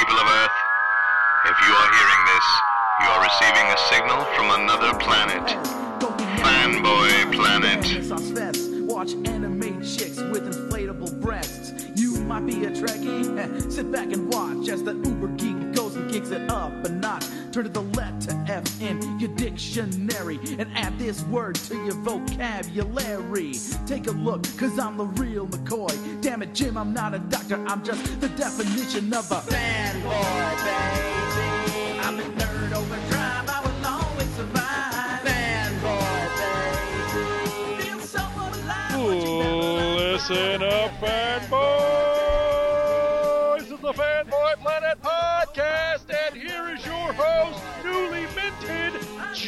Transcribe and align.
people 0.00 0.16
of 0.16 0.28
Earth. 0.28 0.58
If 1.44 1.56
you 1.60 1.72
are 1.74 1.90
hearing 1.92 2.22
this, 2.32 2.46
you 3.02 3.08
are 3.08 3.22
receiving 3.22 3.66
a 3.66 3.78
signal 3.92 4.24
from 4.34 4.50
another 4.50 4.98
planet. 4.98 5.44
Fanboy 6.40 7.34
Planet. 7.34 8.88
Watch 8.88 9.12
anime 9.28 9.82
chicks 9.82 10.16
with 10.16 10.46
inflatable 10.46 11.20
breasts. 11.20 11.84
You 11.96 12.18
might 12.20 12.46
be 12.46 12.64
a 12.64 12.70
Trekkie. 12.70 13.70
Sit 13.72 13.92
back 13.92 14.10
and 14.10 14.32
watch 14.32 14.70
as 14.70 14.82
the 14.82 14.94
uber 14.94 15.28
geek 15.36 15.74
goes 15.74 15.96
and 15.96 16.10
kicks 16.10 16.30
it 16.30 16.50
up 16.50 16.72
a 16.86 16.88
notch. 16.88 17.26
Turn 17.52 17.64
to 17.64 17.70
the 17.70 17.82
letter 17.82 18.44
F 18.46 18.80
in 18.80 19.18
your 19.18 19.34
dictionary 19.34 20.38
and 20.60 20.70
add 20.76 20.96
this 21.00 21.24
word 21.24 21.56
to 21.56 21.74
your 21.74 21.94
vocabulary. 21.94 23.54
Take 23.88 24.06
a 24.06 24.12
look, 24.12 24.44
cause 24.56 24.78
I'm 24.78 24.96
the 24.96 25.06
real 25.06 25.48
McCoy. 25.48 26.22
Damn 26.22 26.42
it, 26.42 26.54
Jim, 26.54 26.78
I'm 26.78 26.94
not 26.94 27.12
a 27.12 27.18
doctor, 27.18 27.56
I'm 27.66 27.84
just 27.84 28.20
the 28.20 28.28
definition 28.28 29.12
of 29.12 29.28
a 29.32 29.40
fanboy, 29.40 30.64
baby. 30.64 31.98
I'm 31.98 32.20
a 32.20 32.22
nerd 32.22 32.72
overdrive, 32.72 33.48
I 33.48 33.60
will 33.64 33.86
always 33.86 34.30
survive. 34.36 35.24
Fanboy, 35.26 36.28
baby. 37.74 37.82
Feel 37.82 38.00
so 38.00 38.20
alive. 38.20 39.08
when 39.08 39.20
you 39.26 39.38
never 39.40 39.60
Listen 40.12 40.62
up, 40.62 40.92
fanboys! 41.00 41.69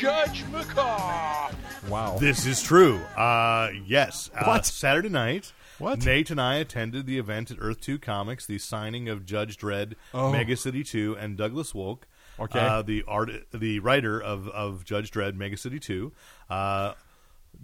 Judge 0.03 0.43
McCaw. 0.47 1.55
Wow. 1.89 2.17
This 2.19 2.45
is 2.45 2.61
true. 2.61 2.97
Uh, 3.17 3.71
yes. 3.87 4.33
Uh, 4.37 4.47
What? 4.47 4.67
Saturday 4.67 5.09
night, 5.09 5.53
What? 5.79 6.05
Nate 6.05 6.29
and 6.33 6.41
I 6.41 6.57
attended 6.57 7.07
the 7.07 7.19
event 7.19 7.53
at 7.53 7.59
Earth 7.61 7.81
2 7.81 8.01
Comics, 8.01 8.45
the 8.45 8.59
signing 8.59 9.09
of 9.09 9.25
Judge 9.25 9.57
Dredd, 9.57 9.95
Oh. 10.13 10.33
Mega 10.33 10.57
City 10.57 10.83
2, 10.83 11.17
and 11.21 11.37
Douglas 11.37 11.73
Wolk, 11.73 11.99
Okay. 12.41 12.59
uh, 12.59 12.83
the 12.83 13.05
art, 13.07 13.31
the 13.55 13.79
writer 13.79 14.21
of, 14.21 14.49
of 14.49 14.85
Judge 14.85 15.13
Dredd, 15.13 15.37
Mega 15.37 15.57
City 15.57 15.79
2, 15.79 16.11
uh, 16.51 16.95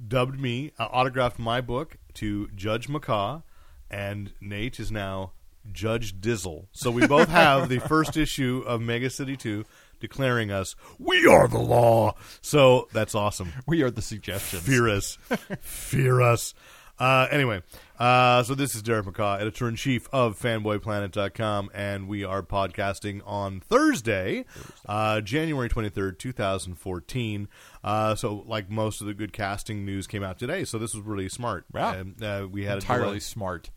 dubbed 0.06 0.38
me, 0.38 0.70
uh, 0.78 0.84
autographed 0.92 1.40
my 1.40 1.60
book 1.60 1.96
to 2.14 2.46
Judge 2.54 2.86
McCaw, 2.86 3.42
and 3.90 4.32
Nate 4.40 4.78
is 4.78 4.92
now 4.92 5.32
Judge 5.72 6.20
Dizzle. 6.20 6.66
So 6.70 6.92
we 6.92 7.04
both 7.08 7.28
have 7.30 7.68
the 7.68 7.80
first 7.80 8.16
issue 8.16 8.62
of 8.64 8.80
Mega 8.80 9.10
City 9.10 9.36
2 9.36 9.64
declaring 10.00 10.50
us, 10.50 10.76
we 10.98 11.26
are 11.26 11.48
the 11.48 11.58
law. 11.58 12.14
So 12.40 12.88
that's 12.92 13.14
awesome. 13.14 13.52
we 13.66 13.82
are 13.82 13.90
the 13.90 14.02
suggestions. 14.02 14.62
Fear 14.62 14.88
us. 14.88 15.18
Fear 15.60 16.20
us. 16.20 16.54
Uh, 16.98 17.28
anyway, 17.30 17.62
uh, 18.00 18.42
so 18.42 18.56
this 18.56 18.74
is 18.74 18.82
Derek 18.82 19.06
McCaw, 19.06 19.40
editor 19.40 19.68
in 19.68 19.76
chief 19.76 20.08
of 20.12 20.36
fanboyplanet.com, 20.36 21.70
and 21.72 22.08
we 22.08 22.24
are 22.24 22.42
podcasting 22.42 23.20
on 23.24 23.60
Thursday, 23.60 24.44
uh, 24.86 25.20
January 25.20 25.68
23rd, 25.68 26.18
2014. 26.18 27.48
Uh, 27.84 28.14
so, 28.16 28.42
like 28.46 28.68
most 28.68 29.00
of 29.00 29.06
the 29.06 29.14
good 29.14 29.32
casting 29.32 29.84
news 29.84 30.08
came 30.08 30.24
out 30.24 30.40
today, 30.40 30.64
so 30.64 30.76
this 30.76 30.92
was 30.92 31.04
really 31.04 31.28
smart. 31.28 31.66
Wow. 31.72 32.02
Uh, 32.20 32.46
we 32.50 32.64
had 32.64 32.74
a 32.74 32.80
Entirely 32.80 33.20
smart. 33.20 33.70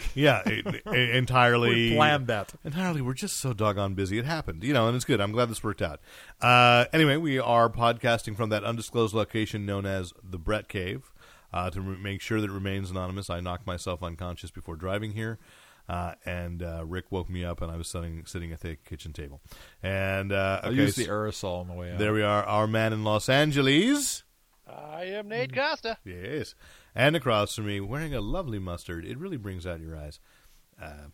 yeah, 0.14 0.42
it- 0.46 0.66
it- 0.86 1.10
entirely. 1.16 1.90
We 1.90 1.94
planned 1.96 2.26
that. 2.28 2.54
Entirely, 2.64 3.00
we're 3.00 3.14
just 3.14 3.36
so 3.38 3.52
doggone 3.52 3.94
busy. 3.94 4.18
It 4.18 4.24
happened, 4.24 4.62
you 4.64 4.72
know, 4.72 4.86
and 4.88 4.96
it's 4.96 5.04
good. 5.04 5.20
I'm 5.20 5.32
glad 5.32 5.48
this 5.50 5.62
worked 5.62 5.82
out. 5.82 6.00
Uh, 6.40 6.84
anyway, 6.92 7.16
we 7.16 7.38
are 7.38 7.68
podcasting 7.70 8.36
from 8.36 8.50
that 8.50 8.64
undisclosed 8.64 9.14
location 9.14 9.64
known 9.66 9.86
as 9.86 10.12
the 10.22 10.38
Brett 10.38 10.68
Cave. 10.68 11.12
Uh, 11.52 11.70
to 11.70 11.80
re- 11.80 11.96
make 11.96 12.20
sure 12.20 12.40
that 12.42 12.50
it 12.50 12.52
remains 12.52 12.90
anonymous, 12.90 13.30
I 13.30 13.40
knocked 13.40 13.66
myself 13.66 14.02
unconscious 14.02 14.50
before 14.50 14.76
driving 14.76 15.12
here, 15.12 15.38
uh, 15.88 16.12
and 16.26 16.62
uh, 16.62 16.84
Rick 16.84 17.06
woke 17.10 17.30
me 17.30 17.42
up, 17.42 17.62
and 17.62 17.70
I 17.72 17.76
was 17.78 17.88
sitting 17.88 18.26
sitting 18.26 18.52
at 18.52 18.60
the 18.60 18.76
kitchen 18.76 19.14
table. 19.14 19.40
And 19.82 20.30
uh, 20.30 20.60
I 20.62 20.66
okay, 20.66 20.76
used 20.76 20.98
the 20.98 21.06
aerosol 21.06 21.60
on 21.62 21.68
the 21.68 21.72
way 21.72 21.90
out. 21.92 21.98
there 21.98 22.12
we 22.12 22.22
are, 22.22 22.42
our 22.44 22.66
man 22.66 22.92
in 22.92 23.02
Los 23.02 23.30
Angeles. 23.30 24.24
I 24.70 25.04
am 25.04 25.28
Nate 25.28 25.54
Costa. 25.54 25.96
Yes, 26.04 26.54
and 26.94 27.16
across 27.16 27.54
from 27.54 27.66
me, 27.66 27.80
wearing 27.80 28.14
a 28.14 28.20
lovely 28.20 28.58
mustard. 28.58 29.04
It 29.04 29.18
really 29.18 29.36
brings 29.36 29.66
out 29.66 29.80
your 29.80 29.96
eyes. 29.96 30.20
Uh, 30.80 31.08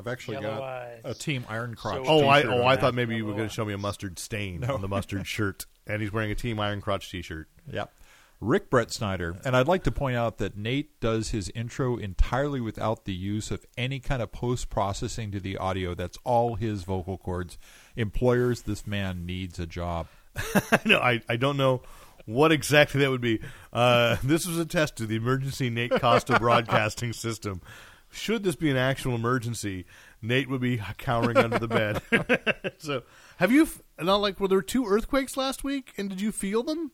I've 0.00 0.06
actually 0.06 0.38
Yellow 0.40 0.58
got 0.58 0.62
eyes. 0.62 1.00
a 1.04 1.14
Team 1.14 1.44
Iron 1.48 1.74
Crotch. 1.74 2.04
So- 2.06 2.10
Oh, 2.24 2.28
I 2.28 2.42
t-shirt 2.42 2.54
oh 2.54 2.62
on 2.62 2.68
I 2.68 2.76
thought 2.76 2.94
maybe 2.94 3.16
you 3.16 3.26
were 3.26 3.32
going 3.34 3.48
to 3.48 3.52
show 3.54 3.64
me 3.64 3.72
a 3.72 3.78
mustard 3.78 4.18
stain 4.18 4.62
on 4.64 4.80
the 4.80 4.88
mustard 4.88 5.26
shirt, 5.26 5.66
and 5.86 6.00
he's 6.00 6.12
wearing 6.12 6.30
a 6.30 6.34
Team 6.36 6.60
Iron 6.60 6.80
Crotch 6.80 7.10
T-shirt. 7.10 7.48
Yep. 7.70 7.92
Rick 8.40 8.70
Brett 8.70 8.92
Snyder. 8.92 9.36
And 9.44 9.56
I'd 9.56 9.66
like 9.66 9.82
to 9.82 9.90
point 9.90 10.16
out 10.16 10.38
that 10.38 10.56
Nate 10.56 11.00
does 11.00 11.30
his 11.30 11.50
intro 11.56 11.96
entirely 11.96 12.60
without 12.60 13.04
the 13.04 13.12
use 13.12 13.50
of 13.50 13.66
any 13.76 13.98
kind 13.98 14.22
of 14.22 14.30
post 14.30 14.70
processing 14.70 15.32
to 15.32 15.40
the 15.40 15.56
audio. 15.56 15.92
That's 15.94 16.16
all 16.22 16.54
his 16.54 16.84
vocal 16.84 17.18
cords. 17.18 17.58
Employers, 17.96 18.62
this 18.62 18.86
man 18.86 19.26
needs 19.26 19.58
a 19.58 19.66
job. 19.66 20.06
no, 20.84 21.00
I 21.00 21.20
I 21.28 21.34
don't 21.34 21.56
know 21.56 21.82
what 22.28 22.52
exactly 22.52 23.00
that 23.00 23.10
would 23.10 23.22
be. 23.22 23.40
Uh, 23.72 24.16
this 24.22 24.46
was 24.46 24.58
a 24.58 24.66
test 24.66 24.96
to 24.96 25.06
the 25.06 25.16
emergency 25.16 25.70
Nate 25.70 25.90
Costa 25.92 26.38
broadcasting 26.38 27.14
system. 27.14 27.62
Should 28.10 28.42
this 28.42 28.54
be 28.54 28.70
an 28.70 28.76
actual 28.76 29.14
emergency, 29.14 29.86
Nate 30.22 30.48
would 30.48 30.60
be 30.60 30.80
cowering 30.98 31.36
under 31.38 31.58
the 31.58 31.68
bed. 31.68 32.74
so, 32.78 33.02
have 33.38 33.50
you 33.50 33.62
f- 33.62 33.82
not 34.00 34.16
like 34.16 34.40
were 34.40 34.48
there 34.48 34.62
two 34.62 34.86
earthquakes 34.86 35.36
last 35.36 35.64
week, 35.64 35.92
and 35.96 36.08
did 36.08 36.20
you 36.20 36.32
feel 36.32 36.62
them 36.62 36.92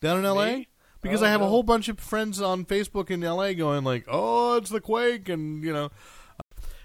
down 0.00 0.18
in 0.18 0.24
L.A.? 0.24 0.56
Me? 0.56 0.68
Because 1.00 1.22
Oh, 1.22 1.26
I 1.26 1.30
have 1.30 1.40
a 1.40 1.46
whole 1.48 1.62
bunch 1.62 1.88
of 1.88 1.98
friends 1.98 2.40
on 2.40 2.64
Facebook 2.64 3.10
in 3.10 3.24
L.A. 3.24 3.54
going 3.54 3.84
like, 3.84 4.04
"Oh, 4.08 4.56
it's 4.56 4.70
the 4.70 4.80
quake," 4.80 5.28
and 5.28 5.62
you 5.62 5.72
know. 5.72 5.90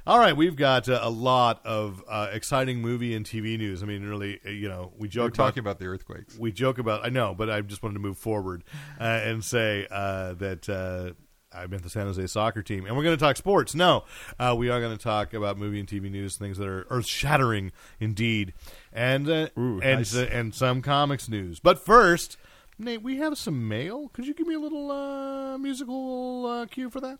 All 0.07 0.19
right, 0.19 0.37
we've 0.37 0.55
got 0.55 0.87
uh, 0.87 0.99
a 1.01 1.09
lot 1.09 1.65
of 1.65 2.03
uh, 2.07 2.29
exciting 2.31 2.79
movie 2.79 3.15
and 3.15 3.25
TV 3.25 3.57
news. 3.57 3.81
I 3.81 3.87
mean, 3.87 4.03
really, 4.03 4.39
uh, 4.45 4.49
you 4.51 4.69
know, 4.69 4.93
we 4.95 5.07
We're 5.07 5.11
joke 5.11 5.33
talking 5.33 5.61
about 5.61 5.71
about 5.71 5.79
the 5.79 5.87
earthquakes. 5.87 6.37
we 6.37 6.51
joke 6.51 6.77
about. 6.77 7.03
I 7.03 7.09
know, 7.09 7.33
but 7.33 7.49
I 7.49 7.59
just 7.61 7.81
wanted 7.81 7.95
to 7.95 7.99
move 8.01 8.19
forward 8.19 8.63
uh, 8.99 9.03
and 9.03 9.43
say 9.43 9.87
uh, 9.89 10.33
that 10.35 10.69
uh, 10.69 11.13
I 11.51 11.65
meant 11.65 11.81
the 11.81 11.89
San 11.89 12.05
Jose 12.05 12.27
soccer 12.27 12.61
team, 12.61 12.85
and 12.85 12.95
we're 12.95 13.01
going 13.01 13.17
to 13.17 13.19
talk 13.19 13.35
sports. 13.35 13.73
No, 13.73 14.03
uh, 14.37 14.53
we 14.55 14.69
are 14.69 14.79
going 14.79 14.95
to 14.95 15.03
talk 15.03 15.33
about 15.33 15.57
movie 15.57 15.79
and 15.79 15.89
TV 15.89 16.11
news, 16.11 16.35
things 16.37 16.59
that 16.59 16.67
are 16.67 16.85
earth 16.91 17.07
shattering 17.07 17.71
indeed, 17.99 18.53
and 18.93 19.27
Ooh, 19.27 19.49
and 19.81 19.81
nice. 19.81 20.15
uh, 20.15 20.27
and 20.31 20.53
some 20.53 20.83
comics 20.83 21.27
news. 21.27 21.59
But 21.59 21.83
first, 21.83 22.37
Nate, 22.77 23.01
we 23.01 23.17
have 23.17 23.39
some 23.39 23.67
mail. 23.67 24.09
Could 24.09 24.27
you 24.27 24.35
give 24.35 24.45
me 24.45 24.53
a 24.53 24.59
little 24.59 24.91
uh, 24.91 25.57
musical 25.57 26.45
uh, 26.45 26.65
cue 26.67 26.91
for 26.91 26.99
that? 27.01 27.17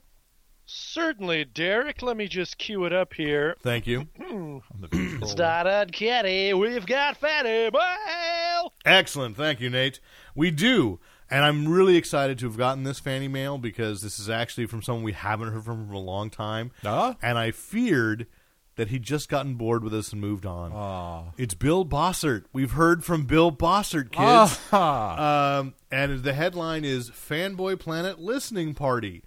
Certainly, 0.65 1.45
Derek. 1.45 2.01
Let 2.01 2.17
me 2.17 2.27
just 2.27 2.57
cue 2.57 2.85
it 2.85 2.93
up 2.93 3.13
here. 3.13 3.55
Thank 3.61 3.87
you. 3.87 4.07
On 4.29 4.61
the. 4.79 5.19
It's 5.21 5.35
not 5.35 5.67
uncanny. 5.67 6.53
We've 6.53 6.85
got 6.85 7.17
Fanny 7.17 7.69
Mail. 7.71 8.73
Excellent. 8.85 9.37
Thank 9.37 9.59
you, 9.59 9.69
Nate. 9.69 9.99
We 10.33 10.51
do. 10.51 10.99
And 11.29 11.43
I'm 11.43 11.67
really 11.67 11.97
excited 11.97 12.37
to 12.39 12.45
have 12.45 12.57
gotten 12.57 12.83
this 12.83 12.99
fanny 12.99 13.27
mail 13.27 13.57
because 13.57 14.01
this 14.01 14.19
is 14.19 14.29
actually 14.29 14.67
from 14.67 14.83
someone 14.83 15.03
we 15.03 15.13
haven't 15.13 15.51
heard 15.51 15.65
from 15.65 15.87
for 15.87 15.93
a 15.93 15.99
long 15.99 16.29
time. 16.29 16.71
Ah? 16.83 17.15
And 17.21 17.37
I 17.37 17.49
feared 17.51 18.27
that 18.75 18.89
he'd 18.89 19.03
just 19.03 19.29
gotten 19.29 19.55
bored 19.55 19.83
with 19.83 19.93
us 19.93 20.11
and 20.11 20.21
moved 20.21 20.45
on. 20.45 20.71
Ah. 20.73 21.23
It's 21.37 21.53
Bill 21.53 21.85
Bossert. 21.85 22.45
We've 22.53 22.71
heard 22.71 23.03
from 23.03 23.23
Bill 23.23 23.51
Bossert, 23.51 24.11
kids. 24.11 24.59
Ah. 24.71 25.59
Um, 25.59 25.73
and 25.89 26.23
the 26.23 26.33
headline 26.33 26.85
is 26.85 27.09
Fanboy 27.09 27.79
Planet 27.79 28.19
Listening 28.19 28.73
Party. 28.75 29.23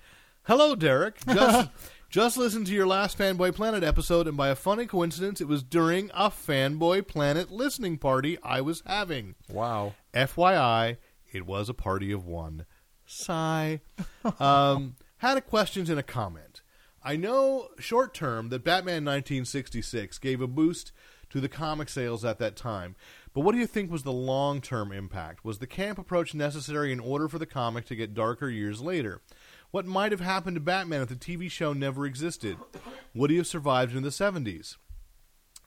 Hello, 0.48 0.74
Derek. 0.74 1.22
Just, 1.26 1.68
just 2.08 2.38
listened 2.38 2.66
to 2.68 2.72
your 2.72 2.86
last 2.86 3.18
Fanboy 3.18 3.54
Planet 3.54 3.84
episode, 3.84 4.26
and 4.26 4.34
by 4.34 4.48
a 4.48 4.54
funny 4.54 4.86
coincidence, 4.86 5.42
it 5.42 5.46
was 5.46 5.62
during 5.62 6.10
a 6.14 6.30
Fanboy 6.30 7.06
Planet 7.06 7.52
listening 7.52 7.98
party 7.98 8.38
I 8.42 8.62
was 8.62 8.82
having. 8.86 9.34
Wow. 9.50 9.92
FYI, 10.14 10.96
it 11.30 11.44
was 11.44 11.68
a 11.68 11.74
party 11.74 12.12
of 12.12 12.24
one. 12.24 12.64
Sigh. 13.04 13.82
Um, 14.40 14.96
had 15.18 15.36
a 15.36 15.42
questions 15.42 15.90
and 15.90 16.00
a 16.00 16.02
comment. 16.02 16.62
I 17.02 17.16
know 17.16 17.68
short 17.78 18.14
term 18.14 18.48
that 18.48 18.64
Batman 18.64 19.04
1966 19.04 20.18
gave 20.18 20.40
a 20.40 20.46
boost 20.46 20.92
to 21.28 21.40
the 21.40 21.48
comic 21.48 21.90
sales 21.90 22.24
at 22.24 22.38
that 22.38 22.56
time, 22.56 22.96
but 23.34 23.42
what 23.42 23.52
do 23.52 23.58
you 23.58 23.66
think 23.66 23.90
was 23.90 24.02
the 24.02 24.12
long 24.12 24.60
term 24.60 24.92
impact? 24.92 25.44
Was 25.44 25.58
the 25.58 25.66
camp 25.66 25.98
approach 25.98 26.34
necessary 26.34 26.90
in 26.90 27.00
order 27.00 27.28
for 27.28 27.38
the 27.38 27.46
comic 27.46 27.84
to 27.86 27.96
get 27.96 28.14
darker 28.14 28.48
years 28.48 28.80
later? 28.80 29.20
What 29.70 29.86
might 29.86 30.12
have 30.12 30.20
happened 30.20 30.56
to 30.56 30.60
Batman 30.60 31.02
if 31.02 31.08
the 31.08 31.14
TV 31.14 31.50
show 31.50 31.72
never 31.72 32.06
existed? 32.06 32.56
Would 33.14 33.30
he 33.30 33.36
have 33.36 33.46
survived 33.46 33.94
in 33.94 34.02
the 34.02 34.08
70s? 34.08 34.76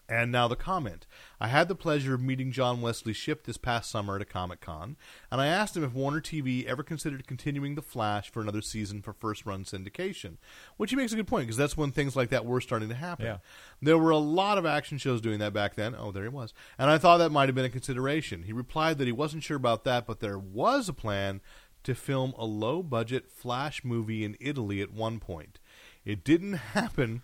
And 0.10 0.30
now 0.30 0.50
the 0.50 0.58
comment. 0.58 1.08
I 1.40 1.48
had 1.48 1.70
the 1.70 1.76
pleasure 1.76 2.14
of 2.14 2.22
meeting 2.22 2.52
John 2.52 2.82
Wesley 2.82 3.14
Shipp 3.14 3.46
this 3.46 3.56
past 3.56 3.90
summer 3.90 4.18
at 4.18 4.22
a 4.22 4.26
Comic 4.26 4.60
Con, 4.60 4.98
and 5.32 5.40
I 5.40 5.48
asked 5.48 5.78
him 5.78 5.86
if 5.86 5.94
Warner 5.94 6.20
TV 6.20 6.66
ever 6.66 6.84
considered 6.84 7.26
continuing 7.26 7.76
The 7.76 7.82
Flash 7.82 8.30
for 8.30 8.42
another 8.42 8.62
season 8.62 9.02
for 9.02 9.14
first 9.14 9.46
run 9.46 9.64
syndication. 9.64 10.36
Which 10.76 10.90
he 10.90 10.98
makes 10.98 11.14
a 11.14 11.16
good 11.16 11.28
point, 11.28 11.48
because 11.48 11.56
that's 11.56 11.78
when 11.78 11.94
things 11.94 12.18
like 12.18 12.28
that 12.30 12.46
were 12.46 12.60
starting 12.60 12.90
to 12.90 12.96
happen. 12.96 13.26
Yeah. 13.26 13.38
There 13.82 13.98
were 13.98 14.10
a 14.10 14.18
lot 14.18 14.58
of 14.58 14.66
action 14.66 14.98
shows 14.98 15.22
doing 15.22 15.40
that 15.40 15.54
back 15.54 15.76
then. 15.76 15.96
Oh, 15.98 16.12
there 16.12 16.24
he 16.24 16.30
was. 16.30 16.54
And 16.78 16.90
I 16.90 16.98
thought 16.98 17.20
that 17.20 17.32
might 17.32 17.48
have 17.48 17.56
been 17.56 17.64
a 17.64 17.70
consideration. 17.70 18.44
He 18.44 18.52
replied 18.52 18.98
that 18.98 19.08
he 19.08 19.14
wasn't 19.14 19.44
sure 19.44 19.58
about 19.58 19.86
that, 19.86 20.06
but 20.06 20.20
there 20.20 20.40
was 20.40 20.90
a 20.90 20.94
plan 20.94 21.40
to 21.84 21.96
film 21.96 22.34
a 22.38 22.46
low 22.46 22.84
budget 22.84 23.30
Flash 23.32 23.84
movie 23.84 24.24
in 24.24 24.38
Italy 24.40 24.82
at 24.82 24.92
one 24.92 25.20
point. 25.20 25.60
It 26.06 26.24
didn't 26.24 26.54
happen 26.74 27.22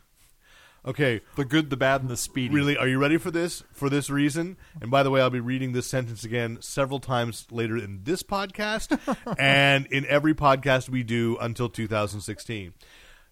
Okay, 0.88 1.19
The 1.36 1.44
good, 1.44 1.69
the 1.69 1.75
bad, 1.75 2.00
and 2.00 2.09
the 2.09 2.15
speedy. 2.15 2.54
Really, 2.54 2.77
are 2.77 2.88
you 2.88 2.98
ready 2.98 3.18
for 3.18 3.30
this? 3.30 3.62
For 3.74 3.89
this 3.89 4.09
reason, 4.09 4.56
and 4.81 4.89
by 4.89 5.04
the 5.04 5.12
way, 5.12 5.19
I'll 5.19 5.30
be 5.30 5.42
reading 5.42 5.74
this 5.74 5.86
sentence 5.86 6.24
again 6.24 6.59
several 6.62 7.01
times 7.01 7.45
later 7.51 7.75
in 7.75 8.04
this 8.04 8.24
podcast 8.24 8.98
and 9.38 9.86
in 9.88 10.06
every 10.06 10.33
podcast 10.33 10.88
we 10.88 11.03
do 11.03 11.38
until 11.42 11.68
2016. 11.68 12.74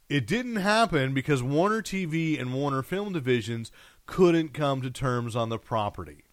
It 0.09 0.27
didn't 0.27 0.57
happen 0.57 1.13
because 1.13 1.41
Warner 1.41 1.81
TV 1.81 2.39
and 2.39 2.53
Warner 2.53 2.83
Film 2.83 3.13
Divisions 3.13 3.71
couldn't 4.05 4.53
come 4.53 4.81
to 4.81 4.91
terms 4.91 5.33
on 5.33 5.47
the 5.47 5.57
property. 5.57 6.24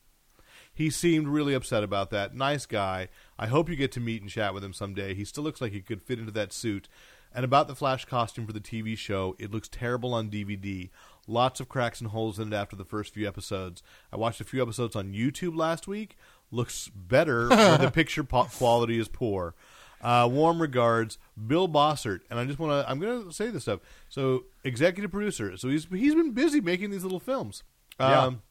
He 0.74 0.88
seemed 0.90 1.28
really 1.28 1.54
upset 1.54 1.82
about 1.82 2.10
that. 2.10 2.34
Nice 2.34 2.66
guy. 2.66 3.08
I 3.38 3.46
hope 3.46 3.68
you 3.68 3.76
get 3.76 3.92
to 3.92 4.00
meet 4.00 4.22
and 4.22 4.30
chat 4.30 4.54
with 4.54 4.64
him 4.64 4.72
someday. 4.72 5.14
He 5.14 5.24
still 5.24 5.44
looks 5.44 5.60
like 5.60 5.72
he 5.72 5.80
could 5.80 6.02
fit 6.02 6.18
into 6.18 6.32
that 6.32 6.52
suit. 6.52 6.88
And 7.34 7.44
about 7.44 7.68
the 7.68 7.74
Flash 7.74 8.04
costume 8.04 8.46
for 8.46 8.52
the 8.52 8.60
TV 8.60 8.96
show, 8.96 9.36
it 9.38 9.50
looks 9.50 9.68
terrible 9.68 10.14
on 10.14 10.30
DVD. 10.30 10.90
Lots 11.26 11.60
of 11.60 11.68
cracks 11.68 12.00
and 12.00 12.10
holes 12.10 12.38
in 12.38 12.52
it 12.52 12.56
after 12.56 12.76
the 12.76 12.84
first 12.84 13.14
few 13.14 13.26
episodes. 13.26 13.82
I 14.12 14.16
watched 14.16 14.40
a 14.40 14.44
few 14.44 14.60
episodes 14.60 14.96
on 14.96 15.12
YouTube 15.12 15.56
last 15.56 15.86
week. 15.86 16.16
Looks 16.50 16.88
better 16.88 17.48
when 17.50 17.80
the 17.80 17.90
picture 17.90 18.24
po- 18.24 18.44
quality 18.44 18.98
is 18.98 19.08
poor. 19.08 19.54
Uh, 20.02 20.28
warm 20.30 20.60
regards, 20.60 21.16
Bill 21.46 21.68
Bossert. 21.68 22.20
And 22.28 22.38
I 22.38 22.44
just 22.44 22.58
want 22.58 22.72
to, 22.72 22.90
I'm 22.90 22.98
going 22.98 23.24
to 23.24 23.32
say 23.32 23.48
this 23.48 23.62
stuff. 23.62 23.80
So, 24.08 24.44
executive 24.64 25.12
producer. 25.12 25.56
So, 25.56 25.68
he's, 25.68 25.86
he's 25.90 26.14
been 26.14 26.32
busy 26.32 26.60
making 26.60 26.90
these 26.90 27.04
little 27.04 27.20
films. 27.20 27.62
Yeah. 28.00 28.24
Um, 28.24 28.42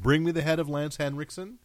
Bring 0.00 0.24
Me 0.24 0.30
the 0.30 0.42
Head 0.42 0.60
of 0.60 0.68
Lance 0.68 0.96
Henriksen, 0.98 1.58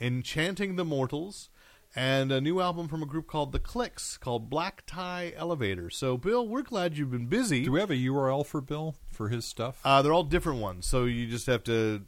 Enchanting 0.00 0.76
the 0.76 0.86
Mortals, 0.86 1.50
and 1.94 2.32
a 2.32 2.40
new 2.40 2.60
album 2.60 2.88
from 2.88 3.02
a 3.02 3.06
group 3.06 3.26
called 3.26 3.52
The 3.52 3.60
Cliks 3.60 4.18
called 4.18 4.48
Black 4.48 4.84
Tie 4.86 5.34
Elevator. 5.36 5.90
So, 5.90 6.16
Bill, 6.16 6.48
we're 6.48 6.62
glad 6.62 6.96
you've 6.96 7.10
been 7.10 7.26
busy. 7.26 7.64
Do 7.64 7.72
we 7.72 7.80
have 7.80 7.90
a 7.90 7.96
URL 7.96 8.44
for 8.44 8.62
Bill 8.62 8.96
for 9.12 9.28
his 9.28 9.44
stuff? 9.44 9.80
Uh, 9.84 10.00
they're 10.00 10.14
all 10.14 10.24
different 10.24 10.60
ones, 10.60 10.86
so 10.86 11.04
you 11.04 11.26
just 11.26 11.46
have 11.46 11.62
to, 11.64 12.02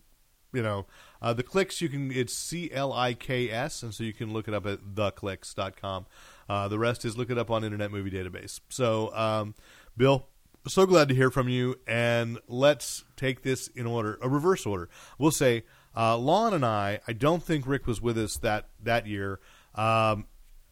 you 0.52 0.62
know, 0.62 0.86
uh, 1.20 1.34
the 1.34 1.42
cliks. 1.42 1.82
You 1.82 1.90
can 1.90 2.10
it's 2.10 2.32
C 2.32 2.70
L 2.72 2.92
I 2.92 3.12
K 3.12 3.50
S, 3.50 3.82
and 3.82 3.94
so 3.94 4.02
you 4.02 4.14
can 4.14 4.32
look 4.32 4.48
it 4.48 4.54
up 4.54 4.66
at 4.66 4.80
thecliks.com. 4.94 6.06
Uh, 6.48 6.68
the 6.68 6.78
rest 6.78 7.04
is 7.04 7.18
look 7.18 7.30
it 7.30 7.38
up 7.38 7.50
on 7.50 7.64
Internet 7.64 7.92
Movie 7.92 8.10
Database. 8.10 8.60
So, 8.70 9.14
um, 9.14 9.54
Bill, 9.96 10.26
so 10.68 10.86
glad 10.86 11.08
to 11.08 11.14
hear 11.14 11.30
from 11.30 11.48
you, 11.48 11.76
and 11.86 12.38
let's 12.48 13.04
take 13.16 13.42
this 13.42 13.68
in 13.68 13.86
order, 13.86 14.18
a 14.22 14.28
reverse 14.28 14.66
order. 14.66 14.88
We'll 15.18 15.30
say 15.30 15.64
uh, 15.96 16.18
Lon 16.18 16.54
and 16.54 16.64
I. 16.64 17.00
I 17.06 17.12
don't 17.12 17.42
think 17.42 17.66
Rick 17.66 17.86
was 17.86 18.00
with 18.00 18.18
us 18.18 18.36
that 18.38 18.68
that 18.82 19.06
year. 19.06 19.40
Um, 19.74 20.26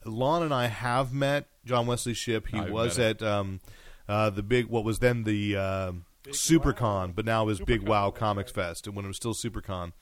Lon 0.04 0.42
and 0.42 0.52
I 0.52 0.66
have 0.66 1.12
met 1.12 1.48
John 1.64 1.86
Wesley 1.86 2.14
Shipp. 2.14 2.48
He 2.48 2.58
I've 2.58 2.70
was 2.70 2.98
at 2.98 3.22
um, 3.22 3.60
uh, 4.08 4.30
the 4.30 4.42
big, 4.42 4.66
what 4.66 4.84
was 4.84 4.98
then 4.98 5.24
the 5.24 5.56
uh, 5.56 5.92
SuperCon, 6.28 7.14
but 7.14 7.24
now 7.24 7.48
is 7.48 7.60
Big 7.60 7.86
Wow 7.86 8.10
Comics 8.10 8.52
Fest, 8.52 8.86
and 8.86 8.94
when 8.94 9.04
it 9.04 9.08
was 9.08 9.16
still 9.16 9.34
SuperCon 9.34 9.92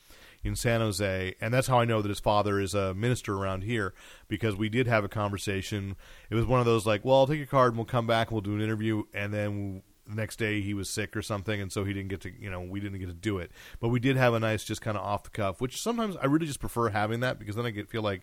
in 0.45 0.57
San 0.57 0.81
Jose, 0.81 1.35
and 1.41 1.55
that's 1.55 1.69
how 1.69 1.79
I 1.79 1.85
know 1.85 2.03
that 2.03 2.09
his 2.09 2.21
father 2.21 2.59
is 2.59 2.75
a 2.75 2.95
minister 2.95 3.35
around 3.35 3.63
here 3.63 3.95
because 4.29 4.57
we 4.57 4.69
did 4.69 4.87
have 4.87 5.05
a 5.05 5.09
conversation. 5.09 5.97
It 6.31 6.35
was 6.35 6.47
one 6.47 6.61
of 6.61 6.67
those 6.67 6.87
like, 6.87 7.05
well, 7.05 7.19
I'll 7.19 7.27
take 7.27 7.39
your 7.39 7.47
card 7.47 7.73
and 7.73 7.77
we'll 7.77 7.87
come 7.87 8.07
back 8.07 8.29
and 8.29 8.33
we'll 8.33 8.43
do 8.43 8.55
an 8.55 8.63
interview, 8.63 9.05
and 9.15 9.33
then 9.33 9.83
the 10.07 10.15
next 10.15 10.37
day 10.37 10.61
he 10.61 10.75
was 10.75 10.91
sick 10.91 11.17
or 11.17 11.23
something, 11.23 11.61
and 11.61 11.71
so 11.71 11.85
he 11.85 11.93
didn't 11.93 12.09
get 12.09 12.21
to, 12.23 12.33
you 12.41 12.51
know, 12.51 12.61
we 12.61 12.81
didn't 12.81 12.99
get 12.99 13.07
to 13.07 13.15
do 13.15 13.39
it. 13.39 13.53
But 13.81 13.89
we 13.89 14.01
did 14.01 14.17
have 14.17 14.35
a 14.35 14.41
nice, 14.41 14.65
just 14.65 14.81
kind 14.81 14.97
of 14.97 15.05
off 15.05 15.25
the 15.25 15.31
cuff, 15.31 15.61
which 15.61 15.81
sometimes 15.81 16.17
I 16.17 16.27
really 16.27 16.47
just 16.47 16.61
prefer 16.61 16.89
having 16.89 17.21
that 17.21 17.39
because 17.39 17.57
then 17.57 17.67
I 17.67 17.71
get 17.71 17.89
feel 17.89 18.03
like, 18.03 18.23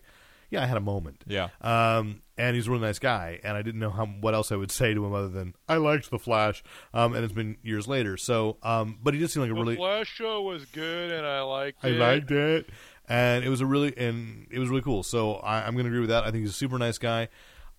yeah, 0.50 0.62
I 0.62 0.66
had 0.66 0.76
a 0.76 0.80
moment. 0.80 1.24
Yeah. 1.26 1.48
Um, 1.60 2.22
and 2.40 2.56
he's 2.56 2.66
a 2.66 2.70
really 2.70 2.82
nice 2.82 2.98
guy, 2.98 3.38
and 3.44 3.56
I 3.56 3.62
didn't 3.62 3.80
know 3.80 3.90
how 3.90 4.06
what 4.06 4.34
else 4.34 4.50
I 4.50 4.56
would 4.56 4.70
say 4.70 4.94
to 4.94 5.04
him 5.04 5.12
other 5.12 5.28
than 5.28 5.54
I 5.68 5.76
liked 5.76 6.10
the 6.10 6.18
Flash. 6.18 6.62
Um, 6.94 7.14
and 7.14 7.22
it's 7.24 7.34
been 7.34 7.56
years 7.62 7.86
later. 7.86 8.16
So, 8.16 8.56
um, 8.62 8.98
but 9.02 9.14
he 9.14 9.20
did 9.20 9.30
seem 9.30 9.42
like 9.42 9.50
a 9.50 9.54
The 9.54 9.60
really 9.60 9.76
Flash 9.76 10.08
show 10.08 10.42
was 10.42 10.64
good, 10.64 11.12
and 11.12 11.26
I 11.26 11.42
liked 11.42 11.84
I 11.84 11.88
it. 11.88 11.98
liked 11.98 12.30
it, 12.30 12.70
and 13.08 13.44
it 13.44 13.48
was 13.48 13.60
a 13.60 13.66
really 13.66 13.96
and 13.96 14.46
it 14.50 14.58
was 14.58 14.68
really 14.70 14.82
cool. 14.82 15.02
So 15.02 15.34
I, 15.34 15.66
I'm 15.66 15.74
going 15.74 15.84
to 15.84 15.90
agree 15.90 16.00
with 16.00 16.10
that. 16.10 16.24
I 16.24 16.30
think 16.30 16.42
he's 16.42 16.50
a 16.50 16.54
super 16.54 16.78
nice 16.78 16.98
guy. 16.98 17.28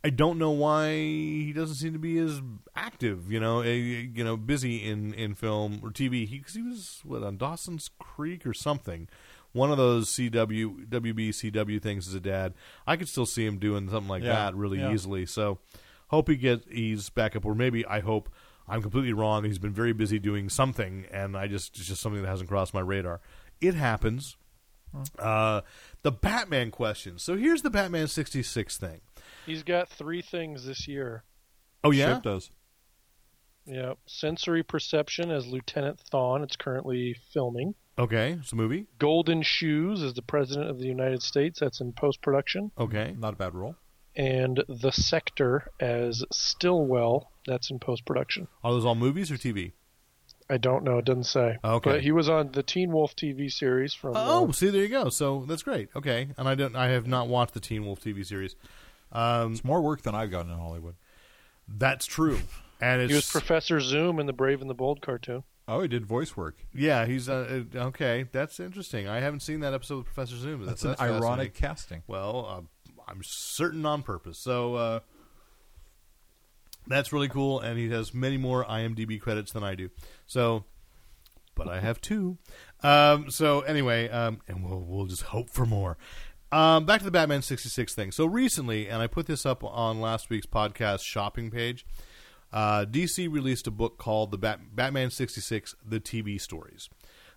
I 0.04 0.10
don't 0.10 0.40
know 0.40 0.50
why 0.50 0.94
he 0.96 1.54
doesn't 1.54 1.76
seem 1.76 1.94
to 1.94 2.00
be 2.00 2.18
as 2.18 2.42
active, 2.76 3.32
you 3.32 3.40
know, 3.40 3.60
eh, 3.62 3.74
you 4.12 4.24
know, 4.24 4.36
busy 4.36 4.78
in, 4.90 5.14
in 5.14 5.36
film 5.36 5.80
or 5.84 5.90
TV. 5.92 6.28
He, 6.28 6.40
cause 6.40 6.56
he 6.56 6.64
was 6.64 7.02
what 7.04 7.22
on 7.22 7.38
Dawson's 7.38 7.92
Creek 8.00 8.48
or 8.48 8.54
something, 8.54 9.08
one 9.54 9.72
of 9.72 9.78
those 9.78 10.10
CW 10.10 10.88
WB 10.88 11.30
CW 11.30 11.82
things 11.82 12.08
as 12.08 12.14
a 12.14 12.20
dad. 12.20 12.54
I 12.88 12.96
could 12.96 13.08
still 13.10 13.26
see 13.26 13.46
him 13.46 13.58
doing 13.58 13.90
something 13.90 14.08
like 14.10 14.24
Yeah, 14.24 14.34
that 14.34 14.56
really 14.56 14.80
yeah. 14.80 14.92
easily. 14.94 15.26
So 15.26 15.60
hope 16.08 16.30
he 16.30 16.36
gets 16.36 16.66
he's 16.70 17.10
back 17.10 17.36
up, 17.36 17.46
or 17.46 17.56
maybe 17.56 17.86
I 17.86 18.00
hope 18.00 18.30
I'm 18.68 18.82
completely 18.82 19.14
wrong. 19.14 19.44
He's 19.44 19.60
been 19.60 19.74
very 19.74 19.94
busy 19.94 20.20
doing 20.20 20.50
something, 20.50 21.06
and 21.12 21.36
I 21.36 21.48
just 21.48 21.78
it's 21.78 21.88
just 21.88 22.02
something 22.02 22.22
that 22.22 22.28
hasn't 22.30 22.50
crossed 22.50 22.74
my 22.74 22.80
radar. 22.80 23.20
It 23.60 23.76
happens. 23.76 24.38
Uh, 25.18 25.62
the 26.02 26.12
Batman 26.12 26.70
question. 26.72 27.18
So 27.18 27.38
here's 27.38 27.62
the 27.62 27.70
Batman 27.70 28.08
sixty 28.08 28.44
six 28.44 28.78
thing. 28.78 29.02
He's 29.46 29.64
got 29.64 29.90
three 29.90 30.22
things 30.22 30.66
this 30.66 30.88
year. 30.88 31.24
Oh 31.84 31.92
yeah, 31.92 32.16
Shipp 32.16 32.24
does. 32.24 32.50
Yeah, 33.66 33.94
sensory 34.06 34.64
perception 34.64 35.32
as 35.32 35.48
Lieutenant 35.48 36.02
Thawne. 36.12 36.44
It's 36.44 36.56
currently 36.56 37.16
filming. 37.34 37.76
Okay, 37.98 38.38
it's 38.40 38.52
a 38.52 38.56
movie. 38.56 38.88
Golden 39.00 39.42
Shoes 39.42 40.02
as 40.04 40.14
the 40.14 40.22
President 40.22 40.70
of 40.70 40.80
the 40.80 40.86
United 40.88 41.22
States. 41.24 41.60
That's 41.60 41.82
in 41.82 41.94
post 41.94 42.22
production. 42.22 42.72
Okay, 42.78 43.16
Not 43.18 43.34
a 43.34 43.38
bad 43.38 43.54
role. 43.56 43.76
And 44.16 44.64
The 44.68 44.92
Sector 44.92 45.72
as 45.80 46.24
Stillwell. 46.32 47.32
That's 47.48 47.72
in 47.72 47.80
post 47.80 48.06
production. 48.06 48.48
are 48.64 48.72
those 48.74 48.86
all 48.86 48.94
movies 48.96 49.32
or 49.32 49.36
TV? 49.36 49.72
I 50.50 50.58
don't 50.58 50.84
know. 50.84 50.98
It 50.98 51.06
doesn't 51.06 51.24
say. 51.24 51.58
Okay. 51.64 51.90
But 51.92 52.02
he 52.02 52.12
was 52.12 52.28
on 52.28 52.52
the 52.52 52.62
Teen 52.62 52.92
Wolf 52.92 53.16
TV 53.16 53.50
series 53.52 53.94
from. 53.94 54.14
Oh, 54.18 54.50
uh, 54.50 54.52
see, 54.52 54.70
there 54.70 54.82
you 54.82 54.90
go. 54.90 55.08
So 55.10 55.46
that's 55.48 55.64
great. 55.64 55.90
Okay, 55.96 56.28
and 56.38 56.48
I 56.48 56.56
don't. 56.56 56.76
I 56.76 56.90
have 56.90 57.08
not 57.08 57.30
watched 57.30 57.54
the 57.54 57.62
Teen 57.62 57.86
Wolf 57.86 58.02
TV 58.02 58.26
series. 58.26 58.56
Um, 59.14 59.54
It's 59.54 59.64
more 59.64 59.82
work 59.82 60.02
than 60.02 60.14
I've 60.14 60.30
gotten 60.30 60.52
in 60.52 60.58
Hollywood. 60.60 60.96
that's 61.68 62.06
true, 62.06 62.40
and 62.82 63.02
it's 63.02 63.10
he 63.12 63.16
was 63.16 63.32
Professor 63.32 63.80
Zoom 63.80 64.20
in 64.20 64.26
the 64.26 64.34
Brave 64.34 64.60
and 64.62 64.70
the 64.70 64.74
Bold 64.76 65.02
cartoon. 65.02 65.44
Oh, 65.72 65.82
he 65.82 65.88
did 65.88 66.06
voice 66.06 66.36
work. 66.36 66.58
yeah. 66.74 67.06
He's 67.06 67.30
uh, 67.30 67.64
uh, 67.76 67.80
okay. 67.88 68.26
That's 68.32 68.60
interesting. 68.60 69.08
I 69.08 69.20
haven't 69.20 69.40
seen 69.40 69.62
that 69.62 69.74
episode 69.74 69.98
with 69.98 70.06
Professor 70.08 70.36
Zoom. 70.36 70.66
That's, 70.66 70.82
That's, 70.82 71.00
an 71.00 71.08
ironic 71.08 71.54
casting. 71.54 72.04
Well, 72.08 72.46
uh, 72.46 73.02
I'm 73.08 73.22
certain 73.24 73.86
on 73.86 74.04
purpose. 74.04 74.38
So 74.38 74.76
uh, 74.76 75.00
that's 76.88 77.14
really 77.14 77.30
cool, 77.30 77.60
and 77.60 77.78
he 77.78 77.90
has 77.90 78.14
many 78.14 78.38
more 78.38 78.66
IMDb 78.66 79.20
credits 79.20 79.52
than 79.52 79.64
I 79.64 79.76
do. 79.76 79.90
So, 80.28 80.66
but 81.56 81.68
I 81.68 81.80
have 81.80 82.02
two. 82.02 82.38
Um, 82.84 83.30
so 83.30 83.62
anyway, 83.62 84.10
um, 84.10 84.42
and 84.48 84.64
we'll 84.64 84.82
we'll 84.82 85.06
just 85.06 85.24
hope 85.24 85.50
for 85.50 85.66
more. 85.66 85.98
Um, 86.52 86.86
back 86.86 87.00
to 87.00 87.06
the 87.06 87.12
Batman 87.12 87.42
sixty 87.42 87.70
six 87.70 87.96
thing. 87.96 88.12
So 88.12 88.26
recently, 88.26 88.90
and 88.90 89.02
I 89.02 89.08
put 89.08 89.26
this 89.26 89.46
up 89.46 89.64
on 89.64 90.02
last 90.02 90.30
week's 90.30 90.48
podcast 90.48 91.04
shopping 91.04 91.50
page. 91.50 91.86
Uh, 92.54 92.86
DC 92.86 93.32
released 93.32 93.68
a 93.68 93.72
book 93.72 93.98
called 93.98 94.32
the 94.32 94.38
Bat- 94.38 94.76
Batman 94.76 95.12
sixty 95.12 95.42
six: 95.42 95.76
The 95.86 96.00
TV 96.00 96.40
Stories. 96.40 96.90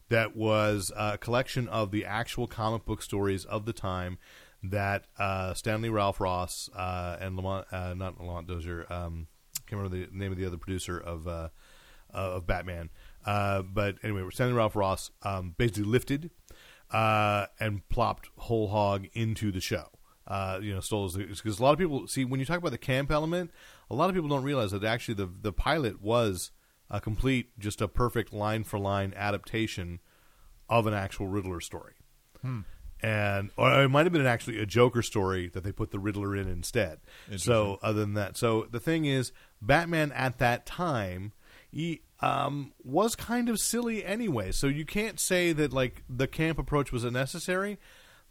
That 0.09 0.37
was 0.37 0.93
a 0.97 1.17
collection 1.19 1.69
of 1.69 1.91
the 1.91 2.05
actual 2.05 2.47
comic 2.47 2.85
book 2.85 3.01
stories 3.03 3.45
of 3.45 3.65
the 3.65 3.73
time 3.73 4.19
that 4.63 5.05
uh, 5.19 5.55
Stanley 5.55 5.89
Ralph 5.89 6.21
Ross 6.21 6.69
uh, 6.75 7.17
and 7.21 7.37
Lamont, 7.37 7.67
uh, 7.73 7.95
not 7.95 8.19
Lamont 8.19 8.47
Dozier, 8.47 8.87
um, 8.91 9.29
can't 9.67 9.81
remember 9.81 10.07
the 10.07 10.17
name 10.17 10.33
of 10.33 10.39
the 10.39 10.47
other 10.47 10.57
producer 10.57 10.99
of 10.99 11.27
uh, 11.27 11.49
of 12.13 12.47
Batman. 12.47 12.91
Uh, 13.25 13.63
but 13.63 13.97
anyway, 14.03 14.23
Stanley 14.31 14.55
Ralph 14.55 14.77
Ross 14.77 15.11
um, 15.23 15.55
basically 15.57 15.85
lifted 15.85 16.31
and 16.91 17.89
plopped 17.89 18.31
whole 18.37 18.69
hog 18.69 19.07
into 19.15 19.51
the 19.51 19.61
show. 19.61 19.89
Uh, 20.27 20.59
you 20.63 20.73
know, 20.73 20.81
stole 20.81 21.11
because 21.11 21.59
a 21.59 21.63
lot 21.63 21.73
of 21.73 21.79
people 21.79 22.07
see 22.07 22.25
when 22.25 22.41
you 22.41 22.47
talk 22.47 22.57
about 22.57 22.73
the 22.73 22.79
camp 22.79 23.11
element, 23.11 23.51
a 23.91 23.95
lot 23.95 24.09
of 24.09 24.15
people 24.15 24.29
don't 24.31 24.45
realize 24.45 24.71
that 24.73 24.85
actually 24.85 25.15
the 25.15 25.29
the 25.43 25.53
pilot 25.53 26.01
was 26.01 26.51
a 26.91 27.01
complete, 27.01 27.59
just 27.59 27.81
a 27.81 27.89
perfect 27.89 28.33
line 28.33 28.65
for 28.65 28.79
line 28.79 29.15
adaptation 29.17 30.01
of 30.69 30.87
an 30.87 30.95
actual 30.95 31.27
Riddler 31.27 31.61
story 31.61 31.95
and 33.05 33.51
or 33.57 33.83
it 33.83 33.89
might 33.91 34.07
have 34.07 34.13
been 34.13 34.27
actually 34.27 34.59
a 34.59 34.67
Joker 34.67 35.03
story 35.03 35.49
that 35.51 35.63
they 35.63 35.73
put 35.73 35.91
the 35.91 35.99
Riddler 35.99 36.35
in 36.35 36.49
instead. 36.49 37.01
So 37.37 37.79
other 37.83 38.01
than 38.01 38.15
that, 38.15 38.37
so 38.37 38.67
the 38.71 38.81
thing 38.81 39.05
is, 39.05 39.31
Batman 39.61 40.11
at 40.13 40.39
that 40.39 40.65
time 40.65 41.33
he 41.71 42.03
um, 42.21 42.73
was 42.83 43.15
kind 43.15 43.49
of 43.49 43.59
silly 43.61 44.05
anyway. 44.05 44.53
So 44.53 44.69
you 44.69 44.87
can't 44.87 45.21
say 45.21 45.53
that 45.53 45.73
like 45.73 46.03
the 46.09 46.27
camp 46.27 46.59
approach 46.59 46.93
was 46.93 47.05
unnecessary. 47.05 47.79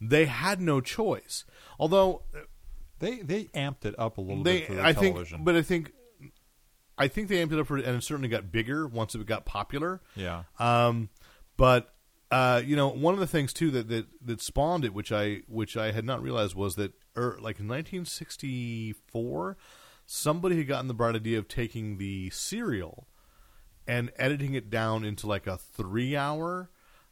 They 0.01 0.25
had 0.25 0.59
no 0.59 0.81
choice. 0.81 1.45
Although 1.77 2.23
They 3.03 3.17
they 3.17 3.43
amped 3.45 3.83
it 3.83 3.95
up 3.97 4.17
a 4.17 4.21
little 4.21 4.43
they, 4.43 4.59
bit 4.59 4.67
for 4.67 4.73
the 4.75 4.85
I 4.85 4.93
television. 4.93 5.39
think, 5.39 5.45
but 5.45 5.55
I 5.57 5.61
think, 5.61 5.91
I 6.97 7.09
think 7.09 7.27
they 7.27 7.45
amped 7.45 7.51
it 7.51 7.59
up 7.59 7.67
for, 7.67 7.75
and 7.75 7.97
it 7.97 8.03
certainly 8.03 8.29
got 8.29 8.49
bigger 8.49 8.87
once 8.87 9.13
it 9.13 9.25
got 9.25 9.45
popular. 9.45 10.01
yeah, 10.15 10.43
Um, 10.57 11.09
but 11.57 11.93
uh, 12.31 12.61
you 12.65 12.77
know, 12.77 12.87
one 12.87 13.13
of 13.13 13.19
the 13.19 13.27
things 13.27 13.51
too 13.51 13.71
that, 13.71 13.89
that 13.89 14.05
that 14.25 14.41
spawned 14.41 14.85
it, 14.85 14.93
which 14.93 15.11
I 15.11 15.41
which 15.47 15.75
I 15.75 15.91
had 15.91 16.05
not 16.05 16.21
realized, 16.23 16.55
was 16.55 16.75
that 16.75 16.93
er, 17.17 17.37
like 17.41 17.59
in 17.59 17.67
1964, 17.67 19.57
somebody 20.05 20.57
had 20.57 20.67
gotten 20.67 20.87
the 20.87 20.93
bright 20.93 21.15
idea 21.15 21.37
of 21.37 21.49
taking 21.49 21.97
the 21.97 22.29
serial 22.29 23.07
and 23.85 24.11
editing 24.17 24.53
it 24.53 24.69
down 24.69 25.03
into 25.03 25.27
like 25.27 25.45
a 25.45 25.57
three 25.57 26.15
hour 26.15 26.69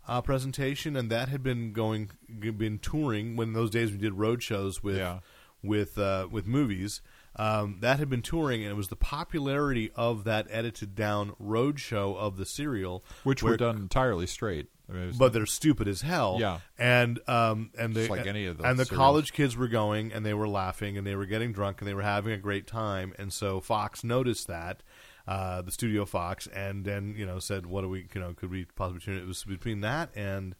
uh, 0.07 0.21
presentation, 0.21 0.95
and 0.95 1.11
that 1.11 1.27
had 1.27 1.43
been 1.43 1.73
going 1.73 2.11
been 2.39 2.79
touring 2.79 3.35
when 3.35 3.51
those 3.51 3.69
days 3.69 3.91
we 3.91 3.97
did 3.97 4.13
road 4.13 4.41
shows 4.41 4.81
with 4.81 4.97
Yeah. 4.97 5.19
With 5.63 5.97
uh, 5.97 6.27
with 6.31 6.47
movies. 6.47 7.01
Um, 7.37 7.77
that 7.79 7.97
had 7.97 8.09
been 8.09 8.21
touring, 8.21 8.61
and 8.61 8.71
it 8.71 8.75
was 8.75 8.89
the 8.89 8.97
popularity 8.97 9.89
of 9.95 10.25
that 10.25 10.47
edited 10.49 10.95
down 10.95 11.33
road 11.39 11.79
show 11.79 12.15
of 12.15 12.35
the 12.35 12.45
serial, 12.45 13.05
which 13.23 13.41
where- 13.41 13.53
were 13.53 13.57
done 13.57 13.77
entirely 13.77 14.27
straight. 14.27 14.67
I 14.89 14.93
mean, 14.93 15.13
but 15.17 15.31
they're 15.31 15.45
stupid 15.45 15.87
as 15.87 16.01
hell. 16.01 16.35
Yeah. 16.41 16.59
and 16.77 17.17
um, 17.29 17.69
and 17.79 17.93
the 17.93 18.01
Just 18.01 18.09
like 18.09 18.27
any 18.27 18.45
of 18.45 18.57
those 18.57 18.65
and 18.67 18.77
the 18.77 18.83
serials. 18.83 18.97
college 18.99 19.31
kids 19.33 19.55
were 19.55 19.69
going, 19.69 20.11
and 20.11 20.25
they 20.25 20.33
were 20.33 20.49
laughing, 20.49 20.97
and 20.97 21.07
they 21.07 21.15
were 21.15 21.25
getting 21.25 21.53
drunk, 21.53 21.79
and 21.79 21.87
they 21.87 21.93
were 21.93 22.01
having 22.01 22.33
a 22.33 22.37
great 22.37 22.67
time, 22.67 23.13
and 23.17 23.31
so 23.31 23.61
Fox 23.61 24.03
noticed 24.03 24.47
that. 24.47 24.83
Uh, 25.27 25.61
the 25.61 25.71
studio 25.71 26.03
Fox, 26.03 26.47
and 26.47 26.83
then 26.83 27.13
you 27.15 27.25
know 27.25 27.37
said, 27.39 27.65
"What 27.67 27.81
do 27.83 27.89
we, 27.89 28.07
you 28.13 28.19
know, 28.19 28.33
could 28.33 28.49
we 28.49 28.65
possibly 28.75 28.99
tune 28.99 29.17
it?" 29.17 29.21
It 29.21 29.27
was 29.27 29.43
between 29.45 29.79
that 29.81 30.09
and 30.15 30.55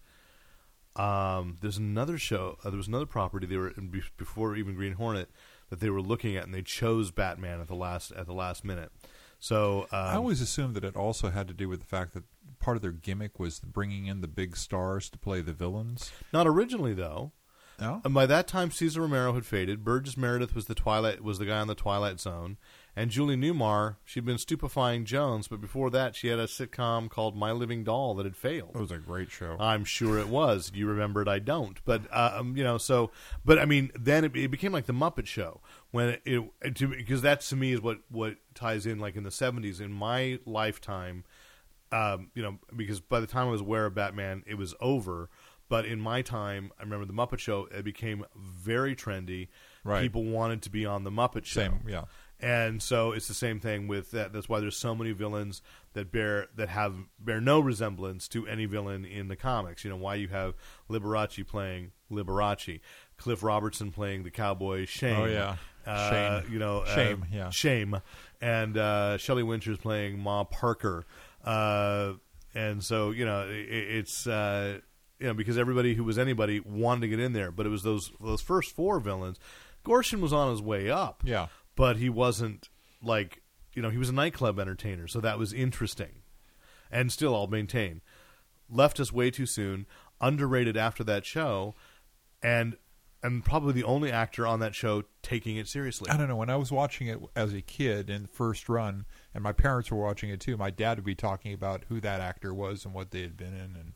um, 0.96 1.58
there's 1.62 1.78
another 1.78 2.18
show. 2.18 2.58
Uh, 2.64 2.70
there 2.70 2.78
was 2.78 2.88
another 2.88 3.06
property 3.06 3.48
they 3.48 3.58
were 3.58 3.72
be- 3.72 4.04
before 4.18 4.56
even 4.56 4.76
Green 4.76 4.94
Hornet 4.94 5.30
that 5.70 5.80
they 5.80 5.90
were 5.90 6.02
looking 6.02 6.36
at, 6.36 6.44
and 6.44 6.54
they 6.54 6.62
chose 6.62 7.12
Batman 7.12 7.62
at 7.62 7.68
the 7.68 7.76
last 7.76 8.12
at 8.12 8.26
the 8.26 8.34
last 8.34 8.64
minute. 8.66 8.92
So 9.40 9.84
um, 9.92 10.00
I 10.00 10.16
always 10.16 10.42
assumed 10.42 10.76
that 10.76 10.84
it 10.84 10.96
also 10.96 11.30
had 11.32 11.48
to 11.48 11.54
do 11.54 11.68
with 11.68 11.80
the 11.80 11.86
fact 11.86 12.14
that 12.14 12.24
part 12.60 12.78
of 12.78 12.84
their 12.84 12.92
gimmick 12.92 13.40
was 13.40 13.60
bringing 13.60 14.06
in 14.06 14.22
the 14.22 14.28
big 14.28 14.56
stars 14.56 15.10
to 15.10 15.18
play 15.18 15.42
the 15.42 15.54
villains. 15.54 16.12
not 16.32 16.46
originally 16.46 16.94
though. 16.94 17.32
No, 17.82 18.00
And 18.06 18.14
by 18.14 18.28
that 18.28 18.48
time, 18.48 18.70
Cesar 18.70 19.02
Romero 19.02 19.34
had 19.34 19.46
faded. 19.46 19.84
Burgess 19.84 20.16
Meredith 20.16 20.54
was 20.54 20.66
the 20.66 20.76
Twilight 20.76 21.24
was 21.24 21.40
the 21.40 21.46
guy 21.46 21.60
on 21.60 21.68
the 21.68 21.76
Twilight 21.76 22.20
Zone, 22.20 22.58
and 22.96 23.10
Julie 23.10 23.36
Newmar 23.36 23.96
she'd 24.06 24.24
been 24.24 24.38
stupefying 24.38 25.04
Jones, 25.04 25.48
but 25.48 25.60
before 25.60 25.90
that, 25.90 26.16
she 26.16 26.28
had 26.28 26.38
a 26.38 26.46
sitcom 26.46 27.10
called 27.10 27.36
My 27.36 27.52
Living 27.52 27.84
Doll 27.84 28.14
that 28.16 28.26
had 28.26 28.38
failed. 28.38 28.72
it 28.76 28.80
was 28.80 28.92
a 28.92 29.00
great 29.00 29.32
show. 29.32 29.58
I'm 29.60 29.84
sure 29.84 30.20
it 30.20 30.28
was. 30.28 30.72
You 30.76 30.86
remember 30.86 31.24
it? 31.24 31.28
I 31.28 31.40
don't. 31.40 31.84
But 31.84 32.04
um, 32.16 32.56
you 32.56 32.64
know, 32.64 32.78
so 32.78 33.10
but 33.44 33.58
I 33.58 33.66
mean, 33.66 33.92
then 34.00 34.26
it, 34.26 34.36
it 34.36 34.50
became 34.50 34.72
like 34.72 34.86
the 34.86 34.94
Muppet 34.94 35.26
Show 35.26 35.62
when 35.90 36.20
it, 36.24 36.44
it 36.62 36.76
to, 36.76 36.88
because 36.88 37.24
that 37.24 37.42
to 37.42 37.56
me 37.56 37.74
is 37.74 37.82
what 37.82 38.00
what 38.10 38.36
ties 38.54 38.86
in 38.86 39.00
like 39.00 39.16
in 39.16 39.24
the 39.24 39.30
70s 39.32 39.82
in 39.82 39.92
my 39.92 40.40
lifetime. 40.46 41.24
Um, 41.94 42.30
you 42.36 42.42
know, 42.42 42.58
because 42.74 43.02
by 43.02 43.20
the 43.20 43.28
time 43.28 43.48
I 43.48 43.52
was 43.52 43.60
aware 43.60 43.86
of 43.86 43.96
Batman, 43.96 44.44
it 44.48 44.56
was 44.56 44.74
over. 44.80 45.30
But 45.72 45.86
in 45.86 46.02
my 46.02 46.22
time, 46.22 46.74
I 46.78 46.84
remember 46.84 47.06
the 47.06 47.14
Muppet 47.14 47.40
Show. 47.40 47.70
It 47.72 47.86
became 47.86 48.26
very 48.36 48.94
trendy. 48.94 49.48
Right. 49.86 50.02
People 50.02 50.26
wanted 50.26 50.64
to 50.64 50.70
be 50.70 50.86
on 50.86 51.06
the 51.06 51.10
Muppet 51.10 51.46
Show. 51.46 51.62
Same, 51.62 51.80
yeah. 51.88 52.04
And 52.42 52.84
so 52.84 53.14
it's 53.14 53.30
the 53.30 53.34
same 53.34 53.62
thing 53.62 53.88
with 53.88 54.12
that. 54.12 54.34
That's 54.34 54.50
why 54.50 54.60
there's 54.60 54.76
so 54.76 54.94
many 54.94 55.14
villains 55.14 55.62
that 55.94 56.12
bear 56.12 56.48
that 56.58 56.68
have 56.68 56.96
bear 57.18 57.40
no 57.40 57.62
resemblance 57.62 58.28
to 58.30 58.46
any 58.48 58.66
villain 58.66 59.06
in 59.06 59.30
the 59.30 59.38
comics. 59.38 59.86
You 59.86 59.92
know 59.92 59.96
why 59.96 60.16
you 60.16 60.28
have 60.28 60.56
Liberace 60.90 61.48
playing 61.48 61.94
Liberace, 62.12 62.82
Cliff 63.16 63.42
Robertson 63.42 63.92
playing 63.92 64.24
the 64.24 64.32
cowboy 64.32 64.86
Shame. 64.86 65.22
Oh, 65.22 65.26
yeah. 65.26 65.56
uh, 65.88 66.10
Shame. 66.42 66.52
You 66.52 66.60
know, 66.60 66.80
uh, 66.80 66.96
Shame, 66.96 67.26
yeah. 67.32 67.50
Shame, 67.50 68.02
and 68.42 68.76
uh, 68.76 69.18
Shelley 69.18 69.44
Winters 69.44 69.78
playing 69.78 70.20
Ma 70.20 70.44
Parker. 70.44 71.06
Uh, 71.46 72.16
and 72.54 72.84
so 72.84 73.12
you 73.12 73.24
know 73.24 73.48
it, 73.48 73.70
it's. 73.70 74.28
You 75.22 75.28
know, 75.28 75.34
because 75.36 75.58
everybody 75.58 75.94
who 75.94 76.04
was 76.04 76.18
anybody 76.18 76.60
wanted 76.60 77.02
to 77.02 77.08
get 77.08 77.20
in 77.20 77.34
there, 77.34 77.52
but 77.52 77.66
it 77.66 77.70
was 77.70 77.84
those 77.84 78.12
those 78.20 78.42
first 78.42 78.76
four 78.76 79.00
villains. 79.00 79.38
Gorshin 79.86 80.20
was 80.20 80.34
on 80.34 80.50
his 80.52 80.62
way 80.62 80.90
up, 80.90 81.22
Yeah. 81.26 81.48
but 81.76 81.98
he 81.98 82.10
wasn't 82.10 82.70
like 83.04 83.42
you 83.74 83.82
know 83.82 83.90
he 83.90 83.98
was 84.00 84.10
a 84.10 84.14
nightclub 84.14 84.60
entertainer, 84.60 85.08
so 85.08 85.22
that 85.22 85.38
was 85.40 85.54
interesting. 85.54 86.24
And 86.92 87.12
still, 87.12 87.34
I'll 87.36 87.48
maintain, 87.48 88.02
left 88.70 89.00
us 89.00 89.14
way 89.14 89.32
too 89.32 89.46
soon, 89.46 89.86
underrated 90.20 90.76
after 90.76 91.04
that 91.06 91.26
show, 91.26 91.76
and 92.42 92.76
and 93.24 93.46
probably 93.46 93.74
the 93.74 93.84
only 93.84 94.12
actor 94.12 94.48
on 94.48 94.60
that 94.62 94.74
show 94.74 95.04
taking 95.22 95.56
it 95.58 95.68
seriously. 95.68 96.10
I 96.10 96.18
don't 96.18 96.28
know. 96.28 96.36
When 96.36 96.50
I 96.50 96.56
was 96.56 96.72
watching 96.72 97.06
it 97.08 97.20
as 97.36 97.54
a 97.54 97.62
kid 97.62 98.10
in 98.10 98.24
the 98.24 98.28
first 98.28 98.68
run, 98.68 99.06
and 99.36 99.44
my 99.44 99.54
parents 99.54 99.92
were 99.92 100.00
watching 100.04 100.32
it 100.32 100.40
too, 100.40 100.58
my 100.58 100.72
dad 100.72 100.98
would 100.98 101.06
be 101.06 101.14
talking 101.14 101.54
about 101.54 101.86
who 101.90 102.02
that 102.02 102.20
actor 102.22 102.54
was 102.54 102.84
and 102.86 102.94
what 102.96 103.12
they 103.12 103.22
had 103.22 103.38
been 103.38 103.54
in, 103.54 103.76
and 103.80 103.94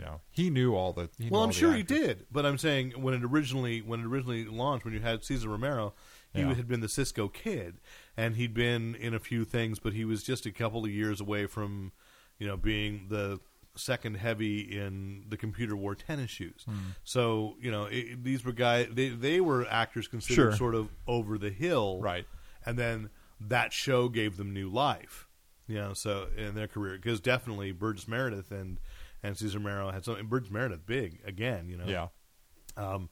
you 0.00 0.06
know, 0.06 0.20
he 0.30 0.48
knew 0.48 0.74
all 0.74 0.92
the. 0.94 1.10
He 1.18 1.28
Well, 1.28 1.42
I'm 1.42 1.50
sure 1.50 1.74
he 1.74 1.82
did, 1.82 2.24
but 2.32 2.46
I'm 2.46 2.56
saying 2.56 2.92
when 2.92 3.12
it 3.12 3.22
originally 3.22 3.82
when 3.82 4.00
it 4.00 4.06
originally 4.06 4.44
launched, 4.46 4.84
when 4.86 4.94
you 4.94 5.00
had 5.00 5.22
Cesar 5.24 5.48
Romero, 5.50 5.92
he 6.32 6.40
Yeah. 6.40 6.54
had 6.54 6.66
been 6.66 6.80
the 6.80 6.88
Cisco 6.88 7.28
kid, 7.28 7.80
and 8.16 8.36
he'd 8.36 8.54
been 8.54 8.94
in 8.94 9.12
a 9.14 9.18
few 9.18 9.44
things, 9.44 9.78
but 9.78 9.92
he 9.92 10.04
was 10.06 10.22
just 10.22 10.46
a 10.46 10.52
couple 10.52 10.84
of 10.84 10.90
years 10.90 11.20
away 11.20 11.46
from, 11.46 11.92
you 12.38 12.46
know, 12.46 12.56
being 12.56 13.08
the 13.08 13.40
second 13.76 14.16
heavy 14.16 14.60
in 14.60 15.24
the 15.28 15.36
computer 15.36 15.76
wore 15.76 15.94
tennis 15.94 16.30
shoes. 16.30 16.62
Hmm. 16.64 16.76
So 17.04 17.56
you 17.60 17.70
know, 17.70 17.84
it, 17.84 18.24
these 18.24 18.42
were 18.44 18.52
guys. 18.52 18.88
They 18.92 19.10
they 19.10 19.40
were 19.42 19.66
actors 19.68 20.08
considered 20.08 20.34
Sure. 20.34 20.56
sort 20.56 20.74
of 20.74 20.88
over 21.06 21.36
the 21.36 21.50
hill, 21.50 22.00
Right. 22.00 22.26
And 22.64 22.78
then 22.78 23.10
that 23.38 23.72
show 23.72 24.08
gave 24.08 24.36
them 24.38 24.52
new 24.54 24.68
life, 24.70 25.26
you 25.66 25.76
know. 25.76 25.92
So 25.94 26.28
in 26.36 26.54
their 26.54 26.68
career, 26.68 26.96
because 26.96 27.20
definitely 27.20 27.72
Burgess 27.72 28.06
Meredith 28.08 28.50
and 28.50 28.78
and 29.22 29.36
Cesar 29.36 29.58
Romero 29.58 29.90
had 29.90 30.04
something. 30.04 30.26
Burgess 30.26 30.50
Meredith 30.50 30.86
big 30.86 31.20
again, 31.26 31.68
you 31.68 31.76
know. 31.76 31.86
Yeah. 31.86 32.08
Um, 32.76 33.10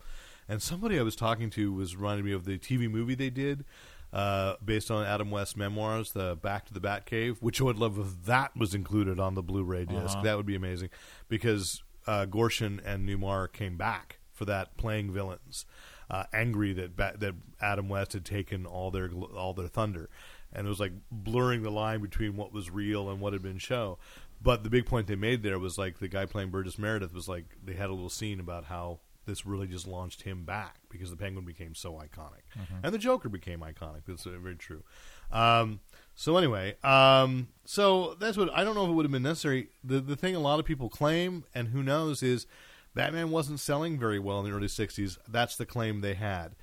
and 0.49 0.63
somebody 0.63 0.99
I 0.99 1.03
was 1.03 1.17
talking 1.17 1.51
to 1.51 1.73
was 1.73 1.97
reminding 1.97 2.25
me 2.25 2.33
of 2.33 2.45
the 2.45 2.59
TV 2.59 2.91
movie 2.91 3.15
they 3.15 3.31
did 3.31 3.65
uh, 4.13 4.55
based 4.65 4.91
on 4.91 5.05
Adam 5.05 5.31
West's 5.31 5.57
memoirs, 5.57 6.13
the 6.13 6.37
Back 6.37 6.67
to 6.67 6.75
the 6.75 6.81
Batcave, 6.81 7.39
which 7.41 7.61
I 7.61 7.65
would 7.65 7.79
love 7.79 7.99
if 7.99 8.25
that 8.25 8.57
was 8.57 8.75
included 8.75 9.21
on 9.21 9.35
the 9.35 9.43
Blu-ray 9.43 9.85
disc. 9.85 10.15
Uh-huh. 10.15 10.23
That 10.23 10.37
would 10.37 10.47
be 10.47 10.55
amazing 10.55 10.91
because 11.29 11.83
uh, 12.07 12.27
Gorshin 12.27 12.81
and 12.85 13.07
Newmar 13.07 13.53
came 13.53 13.77
back 13.77 14.19
for 14.33 14.45
that 14.47 14.77
playing 14.77 15.13
villains, 15.13 15.67
uh, 16.11 16.25
angry 16.33 16.73
that 16.73 16.97
ba- 16.97 17.17
that 17.19 17.35
Adam 17.61 17.89
West 17.89 18.15
had 18.15 18.25
taken 18.25 18.65
all 18.65 18.91
their 18.91 19.09
gl- 19.09 19.35
all 19.35 19.53
their 19.53 19.69
thunder, 19.69 20.09
and 20.53 20.67
it 20.67 20.71
was 20.71 20.81
like 20.81 20.93
blurring 21.11 21.63
the 21.63 21.71
line 21.71 22.01
between 22.01 22.37
what 22.37 22.53
was 22.53 22.71
real 22.71 23.11
and 23.11 23.21
what 23.21 23.35
had 23.35 23.43
been 23.43 23.59
show. 23.59 23.99
But 24.41 24.63
the 24.63 24.71
big 24.71 24.87
point 24.87 25.07
they 25.07 25.17
made 25.17 25.43
there 25.43 25.59
was 25.59 25.79
like 25.79 25.99
the 25.99 26.09
guy 26.09 26.27
playing 26.27 26.51
Burgess 26.51 26.79
Meredith 26.79 27.13
was 27.13 27.29
like 27.29 27.57
they 27.63 27.75
had 27.75 27.91
a 27.91 27.93
little 27.93 28.11
scene 28.11 28.41
about 28.41 28.65
how 28.65 29.01
this 29.27 29.45
really 29.45 29.67
just 29.67 29.87
launched 29.87 30.23
him 30.23 30.45
back 30.45 30.79
because 30.89 31.11
the 31.11 31.17
Penguin 31.17 31.45
became 31.45 31.75
so 31.75 31.93
iconic, 31.95 32.43
and 32.83 32.95
the 32.95 32.99
Joker 32.99 33.29
became 33.29 33.61
iconic. 33.61 34.03
That's 34.07 34.27
uh, 34.27 34.31
very 34.41 34.57
true. 34.57 34.83
Um, 35.31 35.81
so 36.15 36.37
anyway, 36.37 36.77
um, 36.83 37.49
so 37.65 38.17
that's 38.19 38.37
what 38.37 38.51
I 38.53 38.65
don't 38.65 38.75
know 38.75 38.85
if 38.85 38.91
it 38.91 38.95
would 38.95 39.05
have 39.05 39.13
been 39.13 39.23
necessary. 39.23 39.69
The 39.85 40.01
the 40.01 40.17
thing 40.17 40.35
a 40.35 40.41
lot 40.41 40.59
of 40.59 40.65
people 40.65 40.89
claim, 40.89 41.45
and 41.55 41.69
who 41.69 41.83
knows, 41.83 42.23
is 42.23 42.47
Batman 42.95 43.31
wasn't 43.31 43.61
selling 43.61 43.99
very 43.99 44.19
well 44.19 44.41
in 44.41 44.47
the 44.47 44.57
early 44.57 44.67
'60s. 44.67 45.19
That's 45.29 45.57
the 45.57 45.67
claim 45.67 46.01
they 46.01 46.15
had. 46.15 46.57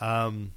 Um, 0.00 0.52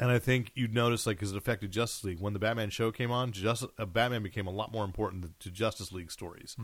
and 0.00 0.10
I 0.10 0.18
think 0.18 0.50
you'd 0.54 0.74
notice, 0.74 1.06
like, 1.06 1.18
because 1.18 1.32
it 1.32 1.36
affected 1.36 1.70
Justice 1.70 2.02
League 2.02 2.20
when 2.20 2.32
the 2.32 2.38
Batman 2.38 2.70
show 2.70 2.90
came 2.90 3.10
on. 3.10 3.32
Just 3.32 3.64
uh, 3.78 3.84
Batman 3.84 4.22
became 4.22 4.46
a 4.46 4.50
lot 4.50 4.72
more 4.72 4.84
important 4.84 5.38
to 5.38 5.50
Justice 5.50 5.92
League 5.92 6.10
stories 6.10 6.56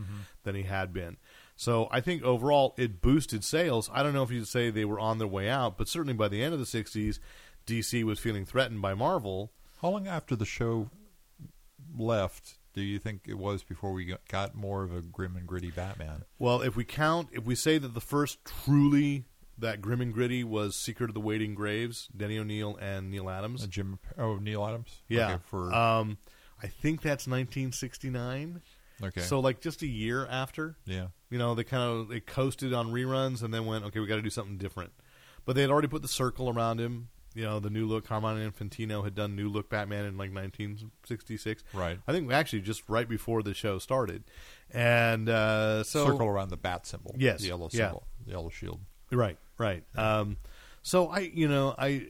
than 0.43 0.55
he 0.55 0.63
had 0.63 0.91
been. 0.91 1.17
So 1.55 1.87
I 1.91 2.01
think 2.01 2.23
overall 2.23 2.73
it 2.77 2.99
boosted 2.99 3.43
sales. 3.43 3.89
I 3.93 4.01
don't 4.03 4.13
know 4.13 4.23
if 4.23 4.31
you'd 4.31 4.47
say 4.47 4.69
they 4.69 4.85
were 4.85 4.99
on 4.99 5.19
their 5.19 5.27
way 5.27 5.49
out, 5.49 5.77
but 5.77 5.87
certainly 5.87 6.13
by 6.13 6.27
the 6.27 6.43
end 6.43 6.53
of 6.53 6.59
the 6.59 6.65
'60s, 6.65 7.19
DC 7.65 8.03
was 8.03 8.19
feeling 8.19 8.45
threatened 8.45 8.81
by 8.81 8.93
Marvel. 8.95 9.51
How 9.81 9.89
long 9.89 10.07
after 10.07 10.35
the 10.35 10.45
show 10.45 10.89
left 11.95 12.57
do 12.73 12.81
you 12.81 12.99
think 12.99 13.21
it 13.27 13.37
was 13.37 13.63
before 13.63 13.91
we 13.91 14.15
got 14.27 14.55
more 14.55 14.83
of 14.83 14.95
a 14.95 15.01
grim 15.01 15.35
and 15.35 15.47
gritty 15.47 15.71
Batman? 15.71 16.23
Well, 16.37 16.61
if 16.61 16.75
we 16.75 16.83
count, 16.83 17.29
if 17.31 17.43
we 17.43 17.55
say 17.55 17.77
that 17.77 17.93
the 17.93 18.01
first 18.01 18.37
truly 18.45 19.25
that 19.59 19.81
grim 19.81 20.01
and 20.01 20.13
gritty 20.13 20.43
was 20.43 20.75
Secret 20.75 21.09
of 21.09 21.13
the 21.13 21.19
Waiting 21.19 21.55
Graves, 21.55 22.09
Denny 22.15 22.37
O'Neil 22.37 22.77
and 22.81 23.09
Neal 23.09 23.29
Adams. 23.29 23.63
Uh, 23.63 23.67
Jim, 23.67 23.99
oh 24.17 24.35
Neal 24.37 24.65
Adams. 24.65 25.01
yeah, 25.07 25.33
Okay, 25.33 25.41
for 25.45 25.73
um, 25.73 26.17
I 26.61 26.67
think 26.67 27.01
that's 27.01 27.27
1969. 27.27 28.61
okay, 29.03 29.21
So 29.21 29.39
like 29.39 29.61
just 29.61 29.81
a 29.81 29.87
year 29.87 30.25
after. 30.27 30.75
yeah, 30.85 31.07
You 31.29 31.37
know, 31.37 31.55
they 31.55 31.63
kind 31.63 31.83
of 31.83 32.09
they 32.09 32.19
coasted 32.19 32.73
on 32.73 32.87
reruns 32.91 33.43
and 33.43 33.53
then 33.53 33.65
went, 33.65 33.85
okay, 33.85 33.99
we 33.99 34.07
got 34.07 34.15
to 34.17 34.21
do 34.21 34.29
something 34.29 34.57
different. 34.57 34.91
But 35.45 35.55
they 35.55 35.61
had 35.61 35.71
already 35.71 35.87
put 35.87 36.01
the 36.01 36.07
circle 36.07 36.49
around 36.49 36.79
him. 36.79 37.09
You 37.33 37.43
know, 37.43 37.59
the 37.59 37.69
new 37.69 37.85
look. 37.85 38.05
Carmine 38.07 38.51
Infantino 38.51 39.03
had 39.03 39.13
done 39.13 39.35
new 39.35 39.47
look 39.47 39.69
Batman 39.69 40.05
in 40.05 40.17
like 40.17 40.33
1966. 40.33 41.63
Right. 41.73 41.99
I 42.07 42.11
think 42.11 42.31
actually 42.31 42.61
just 42.61 42.81
right 42.89 43.07
before 43.07 43.43
the 43.43 43.53
show 43.53 43.77
started, 43.79 44.23
and 44.71 45.29
uh, 45.29 45.83
so 45.83 46.05
circle 46.05 46.27
around 46.27 46.49
the 46.49 46.57
bat 46.57 46.87
symbol. 46.87 47.13
Yes, 47.17 47.41
the 47.41 47.47
yellow 47.49 47.69
yeah. 47.71 47.85
symbol, 47.89 48.07
the 48.25 48.31
yellow 48.31 48.49
shield. 48.49 48.79
Right, 49.11 49.37
right. 49.57 49.83
Um, 49.95 50.37
so 50.81 51.09
I, 51.09 51.19
you 51.19 51.49
know, 51.49 51.75
I 51.77 52.07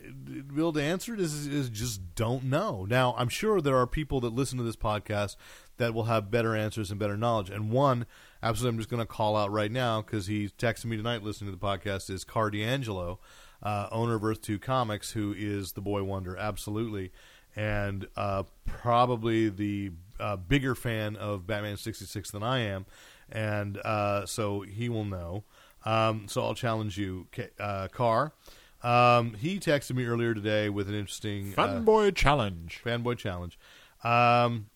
will 0.54 0.72
to 0.74 0.82
answer 0.82 1.14
it 1.16 1.20
is, 1.20 1.48
is 1.48 1.70
just 1.70 2.14
don't 2.14 2.44
know. 2.44 2.86
Now 2.88 3.16
I'm 3.18 3.30
sure 3.30 3.60
there 3.60 3.78
are 3.78 3.88
people 3.88 4.22
that 4.22 4.34
listen 4.34 4.60
to 4.60 4.64
this 4.64 4.76
podcast 4.76 5.36
that 5.78 5.96
will 5.96 6.04
have 6.04 6.30
better 6.30 6.56
answers 6.56 6.92
and 6.92 7.00
better 7.00 7.18
knowledge. 7.18 7.50
And 7.50 7.72
one, 7.72 8.06
absolutely, 8.44 8.76
I'm 8.76 8.80
just 8.80 8.90
going 8.90 9.02
to 9.02 9.08
call 9.08 9.36
out 9.36 9.52
right 9.52 9.72
now 9.72 10.02
because 10.02 10.28
he 10.28 10.50
texted 10.60 10.86
me 10.86 10.98
tonight 10.98 11.24
listening 11.24 11.52
to 11.52 11.58
the 11.58 11.66
podcast 11.66 12.12
is 12.12 12.24
Carr 12.24 12.52
D'Angelo, 12.52 13.20
uh, 13.64 13.88
owner 13.92 14.16
of 14.16 14.24
Earth 14.24 14.42
Two 14.42 14.60
Comics, 14.60 15.12
who 15.12 15.34
is 15.36 15.72
the 15.72 15.82
boy 15.82 16.04
wonder, 16.04 16.38
absolutely, 16.38 17.12
and 17.56 18.08
uh, 18.16 18.44
probably 18.66 19.50
the 19.50 19.92
uh, 20.20 20.36
bigger 20.36 20.76
fan 20.76 21.16
of 21.16 21.48
Batman 21.48 21.78
sixty 21.78 22.06
six 22.06 22.30
than 22.30 22.44
I 22.44 22.60
am, 22.60 22.86
and 23.32 23.78
uh, 23.78 24.28
so 24.28 24.62
he 24.62 24.88
will 24.88 25.06
know. 25.06 25.44
Um, 25.88 26.28
so 26.28 26.44
I'll 26.44 26.54
challenge 26.54 26.98
you, 26.98 27.28
uh, 27.60 27.88
Carr. 27.88 28.34
Um, 28.84 29.36
he 29.36 29.58
texted 29.58 29.96
me 29.96 30.06
earlier 30.06 30.34
today 30.34 30.70
with 30.70 30.90
an 30.90 30.96
interesting 30.96 31.54
uh, 31.58 31.68
Fanboy 31.68 32.14
challenge. 32.14 32.82
fanboy 32.86 33.18
challenge. 33.18 33.58
Um, 34.04 34.68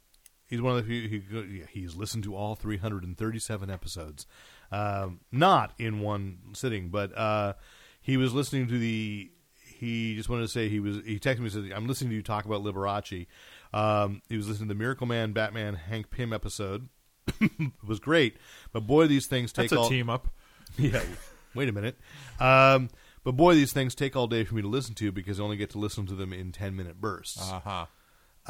he's 0.48 0.62
one 0.62 0.78
of 0.78 0.86
the 0.86 0.90
few. 0.90 1.08
He, 1.10 1.64
he's 1.70 1.96
listened 1.96 2.24
to 2.24 2.36
all 2.36 2.56
337 2.56 3.70
episodes, 3.70 4.26
um, 4.72 5.20
not 5.34 5.74
in 5.78 6.00
one 6.00 6.38
sitting, 6.54 6.90
but 6.90 7.16
uh, 7.18 7.54
he 8.02 8.16
was 8.16 8.34
listening 8.34 8.68
to 8.70 8.80
the. 8.80 9.32
He 9.66 10.16
just 10.16 10.30
wanted 10.30 10.44
to 10.44 10.48
say 10.48 10.70
he 10.70 10.80
was. 10.80 10.98
He 11.06 11.20
texted 11.20 11.40
me 11.40 11.46
and 11.46 11.52
said, 11.52 11.72
"I'm 11.76 11.88
listening 11.88 12.12
to 12.12 12.16
you 12.16 12.24
talk 12.24 12.46
about 12.46 12.64
Liberace." 12.64 13.28
Um, 13.74 14.22
he 14.30 14.38
was 14.38 14.48
listening 14.48 14.70
to 14.70 14.74
the 14.76 14.80
Miracle 14.80 15.08
Man, 15.08 15.34
Batman, 15.34 15.76
Hank 15.76 16.10
Pym 16.10 16.32
episode. 16.32 16.88
it 17.42 17.72
was 17.86 18.00
great, 18.00 18.38
but 18.72 18.88
boy, 18.88 19.08
these 19.08 19.28
things 19.28 19.52
take 19.52 19.70
That's 19.70 19.80
a 19.80 19.84
all. 19.84 19.90
team 19.90 20.10
up. 20.10 20.30
Yeah. 20.78 21.02
Wait 21.54 21.68
a 21.68 21.72
minute. 21.72 21.98
Um, 22.40 22.90
but 23.24 23.34
boy, 23.34 23.56
these 23.56 23.74
things 23.74 23.94
take 23.94 24.16
all 24.16 24.28
day 24.28 24.44
for 24.44 24.56
me 24.56 24.62
to 24.62 24.68
listen 24.68 24.96
to 24.96 25.12
because 25.12 25.40
I 25.40 25.44
only 25.44 25.58
get 25.58 25.70
to 25.72 25.80
listen 25.80 26.06
to 26.08 26.16
them 26.16 26.34
in 26.34 26.52
10 26.52 26.76
minute 26.76 27.00
bursts. 27.00 27.52
Uh-huh. 27.52 27.86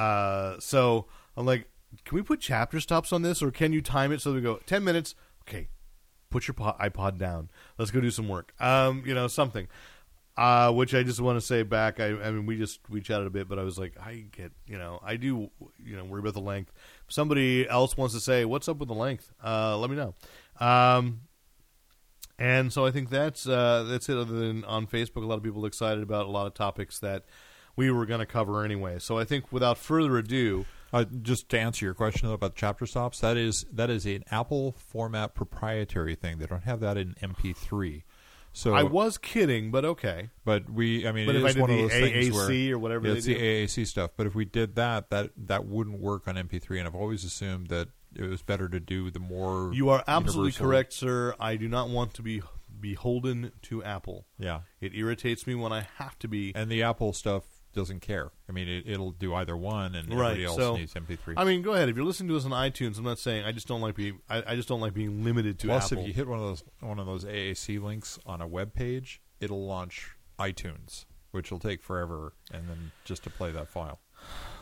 Uh, 0.02 0.60
so 0.60 1.08
I'm 1.36 1.46
like, 1.46 1.68
can 2.06 2.16
we 2.16 2.22
put 2.22 2.40
chapter 2.40 2.80
stops 2.80 3.12
on 3.12 3.22
this 3.22 3.42
or 3.42 3.52
can 3.52 3.74
you 3.74 3.82
time 3.82 4.12
it 4.12 4.22
so 4.22 4.34
we 4.34 4.42
go 4.42 4.60
10 4.66 4.84
minutes? 4.84 5.16
Okay. 5.48 5.68
Put 6.30 6.48
your 6.48 6.56
iPod 6.56 7.18
down. 7.18 7.50
Let's 7.78 7.92
go 7.92 8.00
do 8.00 8.12
some 8.12 8.30
work. 8.30 8.54
Um, 8.60 9.04
you 9.06 9.14
know, 9.14 9.28
something. 9.28 9.68
Uh, 10.38 10.72
which 10.72 10.96
I 10.96 11.04
just 11.04 11.20
want 11.20 11.38
to 11.38 11.46
say 11.46 11.64
back. 11.64 12.00
I, 12.00 12.08
I 12.08 12.32
mean, 12.32 12.46
we 12.46 12.58
just 12.58 12.80
we 12.90 13.02
chatted 13.02 13.28
a 13.28 13.30
bit, 13.30 13.50
but 13.50 13.60
I 13.60 13.64
was 13.64 13.78
like, 13.78 13.98
I 14.00 14.26
get, 14.32 14.54
you 14.66 14.78
know, 14.78 15.02
I 15.04 15.18
do, 15.18 15.52
you 15.84 15.98
know, 15.98 16.06
worry 16.06 16.22
about 16.22 16.34
the 16.36 16.40
length. 16.40 16.72
If 17.06 17.14
somebody 17.14 17.68
else 17.68 17.98
wants 17.98 18.14
to 18.14 18.22
say, 18.22 18.46
what's 18.46 18.70
up 18.70 18.78
with 18.78 18.88
the 18.88 18.96
length? 18.96 19.30
Uh, 19.44 19.78
let 19.78 19.90
me 19.90 19.98
know. 19.98 20.16
Um, 20.66 21.22
and 22.42 22.74
so 22.74 22.86
I 22.86 22.92
think 22.92 23.10
that's 23.10 23.48
uh, 23.48 23.84
that's 23.88 24.10
it. 24.10 24.18
Other 24.18 24.34
than 24.34 24.66
on 24.66 24.88
Facebook, 24.88 25.24
a 25.24 25.28
lot 25.28 25.38
of 25.38 25.44
people 25.44 25.64
are 25.64 25.68
excited 25.68 26.02
about 26.04 26.26
a 26.26 26.30
lot 26.30 26.48
of 26.48 26.54
topics 26.54 27.00
that 27.00 27.24
we 27.76 27.92
were 27.92 28.06
going 28.06 28.20
to 28.20 28.26
cover 28.26 28.64
anyway. 28.66 29.00
So 29.00 29.18
I 29.18 29.24
think 29.24 29.52
without 29.52 29.78
further 29.78 30.18
ado, 30.18 30.66
Uh, 30.94 31.06
just 31.22 31.48
to 31.50 31.58
answer 31.60 31.86
your 31.86 31.94
question 31.94 32.28
though, 32.28 32.34
about 32.34 32.54
chapter 32.56 32.86
stops, 32.86 33.20
that 33.22 33.38
is 33.38 33.66
that 33.72 33.90
is 33.90 34.06
an 34.06 34.24
Apple 34.30 34.74
format 34.74 35.34
proprietary 35.36 36.16
thing. 36.16 36.40
They 36.40 36.48
don't 36.48 36.64
have 36.64 36.80
that 36.82 36.98
in 36.98 37.16
MP3. 37.22 38.04
So, 38.54 38.74
I 38.74 38.84
was 38.84 39.18
kidding, 39.18 39.72
but 39.72 39.86
okay. 39.86 40.30
but 40.44 40.70
we, 40.70 41.08
I 41.08 41.14
mean, 41.14 41.26
But 41.26 41.36
it 41.36 41.40
if 41.40 41.46
I 41.46 41.52
did 41.54 41.62
one 41.62 41.70
of 41.72 41.78
those 41.78 41.92
things 41.92 42.32
where 42.34 42.50
AAC 42.50 42.72
or 42.72 42.80
whatever 42.80 43.08
yeah, 43.08 43.14
they 43.14 43.18
it's 43.20 43.26
do. 43.26 43.34
the 43.34 43.40
AAC 43.40 43.88
stuff. 43.88 44.12
But 44.18 44.28
if 44.28 44.36
we 44.36 44.44
did 44.44 44.76
that, 44.76 45.10
that 45.12 45.30
that 45.48 45.66
wouldn't 45.66 46.02
work 46.02 46.28
on 46.28 46.36
MP3. 46.36 46.80
And 46.80 46.88
I've 46.88 46.96
always 46.96 47.24
assumed 47.24 47.68
that 47.68 47.88
it 48.16 48.24
was 48.30 48.42
better 48.42 48.68
to 48.70 48.80
do 48.80 49.10
the 49.12 49.20
more. 49.20 49.72
You 49.74 49.90
are 49.90 50.04
absolutely 50.08 50.50
universal- 50.50 50.66
correct, 50.68 50.94
sir. 50.94 51.36
I 51.40 51.56
do 51.56 51.68
not 51.68 51.90
want 51.90 52.14
to 52.16 52.22
be 52.22 52.42
beholden 52.80 53.52
to 53.64 53.84
Apple. 53.84 54.26
Yeah, 54.40 54.62
It 54.80 54.94
irritates 54.96 55.46
me 55.46 55.56
when 55.56 55.72
I 55.72 55.88
have 55.98 56.18
to 56.20 56.28
be. 56.28 56.52
and 56.56 56.70
the 56.72 56.84
Apple 56.84 57.14
stuff 57.14 57.44
doesn't 57.74 58.02
care. 58.02 58.32
I 58.50 58.52
mean, 58.52 58.68
it, 58.68 58.84
it'll 58.86 59.12
do 59.12 59.34
either 59.34 59.56
one, 59.56 59.96
and 59.96 60.10
Right, 60.10 60.32
everybody 60.32 60.46
else 60.46 60.58
so- 60.58 60.76
needs 60.76 60.94
MP3. 60.94 61.36
I 61.38 61.46
mean, 61.46 61.62
go 61.62 61.74
ahead. 61.74 61.88
If 61.90 61.96
you're 61.96 62.06
listening 62.06 62.30
to 62.30 62.38
us 62.38 62.44
on 62.44 62.52
iTunes, 62.52 62.98
I'm 62.98 63.04
not 63.06 63.18
saying 63.20 63.46
I 63.46 63.52
just 63.54 63.68
don't 63.68 63.80
like 63.82 63.96
being. 63.96 64.20
I, 64.30 64.44
I 64.48 64.56
just 64.56 64.68
don't 64.68 64.82
like 64.82 64.94
being 64.94 65.24
limited 65.24 65.58
to 65.60 65.68
Plus, 65.68 65.92
Apple. 65.92 66.00
if 66.04 66.08
you 66.08 66.14
hit 66.14 66.28
one 66.28 66.40
of 66.40 66.46
those 66.46 66.64
one 66.82 67.00
of 67.00 67.06
those 67.06 67.24
AAC 67.24 67.82
links 67.82 68.20
on 68.26 68.42
a 68.42 68.48
web 68.48 68.74
page, 68.74 69.22
it'll 69.40 69.66
launch 69.66 70.16
iTunes, 70.38 71.06
which 71.32 71.50
will 71.52 71.60
take 71.60 71.82
forever, 71.82 72.34
and 72.52 72.68
then 72.68 72.92
just 73.06 73.24
to 73.24 73.30
play 73.30 73.52
that 73.52 73.70
file. 73.70 74.00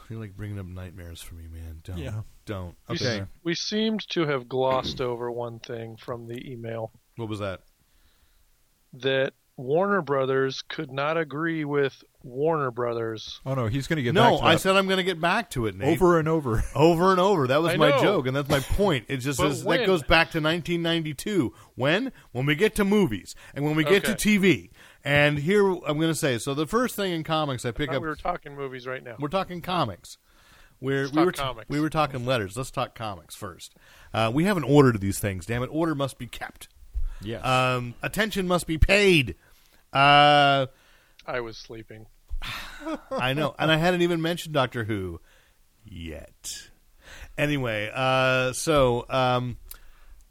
You're 0.10 0.20
like 0.20 0.36
bringing 0.36 0.58
up 0.60 0.66
nightmares 0.66 1.22
for 1.22 1.36
me, 1.36 1.44
man. 1.52 1.82
Don't. 1.84 1.98
Yeah. 1.98 2.22
Don't. 2.46 2.76
Okay. 2.90 3.20
s- 3.22 3.28
we 3.44 3.54
seemed 3.54 4.08
to 4.10 4.26
have 4.26 4.50
glossed 4.50 5.02
over 5.02 5.32
one 5.32 5.60
thing 5.60 5.98
from 5.98 6.28
the 6.28 6.52
email 6.52 6.92
What 7.16 7.30
was 7.30 7.40
that? 7.40 7.62
that 8.94 9.34
Warner 9.56 10.02
Brothers 10.02 10.62
could 10.68 10.92
not 10.92 11.18
agree 11.18 11.66
with 11.66 12.04
Warner 12.24 12.72
Brothers. 12.72 13.40
Oh 13.46 13.54
no, 13.56 13.68
he's 13.68 13.88
going 13.88 13.98
to 13.98 14.04
get 14.04 14.14
No, 14.14 14.32
back 14.32 14.40
to 14.40 14.46
I 14.46 14.52
that 14.54 14.60
said 14.62 14.76
I'm 14.78 14.86
going 14.88 14.98
to 14.98 15.04
get 15.04 15.20
back 15.22 15.50
to 15.52 15.66
it, 15.68 15.76
Nate. 15.76 15.90
over 16.02 16.18
and 16.18 16.28
over. 16.28 16.64
over 16.76 17.12
and 17.12 17.20
over. 17.20 17.46
That 17.48 17.62
was 17.62 17.74
I 17.74 17.78
my 17.78 17.90
know. 17.92 18.02
joke, 18.02 18.28
and 18.28 18.36
that's 18.36 18.50
my 18.50 18.62
point. 18.62 19.06
It 19.10 19.18
just 19.18 19.38
But 19.40 19.50
says, 19.50 19.64
that 19.66 19.86
goes 19.86 20.02
back 20.02 20.32
to 20.32 20.40
1992. 20.42 21.54
When? 21.76 22.12
When 22.32 22.46
we 22.46 22.56
get 22.56 22.74
to 22.76 22.86
movies 22.86 23.36
and 23.54 23.64
when 23.66 23.76
we 23.76 23.84
get 23.84 24.06
to 24.06 24.14
TV. 24.14 24.70
And 25.04 25.38
here 25.40 25.66
I'm 25.70 25.98
going 25.98 26.10
to 26.10 26.16
say. 26.16 26.38
So 26.38 26.54
the 26.54 26.68
first 26.68 26.96
thing 26.96 27.14
in 27.14 27.24
comics 27.24 27.66
I 27.66 27.72
pick 27.72 27.90
I 27.90 27.96
up. 27.96 28.02
we 28.02 28.08
were 28.08 28.16
talking 28.16 28.56
movies 28.56 28.86
right 28.86 29.04
now. 29.04 29.16
We're 29.20 29.30
talking 29.30 29.62
comics. 29.62 30.18
We're, 30.82 31.04
Let's 31.04 31.12
we 31.12 31.18
talk 31.18 31.26
were 31.26 31.32
comics. 31.32 31.70
we 31.70 31.80
were 31.80 31.90
talking 31.90 32.26
letters. 32.26 32.56
Let's 32.58 32.72
talk 32.72 32.96
comics 32.96 33.36
first. 33.36 33.76
Uh, 34.14 34.32
we 34.34 34.46
have 34.46 34.58
an 34.58 34.64
order 34.64 34.92
to 34.94 35.00
these 35.00 35.20
things. 35.20 35.46
Damn 35.46 35.64
it, 35.64 35.68
order 35.68 35.96
must 35.96 36.18
be 36.18 36.28
kept. 36.28 36.70
Yes. 37.22 37.46
Um, 37.46 37.96
attention 38.02 38.48
must 38.48 38.66
be 38.66 38.78
paid. 38.78 39.36
Uh, 39.92 40.68
I 41.26 41.42
was 41.42 41.58
sleeping. 41.58 42.06
I 43.12 43.34
know, 43.34 43.56
and 43.60 43.72
I 43.72 43.76
hadn't 43.78 44.02
even 44.02 44.22
mentioned 44.22 44.54
Doctor 44.54 44.86
Who 44.86 45.20
yet. 45.84 46.70
Anyway, 47.38 47.92
uh, 47.94 48.54
so 48.54 49.06
um, 49.10 49.58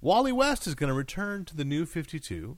Wally 0.00 0.32
West 0.32 0.66
is 0.66 0.74
going 0.74 0.88
to 0.88 0.94
return 0.94 1.44
to 1.46 1.56
the 1.56 1.64
New 1.64 1.84
Fifty 1.84 2.18
Two, 2.18 2.56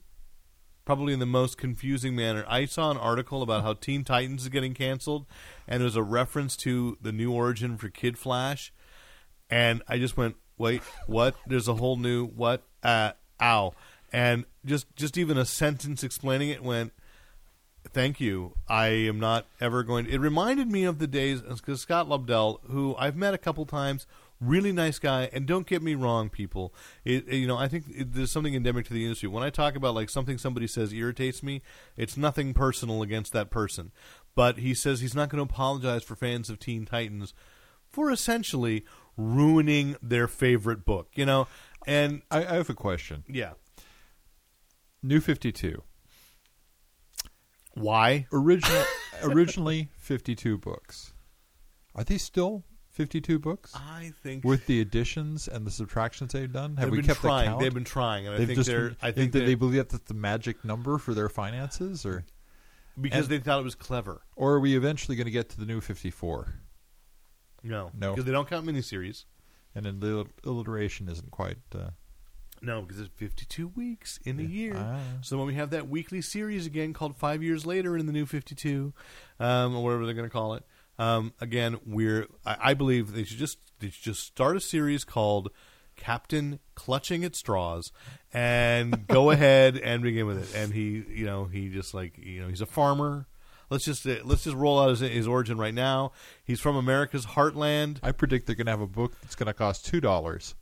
probably 0.85 1.13
in 1.13 1.19
the 1.19 1.25
most 1.25 1.57
confusing 1.57 2.15
manner. 2.15 2.45
I 2.47 2.65
saw 2.65 2.91
an 2.91 2.97
article 2.97 3.41
about 3.41 3.63
how 3.63 3.73
Teen 3.73 4.03
Titans 4.03 4.43
is 4.43 4.49
getting 4.49 4.73
canceled, 4.73 5.25
and 5.67 5.81
it 5.81 5.85
was 5.85 5.95
a 5.95 6.03
reference 6.03 6.55
to 6.57 6.97
the 7.01 7.11
new 7.11 7.31
origin 7.31 7.77
for 7.77 7.89
Kid 7.89 8.17
Flash, 8.17 8.73
and 9.49 9.83
I 9.87 9.97
just 9.97 10.17
went, 10.17 10.35
"Wait, 10.57 10.81
what? 11.07 11.35
There's 11.45 11.67
a 11.67 11.75
whole 11.75 11.97
new 11.97 12.27
what? 12.27 12.63
Uh, 12.83 13.11
ow!" 13.41 13.73
And 14.11 14.45
just 14.65 14.93
just 14.95 15.17
even 15.17 15.37
a 15.37 15.45
sentence 15.45 16.03
explaining 16.03 16.49
it 16.49 16.63
went. 16.63 16.93
Thank 17.93 18.21
you. 18.21 18.53
I 18.67 18.87
am 18.87 19.19
not 19.19 19.47
ever 19.59 19.81
going. 19.81 20.05
To, 20.05 20.11
it 20.11 20.19
reminded 20.19 20.71
me 20.71 20.83
of 20.83 20.99
the 20.99 21.07
days 21.07 21.41
because 21.41 21.81
Scott 21.81 22.07
Lobdell, 22.07 22.59
who 22.69 22.95
I've 22.95 23.15
met 23.15 23.33
a 23.33 23.39
couple 23.39 23.65
times, 23.65 24.05
really 24.41 24.71
nice 24.73 24.99
guy. 24.99 25.29
And 25.31 25.45
don't 25.45 25.65
get 25.67 25.81
me 25.81 25.95
wrong, 25.95 26.29
people. 26.29 26.73
It, 27.05 27.27
you 27.27 27.47
know, 27.47 27.57
I 27.57 27.67
think 27.67 27.85
it, 27.89 28.13
there's 28.13 28.31
something 28.31 28.55
endemic 28.55 28.87
to 28.87 28.93
the 28.93 29.03
industry. 29.03 29.29
When 29.29 29.43
I 29.43 29.49
talk 29.49 29.75
about 29.75 29.95
like 29.95 30.09
something 30.09 30.37
somebody 30.37 30.67
says 30.67 30.91
irritates 30.91 31.41
me, 31.43 31.61
it's 31.95 32.17
nothing 32.17 32.53
personal 32.53 33.01
against 33.01 33.31
that 33.33 33.49
person. 33.51 33.91
But 34.35 34.57
he 34.57 34.73
says 34.73 34.99
he's 35.01 35.15
not 35.15 35.29
going 35.29 35.45
to 35.45 35.49
apologize 35.53 36.03
for 36.03 36.15
fans 36.15 36.49
of 36.49 36.59
Teen 36.59 36.85
Titans 36.85 37.33
for 37.89 38.09
essentially 38.11 38.83
ruining 39.15 39.95
their 40.01 40.27
favorite 40.27 40.83
book. 40.85 41.09
You 41.13 41.25
know, 41.25 41.47
and 41.85 42.21
I, 42.31 42.39
I 42.39 42.53
have 42.55 42.69
a 42.69 42.73
question. 42.73 43.23
yeah, 43.27 43.51
New 45.03 45.19
Fifty 45.19 45.51
Two. 45.51 45.83
why? 47.73 48.27
Original, 48.31 48.83
originally 49.23 49.89
fifty-two 49.97 50.57
books. 50.57 51.13
Are 51.93 52.03
they 52.03 52.17
still 52.17 52.63
fifty-two 52.91 53.39
books 53.39 53.73
I 53.75 54.11
think 54.23 54.43
with 54.43 54.65
the 54.67 54.81
additions 54.81 55.47
and 55.47 55.65
the 55.65 55.71
subtractions 55.71 56.33
they've 56.33 56.51
done? 56.51 56.75
Have 56.77 56.91
they've 56.91 56.99
we 56.99 57.03
kept 57.03 57.21
the 57.21 57.27
trying. 57.27 57.47
count? 57.47 57.59
They've 57.61 57.73
been 57.73 57.83
trying, 57.83 58.25
and 58.27 58.35
I 58.35 58.37
They've 58.39 58.47
think 58.47 58.57
just 58.57 58.69
they're. 58.69 58.95
I 59.01 59.11
think 59.11 59.31
they 59.31 59.45
they're- 59.45 59.57
believe 59.57 59.89
that's 59.89 60.03
the 60.05 60.13
magic 60.13 60.63
number 60.63 60.97
for 60.97 61.13
their 61.13 61.29
finances, 61.29 62.05
or 62.05 62.25
because 62.99 63.25
and- 63.25 63.29
they 63.29 63.39
thought 63.39 63.59
it 63.59 63.63
was 63.63 63.75
clever. 63.75 64.21
or 64.35 64.53
are 64.53 64.59
we 64.59 64.75
eventually 64.75 65.15
going 65.15 65.25
to 65.25 65.31
get 65.31 65.49
to 65.49 65.59
the 65.59 65.65
new 65.65 65.81
fifty-four? 65.81 66.55
No, 67.63 67.91
No. 67.97 68.11
because 68.11 68.25
they 68.25 68.31
don't 68.31 68.47
count 68.49 68.65
miniseries. 68.65 69.25
And 69.73 69.85
then 69.85 69.99
the 69.99 70.25
alliteration 70.43 71.07
isn't 71.07 71.31
quite. 71.31 71.57
Uh, 71.73 71.91
No, 72.61 72.81
because 72.81 72.99
it's 72.99 73.09
fifty-two 73.15 73.69
weeks 73.69 74.19
in 74.25 74.39
a 74.39 74.43
year. 74.43 74.73
Ah. 74.75 74.99
So 75.21 75.37
when 75.37 75.47
we 75.47 75.53
have 75.53 75.69
that 75.69 75.87
weekly 75.87 76.21
series 76.21 76.65
again 76.65 76.91
called 76.93 77.15
Five 77.15 77.41
Years 77.41 77.65
Later 77.65 77.97
in 77.97 78.05
the 78.05 78.11
New 78.11 78.25
Fifty 78.25 78.53
Two, 78.53 78.93
um, 79.39 79.75
or 79.75 79.83
whatever 79.83 80.05
they're 80.05 80.13
going 80.13 80.27
to 80.27 80.33
call 80.33 80.53
it, 80.55 80.65
um, 80.99 81.33
again 81.39 81.77
we're 81.85 82.27
I, 82.45 82.57
I 82.61 82.73
believe 82.73 83.13
they 83.13 83.23
should 83.23 83.37
just 83.37 83.57
they 83.79 83.89
should 83.89 84.03
just 84.03 84.23
start 84.23 84.57
a 84.57 84.61
series 84.61 85.03
called 85.03 85.49
Captain 85.95 86.59
Clutching 86.75 87.23
at 87.23 87.35
Straws 87.35 87.91
and 88.33 89.07
go 89.07 89.29
ahead 89.31 89.77
and 89.77 90.01
begin 90.01 90.25
with 90.25 90.37
it. 90.37 90.59
And 90.59 90.73
he, 90.73 91.03
you 91.09 91.25
know, 91.25 91.45
he 91.45 91.69
just 91.69 91.93
like 91.93 92.17
you 92.17 92.41
know 92.41 92.47
he's 92.47 92.61
a 92.61 92.65
farmer. 92.65 93.27
Let's 93.69 93.85
just 93.85 94.05
uh, 94.05 94.15
let's 94.23 94.43
just 94.43 94.55
roll 94.55 94.79
out 94.79 94.89
his, 94.89 94.99
his 94.99 95.27
origin 95.27 95.57
right 95.57 95.73
now. 95.73 96.11
He's 96.43 96.59
from 96.59 96.75
America's 96.75 97.25
heartland. 97.25 97.99
I 98.03 98.11
predict 98.11 98.47
they're 98.47 98.55
going 98.55 98.65
to 98.65 98.71
have 98.71 98.81
a 98.81 98.87
book 98.87 99.19
that's 99.21 99.35
going 99.35 99.47
to 99.47 99.53
cost 99.53 99.85
two 99.85 100.01
dollars. 100.01 100.55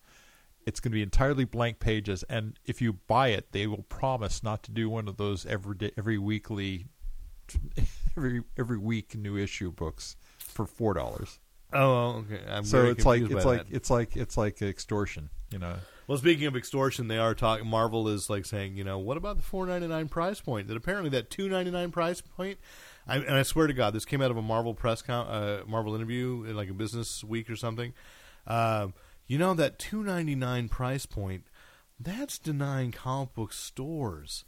It's 0.65 0.79
going 0.79 0.91
to 0.91 0.95
be 0.95 1.01
entirely 1.01 1.45
blank 1.45 1.79
pages, 1.79 2.23
and 2.29 2.59
if 2.65 2.81
you 2.81 2.93
buy 2.93 3.29
it, 3.29 3.53
they 3.53 3.65
will 3.65 3.83
promise 3.83 4.43
not 4.43 4.61
to 4.63 4.71
do 4.71 4.89
one 4.89 5.07
of 5.07 5.17
those 5.17 5.45
every 5.45 5.75
day, 5.75 5.91
every 5.97 6.19
weekly, 6.19 6.87
every 8.17 8.43
every 8.57 8.77
week 8.77 9.15
new 9.15 9.37
issue 9.37 9.71
books 9.71 10.15
for 10.37 10.65
four 10.65 10.93
dollars. 10.93 11.39
Oh, 11.71 12.23
okay. 12.25 12.41
I'm 12.49 12.63
So 12.63 12.85
it's 12.85 13.05
like 13.05 13.21
it's 13.23 13.45
like 13.45 13.67
that. 13.67 13.75
it's 13.75 13.89
like 13.89 14.15
it's 14.17 14.37
like 14.37 14.61
extortion, 14.61 15.29
you 15.51 15.59
know. 15.59 15.75
Well, 16.07 16.17
speaking 16.17 16.47
of 16.47 16.55
extortion, 16.55 17.07
they 17.07 17.19
are 17.19 17.35
talking. 17.35 17.67
Marvel 17.67 18.07
is 18.07 18.29
like 18.29 18.45
saying, 18.45 18.75
you 18.75 18.83
know, 18.83 18.97
what 18.97 19.17
about 19.17 19.37
the 19.37 19.43
four 19.43 19.67
ninety 19.67 19.85
nine 19.87 20.07
price 20.07 20.41
point? 20.41 20.67
That 20.67 20.77
apparently 20.77 21.11
that 21.11 21.29
two 21.29 21.47
ninety 21.47 21.69
nine 21.69 21.91
price 21.91 22.21
point. 22.21 22.57
I, 23.07 23.17
and 23.17 23.35
I 23.35 23.43
swear 23.43 23.67
to 23.67 23.73
God, 23.73 23.93
this 23.93 24.05
came 24.05 24.21
out 24.21 24.31
of 24.31 24.37
a 24.37 24.41
Marvel 24.41 24.73
press 24.73 25.01
con, 25.01 25.27
uh, 25.27 25.61
Marvel 25.67 25.95
interview 25.95 26.43
in 26.45 26.55
like 26.55 26.69
a 26.69 26.73
Business 26.73 27.23
Week 27.23 27.49
or 27.49 27.55
something. 27.55 27.93
Um, 28.47 28.93
you 29.27 29.37
know 29.37 29.53
that 29.53 29.77
two 29.77 30.03
ninety 30.03 30.35
nine 30.35 30.69
price 30.69 31.05
point. 31.05 31.43
That's 31.99 32.39
denying 32.39 32.91
comic 32.91 33.33
book 33.33 33.51
stores 33.51 34.45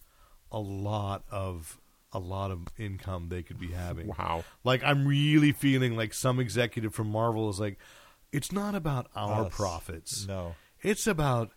a 0.52 0.60
lot 0.60 1.24
of 1.32 1.80
a 2.13 2.19
lot 2.19 2.52
of 2.52 2.60
income 2.78 3.30
they 3.30 3.41
could 3.43 3.60
be 3.60 3.71
having. 3.71 4.08
Wow. 4.08 4.43
Like 4.63 4.84
I'm 4.84 5.08
really 5.08 5.52
feeling 5.52 5.95
like 5.95 6.13
some 6.13 6.39
executive 6.39 6.93
from 6.93 7.10
Marvel 7.12 7.50
is 7.50 7.60
like, 7.60 7.78
it's 8.32 8.52
not 8.52 8.76
about 8.76 9.08
our 9.15 9.45
Us. 9.45 9.56
profits. 9.56 10.28
No. 10.28 10.56
It's 10.82 11.08
about 11.08 11.52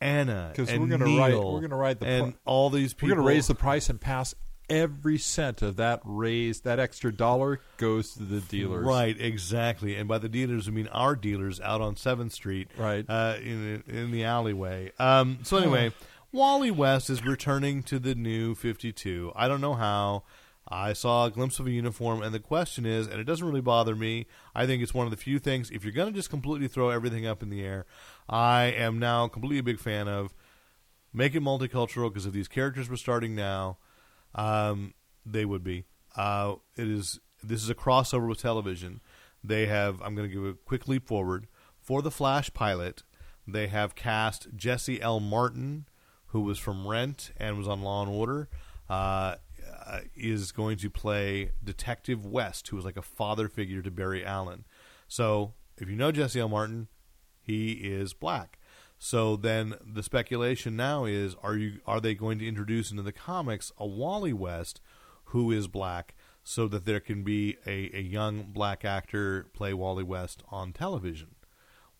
Anna 0.00 0.52
'Cause 0.54 0.68
and 0.70 0.82
we're 0.82 0.88
gonna 0.88 1.04
Neil 1.06 1.18
write- 1.18 1.34
we're 1.54 1.60
gonna 1.60 1.76
write 1.76 2.00
the 2.00 2.06
and 2.06 2.24
pro- 2.34 2.40
all 2.52 2.70
these 2.70 2.92
people. 2.92 3.08
We're 3.08 3.14
going 3.16 3.26
to 3.26 3.34
raise 3.34 3.46
the 3.46 3.54
price 3.54 3.88
and 3.88 4.00
pass 4.00 4.34
every 4.68 5.18
cent 5.18 5.62
of 5.62 5.76
that 5.76 6.00
raise. 6.04 6.62
That 6.62 6.78
extra 6.78 7.12
dollar 7.14 7.60
goes 7.76 8.14
to 8.14 8.22
the 8.22 8.40
dealers. 8.40 8.84
Right, 8.86 9.18
exactly. 9.18 9.94
And 9.96 10.08
by 10.08 10.18
the 10.18 10.28
dealers, 10.28 10.68
I 10.68 10.72
mean 10.72 10.88
our 10.88 11.14
dealers 11.16 11.60
out 11.60 11.80
on 11.80 11.96
Seventh 11.96 12.32
Street, 12.32 12.68
Right. 12.76 13.04
uh, 13.08 13.36
in 13.42 13.82
in 13.86 14.10
the 14.10 14.24
alleyway. 14.24 14.92
Um, 14.98 15.38
so 15.42 15.56
anyway, 15.58 15.92
Wally 16.34 16.72
West 16.72 17.10
is 17.10 17.24
returning 17.24 17.84
to 17.84 18.00
the 18.00 18.16
new 18.16 18.56
Fifty 18.56 18.92
Two. 18.92 19.30
I 19.36 19.46
don't 19.46 19.60
know 19.60 19.74
how. 19.74 20.24
I 20.66 20.92
saw 20.92 21.26
a 21.26 21.30
glimpse 21.30 21.60
of 21.60 21.68
a 21.68 21.70
uniform, 21.70 22.22
and 22.22 22.34
the 22.34 22.40
question 22.40 22.84
is, 22.84 23.06
and 23.06 23.20
it 23.20 23.24
doesn't 23.24 23.46
really 23.46 23.60
bother 23.60 23.94
me. 23.94 24.26
I 24.52 24.66
think 24.66 24.82
it's 24.82 24.92
one 24.92 25.06
of 25.06 25.12
the 25.12 25.16
few 25.16 25.38
things. 25.38 25.70
If 25.70 25.84
you're 25.84 25.92
going 25.92 26.12
to 26.12 26.18
just 26.18 26.30
completely 26.30 26.66
throw 26.66 26.90
everything 26.90 27.24
up 27.24 27.40
in 27.40 27.50
the 27.50 27.62
air, 27.62 27.86
I 28.28 28.64
am 28.64 28.98
now 28.98 29.28
completely 29.28 29.58
a 29.58 29.62
big 29.62 29.78
fan 29.78 30.08
of 30.08 30.34
make 31.12 31.36
it 31.36 31.42
multicultural 31.42 32.08
because 32.08 32.26
if 32.26 32.32
these 32.32 32.48
characters 32.48 32.88
were 32.88 32.96
starting 32.96 33.36
now, 33.36 33.78
um, 34.34 34.94
they 35.24 35.44
would 35.44 35.62
be. 35.62 35.84
Uh, 36.16 36.56
it 36.76 36.88
is. 36.88 37.20
This 37.44 37.62
is 37.62 37.70
a 37.70 37.76
crossover 37.76 38.28
with 38.28 38.42
television. 38.42 39.00
They 39.44 39.66
have. 39.66 40.02
I'm 40.02 40.16
going 40.16 40.28
to 40.28 40.34
give 40.34 40.44
a 40.44 40.54
quick 40.54 40.88
leap 40.88 41.06
forward 41.06 41.46
for 41.78 42.02
the 42.02 42.10
Flash 42.10 42.52
pilot. 42.52 43.04
They 43.46 43.68
have 43.68 43.94
cast 43.94 44.48
Jesse 44.56 45.00
L. 45.00 45.20
Martin, 45.20 45.86
who 46.34 46.40
was 46.40 46.58
from 46.58 46.84
Rent 46.84 47.30
and 47.38 47.56
was 47.56 47.68
on 47.68 47.82
Law 47.82 48.02
and 48.02 48.10
Order. 48.10 48.48
Uh, 48.90 49.36
uh, 49.86 50.00
is 50.16 50.50
going 50.50 50.76
to 50.78 50.90
play 50.90 51.52
Detective 51.62 52.26
West, 52.26 52.68
who 52.68 52.76
is 52.76 52.84
like 52.84 52.96
a 52.96 53.02
father 53.02 53.48
figure 53.48 53.82
to 53.82 53.90
Barry 53.90 54.24
Allen. 54.24 54.64
So, 55.08 55.52
if 55.78 55.88
you 55.88 55.96
know 55.96 56.10
Jesse 56.10 56.40
L. 56.40 56.48
Martin, 56.48 56.88
he 57.40 57.72
is 57.72 58.12
black. 58.12 58.58
So 58.98 59.36
then 59.36 59.74
the 59.84 60.02
speculation 60.02 60.76
now 60.76 61.04
is 61.04 61.36
are 61.42 61.56
you 61.56 61.80
are 61.86 62.00
they 62.00 62.14
going 62.14 62.38
to 62.38 62.48
introduce 62.48 62.90
into 62.90 63.02
the 63.02 63.12
comics 63.12 63.70
a 63.78 63.86
Wally 63.86 64.32
West 64.32 64.80
who 65.26 65.52
is 65.52 65.68
black 65.68 66.14
so 66.42 66.66
that 66.68 66.84
there 66.84 67.00
can 67.00 67.22
be 67.22 67.56
a, 67.66 67.90
a 67.94 68.00
young 68.00 68.44
black 68.52 68.84
actor 68.84 69.46
play 69.52 69.74
Wally 69.74 70.04
West 70.04 70.42
on 70.50 70.72
television? 70.72 71.34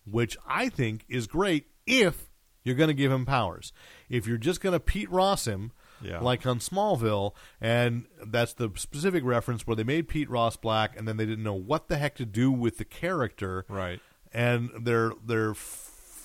Which 0.09 0.37
I 0.47 0.69
think 0.69 1.05
is 1.07 1.27
great 1.27 1.67
if 1.85 2.27
you're 2.65 2.75
going 2.75 2.89
to 2.89 2.93
give 2.93 3.13
him 3.13 3.25
powers. 3.25 3.71
If 4.09 4.27
you're 4.27 4.37
just 4.37 4.59
going 4.59 4.73
to 4.73 4.79
Pete 4.81 5.09
Ross 5.09 5.45
him, 5.47 5.71
Yeah. 6.01 6.19
like 6.19 6.45
on 6.45 6.59
Smallville, 6.59 7.33
and 7.61 8.05
that's 8.25 8.51
the 8.53 8.69
specific 8.75 9.23
reference 9.23 9.65
where 9.65 9.77
they 9.77 9.83
made 9.85 10.09
Pete 10.09 10.29
Ross 10.29 10.57
black, 10.57 10.97
and 10.99 11.07
then 11.07 11.15
they 11.15 11.25
didn't 11.25 11.43
know 11.45 11.53
what 11.53 11.87
the 11.87 11.95
heck 11.97 12.15
to 12.15 12.25
do 12.25 12.51
with 12.51 12.77
the 12.77 12.83
character, 12.85 13.65
Right. 13.69 14.01
and 14.33 14.69
they're 14.81 15.13
they're 15.25 15.55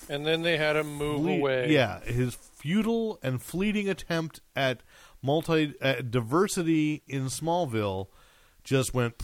And 0.09 0.27
then 0.27 0.43
they 0.43 0.57
had 0.57 0.75
him 0.75 0.97
move 0.97 1.21
fle- 1.23 1.29
away. 1.31 1.73
Yeah, 1.73 2.01
his 2.01 2.35
futile 2.35 3.21
and 3.23 3.41
fleeting 3.41 3.89
attempt 3.89 4.41
at 4.57 4.83
multi 5.23 5.75
uh, 5.81 6.01
diversity 6.03 7.03
in 7.07 7.27
Smallville 7.27 8.09
just 8.65 8.93
went. 8.95 9.15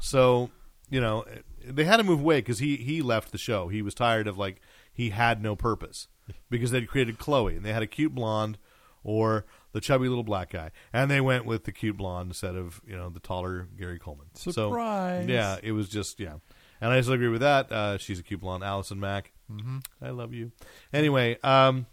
So 0.00 0.50
you 0.90 1.00
know 1.00 1.24
they 1.64 1.84
had 1.84 1.96
to 1.96 2.04
move 2.04 2.20
away 2.20 2.38
because 2.38 2.60
he 2.60 2.76
he 2.76 3.02
left 3.02 3.32
the 3.32 3.38
show. 3.38 3.68
He 3.68 3.82
was 3.82 3.94
tired 3.94 4.28
of 4.28 4.38
like 4.38 4.60
he 4.92 5.10
had 5.10 5.42
no 5.42 5.56
purpose 5.56 6.06
because 6.50 6.70
they'd 6.70 6.88
created 6.88 7.18
Chloe 7.18 7.56
and 7.56 7.64
they 7.64 7.72
had 7.72 7.82
a 7.82 7.86
cute 7.86 8.14
blonde 8.14 8.58
or 9.04 9.46
the 9.72 9.80
chubby 9.80 10.08
little 10.08 10.24
black 10.24 10.50
guy, 10.50 10.70
and 10.92 11.10
they 11.10 11.20
went 11.20 11.44
with 11.44 11.64
the 11.64 11.72
cute 11.72 11.96
blonde 11.96 12.30
instead 12.30 12.56
of 12.56 12.80
you 12.86 12.96
know 12.96 13.08
the 13.08 13.20
taller 13.20 13.68
Gary 13.78 13.98
Coleman. 13.98 14.26
Surprise. 14.34 15.26
So 15.26 15.32
yeah, 15.32 15.58
it 15.62 15.72
was 15.72 15.88
just 15.88 16.18
yeah. 16.18 16.36
And 16.80 16.92
I 16.92 17.00
still 17.00 17.14
agree 17.14 17.28
with 17.28 17.40
that. 17.40 17.70
Uh, 17.70 17.98
she's 17.98 18.18
a 18.18 18.22
cute 18.22 18.40
blonde, 18.40 18.64
Allison 18.64 18.98
Mack. 19.00 19.32
Mm-hmm. 19.50 19.78
I 20.02 20.10
love 20.10 20.34
you. 20.34 20.52
Anyway, 20.92 21.38
um, 21.42 21.86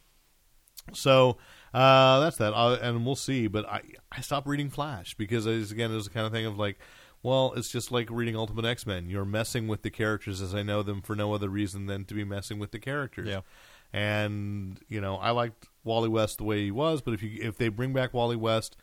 so 0.91 1.37
uh, 1.73 2.19
that's 2.19 2.37
that, 2.37 2.53
uh, 2.53 2.77
and 2.81 3.05
we'll 3.05 3.15
see. 3.15 3.47
But 3.47 3.67
I 3.67 3.81
I 4.11 4.21
stopped 4.21 4.47
reading 4.47 4.69
Flash 4.69 5.13
because 5.15 5.45
again 5.45 5.91
it 5.91 5.95
was 5.95 6.07
the 6.07 6.13
kind 6.13 6.25
of 6.25 6.31
thing 6.31 6.45
of 6.45 6.57
like, 6.57 6.79
well, 7.21 7.53
it's 7.55 7.69
just 7.69 7.91
like 7.91 8.09
reading 8.09 8.35
Ultimate 8.35 8.65
X 8.65 8.85
Men. 8.85 9.09
You're 9.09 9.25
messing 9.25 9.67
with 9.67 9.81
the 9.81 9.89
characters 9.89 10.41
as 10.41 10.55
I 10.55 10.63
know 10.63 10.83
them 10.83 11.01
for 11.01 11.15
no 11.15 11.33
other 11.33 11.49
reason 11.49 11.85
than 11.85 12.05
to 12.05 12.13
be 12.13 12.23
messing 12.23 12.59
with 12.59 12.71
the 12.71 12.79
characters. 12.79 13.27
Yeah. 13.27 13.41
And 13.93 14.79
you 14.89 14.99
know, 14.99 15.17
I 15.17 15.31
liked 15.31 15.67
Wally 15.83 16.09
West 16.09 16.39
the 16.39 16.43
way 16.43 16.63
he 16.63 16.71
was, 16.71 17.01
but 17.01 17.13
if 17.13 17.21
you 17.21 17.37
if 17.41 17.57
they 17.57 17.69
bring 17.69 17.93
back 17.93 18.13
Wally 18.13 18.35
West, 18.35 18.75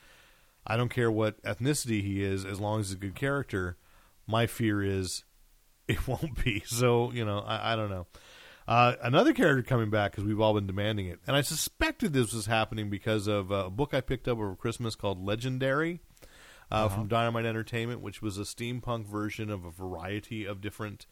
I 0.66 0.76
don't 0.76 0.88
care 0.88 1.10
what 1.10 1.42
ethnicity 1.42 2.02
he 2.02 2.22
is, 2.22 2.44
as 2.44 2.60
long 2.60 2.80
as 2.80 2.88
he's 2.88 2.96
a 2.96 3.00
good 3.00 3.16
character. 3.16 3.76
My 4.26 4.46
fear 4.46 4.82
is 4.82 5.24
it 5.88 6.06
won't 6.06 6.42
be. 6.44 6.62
So 6.66 7.10
you 7.12 7.24
know, 7.24 7.40
I, 7.40 7.72
I 7.72 7.76
don't 7.76 7.90
know. 7.90 8.06
Uh, 8.68 8.94
another 9.02 9.32
character 9.32 9.68
coming 9.68 9.90
back 9.90 10.12
because 10.12 10.22
we've 10.22 10.40
all 10.40 10.54
been 10.54 10.66
demanding 10.66 11.06
it, 11.06 11.18
and 11.26 11.34
I 11.34 11.40
suspected 11.40 12.12
this 12.12 12.32
was 12.32 12.46
happening 12.46 12.88
because 12.88 13.26
of 13.26 13.50
uh, 13.50 13.64
a 13.66 13.70
book 13.70 13.92
I 13.92 14.00
picked 14.00 14.28
up 14.28 14.38
over 14.38 14.54
Christmas 14.54 14.94
called 14.94 15.24
Legendary 15.24 15.98
uh, 16.70 16.88
from 16.88 17.08
Dynamite 17.08 17.46
Entertainment, 17.46 18.00
which 18.00 18.22
was 18.22 18.38
a 18.38 18.42
steampunk 18.42 19.06
version 19.06 19.50
of 19.50 19.64
a 19.64 19.70
variety 19.70 20.44
of 20.44 20.60
different 20.60 21.06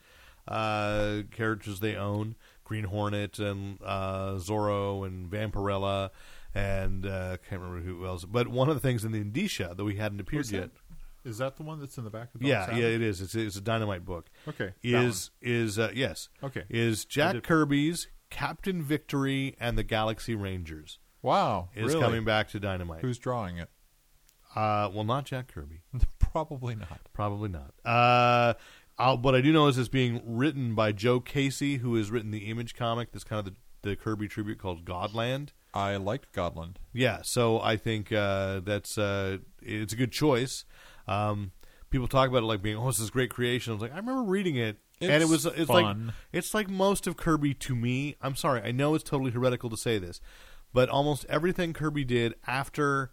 uh, 0.46 1.22
characters 1.32 1.80
they 1.80 1.96
own: 1.96 2.37
Green 2.68 2.85
Hornet 2.85 3.38
and 3.38 3.78
uh, 3.85 4.33
Zorro 4.35 5.07
and 5.07 5.28
Vampirella, 5.31 6.11
and 6.54 7.07
uh, 7.07 7.38
can't 7.48 7.62
remember 7.62 7.81
who 7.81 8.04
else. 8.07 8.24
But 8.26 8.48
one 8.48 8.68
of 8.68 8.74
the 8.76 8.81
things 8.81 9.04
in 9.07 9.12
the 9.12 9.20
indicia 9.20 9.72
that 9.74 9.85
we 9.85 9.96
hadn't 9.96 10.20
appeared 10.20 10.40
What's 10.40 10.52
yet. 10.52 10.70
that? 10.74 11.28
Is 11.31 11.38
that 11.38 11.57
the 11.57 11.62
one 11.62 11.81
that's 11.81 11.96
in 11.98 12.04
the 12.04 12.11
back 12.11 12.28
of 12.35 12.42
Yeah, 12.42 12.66
Dog 12.66 12.76
yeah, 12.76 12.85
it 12.87 13.02
is. 13.02 13.20
It's 13.20 13.35
it's 13.35 13.57
a 13.57 13.61
dynamite 13.61 14.04
book. 14.04 14.26
Okay, 14.46 14.72
Is 14.83 15.31
is 15.42 15.78
uh, 15.78 15.90
yes. 15.94 16.28
Okay. 16.44 16.64
Is 16.68 17.04
Jack 17.07 17.42
Kirby's 17.42 18.07
Captain 18.31 18.83
Victory 18.83 19.57
and 19.59 19.76
the 19.78 19.83
Galaxy 19.83 20.35
Rangers 20.35 20.98
Wow. 21.22 21.70
is 21.74 21.92
really? 21.94 22.00
coming 22.00 22.24
back 22.24 22.48
to 22.50 22.61
Dynamite. 22.61 23.00
Who's 23.00 23.18
drawing 23.18 23.57
it? 23.59 23.68
uh 24.57 24.88
well 24.94 25.04
not 25.04 25.24
Jack 25.26 25.52
Kirby. 25.52 25.81
Probably 26.18 26.74
not. 26.74 27.00
Probably 27.12 27.48
not. 27.50 27.74
Uh 27.85 28.54
I'll, 28.98 29.16
what 29.16 29.34
I 29.34 29.40
do 29.40 29.52
know 29.52 29.68
is 29.68 29.78
it's 29.78 29.88
being 29.88 30.20
written 30.24 30.74
by 30.74 30.92
Joe 30.92 31.20
Casey, 31.20 31.76
who 31.76 31.94
has 31.94 32.11
written 32.11 32.30
the 32.30 32.50
Image 32.50 32.74
comic. 32.74 33.12
That's 33.12 33.24
kind 33.24 33.38
of 33.38 33.44
the, 33.44 33.88
the 33.88 33.96
Kirby 33.96 34.28
tribute 34.28 34.58
called 34.58 34.84
Godland. 34.84 35.50
I 35.72 35.96
liked 35.96 36.32
Godland. 36.32 36.76
Yeah, 36.92 37.20
so 37.22 37.61
I 37.61 37.76
think 37.76 38.11
uh, 38.11 38.61
that's 38.61 38.98
uh, 38.98 39.38
it's 39.62 39.92
a 39.92 39.96
good 39.96 40.11
choice. 40.11 40.64
Um, 41.06 41.52
people 41.90 42.08
talk 42.08 42.28
about 42.28 42.42
it 42.42 42.46
like 42.46 42.62
being, 42.62 42.76
oh, 42.76 42.87
this 42.87 42.98
is 42.98 43.11
great 43.11 43.30
creation. 43.30 43.72
I 43.72 43.74
was 43.74 43.82
like, 43.82 43.92
I 43.92 43.96
remember 43.96 44.22
reading 44.22 44.56
it, 44.56 44.78
and 45.00 45.22
it 45.22 45.28
was 45.28 45.46
it's 45.46 45.70
like 45.70 45.96
it's 46.32 46.54
like 46.54 46.68
most 46.68 47.06
of 47.06 47.16
Kirby 47.16 47.54
to 47.54 47.76
me. 47.76 48.16
I'm 48.20 48.34
sorry, 48.34 48.62
I 48.62 48.72
know 48.72 48.94
it's 48.94 49.04
totally 49.04 49.30
heretical 49.30 49.70
to 49.70 49.76
say 49.76 49.98
this, 49.98 50.20
but 50.72 50.88
almost 50.88 51.24
everything 51.28 51.72
Kirby 51.74 52.04
did 52.04 52.34
after, 52.46 53.12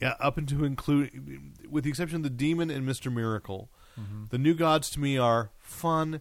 yeah, 0.00 0.14
up 0.20 0.38
into 0.38 0.64
include, 0.64 1.58
with 1.68 1.84
the 1.84 1.90
exception 1.90 2.16
of 2.16 2.22
the 2.22 2.30
Demon 2.30 2.70
and 2.70 2.86
Mister 2.86 3.10
Miracle, 3.10 3.70
the 4.30 4.38
new 4.38 4.54
gods 4.54 4.90
to 4.90 5.00
me 5.00 5.18
are 5.18 5.50
fun, 5.58 6.20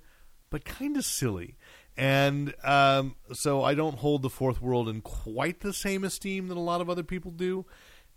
but 0.49 0.65
kind 0.65 0.97
of 0.97 1.05
silly. 1.05 1.55
And 1.97 2.53
um, 2.63 3.15
so 3.33 3.63
I 3.63 3.73
don't 3.73 3.97
hold 3.97 4.21
the 4.21 4.29
fourth 4.29 4.61
world 4.61 4.87
in 4.87 5.01
quite 5.01 5.61
the 5.61 5.73
same 5.73 6.03
esteem 6.03 6.47
that 6.47 6.57
a 6.57 6.59
lot 6.59 6.79
of 6.79 6.89
other 6.89 7.03
people 7.03 7.31
do. 7.31 7.65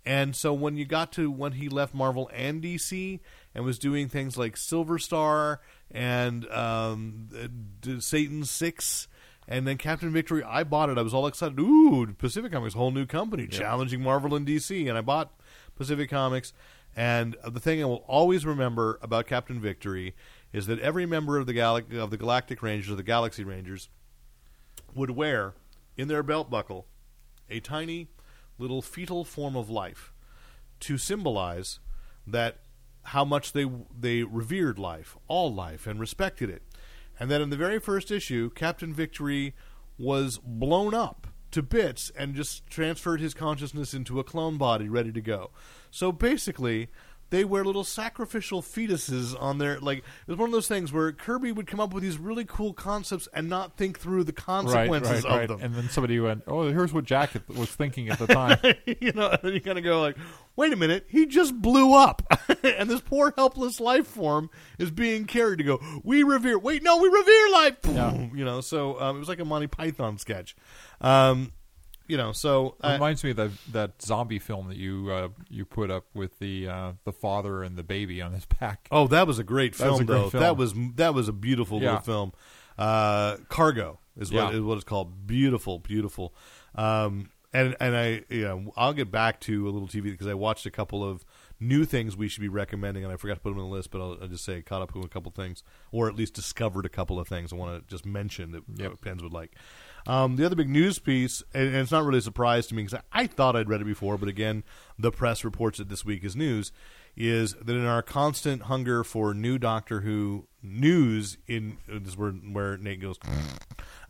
And 0.04 0.34
so 0.34 0.52
when 0.52 0.76
you 0.76 0.84
got 0.84 1.12
to 1.12 1.30
when 1.30 1.52
he 1.52 1.68
left 1.68 1.94
Marvel 1.94 2.30
and 2.32 2.62
DC 2.62 3.20
and 3.54 3.64
was 3.64 3.78
doing 3.78 4.08
things 4.08 4.36
like 4.38 4.56
Silver 4.56 4.98
Star 4.98 5.60
and 5.90 6.50
um, 6.50 7.28
uh, 7.36 8.00
Satan 8.00 8.44
Six 8.44 9.08
and 9.46 9.66
then 9.66 9.76
Captain 9.76 10.12
Victory, 10.12 10.42
I 10.42 10.62
bought 10.64 10.90
it. 10.90 10.96
I 10.98 11.02
was 11.02 11.12
all 11.12 11.26
excited. 11.26 11.58
Ooh, 11.58 12.06
Pacific 12.18 12.52
Comics, 12.52 12.74
whole 12.74 12.92
new 12.92 13.04
company, 13.04 13.46
challenging 13.46 14.00
Marvel 14.00 14.34
and 14.34 14.46
DC. 14.46 14.88
And 14.88 14.96
I 14.96 15.00
bought 15.00 15.32
Pacific 15.76 16.08
Comics. 16.08 16.52
And 17.00 17.34
the 17.48 17.60
thing 17.60 17.80
I 17.80 17.86
will 17.86 18.04
always 18.06 18.44
remember 18.44 18.98
about 19.00 19.26
Captain 19.26 19.58
Victory 19.58 20.14
is 20.52 20.66
that 20.66 20.78
every 20.80 21.06
member 21.06 21.38
of 21.38 21.46
the 21.46 21.54
Gal- 21.54 21.80
of 21.92 22.10
the 22.10 22.18
Galactic 22.18 22.62
Rangers, 22.62 22.92
or 22.92 22.94
the 22.94 23.02
Galaxy 23.02 23.42
Rangers, 23.42 23.88
would 24.94 25.12
wear 25.12 25.54
in 25.96 26.08
their 26.08 26.22
belt 26.22 26.50
buckle 26.50 26.84
a 27.48 27.58
tiny 27.58 28.08
little 28.58 28.82
fetal 28.82 29.24
form 29.24 29.56
of 29.56 29.70
life 29.70 30.12
to 30.80 30.98
symbolize 30.98 31.78
that 32.26 32.58
how 33.04 33.24
much 33.24 33.54
they 33.54 33.64
they 33.98 34.22
revered 34.22 34.78
life, 34.78 35.16
all 35.26 35.50
life, 35.50 35.86
and 35.86 36.00
respected 36.00 36.50
it. 36.50 36.60
And 37.18 37.30
then 37.30 37.40
in 37.40 37.48
the 37.48 37.56
very 37.56 37.78
first 37.78 38.10
issue, 38.10 38.50
Captain 38.50 38.92
Victory 38.92 39.54
was 39.96 40.36
blown 40.36 40.92
up 40.92 41.28
to 41.52 41.62
bits 41.62 42.12
and 42.14 42.34
just 42.34 42.66
transferred 42.68 43.22
his 43.22 43.32
consciousness 43.32 43.94
into 43.94 44.20
a 44.20 44.24
clone 44.24 44.58
body 44.58 44.86
ready 44.86 45.12
to 45.12 45.22
go. 45.22 45.50
So 45.90 46.12
basically, 46.12 46.88
they 47.30 47.44
wear 47.44 47.64
little 47.64 47.84
sacrificial 47.84 48.60
fetuses 48.60 49.40
on 49.40 49.58
their 49.58 49.78
like. 49.78 49.98
It 49.98 50.04
was 50.26 50.36
one 50.36 50.48
of 50.48 50.52
those 50.52 50.68
things 50.68 50.92
where 50.92 51.12
Kirby 51.12 51.52
would 51.52 51.66
come 51.66 51.80
up 51.80 51.94
with 51.94 52.02
these 52.02 52.18
really 52.18 52.44
cool 52.44 52.72
concepts 52.72 53.28
and 53.32 53.48
not 53.48 53.76
think 53.76 53.98
through 53.98 54.24
the 54.24 54.32
consequences 54.32 55.24
right, 55.24 55.30
right. 55.30 55.50
of 55.50 55.60
them. 55.60 55.60
And 55.60 55.74
then 55.74 55.88
somebody 55.88 56.18
went, 56.18 56.42
"Oh, 56.46 56.68
here's 56.68 56.92
what 56.92 57.04
Jack 57.04 57.30
was 57.48 57.70
thinking 57.70 58.08
at 58.08 58.18
the 58.18 58.26
time." 58.34 58.58
you 59.00 59.12
know, 59.12 59.28
and 59.28 59.38
then 59.42 59.54
you 59.54 59.60
kind 59.60 59.78
of 59.78 59.84
go 59.84 60.00
like, 60.00 60.16
"Wait 60.56 60.72
a 60.72 60.76
minute, 60.76 61.06
he 61.08 61.26
just 61.26 61.54
blew 61.60 61.94
up, 61.94 62.22
and 62.64 62.90
this 62.90 63.00
poor 63.00 63.32
helpless 63.36 63.80
life 63.80 64.08
form 64.08 64.50
is 64.78 64.90
being 64.90 65.24
carried 65.24 65.58
to 65.58 65.64
go. 65.64 65.80
We 66.02 66.24
revere. 66.24 66.58
Wait, 66.58 66.82
no, 66.82 66.98
we 66.98 67.08
revere 67.08 67.50
life. 67.50 67.76
Yeah. 67.88 68.10
You 68.40 68.44
know, 68.44 68.60
so 68.60 68.98
um, 69.00 69.16
it 69.16 69.18
was 69.18 69.28
like 69.28 69.40
a 69.40 69.44
Monty 69.44 69.66
Python 69.66 70.16
sketch. 70.16 70.54
Um, 71.00 71.52
you 72.10 72.16
know, 72.16 72.32
so 72.32 72.74
It 72.82 72.86
uh, 72.86 72.92
reminds 72.94 73.22
me 73.24 73.30
of 73.30 73.36
that 73.36 73.50
that 73.72 74.02
zombie 74.02 74.38
film 74.38 74.68
that 74.68 74.76
you 74.76 75.10
uh, 75.10 75.28
you 75.48 75.64
put 75.64 75.90
up 75.90 76.04
with 76.14 76.38
the 76.40 76.68
uh, 76.68 76.92
the 77.04 77.12
father 77.12 77.62
and 77.62 77.76
the 77.76 77.82
baby 77.82 78.20
on 78.20 78.32
his 78.32 78.44
back. 78.46 78.88
oh, 78.90 79.06
that 79.08 79.26
was 79.26 79.38
a 79.38 79.44
great 79.44 79.74
That 79.76 79.84
film, 79.84 80.00
a 80.00 80.04
great 80.04 80.16
though. 80.18 80.30
film. 80.30 80.42
That 80.42 80.56
was 80.56 80.74
that 80.96 81.14
was 81.14 81.28
a 81.28 81.32
beautiful 81.32 81.80
Yeah. 81.80 81.90
little 82.00 82.02
film. 82.04 82.32
Uh, 82.76 83.36
Cargo 83.48 84.00
is 84.16 84.32
what 84.32 84.52
Yeah. 84.52 84.58
is 84.58 84.62
what 84.62 84.74
it's 84.74 84.84
called. 84.84 85.26
Beautiful, 85.26 85.78
beautiful. 85.78 86.34
Um, 86.74 87.30
and 87.52 87.76
and 87.80 87.96
I 87.96 88.24
you 88.28 88.42
know 88.42 88.72
I'll 88.76 88.92
get 88.92 89.10
back 89.10 89.40
to 89.40 89.68
a 89.68 89.70
little 89.70 89.88
TV 89.88 90.04
because 90.10 90.26
I 90.26 90.34
watched 90.34 90.66
a 90.66 90.70
couple 90.70 91.02
of 91.04 91.24
new 91.62 91.84
things 91.84 92.16
we 92.16 92.26
should 92.28 92.40
be 92.40 92.48
recommending, 92.48 93.04
and 93.04 93.12
I 93.12 93.16
forgot 93.16 93.34
to 93.34 93.40
put 93.40 93.50
them 93.50 93.58
on 93.58 93.68
the 93.68 93.74
list, 93.76 93.90
but 93.90 94.00
I'll, 94.00 94.16
I'll 94.22 94.28
just 94.28 94.44
say 94.44 94.58
I 94.58 94.60
caught 94.62 94.80
up 94.80 94.94
with 94.94 95.04
a 95.04 95.08
couple 95.08 95.30
things, 95.30 95.62
or 95.92 96.08
at 96.08 96.14
least 96.14 96.32
discovered 96.32 96.86
a 96.86 96.88
couple 96.88 97.18
of 97.20 97.28
things 97.28 97.52
I 97.52 97.56
want 97.56 97.82
to 97.86 97.90
just 97.90 98.06
mention 98.06 98.52
that 98.52 98.62
Yep. 98.76 99.00
Pens 99.02 99.22
would 99.22 99.32
like. 99.34 99.52
Um, 100.06 100.36
the 100.36 100.46
other 100.46 100.56
big 100.56 100.68
news 100.68 100.98
piece, 100.98 101.42
and, 101.52 101.68
and 101.68 101.76
it's 101.76 101.90
not 101.90 102.04
really 102.04 102.18
a 102.18 102.22
surprise 102.22 102.66
to 102.68 102.74
me 102.74 102.82
because 102.82 103.00
I, 103.12 103.22
I 103.22 103.26
thought 103.26 103.56
I'd 103.56 103.68
read 103.68 103.80
it 103.80 103.86
before, 103.86 104.16
but 104.18 104.28
again, 104.28 104.64
the 104.98 105.10
press 105.10 105.44
reports 105.44 105.80
it 105.80 105.88
this 105.88 106.04
week 106.04 106.24
as 106.24 106.34
news, 106.34 106.72
is 107.16 107.54
that 107.54 107.74
in 107.74 107.84
our 107.84 108.02
constant 108.02 108.62
hunger 108.62 109.04
for 109.04 109.34
new 109.34 109.58
Doctor 109.58 110.00
Who 110.00 110.46
news, 110.62 111.38
in 111.46 111.78
uh, 111.90 111.98
this 111.98 112.10
is 112.10 112.16
where, 112.16 112.30
where 112.30 112.76
Nate 112.76 113.00
goes, 113.00 113.18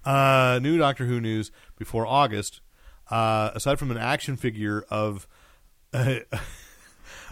uh, 0.04 0.58
new 0.62 0.78
Doctor 0.78 1.06
Who 1.06 1.20
news 1.20 1.50
before 1.76 2.06
August, 2.06 2.60
uh, 3.10 3.50
aside 3.54 3.78
from 3.78 3.90
an 3.90 3.98
action 3.98 4.36
figure 4.36 4.84
of 4.90 5.26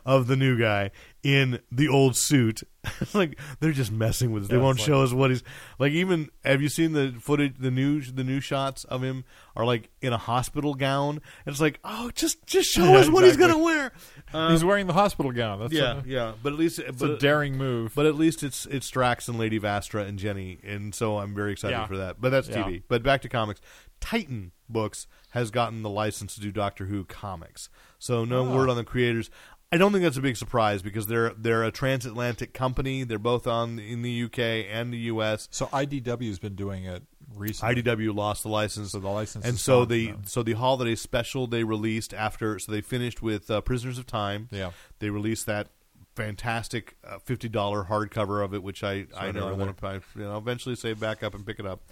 of 0.05 0.27
the 0.27 0.37
new 0.37 0.59
guy 0.59 0.90
in 1.22 1.61
the 1.70 1.88
old 1.88 2.16
suit. 2.16 2.62
like 3.14 3.38
they're 3.61 3.72
just 3.72 3.90
messing 3.92 4.31
with 4.31 4.44
us. 4.44 4.48
They 4.48 4.57
won't 4.57 4.78
it's 4.78 4.87
show 4.87 5.02
us 5.02 5.12
what 5.12 5.31
he's 5.31 5.42
like. 5.78 5.92
Even 5.92 6.31
have 6.44 6.62
you 6.62 6.68
seen 6.68 6.92
the 6.92 7.14
footage? 7.20 7.54
The 7.59 7.70
new 7.70 8.00
the 8.00 8.24
new 8.24 8.40
shots 8.40 8.85
of 8.85 9.02
him 9.02 9.24
are 9.57 9.66
like 9.66 9.90
in 10.00 10.12
a 10.12 10.16
hospital 10.16 10.74
gown. 10.74 11.20
And 11.44 11.52
it's 11.52 11.61
like, 11.61 11.81
oh, 11.85 12.11
just 12.14 12.46
just 12.46 12.70
show 12.70 12.85
Yeah, 12.92 12.98
us 12.98 13.09
what 13.11 13.24
he's 13.24 13.37
gonna 13.37 13.59
wear. 13.59 13.92
Um, 14.33 14.52
He's 14.52 14.64
wearing 14.64 14.87
the 14.87 14.92
hospital 14.92 15.33
gown. 15.33 15.59
That's 15.59 15.72
yeah, 15.72 16.00
a, 16.00 16.02
yeah. 16.07 16.33
But 16.42 16.52
at 16.54 16.59
least 16.59 16.78
it's 16.78 16.98
but, 17.02 17.11
a 17.11 17.16
daring 17.18 17.57
move. 17.59 17.92
but 17.94 18.07
at 18.07 18.14
least 18.14 18.42
it's 18.42 18.64
it's 18.66 18.88
Strax 18.90 19.28
and 19.28 19.38
Lady 19.38 19.59
Vastra 19.61 20.07
and 20.07 20.18
Jenny, 20.18 20.59
and 20.62 20.94
so 20.94 21.18
I'm 21.18 21.35
very 21.35 21.52
excited 21.52 21.74
Yeah. 21.76 21.87
for 21.87 21.96
that. 21.98 22.20
But 22.20 22.31
that's 22.31 22.48
Yeah. 22.48 22.62
TV. 22.62 22.83
But 22.88 23.02
back 23.02 23.22
to 23.22 23.28
comics. 23.28 23.61
Titan 24.00 24.52
Books 24.68 25.09
has 25.31 25.50
gotten 25.50 25.83
the 25.83 25.90
license 25.90 26.35
to 26.37 26.40
do 26.40 26.52
Doctor 26.52 26.87
Who 26.87 27.04
comics. 27.04 27.68
So 27.98 28.24
no 28.24 28.46
Ah. 28.48 28.54
word 28.54 28.70
on 28.70 28.76
the 28.76 28.85
creators. 28.85 29.28
I 29.70 29.76
don't 29.76 29.92
think 29.92 30.02
that's 30.02 30.16
a 30.16 30.22
big 30.22 30.37
surprise 30.37 30.81
because 30.83 31.07
they're 31.07 31.31
they're 31.37 31.64
a 31.64 31.70
transatlantic 31.70 32.54
company. 32.54 33.04
They're 33.04 33.18
both 33.18 33.46
on 33.46 33.78
in 33.78 34.02
the 34.02 34.24
UK 34.24 34.38
and 34.70 34.92
the 34.92 34.98
US. 35.12 35.48
so 35.50 35.66
IDW 35.66 36.26
has 36.28 36.38
been 36.38 36.54
doing 36.54 36.85
it 36.85 37.02
recently. 37.35 37.83
IDW 37.83 38.14
lost 38.14 38.42
the 38.44 38.48
license, 38.48 38.92
So 38.92 38.98
the 39.00 39.09
license 39.09 39.44
and 39.44 39.59
so 39.59 39.81
gone 39.81 39.88
the 39.88 40.14
so 40.24 40.42
the 40.42 40.54
holiday 40.54 40.94
special 40.94 41.46
they 41.46 41.64
released 41.64 42.14
after. 42.14 42.59
So 42.59 42.72
they 42.72 42.81
finished 42.81 43.20
with 43.20 43.50
uh, 43.50 43.61
Prisoners 43.61 43.98
of 43.98 44.07
Time. 44.07 44.48
Yeah. 44.50 44.70
they 45.00 45.11
released 45.11 45.44
that 45.46 45.68
fantastic 46.16 46.96
uh, 47.04 47.18
fifty 47.18 47.48
dollar 47.48 47.85
hardcover 47.85 48.42
of 48.42 48.54
it, 48.54 48.62
which 48.62 48.83
I 48.83 49.07
I 49.16 49.26
right 49.26 49.35
know 49.35 49.48
I 49.48 49.52
want 49.52 49.76
to 49.78 50.00
you 50.16 50.22
know 50.22 50.38
eventually 50.38 50.76
save 50.76 50.98
back 50.98 51.22
up 51.22 51.35
and 51.35 51.44
pick 51.44 51.59
it 51.61 51.66
up. 51.66 51.83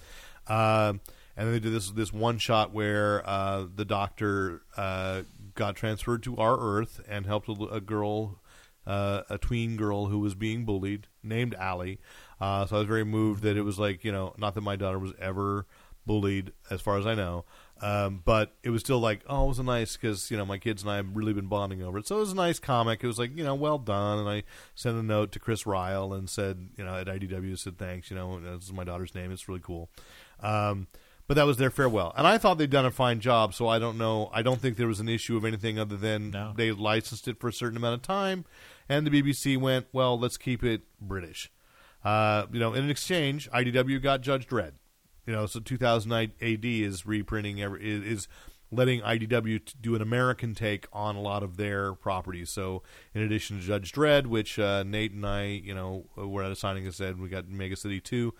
Um, 0.48 1.00
and 1.36 1.46
then 1.46 1.52
they 1.52 1.60
did 1.60 1.72
this 1.72 1.90
this 1.90 2.12
one 2.12 2.38
shot 2.38 2.72
where 2.72 3.22
uh, 3.28 3.66
the 3.74 3.84
doctor 3.84 4.62
uh, 4.76 5.22
got 5.56 5.74
transferred 5.74 6.22
to 6.22 6.36
our 6.36 6.58
Earth 6.58 7.00
and 7.08 7.26
helped 7.26 7.48
a 7.48 7.80
girl, 7.80 8.40
uh, 8.86 9.22
a 9.28 9.38
tween 9.38 9.76
girl 9.76 10.06
who 10.06 10.20
was 10.20 10.34
being 10.34 10.64
bullied, 10.64 11.08
named 11.22 11.54
Allie. 11.54 11.98
Uh, 12.40 12.66
so 12.66 12.76
I 12.76 12.78
was 12.80 12.88
very 12.88 13.04
moved 13.04 13.42
that 13.42 13.56
it 13.56 13.62
was 13.62 13.78
like 13.78 14.04
you 14.04 14.12
know 14.12 14.34
not 14.38 14.54
that 14.54 14.60
my 14.60 14.76
daughter 14.76 14.98
was 14.98 15.12
ever 15.20 15.66
bullied 16.06 16.52
as 16.70 16.80
far 16.80 16.98
as 16.98 17.06
I 17.06 17.14
know. 17.14 17.44
Um, 17.82 18.22
but 18.24 18.54
it 18.62 18.70
was 18.70 18.80
still 18.80 19.00
like, 19.00 19.22
oh, 19.28 19.44
it 19.44 19.48
was 19.48 19.58
a 19.58 19.62
nice 19.62 19.96
because 19.98 20.30
you 20.30 20.36
know 20.38 20.46
my 20.46 20.56
kids 20.56 20.82
and 20.82 20.90
I 20.90 20.96
have 20.96 21.14
really 21.14 21.34
been 21.34 21.46
bonding 21.46 21.82
over 21.82 21.98
it. 21.98 22.06
So 22.06 22.16
it 22.16 22.20
was 22.20 22.32
a 22.32 22.36
nice 22.36 22.58
comic. 22.58 23.04
It 23.04 23.06
was 23.06 23.18
like 23.18 23.36
you 23.36 23.44
know 23.44 23.54
well 23.54 23.78
done, 23.78 24.20
and 24.20 24.28
I 24.28 24.44
sent 24.74 24.96
a 24.96 25.02
note 25.02 25.32
to 25.32 25.38
Chris 25.38 25.64
Ryall 25.64 26.16
and 26.16 26.30
said 26.30 26.70
you 26.76 26.84
know 26.84 26.94
at 26.94 27.06
IDW 27.06 27.58
said 27.58 27.76
thanks. 27.76 28.10
You 28.10 28.16
know 28.16 28.40
this 28.40 28.64
is 28.64 28.72
my 28.72 28.84
daughter's 28.84 29.14
name. 29.14 29.30
It's 29.30 29.48
really 29.48 29.60
cool. 29.62 29.90
Um, 30.40 30.86
but 31.26 31.34
that 31.34 31.44
was 31.46 31.56
their 31.56 31.70
farewell, 31.70 32.12
and 32.16 32.26
I 32.26 32.38
thought 32.38 32.58
they'd 32.58 32.70
done 32.70 32.86
a 32.86 32.90
fine 32.90 33.20
job. 33.20 33.54
So 33.54 33.66
I 33.68 33.78
don't 33.78 33.98
know. 33.98 34.30
I 34.32 34.42
don't 34.42 34.60
think 34.60 34.76
there 34.76 34.86
was 34.86 35.00
an 35.00 35.08
issue 35.08 35.36
of 35.36 35.44
anything 35.44 35.78
other 35.78 35.96
than 35.96 36.30
No. 36.30 36.52
they 36.56 36.72
licensed 36.72 37.26
it 37.28 37.40
for 37.40 37.48
a 37.48 37.52
certain 37.52 37.76
amount 37.76 37.94
of 37.94 38.02
time, 38.02 38.44
and 38.88 39.06
the 39.06 39.10
BBC 39.22 39.56
went, 39.58 39.86
well, 39.92 40.18
let's 40.18 40.36
keep 40.38 40.62
it 40.64 40.82
British. 41.00 41.50
Uh, 42.04 42.46
you 42.52 42.60
know, 42.60 42.72
in 42.72 42.88
exchange, 42.88 43.50
IDW 43.50 44.00
got 44.00 44.20
Judge 44.20 44.46
Dredd. 44.46 44.72
You 45.26 45.32
know, 45.32 45.46
so 45.46 45.58
2009 45.58 46.32
AD 46.40 46.64
is 46.64 47.04
reprinting 47.04 47.60
every 47.60 47.84
is, 47.84 48.04
is 48.04 48.28
letting 48.70 49.00
IDW 49.00 49.64
t- 49.64 49.74
do 49.80 49.94
an 49.96 50.02
American 50.02 50.54
take 50.54 50.86
on 50.92 51.16
a 51.16 51.20
lot 51.20 51.42
of 51.42 51.56
their 51.56 51.94
properties. 51.94 52.48
So, 52.50 52.82
in 53.14 53.22
addition 53.22 53.58
to 53.58 53.64
Judge 53.66 53.90
Dredd, 53.92 54.26
which 54.26 54.56
uh, 54.60 54.84
Nate 54.84 55.10
and 55.12 55.26
I, 55.26 55.46
you 55.46 55.74
know, 55.74 56.06
were 56.16 56.44
at 56.44 56.52
a 56.52 56.56
signing 56.56 56.84
and 56.84 56.94
said 56.94 57.18
we 57.20 57.28
got 57.28 57.48
Mega 57.48 57.74
City 57.74 58.00
Two, 58.00 58.34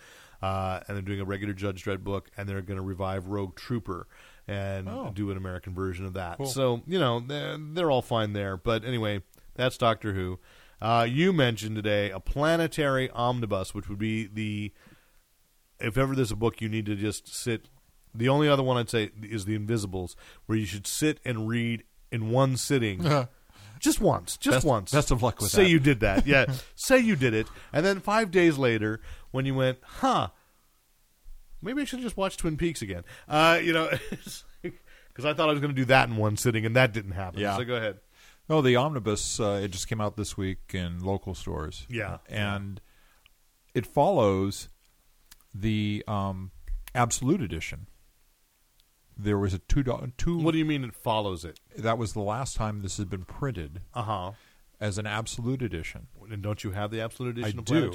uh, 0.47 0.81
and 0.87 0.97
they're 0.97 1.03
doing 1.03 1.21
a 1.21 1.25
regular 1.25 1.53
Judge 1.55 1.85
Dredd 1.85 2.05
book, 2.05 2.31
and 2.37 2.49
they're 2.49 2.63
going 2.63 2.77
to 2.79 2.83
revive 2.85 3.29
Rogue 3.29 3.57
Trooper 3.57 4.07
and 4.49 4.89
Oh. 4.89 5.11
do 5.15 5.31
an 5.31 5.37
American 5.37 5.75
version 5.75 6.05
of 6.07 6.13
that. 6.15 6.37
Cool. 6.37 6.47
So, 6.47 6.83
you 6.87 6.99
know, 6.99 7.21
they're, 7.21 7.57
they're 7.59 7.91
all 7.91 8.03
fine 8.03 8.33
there. 8.33 8.57
But 8.57 8.85
anyway, 8.85 9.23
that's 9.55 9.77
Doctor 9.77 10.13
Who. 10.13 10.39
Uh, 10.81 11.07
you 11.09 11.33
mentioned 11.33 11.75
today 11.75 12.11
a 12.11 12.21
planetary 12.21 13.11
omnibus, 13.11 13.75
which 13.75 13.89
would 13.89 13.99
be 13.99 14.27
the 14.27 14.73
if 15.81 15.99
ever 15.99 16.15
there's 16.15 16.31
a 16.31 16.37
book 16.37 16.61
you 16.61 16.69
need 16.69 16.87
to 16.87 16.95
just 16.97 17.29
sit. 17.35 17.69
The 18.15 18.29
only 18.29 18.49
other 18.49 18.63
one 18.63 18.77
I'd 18.79 18.89
say 18.89 19.11
is 19.23 19.45
The 19.45 19.55
Invisibles, 19.55 20.17
where 20.47 20.57
you 20.57 20.65
should 20.65 20.87
sit 20.87 21.21
and 21.25 21.49
read 21.49 21.85
in 22.11 22.31
one 22.31 22.57
sitting, 22.57 23.03
just 23.81 24.01
once, 24.01 24.37
just 24.39 24.57
Best- 24.59 24.67
once. 24.67 24.93
best 24.93 25.11
of 25.11 25.23
luck 25.23 25.39
with 25.41 25.51
say 25.51 25.65
that. 25.65 25.71
you 25.71 25.79
did 25.81 26.01
that, 26.01 26.27
yeah. 26.33 26.47
say 26.77 26.99
you 26.99 27.15
did 27.17 27.35
it, 27.35 27.47
and 27.75 27.85
then 27.85 28.01
five 28.01 28.31
days 28.31 28.57
later, 28.57 29.01
when 29.33 29.45
you 29.45 29.55
went, 29.55 29.79
huh? 29.83 30.29
Maybe 31.67 31.83
I 31.83 31.85
should 31.85 32.01
just 32.01 32.17
watch 32.17 32.37
Twin 32.37 32.57
Peaks 32.57 32.81
again. 32.81 33.03
Uh, 33.29 33.59
you 33.63 33.73
know, 33.73 33.91
because 34.63 35.25
I 35.25 35.35
thought 35.35 35.49
I 35.49 35.53
was 35.53 35.61
going 35.61 35.75
to 35.75 35.81
do 35.81 35.85
that 35.87 36.09
in 36.09 36.17
one 36.17 36.37
sitting, 36.37 36.65
and 36.65 36.75
that 36.77 36.93
didn't 36.93 37.13
happen. 37.13 37.41
Yeah. 37.41 37.57
So 37.57 37.65
go 37.65 37.75
ahead. 37.77 37.99
No, 38.49 38.63
the 38.63 38.77
omnibus. 38.77 39.41
Uh, 39.41 39.61
it 39.63 39.73
just 39.73 39.89
came 39.89 40.01
out 40.01 40.17
this 40.17 40.37
week 40.37 40.59
in 40.73 41.05
local 41.05 41.35
stores. 41.35 41.87
Yeah. 41.91 42.19
and 42.29 42.81
it 43.75 43.85
follows 43.87 44.69
the 45.53 46.03
um, 46.09 46.53
absolute 46.95 47.43
edition. 47.43 47.89
There 49.19 49.39
was 49.39 49.55
a 49.55 49.59
two 49.59 49.83
do- 49.83 50.13
two. 50.19 50.39
What 50.39 50.53
do 50.53 50.59
you 50.59 50.65
mean 50.65 50.85
it 50.85 50.95
follows 50.95 51.45
it? 51.45 51.59
that 51.77 51.99
was 51.99 52.13
the 52.13 52.21
last 52.21 52.57
time 52.57 52.83
this 52.83 52.99
has 52.99 53.07
been 53.07 53.25
printed 53.25 53.81
Uh 53.95 54.03
huh. 54.03 54.31
as 54.81 54.99
an 54.99 55.07
absolute 55.07 55.63
edition. 55.63 56.07
And 56.31 56.43
don't 56.43 56.63
you 56.63 56.73
have 56.73 56.91
the 56.91 57.01
absolute 57.01 57.39
edition 57.39 57.59
I 57.59 57.61
of 57.61 57.65
do. 57.65 57.91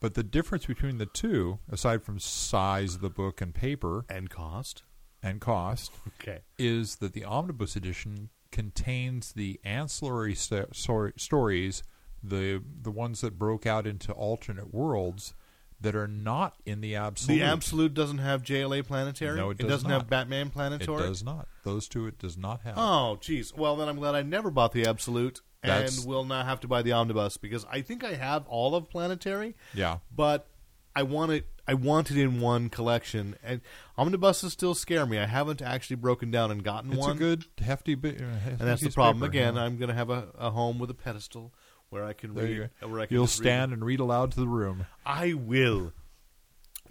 But 0.00 0.14
the 0.14 0.22
difference 0.22 0.66
between 0.66 0.98
the 0.98 1.06
two, 1.06 1.58
aside 1.70 2.02
from 2.02 2.18
size 2.18 2.96
of 2.96 3.00
the 3.00 3.10
book 3.10 3.40
and 3.40 3.54
paper 3.54 4.04
and 4.08 4.28
cost? 4.30 4.82
and 5.22 5.40
cost, 5.40 5.92
Okay. 6.20 6.40
is 6.58 6.96
that 6.96 7.12
the 7.12 7.24
omnibus 7.24 7.74
edition 7.76 8.28
contains 8.52 9.32
the 9.32 9.58
ancillary 9.64 10.34
sor- 10.34 11.12
stories, 11.16 11.82
the 12.22 12.62
the 12.82 12.90
ones 12.90 13.20
that 13.22 13.38
broke 13.38 13.66
out 13.66 13.86
into 13.86 14.12
alternate 14.12 14.72
worlds 14.72 15.34
that 15.80 15.94
are 15.96 16.08
not 16.08 16.54
in 16.64 16.80
the 16.80 16.94
absolute. 16.94 17.36
The 17.38 17.42
Absolute 17.44 17.92
doesn't 17.94 18.18
have 18.18 18.42
JLA 18.42 18.82
Planetary. 18.86 19.36
No, 19.36 19.50
it 19.50 19.58
does 19.58 19.68
doesn't 19.68 19.90
not. 19.90 20.00
have 20.02 20.08
Batman 20.10 20.48
Planetary. 20.50 21.02
it 21.04 21.06
does 21.06 21.22
not. 21.22 21.48
Those 21.64 21.86
two 21.88 22.06
it 22.06 22.18
does 22.18 22.38
not 22.38 22.62
have. 22.62 22.78
Oh, 22.78 23.18
jeez. 23.20 23.54
Well, 23.54 23.76
then 23.76 23.86
I'm 23.88 23.96
glad 23.96 24.14
I 24.14 24.22
never 24.22 24.50
bought 24.50 24.72
the 24.72 24.86
Absolute, 24.86 25.42
That's- 25.62 25.98
and 25.98 26.06
will 26.06 26.24
not 26.24 26.46
have 26.46 26.60
to 26.60 26.68
buy 26.68 26.82
the 26.82 26.92
Omnibus 26.92 27.36
because 27.36 27.64
I 27.70 27.80
think 27.82 28.04
I 28.04 28.14
have 28.14 28.46
all 28.48 28.74
of 28.74 28.88
Planetary, 28.90 29.54
Yeah. 29.74 29.98
but 30.14 30.46
I 30.94 31.02
want 31.02 31.32
it. 31.32 31.46
I 31.68 31.74
want 31.74 32.10
it 32.12 32.16
in 32.16 32.40
one 32.40 32.68
collection, 32.70 33.34
and 33.42 33.60
omnibuses 33.98 34.52
still 34.52 34.74
scare 34.74 35.04
me. 35.04 35.18
I 35.18 35.26
haven't 35.26 35.60
actually 35.60 35.96
broken 35.96 36.30
down 36.30 36.52
and 36.52 36.62
gotten 36.62 36.90
one. 36.90 36.98
It's 36.98 37.06
one, 37.08 37.16
a 37.16 37.18
good 37.18 37.44
hefty 37.58 37.96
bit. 37.96 38.20
Uh, 38.20 38.24
and 38.50 38.58
that's 38.60 38.82
the 38.82 38.90
problem. 38.90 39.24
Again, 39.24 39.58
I'm 39.58 39.76
going 39.76 39.88
to 39.88 39.94
have 39.94 40.08
a, 40.08 40.28
a 40.38 40.50
home 40.50 40.78
with 40.78 40.90
a 40.90 40.94
pedestal 40.94 41.52
where 41.90 42.04
I 42.04 42.12
can 42.12 42.34
There 42.34 42.44
read. 42.44 42.70
go. 42.80 42.88
Where 42.88 43.00
I 43.00 43.06
can 43.06 43.14
You'll 43.14 43.26
just 43.26 43.40
read. 43.40 43.46
stand 43.46 43.72
and 43.72 43.84
read 43.84 43.98
aloud 43.98 44.30
to 44.32 44.40
the 44.40 44.46
room. 44.46 44.86
I 45.04 45.32
will. 45.34 45.92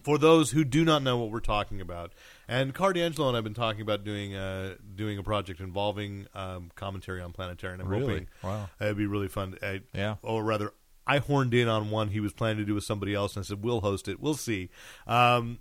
For 0.03 0.17
those 0.17 0.51
who 0.51 0.63
do 0.65 0.83
not 0.85 1.01
know 1.01 1.17
what 1.17 1.31
we're 1.31 1.39
talking 1.39 1.79
about, 1.81 2.11
And 2.47 2.73
Carr 2.73 2.93
D'Angelo 2.93 3.27
and 3.27 3.37
I've 3.37 3.43
been 3.43 3.53
talking 3.53 3.81
about 3.81 4.03
doing 4.03 4.35
uh, 4.35 4.75
doing 4.95 5.17
a 5.17 5.23
project 5.23 5.59
involving 5.59 6.27
um, 6.35 6.71
commentary 6.75 7.21
on 7.21 7.31
Planetary, 7.33 7.73
and 7.73 7.81
I'm 7.81 7.87
Really? 7.87 8.05
hoping 8.05 8.27
Wow. 8.43 8.69
it'd 8.79 8.97
be 8.97 9.07
really 9.07 9.27
fun. 9.27 9.57
I, 9.63 9.81
Yeah. 9.93 10.15
or 10.21 10.43
rather, 10.43 10.71
I 11.07 11.17
horned 11.19 11.53
in 11.53 11.67
on 11.67 11.89
one 11.89 12.09
he 12.09 12.19
was 12.19 12.33
planning 12.33 12.57
to 12.57 12.65
do 12.65 12.75
with 12.75 12.83
somebody 12.83 13.13
else, 13.13 13.35
and 13.35 13.43
I 13.43 13.47
said 13.47 13.63
we'll 13.63 13.81
host 13.81 14.07
it. 14.07 14.19
We'll 14.19 14.35
see. 14.35 14.69
Um, 15.07 15.59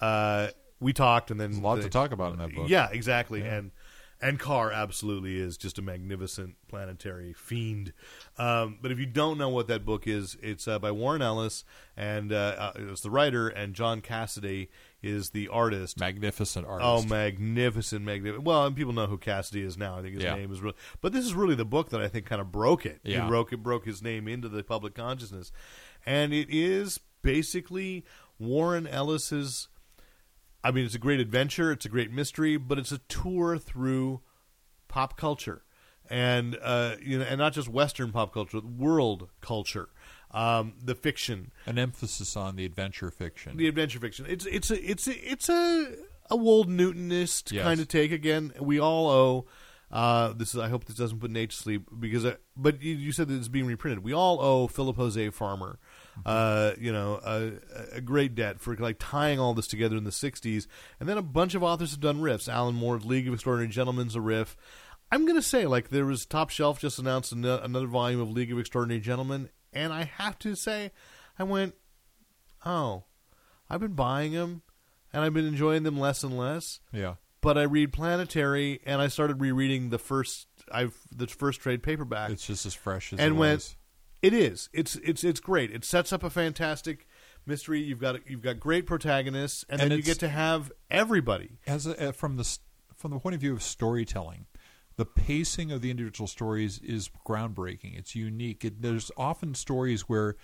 uh, 0.00 0.48
we 0.80 0.92
talked, 0.92 1.30
and 1.30 1.38
then 1.40 1.50
There's 1.52 1.60
a 1.62 1.64
lot 1.64 1.76
the- 1.76 1.82
to 1.82 1.88
talk 1.90 2.12
about 2.12 2.32
in 2.32 2.38
that 2.40 2.54
book. 2.54 2.68
Yeah, 2.68 2.88
exactly. 2.90 3.42
And 3.42 3.70
and 4.24 4.38
Carr 4.38 4.70
absolutely 4.70 5.36
is 5.36 5.56
just 5.56 5.78
a 5.78 5.82
magnificent 5.82 6.54
planetary 6.68 7.32
fiend. 7.32 7.92
Um, 8.38 8.78
but 8.80 8.92
if 8.92 8.98
you 9.00 9.06
don't 9.06 9.36
know 9.36 9.48
what 9.48 9.66
that 9.66 9.84
book 9.84 10.06
is, 10.06 10.36
it's 10.40 10.68
uh, 10.68 10.78
by 10.78 10.92
Warren 10.92 11.22
Ellis, 11.22 11.64
and 11.96 12.32
uh, 12.32 12.36
uh, 12.56 12.72
it's 12.76 13.00
the 13.00 13.10
writer, 13.10 13.48
and 13.48 13.74
John 13.74 14.00
Cassaday 14.00 14.68
is 15.02 15.30
the 15.30 15.48
artist. 15.48 15.98
Magnificent 15.98 16.66
artist. 16.66 16.86
Oh, 16.86 17.02
magnificent, 17.08 18.04
magnificent. 18.04 18.44
Well, 18.44 18.66
and 18.66 18.76
people 18.76 18.92
know 18.92 19.06
who 19.06 19.18
Cassaday 19.18 19.64
is 19.64 19.76
now. 19.76 19.98
I 19.98 20.02
think 20.02 20.14
his 20.14 20.22
Yeah. 20.24 20.34
name 20.36 20.52
is 20.52 20.60
really. 20.60 20.76
But 21.00 21.12
this 21.12 21.24
is 21.24 21.34
really 21.34 21.54
the 21.54 21.64
book 21.64 21.90
that 21.90 22.00
I 22.00 22.08
think 22.08 22.26
kind 22.26 22.40
of 22.40 22.52
broke 22.52 22.86
it. 22.86 23.00
Yeah. 23.02 23.26
Broke 23.26 23.52
it, 23.52 23.62
broke 23.62 23.84
his 23.84 24.02
name 24.02 24.28
into 24.28 24.48
the 24.48 24.62
public 24.62 24.94
consciousness, 24.94 25.50
and 26.06 26.32
it 26.32 26.48
is 26.50 27.00
basically 27.22 28.04
Warren 28.38 28.86
Ellis's. 28.86 29.68
I 30.64 30.70
mean, 30.70 30.84
it's 30.84 30.94
a 30.94 30.98
great 31.00 31.18
adventure. 31.18 31.72
It's 31.72 31.84
a 31.84 31.88
great 31.88 32.12
mystery, 32.12 32.56
but 32.56 32.78
it's 32.78 32.92
a 32.92 32.98
tour 32.98 33.58
through 33.58 34.20
pop 34.86 35.16
culture, 35.16 35.64
and 36.08 36.56
uh, 36.62 36.96
you 37.02 37.18
know, 37.18 37.24
and 37.24 37.38
not 37.38 37.52
just 37.52 37.68
Western 37.68 38.12
pop 38.12 38.32
culture, 38.32 38.60
world 38.60 39.28
culture, 39.40 39.88
um, 40.32 40.74
the 40.82 40.94
fiction, 40.94 41.52
An 41.66 41.78
emphasis 41.78 42.36
on 42.36 42.56
the 42.56 42.64
adventure 42.64 43.10
fiction. 43.10 43.56
the 43.56 43.68
adventure 43.68 43.98
fiction. 44.00 44.26
It's 44.28 44.46
it's 44.46 44.70
a 44.70 44.90
it's 44.90 45.06
a, 45.06 45.30
it's 45.32 45.48
a 45.48 45.94
a 46.30 46.36
Wold 46.36 46.68
Newtonist 46.68 47.52
Yes. 47.52 47.62
kind 47.64 47.80
of 47.80 47.88
take. 47.88 48.12
Again, 48.12 48.52
we 48.60 48.80
all 48.80 49.08
owe. 49.10 49.46
Uh, 49.90 50.32
this 50.32 50.54
is. 50.54 50.58
I 50.60 50.68
hope 50.70 50.86
this 50.86 50.96
doesn't 50.96 51.18
put 51.20 51.30
Nate 51.30 51.50
to 51.50 51.56
sleep 51.56 51.86
because. 52.00 52.24
I, 52.24 52.36
but 52.56 52.80
you, 52.82 52.94
you 52.94 53.12
said 53.12 53.28
that 53.28 53.34
it's 53.34 53.48
being 53.48 53.66
reprinted. 53.66 54.02
We 54.02 54.14
all 54.14 54.40
owe 54.40 54.66
Philip 54.66 54.96
Jose 54.96 55.28
Farmer, 55.30 55.78
uh, 56.24 56.72
you 56.80 56.90
know, 56.92 57.20
a, 57.22 57.52
a 57.96 58.00
great 58.00 58.34
debt 58.34 58.58
for 58.58 58.74
like 58.76 58.96
tying 58.98 59.38
all 59.38 59.52
this 59.52 59.66
together 59.66 59.96
in 59.98 60.04
the 60.04 60.10
'60s. 60.10 60.66
And 60.98 61.06
then 61.06 61.18
a 61.18 61.22
bunch 61.22 61.54
of 61.54 61.62
authors 61.62 61.90
have 61.90 62.00
done 62.00 62.22
riffs. 62.22 62.48
Alan 62.48 62.74
Moore's 62.74 63.04
League 63.04 63.28
of 63.28 63.34
Extraordinary 63.34 63.70
Gentlemen's 63.70 64.16
a 64.16 64.22
riff. 64.22 64.56
I'm 65.10 65.26
gonna 65.26 65.42
say 65.42 65.66
like 65.66 65.90
there 65.90 66.06
was 66.06 66.24
Top 66.24 66.48
Shelf 66.48 66.80
just 66.80 66.98
announced 66.98 67.32
ano- 67.34 67.60
another 67.62 67.86
volume 67.86 68.20
of 68.22 68.30
League 68.30 68.50
of 68.50 68.58
Extraordinary 68.58 69.02
Gentlemen, 69.02 69.50
and 69.72 69.92
I 69.92 70.04
have 70.04 70.38
to 70.40 70.54
say, 70.54 70.90
I 71.38 71.44
went, 71.44 71.74
oh, 72.64 73.04
I've 73.70 73.80
been 73.80 73.94
buying 73.94 74.32
them, 74.32 74.62
and 75.12 75.22
I've 75.24 75.34
been 75.34 75.46
enjoying 75.46 75.82
them 75.82 75.98
less 75.98 76.22
and 76.22 76.36
less. 76.36 76.80
yeah. 76.92 77.14
But 77.40 77.58
I 77.58 77.62
read 77.62 77.92
Planetary, 77.92 78.80
and 78.86 79.02
I 79.02 79.08
started 79.08 79.40
rereading 79.40 79.90
the 79.90 79.98
first 79.98 80.46
I've 80.70 80.96
the 81.10 81.26
first 81.26 81.60
trade 81.60 81.82
paperback. 81.82 82.30
It's 82.30 82.46
just 82.46 82.64
as 82.66 82.74
fresh 82.74 83.12
as 83.12 83.18
and 83.18 83.34
it 83.34 83.38
when 83.38 83.54
was. 83.54 83.74
it 84.22 84.32
is, 84.32 84.68
it's 84.72 84.94
it's 84.96 85.24
it's 85.24 85.40
great. 85.40 85.72
It 85.72 85.84
sets 85.84 86.12
up 86.12 86.22
a 86.22 86.30
fantastic 86.30 87.08
mystery. 87.44 87.80
You've 87.80 87.98
got 87.98 88.30
you've 88.30 88.42
got 88.42 88.60
great 88.60 88.86
protagonists, 88.86 89.64
and, 89.68 89.80
And 89.80 89.90
then 89.90 89.98
you 89.98 90.04
get 90.04 90.20
to 90.20 90.28
have 90.28 90.70
everybody. 90.88 91.58
as 91.66 91.84
a, 91.86 92.12
from 92.12 92.36
the 92.36 92.58
from 92.96 93.10
the 93.10 93.18
point 93.18 93.34
of 93.34 93.40
view 93.40 93.52
of 93.52 93.60
storytelling, 93.62 94.46
the 94.96 95.04
pacing 95.06 95.72
of 95.72 95.80
the 95.80 95.90
individual 95.90 96.26
stories 96.28 96.78
is 96.80 97.10
groundbreaking. 97.26 97.98
It's 97.98 98.14
unique. 98.14 98.64
It, 98.64 98.82
there's 98.82 99.10
often 99.16 99.54
stories 99.54 100.02
where 100.02 100.36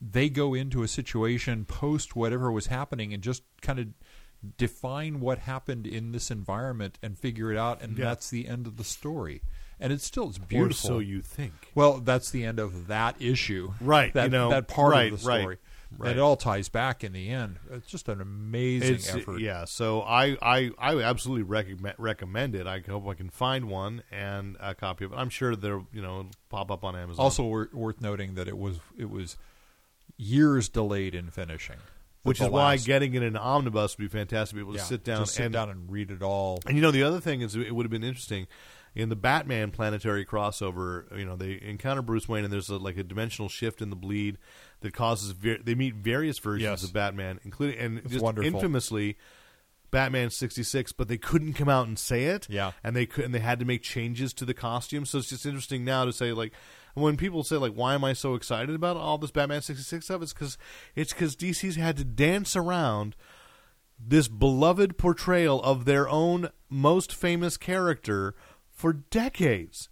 they 0.00 0.28
go 0.28 0.54
into 0.54 0.82
a 0.82 0.88
situation 0.88 1.64
post 1.64 2.14
whatever 2.16 2.50
was 2.52 2.66
happening 2.66 3.12
and 3.14 3.22
just 3.22 3.42
kind 3.62 3.78
of 3.78 3.86
define 4.58 5.20
what 5.20 5.38
happened 5.40 5.86
in 5.86 6.12
this 6.12 6.30
environment 6.30 6.98
and 7.02 7.18
figure 7.18 7.50
it 7.50 7.58
out, 7.58 7.82
and 7.82 7.96
Yeah. 7.98 8.04
that's 8.06 8.30
the 8.30 8.46
end 8.46 8.66
of 8.66 8.76
the 8.76 8.84
story. 8.84 9.42
And 9.80 9.92
it's 9.92 10.04
still 10.04 10.28
it's 10.28 10.38
Or 10.38 10.42
beautiful. 10.46 10.88
so 10.88 10.98
you 11.00 11.20
think. 11.20 11.52
Well, 11.74 11.98
that's 11.98 12.30
the 12.30 12.44
end 12.44 12.58
of 12.58 12.86
that 12.86 13.16
issue, 13.20 13.72
Right, 13.80 14.12
That 14.14 14.24
you 14.24 14.30
know, 14.30 14.50
that 14.50 14.68
part 14.68 14.92
right, 14.92 15.12
of 15.12 15.18
the 15.18 15.24
story, 15.24 15.46
right. 15.46 15.58
And 16.00 16.08
it 16.10 16.18
all 16.18 16.36
ties 16.36 16.68
back 16.68 17.04
in 17.04 17.12
the 17.12 17.28
end. 17.30 17.56
It's 17.70 17.86
just 17.86 18.08
an 18.08 18.20
amazing 18.20 18.94
It's 18.96 19.08
effort. 19.14 19.40
yeah. 19.40 19.64
So 19.64 20.02
I 20.02 20.36
I 20.42 20.70
I 20.78 21.00
absolutely 21.02 21.44
recommend 21.44 21.94
recommend 21.98 22.54
it. 22.54 22.66
I 22.66 22.80
hope 22.80 23.06
I 23.08 23.14
can 23.14 23.30
find 23.30 23.68
one 23.68 24.02
and 24.10 24.56
a 24.60 24.74
copy 24.74 25.04
of 25.04 25.12
it. 25.12 25.16
I'm 25.16 25.30
sure 25.30 25.54
they'll 25.56 25.86
you 25.92 26.02
know 26.02 26.26
pop 26.48 26.70
up 26.70 26.84
on 26.84 26.96
Amazon. 26.96 27.22
Also 27.22 27.44
wor- 27.44 27.70
worth 27.72 28.00
noting 28.00 28.34
that 28.34 28.48
it 28.48 28.58
was 28.58 28.78
it 28.96 29.10
was 29.10 29.36
years 30.16 30.68
delayed 30.68 31.14
in 31.14 31.30
finishing, 31.30 31.76
which 32.22 32.40
is 32.40 32.48
why 32.48 32.76
getting 32.76 33.14
it 33.14 33.22
in 33.22 33.28
an 33.28 33.36
omnibus 33.36 33.96
would 33.96 34.04
be 34.04 34.08
fantastic. 34.08 34.50
To 34.50 34.54
be 34.56 34.60
able 34.62 34.72
to 34.72 34.78
yeah, 34.78 34.84
sit 34.84 35.04
down 35.04 35.26
sit 35.26 35.46
and 35.46 35.52
down 35.52 35.70
and 35.70 35.90
read 35.90 36.10
it 36.10 36.22
all. 36.22 36.60
And 36.66 36.76
you 36.76 36.82
know 36.82 36.90
the 36.90 37.02
other 37.02 37.20
thing 37.20 37.40
is 37.42 37.54
it 37.54 37.74
would 37.74 37.84
have 37.84 37.90
been 37.90 38.04
interesting 38.04 38.46
in 38.94 39.10
the 39.10 39.16
Batman 39.16 39.70
planetary 39.70 40.24
crossover. 40.24 41.16
You 41.16 41.24
know 41.24 41.36
they 41.36 41.60
encounter 41.62 42.02
Bruce 42.02 42.28
Wayne 42.28 42.44
and 42.44 42.52
there's 42.52 42.70
a, 42.70 42.76
like 42.76 42.96
a 42.96 43.04
dimensional 43.04 43.48
shift 43.48 43.82
in 43.82 43.90
the 43.90 43.96
bleed 43.96 44.38
that 44.80 44.92
causes 44.92 45.30
ver- 45.32 45.58
they 45.62 45.74
meet 45.74 45.94
various 45.94 46.38
versions 46.38 46.62
Yes. 46.62 46.82
of 46.84 46.92
Batman, 46.92 47.40
including 47.44 47.78
and 47.78 47.98
It's 47.98 48.12
just 48.12 48.24
wonderful. 48.24 48.52
infamously. 48.54 49.16
Batman 49.92 50.30
sixty 50.30 50.62
six, 50.64 50.92
but 50.92 51.06
they 51.08 51.16
couldn't 51.16 51.54
come 51.54 51.68
out 51.68 51.86
and 51.86 51.98
say 51.98 52.24
it. 52.24 52.46
Yeah. 52.50 52.72
and 52.82 52.94
they 52.96 53.06
could, 53.06 53.24
and 53.24 53.34
they 53.34 53.38
had 53.38 53.60
to 53.60 53.64
make 53.64 53.82
changes 53.82 54.34
to 54.34 54.44
the 54.44 54.52
costume. 54.52 55.06
So 55.06 55.18
it's 55.18 55.28
just 55.28 55.46
interesting 55.46 55.84
now 55.84 56.04
to 56.04 56.12
say 56.12 56.32
like 56.32 56.52
when 56.94 57.16
people 57.16 57.44
say 57.44 57.56
like, 57.56 57.72
"Why 57.72 57.94
am 57.94 58.02
I 58.04 58.12
so 58.12 58.34
excited 58.34 58.74
about 58.74 58.96
all 58.96 59.16
this 59.16 59.30
Batman 59.30 59.62
sixty 59.62 59.84
six 59.84 60.06
stuff?" 60.06 60.22
It's 60.22 60.32
because 60.32 60.58
it's 60.96 61.12
because 61.12 61.36
DC's 61.36 61.76
had 61.76 61.96
to 61.98 62.04
dance 62.04 62.56
around 62.56 63.14
this 63.98 64.28
beloved 64.28 64.98
portrayal 64.98 65.62
of 65.62 65.84
their 65.86 66.08
own 66.08 66.50
most 66.68 67.14
famous 67.14 67.56
character 67.56 68.34
for 68.70 68.92
decades. 68.92 69.88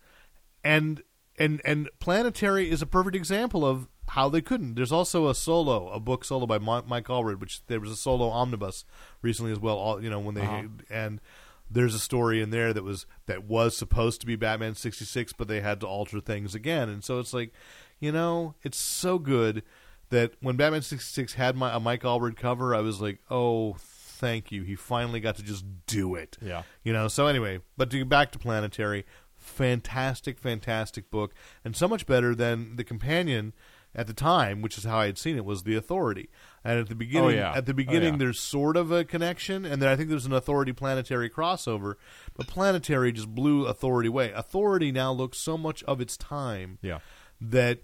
And 0.64 1.02
and 1.38 1.62
and 1.64 1.88
Planetary 2.00 2.68
is 2.68 2.82
a 2.82 2.86
perfect 2.86 3.14
example 3.16 3.64
of 3.64 3.88
how 4.14 4.28
they 4.28 4.40
couldn't. 4.40 4.74
There's 4.76 4.92
also 4.92 5.28
a 5.28 5.34
solo, 5.34 5.88
a 5.90 5.98
book 5.98 6.24
solo 6.24 6.46
by 6.46 6.58
Mike 6.58 7.06
Allred, 7.08 7.40
which 7.40 7.66
there 7.66 7.80
was 7.80 7.90
a 7.90 7.96
solo 7.96 8.28
omnibus 8.28 8.84
recently 9.22 9.50
as 9.50 9.58
well. 9.58 9.76
All 9.76 10.02
you 10.02 10.08
know 10.08 10.20
when 10.20 10.34
they 10.36 10.42
Uh-huh. 10.42 10.68
and 10.88 11.20
there's 11.70 11.94
a 11.94 11.98
story 11.98 12.40
in 12.40 12.50
there 12.50 12.72
that 12.72 12.84
was 12.84 13.06
that 13.26 13.44
was 13.44 13.76
supposed 13.76 14.20
to 14.20 14.26
be 14.26 14.36
Batman 14.36 14.74
66, 14.76 15.32
but 15.32 15.48
they 15.48 15.60
had 15.60 15.80
to 15.80 15.86
alter 15.86 16.20
things 16.20 16.54
again. 16.54 16.88
And 16.88 17.02
so 17.02 17.18
it's 17.18 17.34
like, 17.34 17.52
you 17.98 18.12
know, 18.12 18.54
it's 18.62 18.78
so 18.78 19.18
good 19.18 19.62
that 20.10 20.34
when 20.40 20.56
Batman 20.56 20.82
66 20.82 21.34
had 21.34 21.56
my 21.56 21.74
a 21.74 21.80
Mike 21.80 22.02
Allred 22.02 22.36
cover, 22.36 22.72
I 22.74 22.80
was 22.80 23.00
like, 23.00 23.18
oh, 23.30 23.74
thank 23.78 24.52
you. 24.52 24.62
He 24.62 24.76
finally 24.76 25.18
got 25.18 25.34
to 25.36 25.42
just 25.42 25.64
do 25.86 26.14
it. 26.14 26.36
Yeah. 26.40 26.62
You 26.84 26.92
know, 26.92 27.08
so 27.08 27.26
anyway, 27.26 27.60
but 27.76 27.90
to 27.90 27.98
get 27.98 28.08
back 28.08 28.30
to 28.32 28.38
Planetary, 28.38 29.04
fantastic, 29.36 30.38
fantastic 30.38 31.10
book, 31.10 31.34
and 31.64 31.74
so 31.74 31.88
much 31.88 32.06
better 32.06 32.34
than 32.34 32.76
the 32.76 32.84
companion 32.84 33.52
at 33.94 34.06
the 34.06 34.12
time, 34.14 34.60
which 34.62 34.76
is 34.78 34.84
how 34.84 34.98
I 34.98 35.06
had 35.06 35.18
seen 35.18 35.36
it, 35.36 35.44
was 35.44 35.62
the 35.62 35.76
Authority. 35.76 36.28
And 36.64 36.78
at 36.80 36.88
the 36.88 36.94
oh, 36.94 36.98
beginning, 36.98 37.28
Oh, 37.28 37.32
yeah. 37.32 37.52
at 37.54 37.66
the 37.66 37.72
Oh, 37.72 37.76
beginning, 37.76 38.14
yeah. 38.14 38.18
there's 38.18 38.40
sort 38.40 38.76
of 38.76 38.90
a 38.90 39.04
connection, 39.04 39.64
and 39.64 39.80
then 39.82 39.88
I 39.88 39.96
think 39.96 40.08
there's 40.08 40.26
an 40.26 40.32
Authority 40.32 40.72
Planetary 40.72 41.28
crossover, 41.30 41.94
but 42.36 42.46
Planetary 42.46 43.12
just 43.12 43.34
blew 43.34 43.66
Authority 43.66 44.08
away. 44.08 44.32
Authority 44.32 44.90
now 44.92 45.12
looks 45.12 45.38
so 45.38 45.56
much 45.58 45.82
of 45.84 46.00
its 46.00 46.16
time 46.16 46.78
Yeah. 46.82 46.98
that 47.40 47.80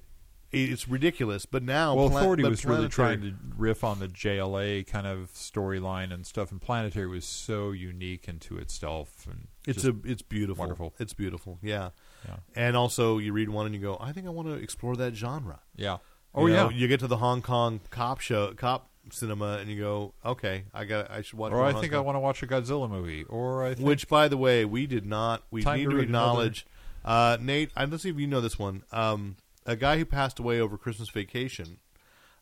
it's 0.53 0.89
ridiculous. 0.89 1.47
But 1.47 1.63
now, 1.63 1.95
Well, 1.95 2.09
Pla- 2.11 2.21
Authority 2.23 2.43
was 2.43 2.65
really 2.65 2.89
trying 2.89 3.21
to 3.21 3.35
riff 3.57 3.85
on 3.85 4.01
the 4.01 4.09
JLA 4.09 4.83
kind 4.83 5.07
of 5.07 5.31
storyline 5.33 6.13
and 6.13 6.27
stuff, 6.27 6.51
and 6.51 6.61
Planetary 6.61 7.07
was 7.07 7.25
so 7.25 7.71
unique 7.71 8.27
into 8.27 8.59
itself. 8.59 9.27
And 9.31 9.47
It's 9.67 9.85
a 9.85 9.95
it's 10.05 10.23
beautiful. 10.23 10.61
wonderful. 10.63 10.93
It's 10.99 11.13
beautiful. 11.15 11.61
Yeah. 11.63 11.91
Yeah. 12.27 12.37
And 12.55 12.77
also, 12.77 13.19
you 13.19 13.33
read 13.33 13.49
one 13.49 13.67
and 13.67 13.75
you 13.75 13.81
go, 13.81 13.97
I 14.01 14.13
think 14.13 14.27
I 14.27 14.31
want 14.31 14.49
to 14.49 14.55
explore 14.55 14.97
that 14.97 15.15
genre. 15.15 15.61
yeah. 15.77 15.99
You 16.37 16.43
Oh 16.43 16.47
know, 16.47 16.69
yeah. 16.69 16.77
You 16.77 16.87
get 16.87 17.01
to 17.01 17.09
the 17.09 17.17
Hong 17.17 17.43
Kong 17.43 17.81
cop 17.91 18.21
show, 18.21 18.55
cop 18.55 18.89
cinema, 19.11 19.59
and 19.61 19.69
you 19.69 19.81
go, 19.81 20.15
okay, 20.25 20.63
I 20.73 20.85
got, 20.85 21.11
I 21.11 21.23
should 21.23 21.37
watch. 21.39 21.53
Or 21.53 21.65
I 21.65 21.73
Hong 21.73 21.81
think 21.81 21.93
I 21.93 21.99
want 21.99 22.15
to 22.15 22.21
watch 22.21 22.41
a 22.45 22.47
Godzilla 22.47 22.89
movie. 22.89 23.25
Or 23.25 23.65
I 23.65 23.75
think 23.75 23.87
Which, 23.89 24.07
by 24.07 24.29
the 24.29 24.37
way, 24.37 24.65
we 24.65 24.87
did 24.87 25.05
not. 25.05 25.43
We 25.51 25.63
Time 25.63 25.79
need 25.79 25.87
to 25.87 25.97
to 25.97 25.99
acknowledge, 25.99 26.67
uh, 27.05 27.37
Nate. 27.41 27.73
I 27.75 27.85
let's 27.87 28.05
see 28.05 28.11
if 28.11 28.19
you 28.19 28.29
know 28.29 28.41
this 28.41 28.61
one. 28.61 28.85
Um, 28.93 29.39
a 29.67 29.75
guy 29.75 29.99
who 29.99 30.05
passed 30.05 30.39
away 30.39 30.61
over 30.61 30.79
Christmas 30.79 31.09
vacation, 31.09 31.79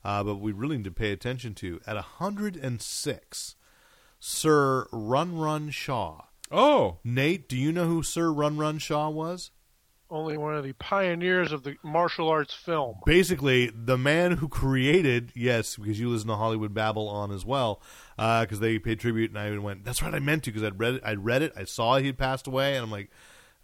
uh, 0.04 0.22
but 0.22 0.34
we 0.34 0.52
really 0.52 0.76
need 0.76 0.84
to 0.84 0.90
pay 0.90 1.10
attention 1.12 1.54
to 1.54 1.80
at 1.86 1.94
106, 1.94 3.54
Sir 4.20 4.86
Run 4.92 5.38
Run 5.38 5.70
Shaw. 5.70 6.22
oh 6.50 6.98
Nate, 7.04 7.48
do 7.48 7.56
you 7.56 7.72
know 7.72 7.86
who 7.86 8.02
Sir 8.02 8.30
Run 8.32 8.58
Run 8.58 8.78
Shaw 8.78 9.08
was? 9.08 9.50
Only 10.10 10.38
one 10.38 10.54
of 10.56 10.64
the 10.64 10.72
pioneers 10.72 11.52
of 11.52 11.64
the 11.64 11.76
martial 11.82 12.28
arts 12.28 12.54
film. 12.54 12.96
basically 13.04 13.70
the 13.74 13.98
man 13.98 14.32
who 14.32 14.48
created 14.48 15.32
yes 15.34 15.76
because 15.76 16.00
you 16.00 16.08
listen 16.08 16.28
to 16.28 16.36
Hollywood 16.36 16.72
Babble-On 16.72 17.30
as 17.30 17.44
well 17.44 17.82
because 18.16 18.60
they 18.60 18.78
paid 18.78 19.00
tribute 19.00 19.30
and 19.30 19.38
i 19.38 19.46
even 19.48 19.62
went 19.62 19.84
that's 19.84 20.02
right 20.02 20.14
i 20.14 20.18
meant 20.18 20.44
to 20.44 20.50
because 20.50 20.64
i'd 20.66 20.78
read 20.80 20.94
it 20.94 21.02
i'd 21.04 21.24
read 21.24 21.42
it 21.42 21.52
i 21.56 21.64
saw 21.64 21.98
he'd 21.98 22.16
passed 22.18 22.46
away 22.46 22.74
and 22.74 22.84
i'm 22.84 22.90
like 22.90 23.10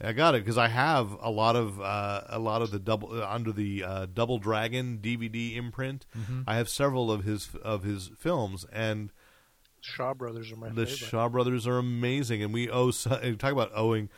i 0.03 0.13
got 0.13 0.35
it 0.35 0.43
because 0.45 0.59
i 0.59 0.69
have 0.69 1.17
a 1.23 1.31
lot 1.31 1.57
of 1.57 1.81
uh, 1.81 2.21
a 2.29 2.39
lot 2.39 2.61
of 2.63 2.71
the 2.71 2.79
double 2.79 3.11
uh, 3.23 3.27
under 3.29 3.51
the 3.51 3.83
uh, 3.83 4.07
double 4.13 4.39
dragon 4.39 4.99
dvd 5.03 5.57
imprint 5.57 6.05
i 6.47 6.57
have 6.57 6.69
several 6.69 7.11
of 7.11 7.25
his 7.25 7.51
of 7.63 7.85
his 7.85 8.11
films 8.19 8.67
and 8.73 9.11
Shaw 9.81 10.15
Brothers 10.15 10.51
are 10.51 10.57
my 10.57 10.69
the 10.71 10.87
favorite. 10.87 11.09
Shaw 11.11 11.29
Brothers 11.29 11.67
are 11.67 11.77
amazing, 11.77 12.43
and 12.43 12.55
we 12.55 12.71
owe 12.71 12.91
talk 12.91 13.53
about 13.53 13.71
owing 13.75 14.09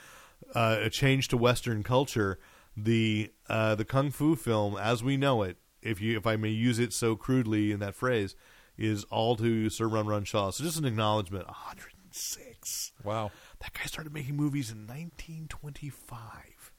uh, 0.57 0.79
a 0.81 0.91
change 0.91 1.29
to 1.29 1.37
Western 1.37 1.83
culture. 1.83 2.39
The 2.77 3.33
uh, 3.49 3.75
the 3.75 3.85
kung 3.85 4.11
fu 4.11 4.35
film, 4.37 4.77
as 4.77 5.03
we 5.05 5.17
know 5.17 5.43
it, 5.43 5.57
if 5.83 6.01
you 6.01 6.17
if 6.17 6.27
I 6.27 6.37
may 6.37 6.51
use 6.51 6.79
it 6.79 6.93
so 6.93 7.15
crudely 7.17 7.73
in 7.73 7.81
that 7.81 7.95
phrase, 7.95 8.35
is 8.77 9.05
all 9.05 9.37
to 9.37 9.71
Sir 9.71 9.87
Run 9.89 10.07
Run 10.07 10.25
Shaw. 10.25 10.51
So 10.51 10.63
just 10.65 10.79
an 10.79 10.85
acknowledgement. 10.85 11.47
106. 11.47 12.93
Wow. 13.05 13.31
That 13.61 13.73
guy 13.73 13.85
started 13.85 14.13
making 14.13 14.37
movies 14.37 14.71
in 14.71 14.87
1925, 14.87 16.73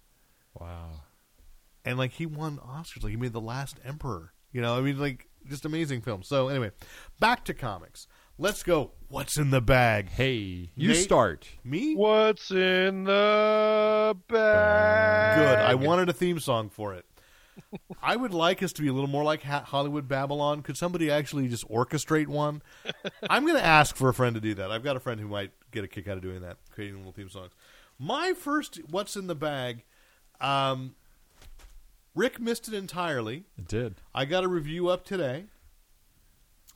Wow. 0.59 1.01
and 1.85 1.97
like 1.97 2.11
he 2.13 2.25
won 2.25 2.57
Oscars. 2.57 3.03
Like 3.03 3.11
he 3.11 3.17
made 3.17 3.33
The 3.33 3.41
Last 3.41 3.79
Emperor. 3.83 4.33
You 4.51 4.61
know, 4.61 4.77
I 4.77 4.81
mean, 4.81 4.99
like 4.99 5.27
just 5.47 5.65
amazing 5.65 6.01
film. 6.01 6.23
So 6.23 6.47
anyway, 6.49 6.71
back 7.19 7.43
to 7.45 7.53
comics. 7.53 8.07
Let's 8.39 8.61
go. 8.61 8.91
What's 9.09 9.37
in 9.37 9.49
the 9.49 9.61
bag? 9.61 10.09
Hey, 10.09 10.69
you 10.75 10.89
Nate? 10.89 10.97
start. 10.97 11.47
Me? 11.63 11.95
What's 11.95 12.51
in 12.51 13.05
the 13.05 14.15
bag? 14.27 15.37
Good. 15.39 15.57
I 15.57 15.73
wanted 15.73 16.07
a 16.07 16.13
theme 16.13 16.39
song 16.39 16.69
for 16.69 16.93
it. 16.93 17.05
I 18.03 18.15
would 18.15 18.35
like 18.35 18.61
us 18.61 18.71
to 18.73 18.83
be 18.83 18.89
a 18.89 18.93
little 18.93 19.09
more 19.09 19.23
like 19.23 19.41
Hollywood 19.41 20.07
Babble-On. 20.07 20.61
Could 20.61 20.77
somebody 20.77 21.09
actually 21.09 21.47
just 21.47 21.67
orchestrate 21.67 22.27
one? 22.27 22.61
I'm 23.29 23.43
going 23.43 23.57
to 23.57 23.65
ask 23.65 23.95
for 23.95 24.07
a 24.07 24.13
friend 24.13 24.35
to 24.35 24.41
do 24.41 24.53
that. 24.53 24.69
I've 24.71 24.83
got 24.83 24.95
a 24.95 24.99
friend 24.99 25.19
who 25.19 25.27
might 25.27 25.49
get 25.71 25.83
a 25.83 25.87
kick 25.87 26.07
out 26.07 26.17
of 26.17 26.21
doing 26.21 26.41
that, 26.41 26.57
creating 26.69 26.97
little 26.97 27.13
theme 27.13 27.29
songs. 27.29 27.53
My 27.97 28.33
first, 28.33 28.79
what's 28.91 29.15
in 29.15 29.25
the 29.25 29.35
bag? 29.35 29.83
Um, 30.39 30.93
Rick 32.13 32.39
missed 32.39 32.67
it 32.67 32.75
entirely. 32.75 33.45
It 33.57 33.67
did. 33.67 33.95
I 34.13 34.25
got 34.25 34.43
a 34.43 34.47
review 34.47 34.89
up 34.89 35.05
today, 35.05 35.45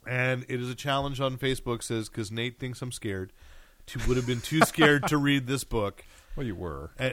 and 0.08 0.46
it 0.50 0.60
is 0.62 0.70
a 0.70 0.76
challenge 0.76 1.20
on 1.22 1.38
Facebook. 1.38 1.84
Says 1.84 2.10
because 2.10 2.32
Nate 2.32 2.60
thinks 2.60 2.82
I'm 2.82 2.92
scared. 2.92 3.34
To 3.88 4.00
would 4.08 4.16
have 4.18 4.28
been 4.28 4.42
too 4.42 4.62
scared 4.62 5.08
to 5.08 5.18
read 5.18 5.48
this 5.48 5.64
book. 5.64 6.04
Well, 6.38 6.46
you 6.46 6.56
were. 6.56 6.92
Uh, 6.98 7.10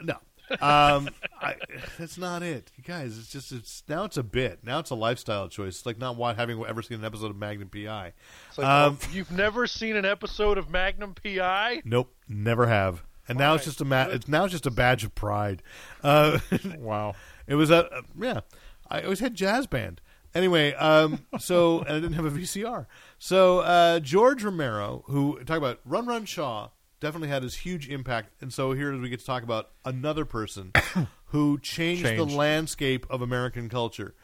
no, 0.00 0.14
um, 0.60 1.08
I, 1.40 1.56
that's 1.98 2.16
not 2.16 2.44
it, 2.44 2.70
you 2.76 2.84
guys. 2.84 3.18
It's 3.18 3.28
just 3.28 3.50
it's 3.50 3.82
now 3.88 4.04
it's 4.04 4.16
a 4.16 4.22
bit. 4.22 4.60
Now 4.62 4.78
it's 4.78 4.90
a 4.90 4.94
lifestyle 4.94 5.48
choice. 5.48 5.78
It's 5.78 5.86
like 5.86 5.98
not 5.98 6.14
what 6.14 6.36
having 6.36 6.64
ever 6.64 6.80
seen 6.80 6.98
an 7.00 7.04
episode 7.04 7.30
of 7.32 7.36
Magnum 7.36 7.68
PI. 7.70 8.12
Like, 8.56 8.66
Um, 8.66 8.98
oh, 9.02 9.08
you've 9.12 9.32
never 9.32 9.66
seen 9.66 9.96
an 9.96 10.04
episode 10.04 10.58
of 10.58 10.70
Magnum 10.70 11.14
PI? 11.14 11.82
Nope, 11.84 12.14
never 12.28 12.68
have. 12.68 13.02
And 13.28 13.36
now 13.36 13.54
it's 13.54 13.64
just 13.64 13.80
a 13.80 13.84
ma- 13.84 14.06
it's 14.10 14.28
now 14.28 14.44
it's 14.44 14.52
just 14.52 14.66
a 14.66 14.70
badge 14.70 15.02
of 15.02 15.12
pride. 15.16 15.60
Uh, 16.04 16.38
Wow. 16.78 17.14
It 17.48 17.56
was 17.56 17.70
a 17.70 17.90
uh, 17.92 18.02
yeah. 18.16 18.40
I 18.88 19.00
always 19.02 19.18
had 19.18 19.34
jazz 19.34 19.66
band. 19.66 20.00
Anyway, 20.36 20.74
um, 20.74 21.24
so 21.38 21.80
and 21.80 21.88
I 21.88 21.94
didn't 22.00 22.12
have 22.14 22.26
a 22.26 22.30
VCR. 22.30 22.86
So 23.18 23.60
uh, 23.60 24.00
George 24.00 24.44
Romero, 24.44 25.02
who 25.06 25.38
talk 25.44 25.58
about 25.58 25.80
Run 25.84 26.06
Run 26.06 26.24
Shaw, 26.26 26.68
definitely 27.00 27.28
had 27.28 27.42
his 27.42 27.54
huge 27.54 27.88
impact. 27.88 28.32
And 28.42 28.52
so 28.52 28.72
here 28.72 28.96
we 29.00 29.08
get 29.08 29.20
to 29.20 29.26
talk 29.26 29.42
about 29.42 29.70
another 29.84 30.24
person 30.24 30.72
who 31.26 31.58
changed, 31.58 32.04
the 32.04 32.24
landscape 32.24 33.06
of 33.08 33.22
American 33.22 33.68
culture 33.68 34.14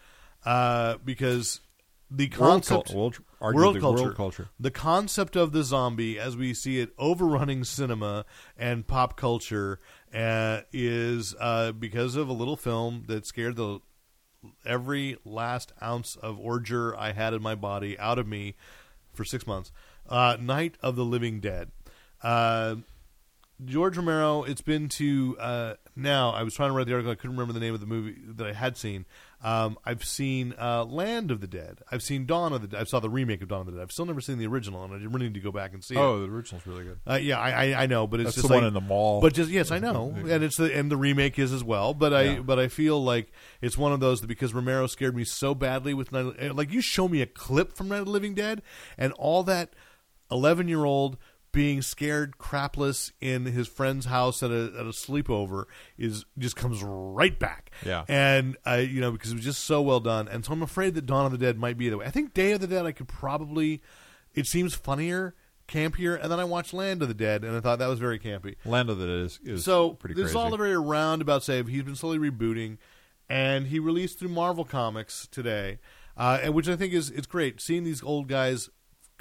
uh, 0.45 0.97
because 1.05 1.61
the 2.11 2.29
World 2.39 2.67
concept 2.67 2.89
cul- 2.89 2.97
world- 3.01 3.19
world 3.41 3.81
culture, 3.81 4.03
world 4.05 4.17
culture. 4.17 4.49
the 4.61 4.71
concept 4.71 5.35
of 5.35 5.53
the 5.53 5.63
zombie 5.65 6.19
as 6.19 6.37
we 6.37 6.53
see 6.53 6.79
it 6.79 6.91
overrunning 6.99 7.65
cinema 7.65 8.27
and 8.57 8.87
pop 8.87 9.17
culture 9.17 9.81
uh, 10.15 10.61
is 10.75 11.35
uh, 11.41 11.73
because 11.73 12.15
of 12.17 12.29
a 12.29 12.33
little 12.35 12.57
film 12.59 13.05
that 13.07 13.25
scared 13.25 13.57
the 13.57 13.81
every 14.65 15.17
last 15.25 15.73
ounce 15.83 16.17
of 16.17 16.39
ordure 16.39 16.97
I 16.97 17.13
had 17.13 17.35
in 17.35 17.43
my 17.43 17.55
body 17.55 17.99
out 17.99 18.19
of 18.19 18.27
me 18.27 18.55
for 19.15 19.25
six 19.25 19.47
months. 19.47 19.73
Uh, 20.09 20.37
Night 20.41 20.77
of 20.83 20.97
the 20.97 21.05
Living 21.05 21.41
Dead. 21.41 21.71
Uh, 22.23 22.77
George 23.65 23.97
Romero. 23.97 24.43
It's 24.43 24.61
been 24.61 24.89
to 24.91 25.37
uh, 25.39 25.75
now. 25.97 26.31
I 26.31 26.43
was 26.43 26.55
trying 26.55 26.71
to 26.71 26.75
write 26.77 26.87
the 26.87 26.93
article. 26.93 27.13
I 27.13 27.15
couldn't 27.15 27.33
remember 27.37 27.53
the 27.53 27.61
name 27.61 27.75
of 27.75 27.81
the 27.81 27.87
movie 27.87 28.17
that 28.37 28.47
I 28.47 28.53
had 28.53 28.77
seen. 28.77 29.05
Um, 29.45 29.77
I've 29.85 30.05
seen 30.05 30.55
uh, 30.61 30.85
Land 30.85 31.33
of 31.33 31.41
the 31.41 31.49
Dead. 31.49 31.81
I've 31.91 32.03
seen 32.03 32.27
Dawn 32.27 32.53
of 32.53 32.63
the 32.63 32.69
Dead. 32.69 32.81
I 32.81 32.85
saw 32.85 33.01
the 33.01 33.11
remake 33.11 33.43
of 33.43 33.49
Dawn 33.49 33.61
of 33.63 33.67
the 33.67 33.73
Dead. 33.73 33.83
I've 33.83 33.91
still 33.91 34.07
never 34.07 34.21
seen 34.21 34.39
the 34.39 34.47
original, 34.47 34.85
and 34.85 34.93
I 34.95 34.97
really 34.99 35.27
need 35.27 35.35
to 35.35 35.41
go 35.41 35.51
back 35.51 35.73
and 35.75 35.83
see 35.83 35.95
it. 35.97 35.99
Oh, 35.99 36.21
the 36.21 36.33
original's 36.33 36.65
really 36.67 36.85
good. 36.85 37.01
Uh, 37.07 37.15
yeah, 37.15 37.41
I, 37.41 37.51
I 37.73 37.83
I 37.83 37.87
know, 37.87 38.07
but 38.07 38.21
it's 38.21 38.29
That's 38.29 38.37
just 38.37 38.49
the 38.49 38.55
one 38.55 38.63
like- 38.63 38.69
in 38.69 38.75
the 38.75 38.81
mall. 38.81 39.21
But 39.21 39.35
just 39.35 39.51
yes, 39.51 39.71
I 39.73 39.79
know, 39.81 40.15
and 40.17 40.45
it's 40.45 40.59
the 40.59 40.73
and 40.77 40.91
the 40.91 40.97
remake 40.97 41.39
is 41.41 41.53
as 41.53 41.65
well. 41.65 41.93
But 41.93 42.15
I 42.15 42.23
Yeah. 42.23 42.41
but 42.41 42.59
I 42.61 42.69
feel 42.69 43.03
like 43.03 43.33
it's 43.61 43.77
one 43.77 43.93
of 43.93 43.99
those 44.01 44.21
that 44.21 44.29
because 44.29 44.55
Romero 44.55 44.87
scared 44.87 45.17
me 45.17 45.25
so 45.25 45.55
badly 45.57 45.93
with 45.93 46.13
Night, 46.13 46.55
like 46.55 46.71
you 46.73 46.81
show 46.81 47.09
me 47.09 47.21
a 47.21 47.27
clip 47.27 47.77
from 47.77 47.89
Night 47.89 47.99
of 47.99 48.05
the 48.07 48.13
Living 48.13 48.35
Dead, 48.35 48.63
and 48.97 49.13
all 49.15 49.43
that 49.43 49.73
eleven 50.31 50.69
year 50.69 50.85
old 50.85 51.19
being 51.53 51.83
scared 51.83 52.39
crapless 52.39 53.13
in 53.21 53.45
his 53.45 53.69
friend's 53.69 54.07
house 54.07 54.43
at 54.43 54.51
a 54.51 54.73
at 54.79 54.87
a 54.87 54.93
sleepover 54.93 55.65
is 55.99 56.25
just 56.39 56.57
comes 56.57 56.83
right 56.83 57.39
back. 57.39 57.71
Yeah. 57.85 58.05
and 58.09 58.57
I 58.65 58.79
you 58.79 59.01
know 59.01 59.13
because 59.13 59.33
it 59.33 59.37
was 59.37 59.45
just 59.45 59.65
so 59.65 59.83
well 59.83 60.01
done, 60.01 60.29
and 60.29 60.45
so 60.45 60.53
I'm 60.53 60.63
afraid 60.63 60.95
that 60.95 61.07
Dawn 61.07 61.27
of 61.27 61.33
the 61.33 61.39
Dead 61.39 61.59
might 61.59 61.77
be 61.77 61.89
the 61.89 61.99
way. 61.99 62.07
I 62.07 62.11
think 62.11 62.35
Day 62.35 62.53
of 62.53 62.61
the 62.61 62.67
Dead 62.67 62.87
I 62.87 62.93
could 62.93 63.09
probably. 63.09 63.83
It 64.35 64.47
seems 64.47 64.75
funnier. 64.75 65.35
Campier, 65.69 66.21
and 66.21 66.31
then 66.31 66.41
I 66.41 66.45
watched 66.45 66.75
Land 66.75 67.01
of 67.03 67.09
the 67.09 67.15
Dead, 67.15 67.45
and 67.45 67.57
I 67.57 67.61
thought 67.61 67.79
that 67.79 67.87
was 67.87 67.99
very 67.99 68.19
campy 68.19 68.57
Land 68.67 68.91
of 68.91 68.99
the 68.99 69.07
Dead 69.07 69.21
is, 69.21 69.41
is 69.43 69.65
so 69.65 69.91
pretty 69.91 70.15
this 70.15 70.31
is 70.31 70.37
all 70.37 70.53
a 70.53 70.57
very 70.57 70.77
roundabout 70.77 71.45
save. 71.45 71.69
He's 71.69 71.85
been 71.85 71.95
slowly 71.95 72.19
rebooting, 72.19 72.79
and 73.29 73.69
he 73.69 73.79
released 73.79 74.19
through 74.19 74.31
Marvel 74.31 74.65
Comics 74.65 75.29
today, 75.31 75.79
uh, 76.17 76.41
and 76.43 76.53
which 76.53 76.69
I 76.69 76.77
think 76.77 76.93
is 76.93 77.11
it's 77.11 77.29
great 77.29 77.61
seeing 77.61 77.85
these 77.85 78.03
old 78.03 78.29
guys 78.29 78.71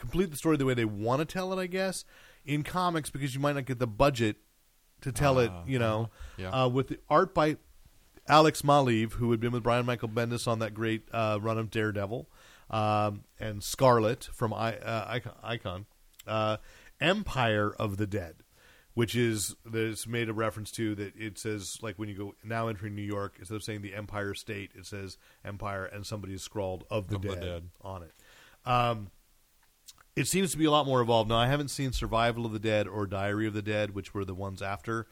complete 0.01 0.29
the 0.31 0.35
story 0.37 0.57
the 0.57 0.65
way 0.65 0.73
they 0.73 0.83
want 0.85 1.19
to 1.19 1.25
tell 1.25 1.53
it. 1.53 1.61
I 1.61 1.67
guess 1.67 2.03
in 2.45 2.63
comics 2.63 3.09
because 3.09 3.33
you 3.33 3.39
might 3.39 3.53
not 3.55 3.65
get 3.65 3.79
the 3.79 3.87
budget 3.87 4.35
to 5.01 5.11
tell 5.11 5.39
it. 5.39 5.49
Ah, 5.53 5.63
You 5.65 5.79
know, 5.79 6.09
yeah. 6.37 6.49
uh, 6.49 6.67
with 6.67 6.89
the 6.89 6.99
art 7.09 7.33
by 7.33 7.55
Alex 8.27 8.61
Maleev, 8.63 9.13
who 9.13 9.31
had 9.31 9.39
been 9.39 9.51
with 9.51 9.63
Brian 9.63 9.85
Michael 9.85 10.09
Bendis 10.09 10.47
on 10.47 10.59
that 10.59 10.73
great 10.73 11.03
uh, 11.13 11.39
run 11.41 11.57
of 11.57 11.69
Daredevil, 11.71 12.27
um, 12.69 13.23
and 13.39 13.63
Scarlet 13.63 14.25
from 14.33 14.53
I, 14.53 14.77
uh, 14.77 15.19
Icon, 15.43 15.85
uh, 16.27 16.57
Empire 16.99 17.73
of 17.77 17.97
the 17.97 18.05
Dead, 18.07 18.35
which 18.93 19.15
is 19.15 19.55
there's 19.65 20.07
made 20.07 20.29
a 20.29 20.33
reference 20.33 20.71
to 20.73 20.93
that 20.95 21.15
it 21.15 21.37
says 21.39 21.77
like 21.81 21.97
when 21.97 22.09
you 22.09 22.15
go 22.15 22.35
now 22.43 22.67
entering 22.67 22.95
New 22.95 23.01
York 23.01 23.35
instead 23.39 23.55
of 23.55 23.63
saying 23.63 23.81
the 23.81 23.95
Empire 23.95 24.33
State, 24.33 24.71
it 24.75 24.85
says 24.85 25.17
Empire, 25.43 25.85
and 25.85 26.05
somebody 26.05 26.33
has 26.33 26.43
scrawled 26.43 26.83
of 26.89 27.07
the, 27.07 27.15
Of 27.15 27.21
the 27.23 27.29
dead, 27.29 27.41
Dead. 27.41 27.69
on 27.81 28.03
it. 28.03 28.13
Um, 28.65 29.09
it 30.15 30.27
seems 30.27 30.51
to 30.51 30.57
be 30.57 30.65
a 30.65 30.71
lot 30.71 30.85
more 30.85 31.01
evolved 31.01 31.29
now. 31.29 31.37
I 31.37 31.47
haven't 31.47 31.69
seen 31.69 31.91
Survival 31.93 32.45
of 32.45 32.51
the 32.51 32.59
Dead 32.59 32.87
or 32.87 33.05
Diary 33.07 33.47
of 33.47 33.53
the 33.53 33.61
Dead, 33.61 33.95
which 33.95 34.13
were 34.13 34.25
the 34.25 34.33
ones 34.33 34.61
after 34.61 35.07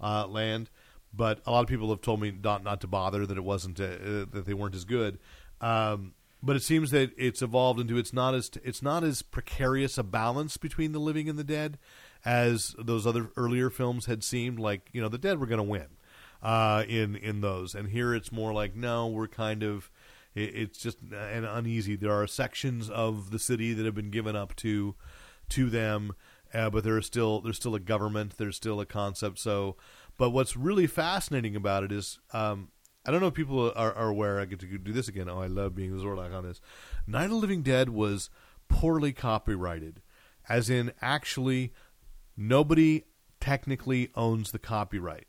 uh, 0.00 0.26
Land, 0.26 0.70
but 1.12 1.40
a 1.46 1.50
lot 1.50 1.62
of 1.62 1.68
people 1.68 1.90
have 1.90 2.00
told 2.00 2.20
me 2.20 2.32
not 2.32 2.62
not 2.62 2.80
to 2.82 2.86
bother 2.86 3.26
that 3.26 3.36
it 3.36 3.44
wasn't 3.44 3.80
uh, 3.80 4.26
that 4.30 4.44
they 4.46 4.54
weren't 4.54 4.74
as 4.74 4.84
good. 4.84 5.18
Um, 5.60 6.14
but 6.42 6.56
it 6.56 6.62
seems 6.62 6.90
that 6.90 7.12
it's 7.16 7.40
evolved 7.40 7.80
into 7.80 7.96
it's 7.96 8.12
not 8.12 8.34
as 8.34 8.50
it's 8.64 8.82
not 8.82 9.04
as 9.04 9.22
precarious 9.22 9.96
a 9.96 10.02
balance 10.02 10.56
between 10.56 10.92
the 10.92 10.98
living 10.98 11.28
and 11.28 11.38
the 11.38 11.44
dead 11.44 11.78
as 12.24 12.74
those 12.78 13.06
other 13.06 13.30
earlier 13.36 13.70
films 13.70 14.06
had 14.06 14.24
seemed. 14.24 14.58
Like 14.58 14.88
you 14.92 15.00
know, 15.00 15.08
the 15.08 15.18
dead 15.18 15.38
were 15.38 15.46
going 15.46 15.58
to 15.58 15.62
win 15.62 15.86
uh, 16.42 16.84
in 16.88 17.16
in 17.16 17.40
those, 17.40 17.74
and 17.74 17.88
here 17.88 18.14
it's 18.14 18.32
more 18.32 18.52
like 18.52 18.74
no, 18.74 19.06
we're 19.06 19.28
kind 19.28 19.62
of 19.62 19.90
it, 20.34 20.54
it's 20.54 20.78
just 20.78 20.98
an 21.12 21.44
uneasy. 21.44 21.96
There 21.96 22.12
are 22.12 22.26
sections 22.26 22.90
of 22.90 23.30
the 23.30 23.38
city 23.38 23.72
that 23.72 23.84
have 23.84 23.94
been 23.94 24.10
given 24.10 24.36
up 24.36 24.54
to 24.56 24.94
to 25.50 25.68
them, 25.68 26.14
uh, 26.54 26.70
but 26.70 26.84
there 26.84 26.98
is 26.98 27.06
still 27.06 27.40
there's 27.40 27.56
still 27.56 27.74
a 27.74 27.80
government. 27.80 28.34
There's 28.38 28.56
still 28.56 28.80
a 28.80 28.86
concept. 28.86 29.38
So, 29.38 29.76
but 30.16 30.30
what's 30.30 30.56
really 30.56 30.86
fascinating 30.86 31.56
about 31.56 31.84
it 31.84 31.92
is. 31.92 32.18
Um, 32.32 32.68
I 33.04 33.10
don't 33.10 33.20
know 33.20 33.26
if 33.26 33.34
people 33.34 33.72
are, 33.74 33.92
are 33.92 34.08
aware. 34.08 34.38
I 34.38 34.44
get 34.44 34.60
to 34.60 34.78
do 34.78 34.92
this 34.92 35.08
again. 35.08 35.28
Oh, 35.28 35.40
I 35.40 35.48
love 35.48 35.74
being 35.74 35.90
Zorlak 35.90 36.32
on 36.32 36.44
this. 36.44 36.60
Night 37.04 37.24
of 37.24 37.30
the 37.30 37.36
Living 37.36 37.62
Dead 37.62 37.88
was 37.88 38.30
poorly 38.68 39.12
copyrighted, 39.12 40.02
as 40.48 40.70
in 40.70 40.92
actually 41.02 41.72
nobody 42.36 43.02
technically 43.40 44.08
owns 44.14 44.52
the 44.52 44.58
copyright, 44.58 45.26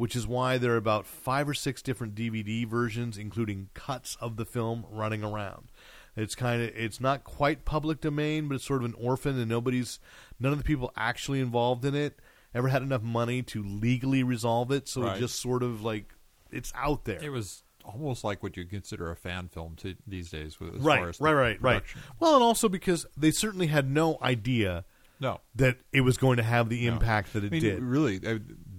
which 0.00 0.16
is 0.16 0.26
why 0.26 0.56
there 0.56 0.72
are 0.72 0.76
about 0.78 1.06
five 1.06 1.48
or 1.48 1.54
six 1.54 1.82
different 1.82 2.14
DVD 2.14 2.66
versions, 2.66 3.18
including 3.18 3.68
cuts 3.74 4.16
of 4.20 4.36
the 4.36 4.46
film, 4.46 4.86
running 4.90 5.22
around. 5.22 5.70
It's 6.16 6.34
kind 6.34 6.62
of 6.62 6.70
it's 6.74 7.00
not 7.00 7.22
quite 7.22 7.64
public 7.64 8.00
domain, 8.00 8.48
but 8.48 8.54
it's 8.56 8.64
sort 8.64 8.82
of 8.82 8.86
an 8.86 8.94
orphan, 8.98 9.38
and 9.38 9.48
nobody's 9.48 10.00
none 10.40 10.52
of 10.52 10.58
the 10.58 10.64
people 10.64 10.90
actually 10.96 11.40
involved 11.40 11.84
in 11.84 11.94
it 11.94 12.18
ever 12.54 12.68
had 12.68 12.82
enough 12.82 13.02
money 13.02 13.42
to 13.42 13.62
legally 13.62 14.22
resolve 14.22 14.72
it. 14.72 14.88
So 14.88 15.02
Right. 15.02 15.16
it 15.16 15.20
just 15.20 15.38
sort 15.40 15.62
of 15.62 15.82
like 15.82 16.14
it's 16.50 16.72
out 16.74 17.04
there. 17.04 17.22
It 17.22 17.30
was 17.30 17.62
almost 17.84 18.24
like 18.24 18.42
what 18.42 18.56
you 18.56 18.64
consider 18.64 19.10
a 19.10 19.16
fan 19.16 19.48
film 19.48 19.76
to, 19.76 19.94
these 20.06 20.30
days. 20.30 20.58
With, 20.58 20.76
as 20.76 20.80
right, 20.80 20.98
far 20.98 21.08
as 21.10 21.20
right, 21.20 21.30
the 21.32 21.36
right, 21.36 21.62
right. 21.62 21.82
Well, 22.18 22.34
and 22.34 22.42
also 22.42 22.68
because 22.68 23.06
they 23.16 23.30
certainly 23.30 23.68
had 23.68 23.88
no 23.90 24.18
idea 24.20 24.84
No, 25.20 25.40
that 25.54 25.76
it 25.92 26.00
was 26.00 26.16
going 26.16 26.38
to 26.38 26.42
have 26.42 26.68
the 26.68 26.86
no. 26.86 26.94
impact 26.94 27.32
that 27.34 27.44
it 27.44 27.48
I 27.48 27.50
mean, 27.50 27.62
did. 27.62 27.82
Really, 27.82 28.18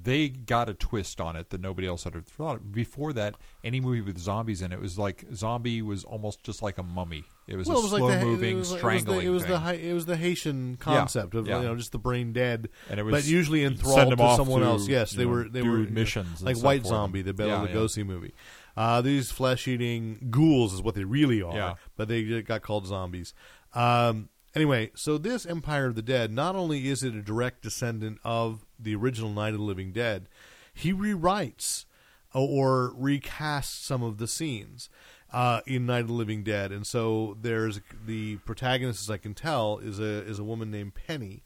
they 0.03 0.29
got 0.29 0.69
a 0.69 0.73
twist 0.73 1.19
on 1.21 1.35
it 1.35 1.49
that 1.49 1.61
nobody 1.61 1.87
else 1.87 2.03
had 2.03 2.25
thought. 2.25 2.57
Of. 2.57 2.71
Before 2.71 3.13
that, 3.13 3.35
any 3.63 3.79
movie 3.79 4.01
with 4.01 4.17
zombies 4.17 4.61
in 4.61 4.71
it 4.71 4.79
was 4.79 4.97
like 4.97 5.25
zombie 5.33 5.81
was 5.81 6.03
almost 6.03 6.43
just 6.43 6.61
like 6.61 6.77
a 6.77 6.83
mummy. 6.83 7.25
It 7.47 7.55
was 7.55 7.67
well, 7.67 7.77
a 7.77 7.79
it 7.79 7.83
was 7.83 7.91
slow 7.91 8.07
like 8.07 8.19
the, 8.19 8.25
moving, 8.25 8.55
it 8.55 8.59
was, 8.59 8.69
strangling. 8.69 9.25
It 9.25 9.29
was 9.29 9.43
the, 9.45 9.53
it 9.53 9.59
was 9.59 9.63
the, 9.63 9.89
it 9.89 9.93
was 9.93 10.05
the 10.05 10.17
Haitian 10.17 10.77
concept 10.77 11.35
of 11.35 11.47
yeah. 11.47 11.59
you 11.59 11.67
know 11.67 11.75
just 11.75 11.91
the 11.91 11.99
brain 11.99 12.33
dead, 12.33 12.69
And 12.89 12.99
it 12.99 13.03
was- 13.03 13.11
but 13.13 13.25
usually 13.25 13.63
enthralled 13.63 14.17
to 14.17 14.35
someone 14.35 14.61
to, 14.61 14.67
else. 14.67 14.87
Yes, 14.87 15.11
they 15.11 15.23
know, 15.23 15.29
were 15.29 15.49
they 15.49 15.61
were 15.61 15.79
missions 15.79 16.41
and 16.41 16.47
like 16.47 16.63
White. 16.63 16.85
Zombie, 16.85 17.21
the 17.21 17.33
Bela 17.33 17.67
Yeah, 17.69 17.87
yeah. 17.95 18.03
Movie. 18.03 18.33
Uh, 18.77 19.01
these 19.01 19.31
flesh 19.31 19.67
eating 19.67 20.27
ghouls 20.31 20.73
is 20.73 20.81
what 20.81 20.95
they 20.95 21.03
really 21.03 21.41
are, 21.41 21.55
Yeah. 21.55 21.73
but 21.97 22.07
they 22.07 22.41
got 22.41 22.61
called 22.61 22.87
zombies. 22.87 23.33
Um, 23.73 24.29
anyway, 24.55 24.91
so 24.95 25.17
this 25.17 25.45
Empire 25.45 25.87
of 25.87 25.95
the 25.95 26.01
Dead, 26.01 26.31
not 26.31 26.55
only 26.55 26.87
is 26.87 27.03
it 27.03 27.15
a 27.15 27.21
direct 27.21 27.61
descendant 27.61 28.19
of 28.23 28.65
the 28.79 28.95
original 28.95 29.31
Night 29.31 29.53
of 29.53 29.59
the 29.59 29.65
Living 29.65 29.91
Dead, 29.91 30.27
he 30.73 30.93
rewrites 30.93 31.85
or 32.33 32.93
recasts 32.97 33.83
some 33.83 34.03
of 34.03 34.17
the 34.17 34.27
scenes 34.27 34.89
uh, 35.33 35.61
in 35.65 35.85
Night 35.85 36.01
of 36.01 36.07
the 36.07 36.13
Living 36.13 36.43
Dead, 36.43 36.71
and 36.71 36.85
so 36.85 37.37
there's 37.41 37.81
the 38.05 38.37
protagonist, 38.37 39.01
as 39.01 39.09
I 39.09 39.17
can 39.17 39.33
tell, 39.33 39.79
is 39.79 39.99
a 39.99 40.03
is 40.03 40.39
a 40.39 40.43
woman 40.43 40.71
named 40.71 40.93
Penny, 40.95 41.43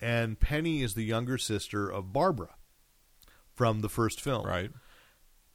and 0.00 0.38
Penny 0.38 0.82
is 0.82 0.94
the 0.94 1.04
younger 1.04 1.38
sister 1.38 1.88
of 1.88 2.12
Barbara 2.12 2.54
from 3.54 3.80
the 3.80 3.88
first 3.88 4.20
film. 4.20 4.46
right. 4.46 4.70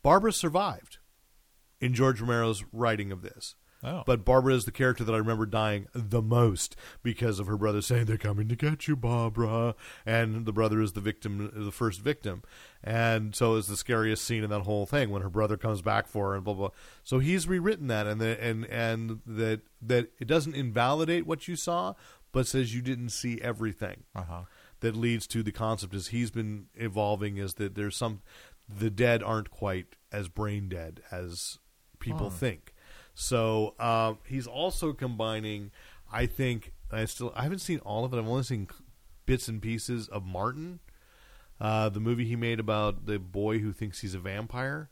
Barbara 0.03 0.31
survived 0.31 0.99
in 1.81 1.93
George 1.93 2.21
Romero's 2.21 2.63
writing 2.71 3.11
of 3.11 3.21
this. 3.21 3.55
Oh. 3.87 4.03
But 4.05 4.25
Barbara 4.25 4.55
is 4.55 4.65
the 4.65 4.71
character 4.71 5.03
that 5.03 5.13
I 5.13 5.17
remember 5.19 5.45
dying 5.45 5.87
the 5.93 6.21
most 6.21 6.75
because 7.03 7.39
of 7.39 7.45
her 7.45 7.55
brother 7.55 7.81
saying 7.81 8.05
they're 8.05 8.17
coming 8.17 8.47
to 8.49 8.55
get 8.55 8.87
you, 8.87 8.95
Barbara, 8.95 9.75
and 10.05 10.45
the 10.47 10.51
brother 10.51 10.81
is 10.81 10.93
the 10.93 11.01
victim, 11.01 11.51
the 11.53 11.71
first 11.71 12.01
victim, 12.01 12.41
and 12.83 13.35
so 13.35 13.55
it's 13.55 13.67
the 13.67 13.77
scariest 13.77 14.23
scene 14.25 14.43
in 14.43 14.49
that 14.49 14.61
whole 14.61 14.85
thing 14.85 15.11
when 15.11 15.21
her 15.21 15.29
brother 15.29 15.55
comes 15.55 15.81
back 15.81 16.07
for 16.07 16.29
her 16.29 16.35
and 16.35 16.43
blah 16.43 16.53
blah. 16.55 16.69
So 17.03 17.19
he's 17.19 17.47
rewritten 17.47 17.87
that 17.87 18.07
and 18.07 18.19
the, 18.19 18.43
and 18.43 18.65
and 18.65 19.21
that 19.27 19.61
that 19.81 20.11
it 20.19 20.27
doesn't 20.27 20.55
invalidate 20.55 21.27
what 21.27 21.47
you 21.47 21.55
saw, 21.55 21.93
but 22.31 22.47
says 22.47 22.73
you 22.73 22.81
didn't 22.81 23.09
see 23.09 23.39
everything 23.41 24.03
Uh 24.15 24.23
huh. 24.23 24.41
that 24.79 24.95
leads 24.95 25.27
to 25.27 25.43
the 25.43 25.51
concept 25.51 25.93
as 25.93 26.07
he's 26.07 26.31
been 26.31 26.65
evolving 26.75 27.37
is 27.37 27.53
that 27.55 27.75
there's 27.75 27.95
some 27.95 28.21
the 28.67 28.89
dead 28.89 29.21
aren't 29.21 29.51
quite 29.51 29.95
as 30.11 30.27
brain 30.27 30.69
dead 30.69 31.01
as 31.11 31.59
people 31.99 32.29
think. 32.31 32.73
So 33.15 33.73
uh, 33.79 34.13
he's 34.25 34.45
also 34.45 34.93
combining. 34.93 35.71
I 36.11 36.25
think 36.27 36.73
I 36.91 37.05
still 37.05 37.33
I 37.35 37.43
haven't 37.43 37.59
seen 37.59 37.79
all 37.79 38.05
of 38.05 38.13
it. 38.13 38.17
I've 38.17 38.27
only 38.27 38.43
seen 38.43 38.67
bits 39.25 39.47
and 39.47 39.61
pieces 39.61 40.07
of 40.09 40.23
Martin, 40.25 40.79
uh, 41.59 41.89
the 41.89 41.99
movie 41.99 42.25
he 42.25 42.35
made 42.35 42.59
about 42.59 43.05
the 43.07 43.17
boy 43.17 43.59
who 43.59 43.71
thinks 43.73 44.01
he's 44.01 44.13
a 44.13 44.19
vampire. 44.19 44.89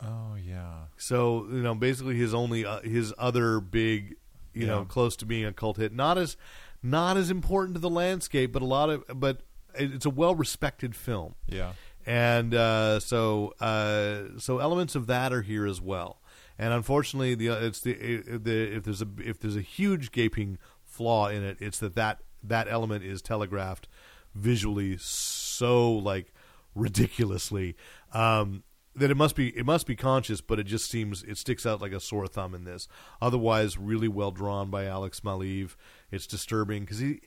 Oh 0.00 0.36
yeah. 0.42 0.84
So 0.96 1.46
you 1.50 1.60
know, 1.62 1.74
basically 1.74 2.16
his 2.16 2.32
only 2.32 2.64
uh, 2.64 2.80
his 2.80 3.12
other 3.18 3.60
big, 3.60 4.16
you 4.54 4.66
know, 4.66 4.84
close 4.84 5.16
to 5.16 5.26
being 5.26 5.44
a 5.44 5.52
cult 5.52 5.76
hit. 5.76 5.92
Not 5.92 6.16
as 6.18 6.36
not 6.82 7.16
as 7.16 7.30
important 7.30 7.74
to 7.74 7.80
the 7.80 7.90
landscape, 7.90 8.52
but 8.52 8.62
a 8.62 8.66
lot 8.66 8.90
of 8.90 9.04
but 9.14 9.40
it's 9.74 10.06
a 10.06 10.10
well 10.10 10.34
respected 10.36 10.94
film, 10.94 11.34
Yeah. 11.48 11.72
and 12.06 12.54
uh, 12.54 13.00
so 13.00 13.54
uh, 13.60 14.38
so 14.38 14.58
elements 14.58 14.94
of 14.94 15.08
that 15.08 15.32
are 15.32 15.42
here 15.42 15.66
as 15.66 15.80
well. 15.80 16.17
And 16.58 16.72
unfortunately, 16.72 17.34
the 17.34 17.48
it's 17.66 17.80
the, 17.80 17.94
the 18.26 18.76
if 18.76 18.84
there's 18.84 19.02
a 19.02 19.08
if 19.18 19.38
there's 19.38 19.56
a 19.56 19.62
huge 19.62 20.10
gaping 20.10 20.58
flaw 20.84 21.28
in 21.28 21.44
it, 21.44 21.58
it's 21.60 21.78
that 21.78 21.94
that 21.94 22.20
that 22.42 22.66
element 22.68 23.04
is 23.04 23.22
telegraphed 23.22 23.88
visually 24.34 24.96
so 24.98 25.90
like 25.90 26.32
ridiculously 26.74 27.76
um, 28.12 28.62
that 28.94 29.10
it 29.10 29.16
must 29.16 29.36
be 29.36 29.56
it 29.56 29.64
must 29.64 29.86
be 29.86 29.96
conscious, 29.96 30.40
but 30.40 30.58
it 30.58 30.64
just 30.64 30.90
seems 30.90 31.22
it 31.22 31.38
sticks 31.38 31.64
out 31.64 31.80
like 31.80 31.92
a 31.92 32.00
sore 32.00 32.26
thumb 32.26 32.54
in 32.54 32.64
this. 32.64 32.88
Otherwise, 33.22 33.78
really 33.78 34.08
well 34.08 34.30
drawn 34.30 34.70
by 34.70 34.84
Alex 34.84 35.20
Maleev. 35.20 35.76
It's 36.10 36.26
disturbing 36.26 36.82
because 36.82 36.98
he. 36.98 37.20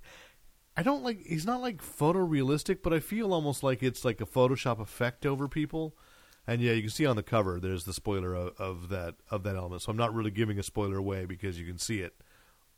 I 0.76 0.84
don't 0.84 1.04
like. 1.04 1.26
He's 1.26 1.46
not 1.46 1.62
like 1.62 1.82
photorealistic, 1.82 2.80
but 2.82 2.94
I 2.94 3.00
feel 3.00 3.34
almost 3.34 3.64
like 3.64 3.84
it's 3.84 4.06
like 4.06 4.22
a 4.22 4.26
Photoshop 4.26 4.80
effect 4.80 5.26
over 5.26 5.48
people. 5.48 5.96
And 6.48 6.62
yeah, 6.62 6.72
you 6.74 6.82
can 6.82 6.90
see 6.90 7.06
on 7.06 7.16
the 7.16 7.24
cover 7.24 7.60
there's 7.60 7.86
the 7.86 7.94
spoiler 7.94 8.34
of, 8.34 8.54
of 8.60 8.90
that 8.90 9.16
of 9.30 9.44
that 9.44 9.56
element. 9.56 9.84
So 9.84 9.92
I'm 9.92 9.98
not 9.98 10.14
really 10.14 10.32
giving 10.32 10.58
a 10.60 10.64
spoiler 10.64 10.98
away 10.98 11.26
because 11.26 11.60
you 11.60 11.66
can 11.66 11.78
see 11.78 12.00
it 12.00 12.14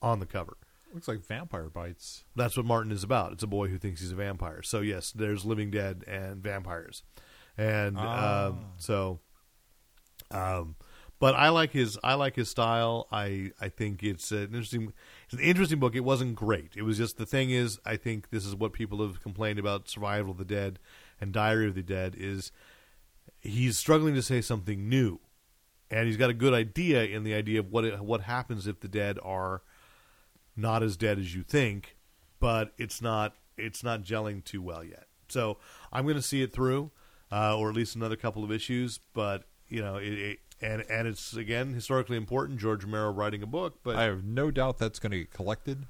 on 0.01 0.19
the 0.19 0.25
cover. 0.25 0.57
Looks 0.93 1.07
like 1.07 1.25
vampire 1.25 1.69
bites. 1.69 2.23
That's 2.35 2.55
what 2.55 2.65
Martin 2.67 2.91
is 2.91 3.03
about. 3.03 3.31
It's 3.31 3.41
a 3.41 3.47
boy 3.47 3.67
who 3.69 3.77
thinks 3.79 4.01
he's 4.01 4.11
a 4.11 4.15
vampire. 4.15 4.61
So 4.61 4.81
yes, 4.81 5.11
there's 5.11 5.43
living 5.43 5.71
dead 5.71 6.03
and 6.07 6.43
vampires, 6.43 7.01
and 7.57 7.95
Ah. 7.97 8.47
um, 8.47 8.65
so, 8.77 9.19
um, 10.31 10.75
but 11.19 11.35
I 11.35 11.49
like 11.49 11.71
his 11.71 11.97
I 12.03 12.15
like 12.15 12.35
his 12.35 12.49
style. 12.49 13.07
I 13.11 13.51
I 13.61 13.69
think 13.69 14.03
it's 14.03 14.31
an 14.31 14.43
interesting 14.43 14.93
it's 15.25 15.33
an 15.33 15.39
interesting 15.39 15.79
book. 15.79 15.95
It 15.95 16.01
wasn't 16.01 16.35
great. 16.35 16.73
It 16.75 16.81
was 16.83 16.97
just 16.97 17.17
the 17.17 17.25
thing 17.25 17.49
is 17.49 17.79
I 17.85 17.95
think 17.95 18.29
this 18.29 18.45
is 18.45 18.55
what 18.55 18.73
people 18.73 19.01
have 19.05 19.21
complained 19.23 19.57
about 19.57 19.87
Survival 19.89 20.31
of 20.31 20.37
the 20.37 20.45
Dead 20.45 20.79
and 21.21 21.31
Diary 21.31 21.67
of 21.67 21.75
the 21.75 21.81
Dead 21.83 22.15
is 22.17 22.51
he's 23.43 23.77
struggling 23.77 24.15
to 24.15 24.21
say 24.21 24.41
something 24.41 24.89
new, 24.89 25.19
and 25.91 26.07
he's 26.07 26.17
got 26.17 26.29
a 26.29 26.33
good 26.33 26.53
idea 26.53 27.03
in 27.03 27.23
the 27.23 27.33
idea 27.33 27.59
of 27.59 27.71
what 27.71 28.01
what 28.01 28.21
happens 28.21 28.65
if 28.65 28.79
the 28.79 28.87
dead 28.87 29.19
are 29.21 29.61
not 30.55 30.81
as 30.81 30.97
dead 30.97 31.19
as 31.19 31.35
you 31.35 31.43
think, 31.43 31.97
but 32.39 32.73
it's 32.77 33.01
not 33.01 33.35
it's 33.57 33.83
not 33.83 34.01
gelling 34.01 34.43
too 34.43 34.61
well 34.61 34.83
yet. 34.83 35.07
So 35.27 35.57
I'm 35.91 36.03
going 36.03 36.15
to 36.15 36.21
see 36.21 36.41
it 36.41 36.53
through, 36.53 36.91
uh, 37.31 37.57
or 37.57 37.69
at 37.69 37.75
least 37.75 37.95
another 37.95 38.15
couple 38.15 38.43
of 38.43 38.51
issues. 38.51 38.99
But 39.13 39.43
you 39.67 39.81
know, 39.81 39.97
it, 39.97 40.13
it, 40.13 40.39
and 40.61 40.83
and 40.89 41.07
it's 41.07 41.35
again 41.35 41.73
historically 41.73 42.17
important. 42.17 42.59
George 42.59 42.83
Romero 42.83 43.11
writing 43.11 43.43
a 43.43 43.47
book, 43.47 43.79
but 43.83 43.95
I 43.95 44.03
have 44.03 44.23
no 44.23 44.51
doubt 44.51 44.77
that's 44.77 44.99
going 44.99 45.11
to 45.11 45.19
get 45.19 45.31
collected. 45.31 45.85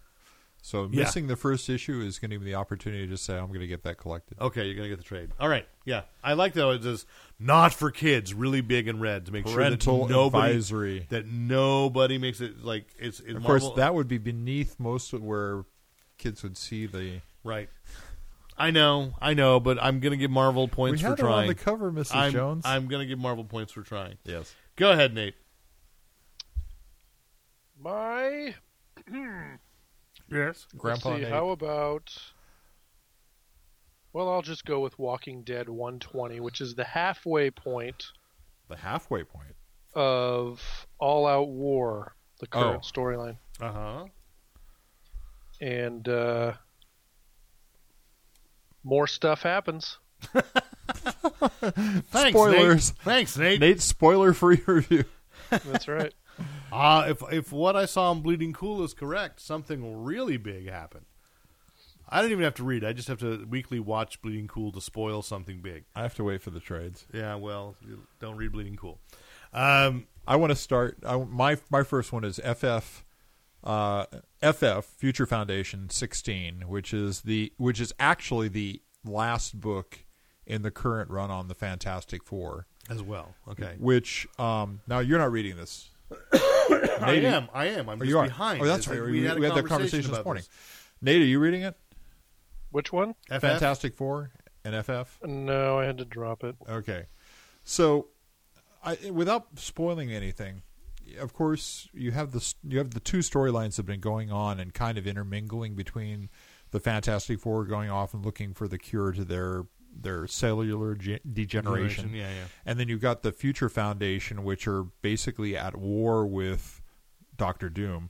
So 0.66 0.84
Yeah. 0.90 1.02
missing 1.02 1.28
the 1.28 1.36
first 1.36 1.70
issue 1.70 2.00
is 2.00 2.20
going 2.20 2.32
to 2.32 2.40
be 2.40 2.46
the 2.46 2.56
opportunity 2.56 3.04
to 3.06 3.12
just 3.12 3.26
say 3.26 3.38
I'm 3.38 3.48
going 3.50 3.60
to 3.60 3.68
get 3.68 3.84
that 3.84 3.98
collected. 3.98 4.40
okay, 4.40 4.64
you're 4.66 4.76
going 4.76 4.90
to 4.90 4.96
get 4.96 4.98
the 4.98 5.04
trade. 5.04 5.30
All 5.38 5.50
right, 5.50 5.68
yeah, 5.84 6.04
I 6.24 6.34
like 6.34 6.54
that. 6.54 6.66
It 6.70 6.84
says 6.84 7.06
not 7.38 7.74
for 7.74 7.92
kids, 7.92 8.34
really 8.34 8.62
big 8.62 8.88
and 8.88 9.02
red 9.02 9.26
to 9.26 9.34
make 9.34 9.44
Parental 9.46 10.00
sure 10.00 10.08
that 10.08 10.14
nobody 10.14 10.52
advisory. 10.54 11.06
that 11.10 11.28
nobody 11.28 12.18
makes 12.18 12.40
it 12.40 12.64
like 12.64 12.86
it's. 12.98 13.20
It, 13.20 13.36
Of 13.36 13.44
course, 13.44 13.70
that 13.76 13.94
would 13.94 14.08
be 14.08 14.18
beneath 14.18 14.80
most 14.80 15.12
of 15.12 15.22
where 15.22 15.66
kids 16.18 16.44
would 16.44 16.56
see 16.58 16.86
the. 16.86 17.20
right. 17.44 17.68
I 18.58 18.72
know, 18.72 19.16
I 19.20 19.34
know, 19.34 19.60
but 19.60 19.82
I'm 19.84 20.00
going 20.00 20.12
to 20.12 20.18
give 20.18 20.32
Marvel 20.32 20.68
points 20.70 21.02
we 21.02 21.04
for 21.04 21.10
had 21.10 21.20
on 21.20 21.26
trying. 21.26 21.48
the 21.50 21.56
cover, 21.56 21.92
Mrs. 21.92 22.16
I'm, 22.16 22.32
Jones. 22.32 22.64
I'm 22.66 22.88
going 22.88 23.02
to 23.02 23.06
give 23.08 23.20
Marvel 23.20 23.44
points 23.44 23.74
for 23.74 23.82
trying. 23.82 24.16
yes. 24.24 24.54
Go 24.78 24.92
ahead, 24.92 25.14
Nate. 25.14 25.34
My 27.78 28.54
Yes. 30.34 30.68
Grandpa 30.78 31.10
let's 31.10 31.20
see, 31.20 31.24
Nate. 31.26 31.32
how 31.34 31.50
about 31.50 32.12
well, 34.14 34.30
I'll 34.30 34.42
just 34.42 34.66
go 34.66 34.80
with 34.80 34.98
Walking 35.00 35.44
Dead 35.44 35.68
120, 35.70 36.40
which 36.40 36.62
is 36.62 36.76
the 36.76 36.84
halfway 36.84 37.50
point 37.52 38.04
the 38.70 38.76
halfway 38.78 39.24
point. 39.24 39.56
of 39.94 40.62
All 41.00 41.26
Out 41.28 41.50
War, 41.50 42.16
the 42.40 42.48
current 42.48 42.84
Oh. 42.86 42.88
storyline. 43.00 43.38
Uh 43.62 43.72
huh. 43.72 44.06
And 45.62 46.08
uh, 46.10 46.54
more 48.84 49.08
stuff 49.08 49.42
happens. 49.44 49.98
Thanks, 52.12 52.38
Spoilers. 52.38 52.90
Nate. 52.92 52.98
Thanks, 53.04 53.38
Nate. 53.38 53.60
Nate's 53.60 53.84
spoiler-free 53.86 54.62
review. 54.68 55.06
That's 55.50 55.88
right. 55.88 56.14
Uh, 56.74 57.06
if 57.08 57.22
if 57.32 57.52
what 57.52 57.76
I 57.76 57.86
saw 57.86 58.12
in 58.12 58.22
Bleeding 58.22 58.52
Cool 58.54 58.84
is 58.84 58.94
correct, 58.94 59.40
something 59.40 60.04
really 60.04 60.38
big 60.38 60.68
happened. 60.68 61.06
I 62.10 62.22
don't 62.22 62.32
even 62.32 62.44
have 62.44 62.56
to 62.56 62.64
read. 62.64 62.84
I 62.84 62.94
just 62.94 63.08
have 63.08 63.20
to 63.20 63.46
weekly 63.50 63.80
watch 63.80 64.22
Bleeding 64.22 64.48
Cool 64.48 64.72
to 64.74 64.82
spoil 64.82 65.22
something 65.22 65.62
big. 65.62 65.86
I 65.96 66.02
have 66.02 66.16
to 66.16 66.24
wait 66.24 66.42
for 66.42 66.50
the 66.50 66.60
trades. 66.60 67.06
Yeah, 67.14 67.36
well, 67.36 67.76
don't 68.20 68.38
read 68.38 68.52
Bleeding 68.52 68.76
Cool. 68.76 69.00
Um, 69.54 70.08
I 70.28 70.36
want 70.36 70.50
to 70.52 70.56
start. 70.56 70.98
I, 71.06 71.18
my 71.18 71.58
my 71.70 71.84
first 71.84 72.12
one 72.12 72.24
is 72.24 72.40
FF, 72.40 73.04
uh, 73.64 74.06
FF 74.42 74.86
Future 74.98 75.26
Foundation 75.28 75.90
16, 75.90 76.64
which 76.68 76.94
is 76.94 77.22
the 77.22 77.54
which 77.58 77.80
is 77.80 77.94
actually 78.00 78.48
the 78.48 78.82
last 79.06 79.60
book 79.60 80.06
in 80.48 80.64
the 80.64 80.72
current 80.72 81.10
run 81.12 81.30
on 81.30 81.48
the 81.50 81.56
Fantastic 81.56 82.24
Four. 82.24 82.66
as 82.90 83.02
well. 83.04 83.36
Okay. 83.48 83.76
Which 83.78 84.28
um, 84.40 84.82
now 84.88 85.00
you're 85.00 85.20
not 85.20 85.32
reading 85.32 85.56
this. 85.56 85.90
I 87.02 87.14
am. 87.14 87.48
I 87.54 87.66
am. 87.68 87.90
I'm 87.90 87.98
Oh, 87.98 88.06
just 88.06 88.10
you 88.10 88.20
are. 88.20 88.26
behind. 88.26 88.62
Oh, 88.62 88.66
that's 88.66 88.80
It's 88.80 88.88
right. 88.88 89.00
like 89.00 89.06
We, 89.06 89.12
we 89.22 89.26
had, 89.26 89.38
a 89.38 89.42
that 89.42 89.50
conversation 89.50 89.68
conversation 89.70 90.02
this 90.02 90.10
about 90.20 90.26
morning. 90.26 90.44
this. 90.44 90.50
Nate, 91.02 91.22
are 91.22 91.26
you 91.26 91.40
reading 91.40 91.62
it? 91.64 91.76
Which 92.72 92.92
one? 92.92 93.14
FF? 93.30 93.42
Fantastic 93.42 93.94
Four 93.96 94.32
and 94.66 94.76
FF. 94.86 95.22
No, 95.24 95.80
I 95.80 95.86
had 95.86 95.98
to 96.00 96.06
drop 96.06 96.44
it. 96.44 96.56
Okay, 96.68 97.06
so 97.64 98.08
I, 98.84 98.98
without 99.12 99.48
spoiling 99.60 100.12
anything, 100.12 100.64
of 101.20 101.34
course 101.34 101.88
you 101.94 102.12
have 102.12 102.32
the 102.32 102.54
you 102.68 102.78
have 102.80 102.92
the 102.92 103.00
two 103.00 103.20
storylines 103.20 103.72
that 103.72 103.78
have 103.78 103.86
been 103.86 104.00
going 104.00 104.32
on 104.32 104.60
and 104.60 104.74
kind 104.74 104.98
of 104.98 105.06
intermingling 105.06 105.76
between 105.76 106.30
the 106.72 106.80
Fantastic 106.80 107.40
Four 107.40 107.66
going 107.66 107.90
off 107.92 108.14
and 108.14 108.26
looking 108.26 108.54
for 108.54 108.68
the 108.68 108.78
cure 108.80 109.12
to 109.12 109.24
their 109.24 109.66
their 109.96 110.28
cellular 110.28 110.96
ge- 110.96 111.20
degeneration. 111.32 112.10
Generation, 112.10 112.14
yeah, 112.14 112.30
yeah. 112.30 112.48
And 112.66 112.80
then 112.80 112.88
you've 112.88 113.02
got 113.02 113.24
the 113.24 113.32
Future 113.32 113.70
Foundation, 113.70 114.44
which 114.44 114.68
are 114.68 114.84
basically 115.02 115.56
at 115.56 115.76
war 115.76 116.26
with 116.26 116.82
Doctor 117.36 117.70
Doom. 117.70 118.10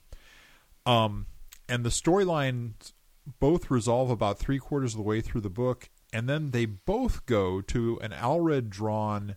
Um, 0.86 1.26
and 1.68 1.84
the 1.84 1.90
storylines 1.90 2.92
both 3.40 3.70
resolve 3.70 4.10
about 4.10 4.38
three 4.38 4.58
quarters 4.58 4.94
of 4.94 4.98
the 4.98 5.02
way 5.02 5.20
through 5.20 5.40
the 5.40 5.50
book, 5.50 5.88
and 6.12 6.28
then 6.28 6.50
they 6.50 6.66
both 6.66 7.26
go 7.26 7.60
to 7.62 7.98
an 8.00 8.10
Allred 8.12 8.68
drawn 8.68 9.36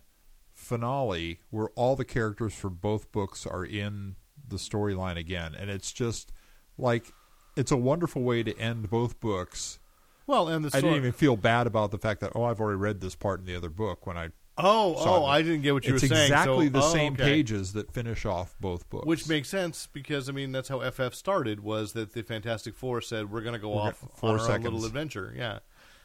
finale 0.54 1.40
where 1.50 1.68
all 1.70 1.96
the 1.96 2.04
characters 2.04 2.54
for 2.54 2.68
both 2.68 3.10
books 3.12 3.46
are 3.46 3.64
in 3.64 4.16
the 4.46 4.56
storyline 4.56 5.16
again, 5.16 5.54
and 5.54 5.70
it's 5.70 5.92
just 5.92 6.32
like 6.76 7.12
it's 7.56 7.72
a 7.72 7.76
wonderful 7.76 8.22
way 8.22 8.42
to 8.42 8.56
end 8.58 8.90
both 8.90 9.20
books. 9.20 9.78
Well, 10.28 10.46
and 10.48 10.64
the 10.64 10.68
I 10.68 10.78
story- 10.78 10.82
didn't 10.92 10.96
even 11.06 11.12
feel 11.12 11.36
bad 11.36 11.66
about 11.66 11.90
the 11.90 11.98
fact 11.98 12.20
that 12.20 12.32
oh, 12.36 12.44
I've 12.44 12.60
already 12.60 12.76
read 12.78 13.00
this 13.00 13.16
part 13.16 13.40
in 13.40 13.46
the 13.46 13.56
other 13.56 13.70
book 13.70 14.06
when 14.06 14.16
I 14.16 14.28
Oh, 14.60 14.96
oh, 14.98 15.24
it. 15.24 15.28
I 15.28 15.42
didn't 15.42 15.62
get 15.62 15.72
what 15.72 15.86
you 15.86 15.94
it's 15.94 16.02
were 16.02 16.08
saying. 16.08 16.20
It's 16.22 16.30
exactly 16.30 16.66
So- 16.66 16.72
the 16.72 16.82
oh, 16.82 16.92
same 16.92 17.12
okay. 17.14 17.22
pages 17.24 17.72
that 17.74 17.92
finish 17.92 18.26
off 18.26 18.54
both 18.60 18.88
books. 18.90 19.06
Which 19.06 19.28
makes 19.28 19.48
sense 19.48 19.88
because 19.92 20.28
I 20.28 20.32
mean 20.32 20.52
that's 20.52 20.68
how 20.68 20.80
FF 20.80 21.14
started 21.14 21.60
was 21.60 21.92
that 21.94 22.12
the 22.12 22.22
Fantastic 22.22 22.74
Four 22.76 23.00
said 23.00 23.30
we're 23.32 23.40
going 23.42 23.54
to 23.54 23.58
go 23.60 23.70
We're 23.74 23.82
off 23.82 24.04
four 24.16 24.30
on 24.30 24.40
our 24.40 24.50
own 24.52 24.62
little 24.62 24.84
adventure. 24.84 25.32
Yeah. 25.36 25.60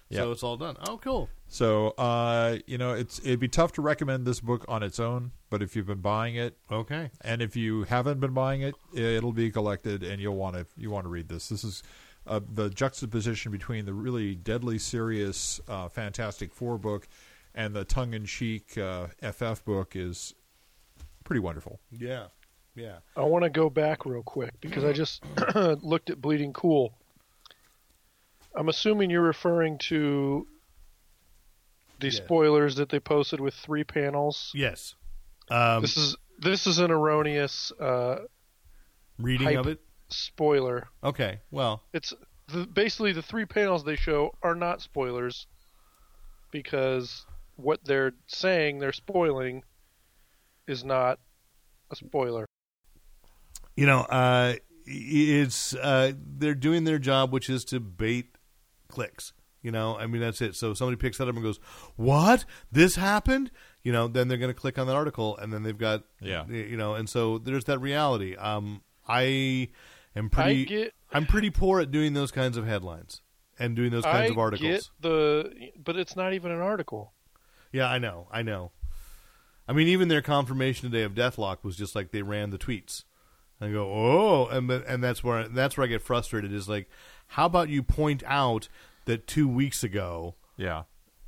Yeah. 0.09 0.19
So 0.19 0.32
it's 0.32 0.43
all 0.43 0.57
done. 0.57 0.76
Oh, 0.88 0.97
cool. 0.99 1.30
so. 1.47 1.89
Uh, 1.97 2.57
you 2.67 2.78
know, 2.78 2.93
it's 2.93 3.17
it'd 3.19 3.39
be 3.39 3.47
tough 3.47 3.71
to 3.74 3.82
recommend 3.82 4.26
this 4.28 4.39
book 4.39 4.63
on 4.67 4.84
its 4.84 4.99
own, 4.99 5.32
but 5.49 5.63
if 5.63 5.76
you've 5.76 5.88
been 5.88 6.01
buying 6.01 6.36
it, 6.36 6.55
Okay. 6.71 7.09
and 7.21 7.41
if 7.41 7.55
you 7.55 7.84
haven't 7.86 8.19
been 8.19 8.34
buying 8.34 8.61
it, 8.61 8.76
it'll 8.93 9.32
be 9.32 9.49
collected, 9.49 10.03
and 10.03 10.21
you'll 10.21 10.36
want 10.36 10.55
to 10.55 10.67
you 10.78 10.91
want 10.91 11.05
to 11.05 11.09
read 11.09 11.30
this. 11.30 11.49
This 11.49 11.63
is 11.63 11.82
uh, 12.28 12.39
the 12.53 12.69
juxtaposition 12.69 13.51
between 13.51 13.86
the 13.86 13.93
really 13.93 14.36
deadly 14.36 14.78
serious 14.80 15.59
uh, 15.67 15.88
Fantastic 15.89 16.53
Four 16.53 16.78
book 16.78 17.07
and 17.55 17.74
the 17.76 17.84
tongue-in-cheek 17.86 18.78
uh, 18.78 19.07
FF 19.32 19.63
book 19.65 19.95
is 19.95 20.34
pretty 21.24 21.39
wonderful. 21.39 21.80
Yeah. 21.91 22.28
Yeah. 22.76 22.97
I 23.15 23.21
want 23.21 23.43
to 23.43 23.49
go 23.51 23.69
back 23.69 24.05
real 24.05 24.24
quick 24.24 24.59
because 24.61 24.84
I 24.84 24.93
just 24.93 25.24
looked 25.55 26.09
at 26.09 26.19
Bleeding 26.19 26.53
Cool. 26.53 26.93
I'm 28.55 28.69
assuming 28.69 29.09
you're 29.09 29.21
referring 29.21 29.78
to 29.89 30.47
the 31.99 32.07
Yeah. 32.07 32.13
spoilers 32.24 32.76
that 32.76 32.89
they 32.89 32.99
posted 32.99 33.39
with 33.39 33.53
three 33.53 33.84
panels. 33.84 34.51
Yes. 34.55 34.95
Um, 35.49 35.82
This 35.82 35.97
is 35.97 36.15
this 36.39 36.65
is 36.67 36.80
an 36.80 36.89
erroneous 36.91 37.71
uh, 37.80 38.19
reading 39.19 39.47
hype. 39.47 39.57
of 39.59 39.67
it. 39.67 39.80
Spoiler. 40.14 40.88
Okay. 41.03 41.39
Well, 41.51 41.84
It's 41.93 42.14
the, 42.47 42.66
basically 42.68 43.14
the 43.14 43.22
three 43.22 43.45
panels 43.45 43.84
they 43.84 43.95
show 43.95 44.34
are 44.41 44.55
not 44.55 44.82
spoilers 44.82 45.47
because 46.51 47.26
what 47.55 47.84
they're 47.86 48.14
saying 48.28 48.80
they're 48.80 48.91
spoiling 48.93 49.64
is 50.68 50.84
not 50.84 51.20
a 51.91 51.95
spoiler. 51.95 52.45
you 53.76 53.86
know, 53.86 54.01
uh, 54.01 54.55
it's 54.86 55.74
uh, 55.76 56.11
they're 56.18 56.55
doing 56.55 56.84
their 56.84 56.99
job, 56.99 57.32
which 57.32 57.49
is 57.49 57.64
to 57.66 57.80
bait 57.80 58.36
clicks. 58.89 59.34
You 59.61 59.72
know, 59.72 59.97
I 59.97 60.07
mean 60.07 60.22
that's 60.22 60.41
it. 60.41 60.55
So 60.55 60.72
if 60.72 60.78
somebody 60.78 60.97
picks 60.97 61.18
that 61.20 61.28
up 61.30 61.36
and 61.36 61.43
goes, 61.43 61.59
"What? 61.95 62.43
This 62.72 62.95
happened?" 62.95 63.49
You 63.82 63.91
know, 63.93 64.07
then 64.07 64.28
they're 64.28 64.38
going 64.38 64.53
to 64.53 64.59
click 64.59 64.78
on 64.78 64.88
that 64.88 64.95
article, 64.95 65.38
and 65.38 65.51
then 65.53 65.64
they've 65.64 65.78
got, 65.78 66.03
Yeah. 66.22 66.45
you 66.47 66.78
know, 66.78 66.95
and 66.95 67.09
so 67.09 67.38
there's 67.38 67.66
that 67.66 67.80
reality. 67.80 68.36
Um, 68.36 68.82
I 69.07 69.70
am 70.16 70.30
pretty, 70.30 70.61
I 70.61 70.64
get 70.66 70.93
I'm 71.11 71.26
pretty 71.26 71.49
poor 71.49 71.80
at 71.80 71.91
doing 71.91 72.14
those 72.14 72.32
kinds 72.32 72.57
of 72.57 72.66
headlines 72.66 73.22
and 73.59 73.76
doing 73.76 73.91
those 73.91 74.03
kinds 74.03 74.30
I 74.30 74.34
of 74.34 74.38
articles. 74.38 74.70
get 74.70 74.89
the 75.01 75.72
but 75.82 75.95
it's 75.95 76.16
not 76.16 76.34
even 76.34 76.51
an 76.51 76.61
article. 76.61 77.14
Yeah, 77.72 77.89
I 77.89 77.97
know, 77.97 78.28
I 78.32 78.41
know. 78.41 78.72
I 79.68 79.74
mean, 79.74 79.88
even 79.88 80.07
their 80.09 80.22
confirmation 80.22 80.89
today 80.91 81.03
of 81.03 81.14
Deathlok 81.14 81.64
was 81.64 81.76
just 81.76 81.95
like 81.95 82.11
they 82.11 82.22
ran 82.22 82.49
the 82.49 82.57
tweets. 82.57 83.03
I 83.61 83.72
go, 83.72 83.89
oh, 83.91 84.47
and 84.47 84.70
and 84.70 85.03
that's 85.03 85.24
where 85.24 85.47
that's 85.47 85.78
where 85.78 85.86
I 85.86 85.88
get 85.88 86.01
frustrated. 86.01 86.51
Is 86.51 86.68
like, 86.68 86.89
how 87.28 87.45
about 87.45 87.70
you 87.70 87.82
point 87.82 88.22
out 88.26 88.68
that 89.05 89.26
two 89.28 89.47
weeks 89.47 89.84
ago, 89.84 90.36
Yeah. 90.57 90.84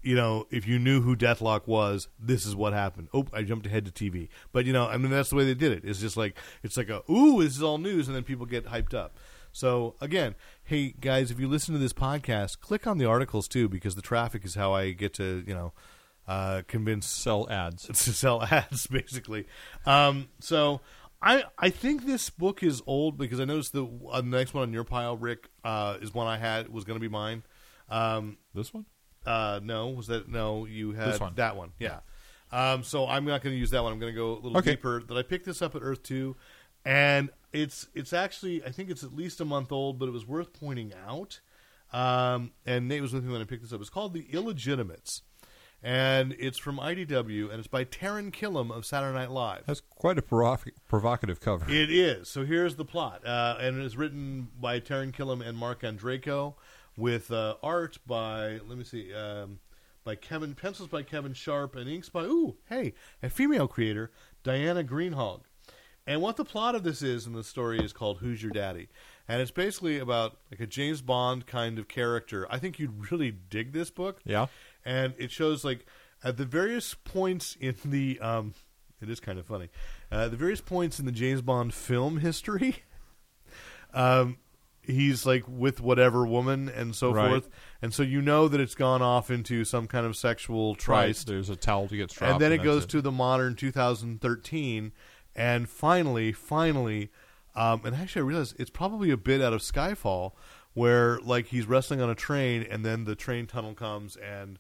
You 0.06 0.16
know, 0.16 0.46
if 0.52 0.68
you 0.68 0.78
knew 0.78 1.02
who 1.02 1.16
Deathlok 1.16 1.68
was, 1.68 2.08
this 2.20 2.46
is 2.46 2.56
what 2.56 2.74
happened. 2.74 3.10
Oh, 3.14 3.26
I 3.34 3.42
jumped 3.42 3.66
ahead 3.66 3.86
to 3.86 3.92
TV, 3.92 4.30
but 4.52 4.66
you 4.66 4.72
know, 4.72 4.88
I 4.88 4.98
mean, 4.98 5.10
that's 5.10 5.30
the 5.32 5.36
way 5.36 5.46
they 5.46 5.56
did 5.56 5.72
it. 5.72 5.84
It's 5.84 6.00
just 6.00 6.16
like 6.16 6.38
it's 6.64 6.78
like 6.78 6.90
a 6.90 7.02
ooh, 7.12 7.44
this 7.44 7.56
is 7.56 7.64
all 7.64 7.80
news, 7.80 8.08
and 8.08 8.16
then 8.16 8.24
people 8.24 8.46
get 8.46 8.66
hyped 8.68 8.94
up. 8.94 9.18
So 9.52 9.96
again, 10.00 10.36
hey 10.66 10.94
guys, 11.00 11.32
if 11.32 11.40
you 11.40 11.48
listen 11.48 11.74
to 11.74 11.80
this 11.80 11.94
podcast, 11.94 12.60
click 12.60 12.86
on 12.86 12.98
the 12.98 13.06
articles 13.06 13.48
too, 13.48 13.68
because 13.68 13.96
the 13.96 14.02
traffic 14.02 14.46
is 14.46 14.56
how 14.56 14.74
I 14.74 14.92
get 14.92 15.14
to 15.16 15.44
you 15.48 15.54
know 15.56 15.74
uh, 16.28 16.62
convince 16.68 17.08
Sell 17.08 17.50
ads. 17.50 17.84
to 17.88 17.94
sell 17.96 18.44
ads, 18.44 18.88
basically. 18.92 19.48
Um, 19.86 20.28
so 20.40 20.82
I 21.22 21.46
I 21.58 21.70
think 21.72 22.06
this 22.06 22.30
book 22.30 22.62
is 22.62 22.82
old 22.86 23.18
because 23.18 23.40
I 23.40 23.46
noticed 23.46 23.74
the, 23.74 23.88
uh, 24.12 24.22
the 24.22 24.28
next 24.28 24.54
one 24.54 24.64
on 24.64 24.74
your 24.74 24.84
pile, 24.84 25.18
Rick, 25.18 25.50
uh, 25.64 25.98
is 26.02 26.14
one 26.14 26.28
I 26.28 26.38
had 26.38 26.70
was 26.70 26.84
going 26.84 26.98
to 26.98 27.02
be 27.02 27.10
mine. 27.10 27.44
Um, 27.90 28.38
This 28.54 28.74
one? 28.74 28.86
Uh, 29.26 29.60
no, 29.64 29.90
was 29.90 30.08
that 30.08 30.30
no? 30.30 30.66
You 30.66 30.92
had 30.94 31.14
This 31.14 31.20
one. 31.20 31.34
that 31.36 31.56
one, 31.56 31.72
yeah. 31.80 32.00
Um, 32.52 32.84
so 32.84 33.08
I'm 33.08 33.26
not 33.26 33.42
going 33.42 33.54
to 33.56 33.60
use 33.60 33.72
that 33.72 33.84
one. 33.84 33.92
I'm 33.92 34.00
going 34.00 34.14
to 34.14 34.18
go 34.18 34.34
a 34.34 34.36
little 34.40 34.58
Okay. 34.58 34.72
deeper. 34.72 35.02
That 35.08 35.18
I 35.18 35.24
picked 35.24 35.46
this 35.46 35.62
up 35.62 35.76
at 35.76 35.82
Earth 35.82 36.04
Two, 36.04 36.36
and 36.86 37.30
it's 37.52 37.88
it's 37.94 38.14
actually 38.14 38.64
I 38.64 38.70
think 38.72 38.90
it's 38.90 39.04
at 39.04 39.16
least 39.16 39.42
a 39.42 39.46
month 39.46 39.72
old, 39.72 39.98
but 40.00 40.08
it 40.08 40.12
was 40.12 40.26
worth 40.28 40.54
pointing 40.54 40.94
out. 41.08 41.40
Um, 41.94 42.52
and 42.66 42.88
Nate 42.88 43.02
was 43.02 43.14
with 43.14 43.24
me 43.24 43.32
when 43.32 43.42
I 43.42 43.46
picked 43.46 43.64
this 43.64 43.72
up. 43.74 43.80
It's 43.82 43.90
called 43.90 44.14
The 44.14 44.26
Illegitimates, 44.32 45.22
and 45.82 46.36
it's 46.40 46.58
from 46.58 46.78
IDW, 46.78 47.50
and 47.50 47.60
it's 47.60 47.68
by 47.68 47.86
Taran 47.86 48.32
Killam 48.34 48.70
of 48.76 48.86
Saturday 48.86 49.18
Night 49.18 49.32
Live. 49.32 49.64
That's 49.66 49.82
quite 49.82 50.18
a 50.18 50.22
provoc- 50.22 50.72
provocative 50.88 51.40
cover. 51.40 51.66
It 51.72 51.90
is. 51.92 52.28
So 52.28 52.44
here's 52.44 52.76
the 52.76 52.86
plot, 52.86 53.26
uh, 53.26 53.58
and 53.62 53.80
it 53.80 53.86
is 53.86 53.96
written 53.96 54.50
by 54.60 54.80
Taran 54.80 55.14
Killam 55.14 55.46
and 55.48 55.58
Marc 55.58 55.82
Andreyko, 55.84 56.56
with 56.98 57.32
uh, 57.32 57.56
art 57.64 57.98
by 58.06 58.60
let 58.68 58.78
me 58.78 58.84
see, 58.84 59.14
um, 59.14 59.60
by 60.04 60.16
Kevin 60.16 60.54
pencils 60.56 60.90
by 60.90 61.04
Kevin 61.04 61.34
Sharpe 61.34 61.76
and 61.76 61.90
inks 61.90 62.10
by 62.10 62.24
ooh 62.24 62.56
hey 62.70 62.94
a 63.24 63.30
female 63.30 63.68
creator 63.68 64.12
Diana 64.44 64.84
Greenhalgh. 64.84 65.42
And 66.08 66.22
what 66.22 66.36
the 66.38 66.46
plot 66.46 66.76
of 66.76 66.84
this 66.84 67.02
is 67.02 67.26
in 67.26 67.34
the 67.34 67.44
story 67.44 67.80
is 67.80 67.92
called 67.92 68.20
Who's 68.20 68.44
Your 68.44 68.52
Daddy, 68.52 68.90
and 69.28 69.42
it's 69.42 69.50
basically 69.50 69.98
about 69.98 70.38
like 70.52 70.60
a 70.60 70.68
James 70.68 71.02
Bond 71.02 71.48
kind 71.48 71.80
of 71.80 71.88
character. 71.88 72.46
I 72.52 72.60
think 72.60 72.78
you'd 72.78 73.12
really 73.12 73.32
dig 73.32 73.74
this 73.74 73.90
book 73.90 74.20
Yeah. 74.24 74.46
and 74.86 75.16
it 75.18 75.32
shows 75.32 75.66
like 75.66 75.86
at 76.24 76.38
the 76.38 76.46
various 76.46 76.94
points 76.94 77.58
in 77.60 77.76
the 77.84 78.20
um 78.20 78.54
it 79.02 79.10
is 79.10 79.20
kind 79.20 79.38
of 79.40 79.46
funny 79.48 79.70
uh, 80.12 80.28
the 80.30 80.38
various 80.38 80.62
points 80.62 80.98
in 81.00 81.06
the 81.06 81.12
james 81.12 81.42
bond 81.42 81.74
film 81.74 82.18
history 82.20 82.78
um 83.94 84.38
he's 84.88 85.26
like 85.26 85.44
with 85.48 85.82
whatever 85.82 86.26
woman 86.26 86.70
and 86.70 86.96
so 86.96 87.12
Right. 87.12 87.30
forth. 87.30 87.50
And 87.82 87.94
so 87.94 88.04
you 88.04 88.22
know 88.22 88.48
that 88.48 88.60
it's 88.60 88.76
gone 88.76 89.02
off 89.02 89.30
into 89.32 89.64
some 89.66 89.88
kind 89.88 90.06
of 90.06 90.16
sexual 90.16 90.72
Right. 90.74 90.80
tryst 90.80 91.28
There's 91.28 91.50
a 91.50 91.56
towel 91.56 91.88
to 91.88 91.98
get 91.98 92.12
strapped. 92.12 92.34
and 92.34 92.42
then 92.42 92.52
it 92.52 92.58
that's 92.58 92.66
goes 92.66 92.86
to 92.88 93.02
the 93.02 93.12
modern 93.12 93.56
2013 93.56 94.92
and 95.36 95.68
finally 95.70 96.32
finally 96.32 97.12
um, 97.56 97.82
and 97.86 97.96
actually 97.96 98.22
i 98.22 98.26
realize 98.26 98.54
it's 98.58 98.70
probably 98.70 99.12
a 99.12 99.18
bit 99.18 99.42
out 99.42 99.52
of 99.54 99.62
skyfall 99.62 100.32
where 100.74 101.20
like 101.20 101.48
he's 101.48 101.66
wrestling 101.68 102.02
on 102.02 102.10
a 102.10 102.16
train 102.16 102.62
and 102.70 102.86
then 102.86 103.04
the 103.06 103.16
train 103.16 103.46
tunnel 103.48 103.74
comes 103.74 104.16
and 104.18 104.60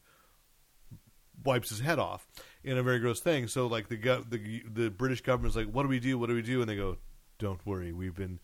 wipes 1.43 1.69
his 1.69 1.79
head 1.81 1.99
off 1.99 2.27
in 2.63 2.77
a 2.77 2.83
very 2.83 2.99
gross 2.99 3.19
thing. 3.19 3.47
So 3.47 3.67
like 3.67 3.89
the 3.89 3.97
the 4.29 4.63
the 4.71 4.89
british 4.89 5.21
government's 5.21 5.55
like 5.55 5.67
what 5.67 5.83
do 5.83 5.89
we 5.89 5.99
do? 5.99 6.17
What 6.17 6.29
do 6.29 6.35
we 6.35 6.41
do? 6.41 6.61
And 6.61 6.69
they 6.69 6.75
go 6.75 6.97
don't 7.37 7.63
worry. 7.65 7.91
We've 7.91 8.15
been 8.15 8.39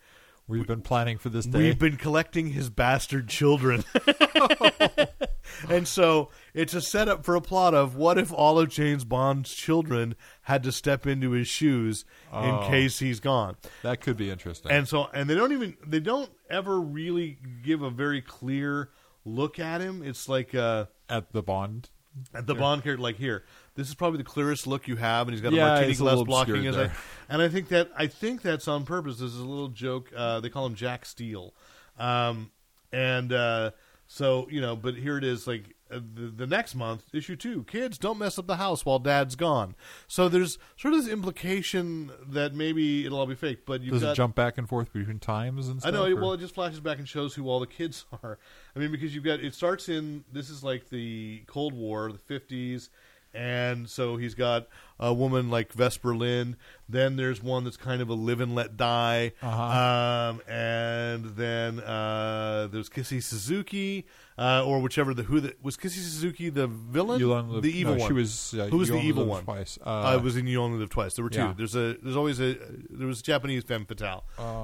We've 0.48 0.68
been 0.68 0.82
planning 0.82 1.18
for 1.18 1.30
this 1.30 1.46
day. 1.46 1.60
We've 1.60 1.80
been 1.80 1.96
collecting 1.98 2.52
his 2.52 2.70
bastard 2.70 3.30
children. 3.30 3.84
and 5.70 5.88
so 5.88 6.30
it's 6.54 6.74
a 6.74 6.82
setup 6.82 7.24
for 7.26 7.36
a 7.36 7.42
plot 7.42 7.74
of 7.74 7.96
what 7.96 8.18
if 8.18 8.32
all 8.34 8.60
of 8.60 8.70
James 8.70 9.04
Bond's 9.04 9.54
children 9.54 10.16
had 10.44 10.64
to 10.64 10.72
step 10.72 11.06
into 11.08 11.32
his 11.32 11.48
shoes 11.48 12.06
Oh. 12.34 12.44
in 12.64 12.70
case 12.70 13.00
he's 13.00 13.20
gone. 13.20 13.56
that 13.84 14.02
could 14.02 14.18
be 14.18 14.30
interesting. 14.30 14.72
And 14.72 14.88
so 14.88 15.08
and 15.14 15.30
they 15.30 15.36
don't 15.36 15.52
even 15.54 15.78
they 15.86 16.00
don't 16.00 16.30
ever 16.50 16.80
really 16.80 17.38
give 17.64 17.82
a 17.82 17.89
very 17.89 18.22
clear 18.22 18.89
look 19.26 19.60
at 19.60 19.82
him. 19.82 20.02
It's 20.04 20.28
like 20.28 20.54
uh 20.56 20.86
at 21.10 21.32
the 21.32 21.44
Bond. 21.44 21.89
at 22.34 22.48
the 22.48 22.56
Bond 22.56 22.84
character, 22.84 23.02
like 23.02 23.18
here, 23.18 23.44
this 23.76 23.88
is 23.89 23.95
probably 23.95 24.17
the 24.17 24.24
clearest 24.24 24.67
look 24.67 24.88
you 24.88 24.95
have, 24.97 25.28
and 25.28 25.34
he's 25.34 25.41
got 25.41 25.53
a 25.53 25.55
Yeah, 25.55 25.67
martini 25.67 25.91
it's 25.91 25.99
a 25.99 26.03
glass 26.03 26.24
blocking 26.24 26.63
his 26.63 26.78
eye. 26.78 26.91
And 27.30 27.41
I 27.41 27.47
think 27.47 27.69
that 27.69 27.89
I 27.97 28.07
think 28.07 28.41
that's 28.41 28.67
on 28.67 28.84
purpose. 28.86 29.17
This 29.19 29.32
is 29.32 29.39
a 29.39 29.45
little 29.45 29.69
joke. 29.69 30.11
Uh, 30.15 30.39
they 30.41 30.49
call 30.49 30.65
him 30.65 30.76
Jack 30.76 31.05
Steele, 31.05 31.53
um, 31.97 32.51
and 32.91 33.32
uh, 33.32 33.72
So 34.07 34.47
you 34.49 34.59
know, 34.61 34.76
but 34.76 34.95
here 34.95 35.17
it 35.17 35.24
is. 35.24 35.47
Like 35.47 35.74
uh, 35.89 35.99
the, 36.13 36.28
the 36.28 36.47
next 36.47 36.76
month, 36.76 37.03
issue 37.13 37.36
two, 37.38 37.63
kids 37.63 37.97
don't 37.97 38.17
mess 38.17 38.38
up 38.38 38.47
the 38.47 38.57
house 38.57 38.86
while 38.86 38.99
dad's 38.99 39.36
gone. 39.38 39.76
So 40.07 40.28
there's 40.28 40.57
sort 40.76 40.93
of 40.93 41.03
this 41.03 41.11
implication 41.11 42.11
that 42.28 42.53
maybe 42.53 43.05
it'll 43.05 43.19
all 43.19 43.26
be 43.28 43.36
fake. 43.36 43.65
But 43.65 43.82
you've 43.82 43.93
Does 43.93 44.01
got, 44.03 44.11
it 44.11 44.15
jump 44.15 44.36
back 44.36 44.57
and 44.57 44.67
forth 44.67 44.91
between 44.91 45.19
times 45.19 45.67
and 45.69 45.82
I 45.86 45.91
know. 45.91 46.05
or- 46.05 46.15
Well, 46.15 46.34
it 46.34 46.39
just 46.41 46.53
flashes 46.53 46.80
back 46.82 46.97
and 46.97 47.07
shows 47.07 47.34
who 47.36 47.47
all 47.49 47.59
the 47.61 47.67
kids 47.67 48.05
are. 48.24 48.38
I 48.76 48.80
mean, 48.80 48.91
because 48.91 49.15
you've 49.15 49.24
got 49.24 49.39
it 49.39 49.53
starts 49.53 49.88
in 49.88 50.26
this 50.32 50.49
is 50.49 50.63
like 50.65 50.89
the 50.89 51.43
Cold 51.47 51.74
War, 51.74 52.11
the 52.11 52.17
fifties, 52.17 52.89
and 53.34 53.90
so 53.90 54.18
he's 54.18 54.36
got 54.36 54.68
a 55.00 55.14
woman 55.14 55.50
like 55.50 55.74
Vesper 55.74 56.16
Lynd. 56.16 56.56
Then 56.88 57.16
there's 57.16 57.42
one 57.42 57.64
that's 57.64 57.78
kind 57.78 58.02
of 58.02 58.10
a 58.10 58.14
live 58.14 58.40
and 58.42 58.54
let 58.54 58.78
die, 58.78 59.32
Uh-huh. 59.42 60.32
um, 60.34 60.42
and 60.48 61.26
then 61.38 61.80
uh, 61.80 62.68
there's 62.72 62.90
Kissy 62.90 63.22
Suzuki, 63.24 64.06
uh, 64.38 64.64
or 64.66 64.80
whichever 64.80 65.14
the 65.14 65.24
who 65.24 65.40
the, 65.40 65.56
was 65.64 65.78
Kissy 65.78 66.00
Suzuki 66.00 66.50
the 66.50 66.68
villain, 66.68 67.20
You 67.20 67.34
Only 67.34 67.54
Live- 67.56 67.64
the 67.64 67.72
evil 67.78 67.96
no, 67.96 68.00
one. 68.02 68.08
She 68.10 68.14
was. 68.14 68.54
Uh, 68.54 68.68
who 68.68 68.78
was 68.78 68.90
the 68.90 69.00
evil 69.00 69.26
one? 69.26 69.44
Twice. 69.44 69.80
Uh, 69.86 69.90
Uh, 69.90 70.16
it 70.18 70.22
was 70.24 70.36
in 70.38 70.46
You 70.48 70.62
Only 70.62 70.80
Live 70.80 70.90
Twice. 70.90 71.16
There 71.16 71.24
were 71.24 71.30
two. 71.30 71.40
yeah. 71.40 71.54
There's 71.56 71.76
a 71.76 71.96
there's 72.02 72.16
always 72.18 72.40
a 72.42 72.56
there 72.90 73.08
was 73.08 73.20
a 73.22 73.24
Japanese 73.24 73.64
femme 73.64 73.86
fatale. 73.86 74.24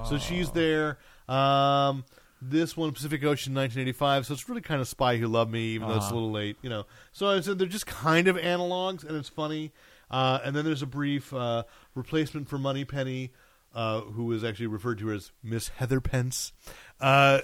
so 0.10 0.18
she's 0.20 0.52
there. 0.52 0.98
Um, 1.30 2.06
this 2.42 2.76
one 2.78 2.92
Pacific 2.92 3.22
Ocean 3.24 3.54
1985. 3.54 4.26
So 4.26 4.34
it's 4.34 4.48
really 4.50 4.62
kind 4.62 4.82
of 4.82 4.88
Spy 4.88 5.18
Who 5.18 5.28
Loved 5.28 5.52
Me, 5.52 5.62
even 5.76 5.88
though 5.88 5.96
it's 5.96 6.06
a 6.06 6.08
Uh-huh. 6.08 6.16
little 6.16 6.32
late. 6.32 6.58
You 6.62 6.70
know. 6.70 6.86
So 7.12 7.28
I 7.28 7.40
said 7.42 7.58
they're 7.60 7.68
just 7.68 7.86
kind 7.88 8.28
of 8.28 8.36
analogs, 8.38 9.04
and 9.04 9.18
it's 9.18 9.30
funny. 9.30 9.72
Uh, 10.10 10.40
and 10.46 10.56
then 10.56 10.64
there's 10.66 10.82
a 10.82 10.86
brief 10.88 11.34
uh, 11.34 11.64
replacement 11.96 12.48
for 12.50 12.58
Moneypenny. 12.58 13.32
Uh, 13.76 14.02
who 14.02 14.32
is 14.32 14.44
actually 14.44 14.66
referred 14.66 14.98
to 14.98 15.12
as 15.12 15.32
Miss 15.44 15.68
Heather 15.68 16.00
Pence? 16.02 16.52
Uh, 17.00 17.42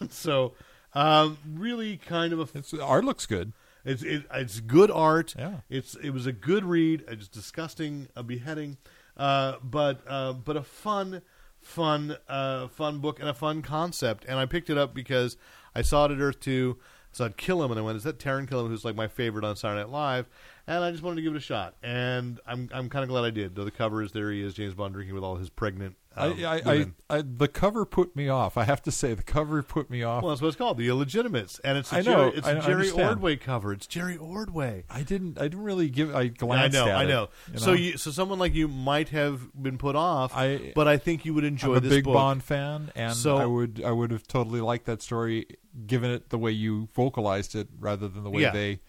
and 0.00 0.10
so, 0.12 0.52
um, 0.92 1.38
really 1.54 1.96
kind 1.96 2.32
of 2.34 2.40
a 2.40 2.58
it's, 2.58 2.74
art 2.74 3.04
looks 3.04 3.24
good. 3.24 3.52
it's 3.84 4.02
it, 4.02 4.24
it's 4.34 4.60
good 4.60 4.90
art. 4.90 5.34
Yeah. 5.38 5.60
It's 5.70 5.94
it 5.94 6.10
was 6.10 6.26
a 6.26 6.32
good 6.32 6.64
read. 6.64 7.04
It's 7.08 7.26
disgusting 7.28 8.08
a 8.14 8.22
beheading, 8.22 8.76
uh, 9.16 9.54
but 9.62 10.00
uh, 10.06 10.34
but 10.34 10.56
a 10.58 10.62
fun, 10.62 11.22
fun, 11.62 12.16
uh, 12.28 12.68
fun 12.68 12.98
book 12.98 13.20
and 13.20 13.28
a 13.28 13.34
fun 13.34 13.62
concept. 13.62 14.24
And 14.28 14.38
I 14.38 14.46
picked 14.46 14.70
it 14.70 14.78
up 14.78 14.94
because 14.94 15.36
I 15.74 15.82
saw 15.82 16.06
it 16.06 16.12
at 16.12 16.18
Earth 16.18 16.40
Two. 16.40 16.78
So 17.12 17.26
I'd 17.26 17.36
kill 17.36 17.62
him, 17.62 17.70
and 17.70 17.78
I 17.78 17.82
went, 17.82 17.96
"Is 17.96 18.04
that 18.04 18.18
Taran 18.18 18.48
Killam, 18.48 18.68
who's 18.68 18.84
like 18.84 18.96
my 18.96 19.08
favorite 19.08 19.44
on 19.44 19.54
Saturday 19.56 19.80
Night 19.82 19.90
Live?" 19.90 20.26
And 20.64 20.84
I 20.84 20.92
just 20.92 21.02
wanted 21.02 21.16
to 21.16 21.22
give 21.22 21.34
it 21.34 21.38
a 21.38 21.40
shot, 21.40 21.74
and 21.82 22.38
I'm 22.46 22.68
I'm 22.72 22.88
kind 22.88 23.02
of 23.02 23.08
glad 23.08 23.24
I 23.24 23.30
did. 23.30 23.56
Though 23.56 23.64
the 23.64 23.72
cover 23.72 24.00
is 24.00 24.12
there, 24.12 24.30
he 24.30 24.42
is 24.42 24.54
James 24.54 24.74
Bond 24.74 24.94
drinking 24.94 25.14
with 25.14 25.24
all 25.24 25.34
his 25.34 25.50
pregnant. 25.50 25.96
Um, 26.14 26.34
I, 26.38 26.44
I, 26.44 26.56
I. 26.74 26.86
I, 27.18 27.22
the 27.26 27.48
cover 27.48 27.84
put 27.84 28.14
me 28.14 28.28
off. 28.28 28.56
I 28.56 28.62
have 28.64 28.80
to 28.82 28.92
say, 28.92 29.14
the 29.14 29.22
cover 29.24 29.62
put 29.62 29.90
me 29.90 30.02
off. 30.04 30.22
well, 30.22 30.30
that's 30.30 30.40
what 30.42 30.48
it's 30.48 30.56
called, 30.56 30.76
the 30.76 30.86
illegitimates, 30.88 31.58
and 31.64 31.78
it's 31.78 31.90
a 31.92 31.96
I 31.96 31.98
know, 32.02 32.04
Jerry, 32.30 32.32
it's 32.36 32.46
a 32.46 32.50
I- 32.50 32.58
I 32.58 32.60
Jerry. 32.60 32.90
Ordway 32.90 33.36
cover. 33.36 33.72
It's 33.72 33.86
Jerry 33.88 34.16
Ordway. 34.18 34.84
I 34.88 35.02
didn't. 35.02 35.36
I 35.38 35.44
didn't 35.44 35.62
really 35.64 35.88
give. 35.88 36.14
I 36.14 36.28
glanced. 36.28 36.76
I 36.76 36.84
know, 36.86 36.92
I 36.92 37.04
it, 37.04 37.08
know. 37.08 37.28
you 37.52 37.58
So 37.58 37.72
you, 37.72 37.96
so 37.98 38.10
someone 38.12 38.38
like 38.38 38.54
you 38.54 38.68
might 38.68 39.08
have 39.08 39.40
been 39.60 39.78
put 39.78 39.96
off, 39.96 40.32
I- 40.36 40.72
but 40.76 40.86
I 40.86 40.96
think 40.96 41.24
you 41.24 41.34
would 41.34 41.44
enjoy 41.44 41.72
I'm 41.72 41.76
a 41.78 41.80
this 41.80 41.90
big 41.90 42.04
book. 42.04 42.14
Bond 42.14 42.44
fan, 42.44 42.92
and 42.94 43.14
So- 43.16 43.36
I 43.36 43.46
would 43.46 43.82
I 43.84 43.90
would 43.90 44.12
have 44.12 44.28
totally 44.28 44.60
liked 44.60 44.86
that 44.86 45.02
story, 45.02 45.46
given 45.88 46.12
it 46.12 46.28
the 46.28 46.38
way 46.38 46.52
you 46.52 46.88
vocalized 46.94 47.56
it, 47.56 47.66
rather 47.80 48.06
than 48.06 48.22
the 48.22 48.30
way 48.30 48.42
Yeah. 48.42 48.52
they 48.52 48.80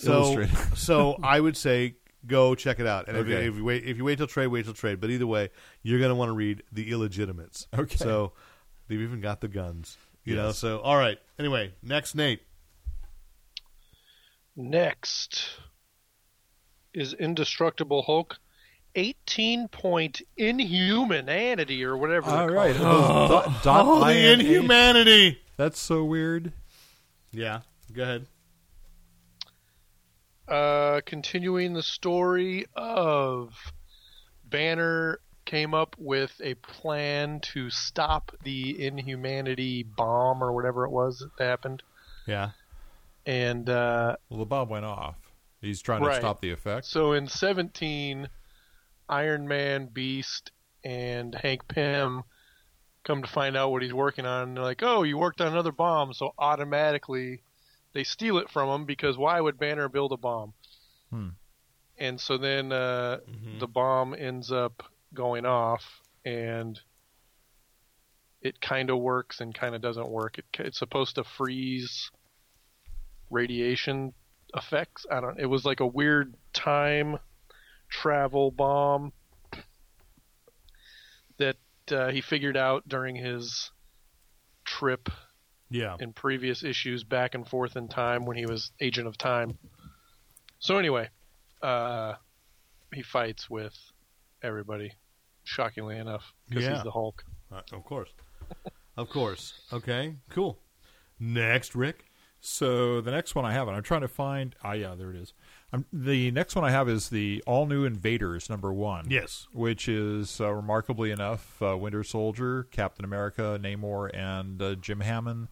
So, 0.00 0.44
so 0.74 1.16
I 1.22 1.38
would 1.40 1.56
say 1.56 1.96
go 2.26 2.54
check 2.54 2.80
it 2.80 2.86
out. 2.86 3.08
And 3.08 3.16
if, 3.16 3.26
you, 3.26 3.34
Okay. 3.36 3.46
if 3.48 3.56
you 3.56 3.64
wait, 3.64 3.84
if 3.84 3.96
you 3.96 4.04
wait 4.04 4.18
till 4.18 4.26
trade, 4.26 4.48
wait 4.48 4.64
till 4.64 4.74
trade. 4.74 5.00
But 5.00 5.10
either 5.10 5.26
way, 5.26 5.50
you're 5.82 5.98
going 5.98 6.10
to 6.10 6.14
want 6.14 6.28
to 6.30 6.34
read 6.34 6.62
the 6.72 6.90
Illegitimates. 6.90 7.66
Okay. 7.76 7.96
So 7.96 8.32
they've 8.88 9.00
even 9.00 9.20
got 9.20 9.40
the 9.40 9.48
guns. 9.48 9.96
You 10.24 10.36
know. 10.36 10.48
Yes. 10.48 10.58
So 10.58 10.80
all 10.80 10.96
right. 10.96 11.18
Anyway, 11.38 11.72
next 11.82 12.14
Nate. 12.14 12.40
Next 14.56 15.50
is 16.92 17.12
Indestructible 17.14 18.02
Hulk. 18.02 18.38
18 18.96 19.68
point 19.68 20.20
inhumanity 20.36 21.84
or 21.84 21.96
whatever. 21.96 22.28
they 22.28 22.36
All 22.36 22.46
call 22.48 22.54
right, 22.56 22.74
it. 22.74 22.80
Oh, 22.80 23.28
dot, 23.28 23.62
dot 23.62 23.86
oh, 23.86 24.00
the 24.00 24.06
INH. 24.12 24.40
inhumanity. 24.40 25.38
That's 25.56 25.78
so 25.78 26.02
weird. 26.04 26.52
Yeah. 27.30 27.60
Go 27.92 28.02
ahead. 28.02 28.26
Uh, 30.50 31.00
continuing 31.06 31.72
the 31.74 31.82
story 31.82 32.66
of 32.74 33.54
Banner 34.44 35.20
came 35.44 35.74
up 35.74 35.94
with 35.98 36.32
a 36.42 36.54
plan 36.54 37.40
to 37.40 37.70
stop 37.70 38.32
the 38.42 38.84
inhumanity 38.84 39.82
bomb 39.84 40.42
or 40.42 40.52
whatever 40.52 40.84
it 40.84 40.90
was 40.90 41.24
that 41.38 41.44
happened. 41.44 41.82
Yeah. 42.26 42.50
And 43.26 43.68
uh, 43.68 44.16
Well, 44.28 44.40
the 44.40 44.44
bomb 44.46 44.68
went 44.68 44.84
off. 44.84 45.16
He's 45.60 45.80
trying 45.80 46.02
Right. 46.02 46.14
to 46.14 46.20
stop 46.20 46.40
the 46.40 46.50
effect. 46.50 46.86
so 46.86 47.12
in 47.12 47.28
17, 47.28 48.28
Iron 49.08 49.46
Man, 49.48 49.86
Beast, 49.86 50.50
and 50.84 51.34
Hank 51.34 51.68
Pym 51.68 52.22
come 53.04 53.22
to 53.22 53.28
find 53.28 53.56
out 53.56 53.70
what 53.70 53.82
he's 53.82 53.92
working 53.92 54.26
on. 54.26 54.48
And 54.48 54.56
they're 54.56 54.64
like, 54.64 54.82
oh, 54.82 55.02
you 55.02 55.16
worked 55.18 55.40
on 55.40 55.48
another 55.48 55.72
bomb. 55.72 56.12
So 56.14 56.32
automatically 56.38 57.42
they 57.92 58.04
steal 58.04 58.38
it 58.38 58.50
from 58.50 58.68
him 58.68 58.84
because 58.86 59.18
why 59.18 59.40
would 59.40 59.58
Banner 59.58 59.88
build 59.88 60.12
a 60.12 60.16
bomb? 60.16 60.54
Hmm. 61.10 61.28
And 61.98 62.20
so 62.20 62.38
then 62.38 62.72
uh, 62.72 63.18
the 63.58 63.66
bomb 63.66 64.14
ends 64.14 64.50
up 64.50 64.82
going 65.12 65.44
off 65.44 65.84
and 66.24 66.80
it 68.40 68.60
kind 68.60 68.88
of 68.90 68.98
works 68.98 69.40
and 69.40 69.54
kind 69.54 69.74
of 69.74 69.82
doesn't 69.82 70.08
work. 70.08 70.38
It, 70.38 70.44
it's 70.58 70.78
supposed 70.78 71.16
to 71.16 71.24
freeze 71.24 72.10
radiation 73.28 74.14
effects. 74.54 75.04
I 75.10 75.20
don't. 75.20 75.38
It 75.38 75.46
was 75.46 75.64
like 75.64 75.80
a 75.80 75.86
weird 75.86 76.34
time 76.52 77.18
travel 77.90 78.50
bomb 78.50 79.12
that 81.38 81.56
uh, 81.90 82.08
he 82.10 82.20
figured 82.20 82.56
out 82.56 82.88
during 82.88 83.16
his 83.16 83.70
trip 84.64 85.08
Yeah. 85.70 85.96
in 86.00 86.12
previous 86.12 86.64
issues 86.64 87.04
back 87.04 87.34
and 87.34 87.46
forth 87.46 87.76
in 87.76 87.86
time 87.88 88.26
when 88.26 88.36
he 88.36 88.44
was 88.46 88.72
Agent 88.80 89.06
of 89.06 89.16
Time. 89.16 89.56
So 90.58 90.78
anyway, 90.78 91.08
uh, 91.62 92.14
he 92.92 93.02
fights 93.02 93.48
with 93.48 93.74
everybody. 94.42 94.92
Shockingly 95.44 95.96
enough, 95.96 96.32
because 96.48 96.64
Yeah. 96.64 96.74
he's 96.74 96.82
the 96.84 96.90
Hulk. 96.90 97.24
Uh, 97.50 97.62
of 97.72 97.84
course. 97.84 98.10
of 98.96 99.08
course. 99.08 99.60
Okay. 99.72 100.16
Cool. 100.28 100.58
Next, 101.18 101.74
Rick. 101.74 102.04
So 102.42 103.00
the 103.00 103.10
next 103.10 103.34
one 103.34 103.44
I 103.44 103.52
have, 103.52 103.68
and 103.68 103.76
I'm 103.76 103.82
trying 103.82 104.00
to 104.02 104.08
find. 104.08 104.54
Ah, 104.64 104.72
yeah, 104.72 104.94
there 104.94 105.10
it 105.10 105.16
is. 105.16 105.34
I'm, 105.72 105.84
the 105.92 106.30
next 106.30 106.54
one 106.56 106.64
I 106.64 106.70
have 106.70 106.88
is 106.88 107.10
the 107.10 107.42
All 107.46 107.66
New 107.66 107.84
Invaders 107.84 108.48
number 108.48 108.72
one. 108.72 109.10
Yes. 109.10 109.46
which 109.52 109.88
is 109.88 110.40
uh, 110.40 110.50
remarkably 110.52 111.10
enough 111.10 111.60
uh, 111.62 111.76
Winter 111.76 112.02
Soldier, 112.02 112.64
Captain 112.70 113.04
America, 113.04 113.58
Namor, 113.62 114.10
and 114.14 114.60
uh, 114.62 114.74
Jim 114.76 115.00
Hammond, 115.00 115.48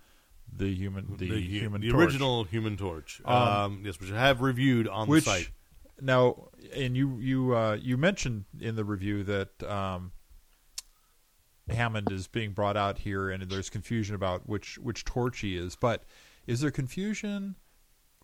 the 0.57 0.75
human, 0.75 1.17
the, 1.17 1.27
hu- 1.27 1.35
human, 1.37 1.81
the 1.81 1.91
Torch. 1.91 2.05
original 2.05 2.45
Human 2.45 2.77
Torch. 2.77 3.21
Um, 3.25 3.35
Um, 3.37 3.83
yes, 3.85 4.01
which 4.01 4.11
I 4.13 4.19
have 4.21 4.41
reviewed 4.41 4.89
on 4.89 5.09
Which 5.09 5.25
the 5.25 5.31
site. 5.31 5.51
now, 6.01 6.49
and 6.75 6.97
you 6.97 7.19
you 7.19 7.55
uh, 7.57 7.79
you 7.81 7.97
mentioned 7.97 8.45
in 8.61 8.75
the 8.77 8.85
review 8.85 9.23
that 9.25 9.63
um, 9.63 10.13
Hammond 11.69 12.11
is 12.11 12.27
being 12.27 12.53
brought 12.53 12.77
out 12.77 12.99
here, 12.99 13.31
and 13.31 13.43
there's 13.51 13.69
confusion 13.71 14.15
about 14.15 14.49
which 14.49 14.79
which 14.79 15.05
Torch 15.05 15.41
he 15.41 15.57
is. 15.57 15.77
But 15.77 16.05
is 16.47 16.61
there 16.61 16.71
confusion 16.71 17.57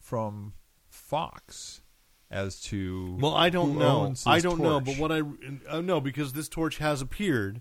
from 0.01 0.55
Fox 0.89 1.83
as 2.31 2.61
to 2.63 3.17
Well, 3.21 3.35
I 3.35 3.51
don't 3.51 3.79
know. 3.79 4.15
I 4.27 4.41
don't 4.41 4.61
know, 4.61 4.81
but 4.81 4.97
what 4.99 5.13
I 5.13 5.21
uh, 5.69 5.81
know 5.83 6.01
because 6.01 6.33
this 6.33 6.49
torch 6.49 6.79
has 6.79 7.01
appeared 7.03 7.61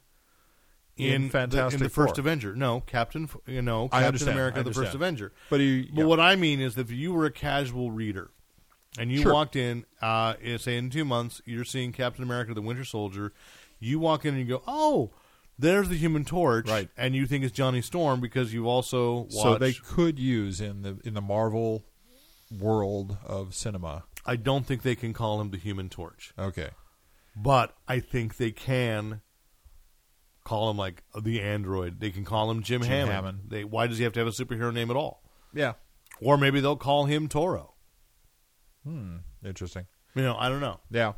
In 0.95 1.23
in, 1.23 1.29
Fantastic 1.31 1.79
the, 1.79 1.83
in 1.85 1.87
the 1.87 1.89
first 1.89 2.15
Four. 2.15 2.21
Avenger. 2.21 2.55
No, 2.55 2.81
Captain. 2.81 3.27
You 3.47 3.61
know, 3.63 3.85
I 3.85 3.89
Captain 3.89 4.05
understand, 4.07 4.31
America, 4.37 4.59
I 4.59 4.63
the 4.63 4.69
first 4.69 4.77
understand. 4.77 4.95
Avenger. 5.03 5.31
But 5.49 5.59
he, 5.59 5.89
But 5.93 6.05
what 6.05 6.19
I 6.19 6.35
mean 6.35 6.61
is 6.61 6.77
if 6.77 6.91
you 6.91 7.13
were 7.13 7.25
a 7.25 7.31
casual 7.31 7.89
reader 7.91 8.29
and 8.99 9.11
you 9.11 9.21
Sure. 9.23 9.33
walked 9.33 9.55
in, 9.55 9.85
uh, 10.01 10.35
say 10.57 10.77
in 10.77 10.91
two 10.91 11.03
months, 11.03 11.41
you're 11.45 11.65
seeing 11.65 11.91
Captain 11.93 12.23
America, 12.23 12.53
the 12.53 12.61
Winter 12.61 12.83
Soldier. 12.85 13.33
You 13.79 13.97
walk 13.99 14.23
in 14.23 14.35
and 14.35 14.47
you 14.47 14.57
go, 14.57 14.63
"Oh, 14.67 15.11
there's 15.57 15.89
the 15.89 15.97
Human 15.97 16.25
Torch," 16.25 16.69
Right. 16.69 16.89
And 16.95 17.15
you 17.15 17.25
think 17.25 17.43
it's 17.43 17.53
Johnny 17.55 17.81
Storm 17.81 18.21
because 18.21 18.53
you've 18.53 18.67
also 18.67 19.21
watched. 19.21 19.33
so 19.33 19.57
they 19.57 19.73
could 19.73 20.19
use 20.19 20.61
in 20.61 20.83
the 20.83 20.99
in 21.03 21.15
the 21.15 21.21
Marvel 21.21 21.83
world 22.51 23.17
of 23.25 23.55
cinema. 23.55 24.03
I 24.27 24.35
don't 24.35 24.65
think 24.67 24.83
they 24.83 24.95
can 24.95 25.11
call 25.11 25.41
him 25.41 25.49
the 25.49 25.57
Human 25.57 25.89
Torch, 25.89 26.33
Okay. 26.37 26.69
but 27.35 27.75
I 27.87 27.99
think 27.99 28.37
they 28.37 28.51
can 28.51 29.21
call 30.43 30.69
him 30.69 30.77
like 30.77 31.03
the 31.19 31.41
android. 31.41 31.99
They 31.99 32.11
can 32.11 32.25
call 32.25 32.49
him 32.51 32.63
Jim, 32.63 32.81
Jim 32.81 32.91
Hammond. 32.91 33.11
Hammond. 33.11 33.39
They, 33.47 33.63
why 33.63 33.87
does 33.87 33.97
he 33.97 34.03
have 34.03 34.13
to 34.13 34.19
have 34.19 34.27
a 34.27 34.31
superhero 34.31 34.73
name 34.73 34.89
at 34.89 34.97
all? 34.97 35.23
Yeah. 35.53 35.73
Or 36.21 36.37
maybe 36.37 36.59
they'll 36.59 36.75
call 36.75 37.05
him 37.05 37.27
Toro. 37.27 37.73
Hmm. 38.83 39.17
Interesting. 39.45 39.85
You 40.15 40.23
know, 40.23 40.35
I 40.37 40.49
don't 40.49 40.61
know. 40.61 40.79
Yeah. 40.89 41.13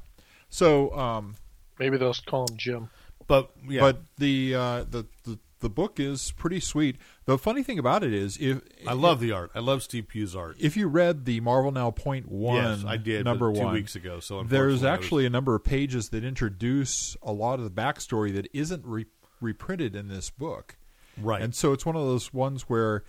So, 0.49 0.95
um, 0.95 1.35
Maybe 1.79 1.97
they'll 1.97 2.13
call 2.13 2.45
him 2.49 2.57
Jim. 2.57 2.89
But 3.27 3.51
yeah, 3.67 3.81
but 3.81 4.03
the, 4.17 4.55
uh, 4.55 4.83
the 4.83 5.05
the 5.23 5.39
the 5.59 5.69
book 5.69 5.99
is 5.99 6.31
pretty 6.31 6.59
sweet. 6.59 6.97
The 7.25 7.37
funny 7.39 7.63
thing 7.63 7.79
about 7.79 8.03
it 8.03 8.13
is, 8.13 8.37
if 8.37 8.61
I 8.87 8.93
love 8.93 9.19
the 9.19 9.31
art. 9.31 9.49
I 9.55 9.59
love 9.59 9.81
Steve 9.81 10.07
Pugh's 10.07 10.35
art. 10.35 10.57
if 10.59 10.77
you 10.77 10.87
read 10.87 11.25
the 11.25 11.39
Marvel 11.39 11.71
Now 11.71 11.89
Point 11.89 12.29
One, 12.29 12.55
Yes, 12.63 12.83
I 12.85 12.97
did, 12.97 13.25
number 13.25 13.51
two 13.51 13.61
one 13.61 13.73
weeks 13.73 13.95
ago, 13.95 14.19
so 14.19 14.43
there's 14.43 14.83
actually 14.83 15.25
a 15.25 15.29
number 15.31 15.55
of 15.55 15.63
pages 15.63 16.09
that 16.09 16.23
introduce 16.23 17.17
a 17.23 17.31
lot 17.31 17.57
of 17.59 17.65
the 17.65 17.71
backstory 17.71 18.31
that 18.35 18.47
isn't 18.53 18.85
re- 18.85 19.07
reprinted 19.41 19.95
in 19.95 20.07
this 20.07 20.29
book. 20.29 20.77
Right. 21.17 21.41
and 21.41 21.55
so 21.55 21.71
it's 21.71 21.85
one 21.85 21.95
of 21.95 22.01
those 22.03 22.33
ones 22.33 22.63
where 22.63 23.03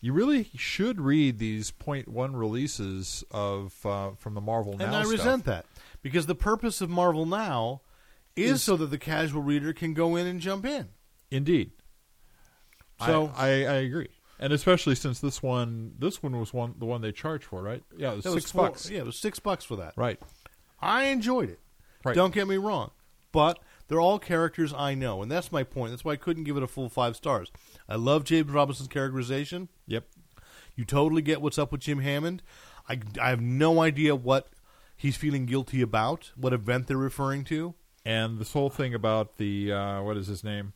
you 0.00 0.12
really 0.12 0.48
should 0.56 1.00
read 1.00 1.38
these 1.38 1.70
Point 1.72 2.06
One 2.08 2.36
releases 2.36 3.24
of 3.32 3.74
uh, 3.84 4.12
from 4.12 4.34
the 4.34 4.40
Marvel 4.40 4.76
Now. 4.78 4.86
and 4.86 4.94
I 4.96 5.02
stuff. 5.02 5.12
resent 5.12 5.44
that 5.46 5.66
because 6.00 6.26
the 6.26 6.34
purpose 6.36 6.80
of 6.80 6.88
Marvel 6.88 7.26
Now 7.26 7.82
is, 8.36 8.62
so 8.62 8.76
that 8.76 8.86
the 8.86 8.98
casual 8.98 9.42
reader 9.42 9.72
can 9.72 9.92
go 9.92 10.14
in 10.16 10.26
and 10.26 10.40
jump 10.40 10.64
in. 10.64 10.88
Indeed. 11.30 11.72
So- 13.06 13.32
I, 13.36 13.46
I, 13.46 13.50
I 13.50 13.74
agree, 13.76 14.08
and 14.38 14.52
especially 14.52 14.94
since 14.94 15.20
this 15.20 15.42
one 15.42 15.94
this 15.98 16.22
one 16.22 16.38
was 16.38 16.52
one 16.52 16.74
the 16.78 16.84
one 16.86 17.00
they 17.00 17.12
charged 17.12 17.44
for, 17.44 17.62
right? 17.62 17.82
Yeah, 17.96 18.12
it 18.12 18.16
was 18.16 18.24
That 18.24 18.34
was 18.34 18.42
six 18.44 18.52
four- 18.52 18.68
bucks. 18.68 18.90
Yeah, 18.90 18.98
it 19.00 19.06
was 19.06 19.16
six 19.18 19.38
bucks 19.38 19.64
for 19.64 19.76
that. 19.76 19.94
Right. 19.96 20.20
I 20.80 21.04
enjoyed 21.04 21.50
it. 21.50 21.58
Right. 22.04 22.14
Don't 22.14 22.32
get 22.32 22.46
me 22.46 22.56
wrong, 22.56 22.92
but 23.32 23.58
they're 23.88 24.00
all 24.00 24.18
characters 24.18 24.72
I 24.76 24.94
know, 24.94 25.22
and 25.22 25.30
that's 25.30 25.50
my 25.50 25.64
point. 25.64 25.90
That's 25.90 26.04
why 26.04 26.12
I 26.12 26.16
couldn't 26.16 26.44
give 26.44 26.56
it 26.56 26.62
a 26.62 26.66
full 26.68 26.88
five 26.88 27.16
stars. 27.16 27.50
I 27.88 27.96
love 27.96 28.24
James 28.24 28.50
Robinson's 28.50 28.88
characterization. 28.88 29.68
Yep. 29.86 30.04
You 30.76 30.84
totally 30.84 31.22
get 31.22 31.40
what's 31.42 31.58
up 31.58 31.72
with 31.72 31.80
Jim 31.80 31.98
Hammond. 31.98 32.42
I, 32.88 33.00
I 33.20 33.30
have 33.30 33.40
no 33.40 33.80
idea 33.82 34.14
what 34.14 34.48
he's 34.96 35.16
feeling 35.16 35.44
guilty 35.46 35.82
about, 35.82 36.30
what 36.36 36.52
event 36.52 36.86
they're 36.86 36.96
referring 36.96 37.42
to. 37.44 37.74
And 38.04 38.38
this 38.38 38.52
whole 38.52 38.70
thing 38.70 38.94
about 38.94 39.36
the 39.38 39.72
uh, 39.72 40.02
what 40.02 40.16
is 40.16 40.28
his 40.28 40.44
name? 40.44 40.72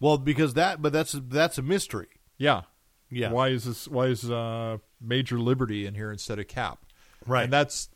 Well, 0.00 0.18
because 0.18 0.54
that, 0.54 0.82
but 0.82 0.92
that's 0.92 1.12
that's 1.12 1.58
a 1.58 1.62
mystery. 1.62 2.08
Yeah. 2.38 2.62
Yeah. 3.10 3.30
Why 3.30 3.48
is 3.48 3.64
this? 3.64 3.88
Why 3.88 4.06
is 4.06 4.30
uh, 4.30 4.78
Major 5.00 5.38
Liberty 5.38 5.86
in 5.86 5.94
here 5.94 6.10
instead 6.10 6.38
of 6.38 6.48
Cap? 6.48 6.84
Right. 7.26 7.44
And 7.44 7.52
that's 7.52 7.88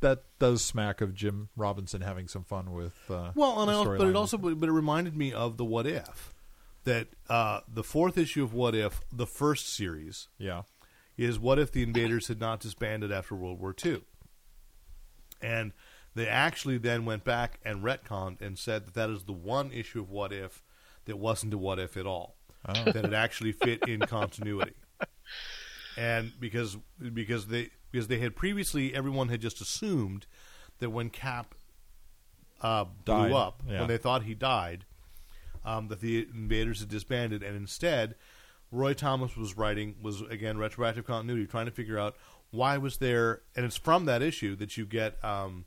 that 0.00 0.24
does 0.38 0.62
smack 0.62 1.00
of 1.00 1.14
Jim 1.14 1.48
Robinson 1.56 2.00
having 2.02 2.28
some 2.28 2.44
fun 2.44 2.72
with. 2.72 2.94
Uh, 3.10 3.32
Well, 3.34 3.60
and 3.62 3.70
I 3.70 3.74
also, 3.74 3.98
but 3.98 4.08
it 4.08 4.16
also, 4.16 4.38
but 4.38 4.68
it 4.68 4.72
reminded 4.72 5.16
me 5.16 5.32
of 5.32 5.56
the 5.56 5.64
What 5.64 5.86
If. 5.86 6.34
That 6.84 7.08
uh, 7.28 7.60
the 7.68 7.84
fourth 7.84 8.16
issue 8.16 8.42
of 8.42 8.54
What 8.54 8.74
If, 8.74 9.02
the 9.12 9.26
first 9.26 9.68
series, 9.74 10.28
yeah. 10.38 10.62
is 11.18 11.38
what 11.38 11.58
if 11.58 11.70
the 11.70 11.82
invaders 11.82 12.28
had 12.28 12.40
not 12.40 12.60
disbanded 12.60 13.12
after 13.12 13.34
World 13.34 13.60
War 13.60 13.74
II? 13.84 14.02
And 15.42 15.72
they 16.14 16.26
actually 16.26 16.78
then 16.78 17.04
went 17.04 17.24
back 17.24 17.60
and 17.64 17.82
retconned 17.82 18.40
and 18.40 18.58
said 18.58 18.86
that 18.86 18.94
that 18.94 19.10
is 19.10 19.24
the 19.24 19.32
one 19.32 19.72
issue 19.72 20.00
of 20.00 20.08
What 20.08 20.32
If 20.32 20.62
that 21.10 21.18
wasn't 21.18 21.52
a 21.52 21.58
What 21.58 21.78
If 21.78 21.96
at 21.96 22.06
all. 22.06 22.36
That 22.64 23.04
it 23.04 23.12
actually 23.12 23.52
fit 23.52 23.88
in 23.88 24.00
continuity. 24.00 24.74
And 25.96 26.32
because 26.38 26.76
because 27.12 27.46
they 27.46 27.70
because 27.90 28.06
they 28.08 28.18
had 28.18 28.36
previously 28.36 28.94
everyone 28.94 29.28
had 29.28 29.40
just 29.40 29.60
assumed 29.60 30.26
that 30.78 30.90
when 30.90 31.10
Cap 31.10 31.54
uh, 32.60 32.84
blew 32.84 33.28
Died, 33.28 33.32
up 33.32 33.62
yeah. 33.66 33.80
when 33.80 33.88
they 33.88 33.98
thought 33.98 34.22
he 34.22 34.34
died, 34.34 34.84
um, 35.64 35.88
that 35.88 36.00
the 36.00 36.26
invaders 36.34 36.80
had 36.80 36.88
disbanded, 36.88 37.42
and 37.42 37.56
instead, 37.56 38.14
Roy 38.70 38.92
Thomas 38.94 39.36
was 39.36 39.56
writing 39.56 39.96
was 40.02 40.20
again 40.22 40.58
retroactive 40.58 41.06
continuity, 41.06 41.46
trying 41.46 41.66
to 41.66 41.72
figure 41.72 41.98
out 41.98 42.16
why 42.50 42.78
was 42.78 42.98
there, 42.98 43.42
and 43.56 43.64
it's 43.64 43.76
from 43.76 44.04
that 44.06 44.22
issue 44.22 44.56
that 44.56 44.76
you 44.76 44.84
get, 44.84 45.22
um, 45.24 45.64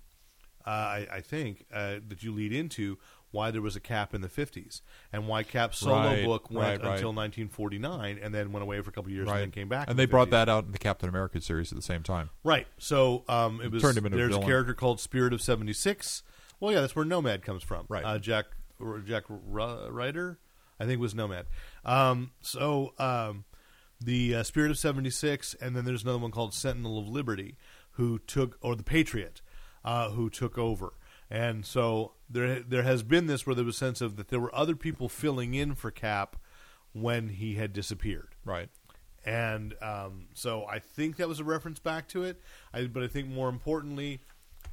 uh, 0.66 0.70
I, 0.70 1.08
I 1.12 1.22
think, 1.22 1.66
uh, 1.74 1.96
that 2.08 2.24
you 2.24 2.32
lead 2.32 2.54
into 2.54 2.98
why 3.34 3.52
there 3.52 3.62
was 3.62 3.76
a 3.76 3.82
Cap 3.82 4.14
in 4.14 4.22
the 4.22 4.30
fifties 4.30 4.82
and 5.12 5.28
why 5.28 5.44
Cap's 5.44 5.80
solo 5.80 5.96
Right, 6.06 6.24
book 6.24 6.50
went 6.50 6.60
right, 6.82 6.88
right. 6.88 6.94
until 6.96 7.12
1949 7.14 8.20
and 8.22 8.34
then 8.34 8.52
went 8.54 8.64
away 8.64 8.80
for 8.82 8.90
a 8.90 8.94
couple 8.94 9.10
of 9.10 9.14
years 9.16 9.28
and 9.30 9.38
then 9.40 9.52
came 9.52 9.68
back. 9.68 9.88
in 9.88 9.92
And 9.92 10.00
the 10.00 10.04
they 10.04 10.10
brought 10.10 10.30
50s. 10.30 10.32
that 10.32 10.50
out 10.50 10.66
in 10.66 10.72
the 10.72 10.78
Captain 10.78 11.10
America 11.10 11.42
series 11.42 11.72
at 11.72 11.76
the 11.76 11.82
same 11.82 12.04
time. 12.04 12.30
Right. 12.46 12.68
So 12.78 13.26
um, 13.28 13.60
it 13.62 13.72
was 13.72 13.82
Turned 13.82 13.98
him 13.98 14.06
into 14.06 14.18
a 14.18 14.22
there's 14.22 14.30
a 14.30 14.34
villain. 14.36 14.48
character 14.48 14.74
called 14.74 15.00
Spirit 15.02 15.34
of 15.34 15.42
seventy 15.42 15.74
six. 15.74 16.24
Well, 16.60 16.72
yeah, 16.72 16.80
that's 16.82 16.96
where 16.96 17.04
Nomad 17.06 17.42
comes 17.44 17.64
from. 17.64 17.86
Right. 17.90 18.06
Uh, 18.06 18.20
Jack 18.20 18.46
Jack 19.06 19.24
Ru- 19.28 19.90
Ryder, 19.90 20.40
I 20.80 20.86
think 20.86 21.02
was 21.02 21.14
Nomad. 21.16 21.46
Um, 21.84 22.32
so 22.42 22.94
um, 23.00 23.44
the 24.00 24.36
uh, 24.36 24.44
Spirit 24.44 24.72
of 24.72 24.78
seventy 24.78 25.10
six, 25.10 25.56
and 25.60 25.76
then 25.76 25.86
there's 25.86 26.04
another 26.04 26.20
one 26.20 26.32
called 26.32 26.54
Sentinel 26.54 27.00
of 27.00 27.08
Liberty, 27.08 27.56
who 27.92 28.20
took 28.20 28.58
or 28.62 28.76
the 28.76 28.84
Patriot, 28.84 29.42
uh, 29.84 30.10
who 30.12 30.30
took 30.30 30.58
over. 30.58 30.94
And 31.34 31.66
so 31.66 32.12
there 32.30 32.60
there 32.60 32.84
has 32.84 33.02
been 33.02 33.26
this 33.26 33.46
where 33.48 33.56
there 33.56 33.66
was 33.66 33.76
a 33.76 33.80
sense 33.80 34.02
of 34.02 34.18
that 34.18 34.28
there 34.28 34.40
were 34.40 34.54
other 34.56 34.76
people 34.76 35.10
filling 35.10 35.56
in 35.56 35.74
for 35.74 35.90
Cap 35.90 36.36
when 36.94 37.30
he 37.30 37.56
had 37.56 37.74
disappeared 37.74 38.36
Right. 38.46 38.70
and 39.26 39.74
um, 39.82 40.28
so 40.36 40.66
I 40.68 40.78
think 40.78 41.16
that 41.18 41.28
was 41.28 41.40
a 41.40 41.44
reference 41.44 41.80
back 41.80 42.08
to 42.10 42.24
it. 42.24 42.40
I, 42.72 42.86
but 42.86 43.02
I 43.02 43.08
think 43.08 43.30
more 43.30 43.50
importantly, 43.50 44.22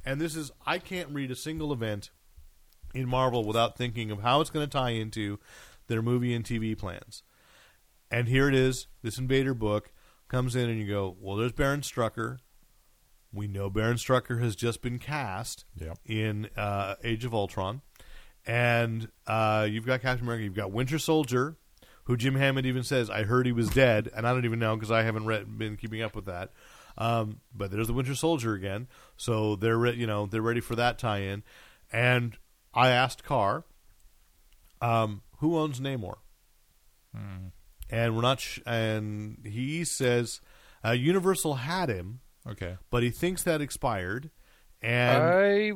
and 0.05 0.21
this 0.21 0.35
is 0.35 0.51
I 0.65 0.77
can't 0.77 1.09
read 1.09 1.31
a 1.31 1.35
single 1.35 1.73
event 1.73 2.11
in 2.93 3.07
Marvel 3.07 3.43
without 3.43 3.75
thinking 3.75 4.11
of 4.11 4.21
how 4.21 4.39
it's 4.39 4.51
going 4.51 4.65
to 4.67 4.71
tie 4.71 4.91
into 4.91 5.39
their 5.87 6.03
movie 6.03 6.35
and 6.35 6.45
TV 6.45 6.77
plans. 6.77 7.23
And 8.11 8.27
here 8.27 8.47
it 8.49 8.53
is. 8.55 8.85
This 9.01 9.17
Invader 9.17 9.53
book 9.55 9.91
comes 10.27 10.55
in, 10.55 10.69
and 10.69 10.79
you 10.79 10.85
go, 10.87 11.15
"Well, 11.19 11.37
there's 11.37 11.53
Baron 11.53 11.81
Strucker. 11.81 12.37
We 13.33 13.47
know 13.47 13.69
Baron 13.69 13.95
Strucker 13.97 14.41
has 14.41 14.55
just 14.55 14.81
been 14.81 14.99
cast 14.99 15.65
Yep. 15.79 15.97
in 16.05 16.49
uh, 16.57 16.95
Age 17.03 17.23
of 17.25 17.33
Ultron, 17.33 17.81
and 18.45 19.09
uh, 19.27 19.67
you've 19.69 19.85
got 19.85 20.01
Captain 20.01 20.25
America. 20.25 20.43
You've 20.43 20.53
got 20.55 20.71
Winter 20.71 20.99
Soldier, 20.99 21.55
who 22.05 22.17
Jim 22.17 22.35
Hammond 22.35 22.65
even 22.67 22.83
says, 22.83 23.09
"I 23.09 23.23
heard 23.23 23.45
he 23.45 23.51
was 23.53 23.69
dead," 23.69 24.09
and 24.15 24.27
I 24.27 24.33
don't 24.33 24.43
even 24.45 24.59
know 24.59 24.75
because 24.75 24.91
I 24.91 25.03
haven't 25.03 25.25
read, 25.25 25.57
been 25.57 25.77
keeping 25.77 26.01
up 26.01 26.13
with 26.15 26.25
that. 26.25 26.51
Um, 26.97 27.39
but 27.55 27.71
there's 27.71 27.87
the 27.87 27.93
Winter 27.93 28.15
Soldier 28.15 28.53
again, 28.53 28.87
so 29.15 29.55
they're 29.55 29.77
re- 29.77 29.95
you 29.95 30.07
know 30.07 30.25
they're 30.25 30.41
ready 30.41 30.59
for 30.59 30.75
that 30.75 30.99
tie-in. 30.99 31.43
And 31.91 32.37
I 32.73 32.89
asked 32.89 33.23
Carr, 33.23 33.63
um, 34.81 35.21
who 35.37 35.57
owns 35.57 35.79
Namor, 35.79 36.15
and 37.89 38.15
we're 38.15 38.21
not. 38.21 38.39
Sh- 38.41 38.59
and 38.65 39.37
he 39.45 39.83
says 39.85 40.41
uh, 40.85 40.91
Universal 40.91 41.55
had 41.55 41.89
him, 41.89 42.19
Okay. 42.47 42.77
but 42.89 43.03
he 43.03 43.09
thinks 43.11 43.43
that 43.43 43.61
expired. 43.61 44.31
And 44.81 45.23
I 45.23 45.71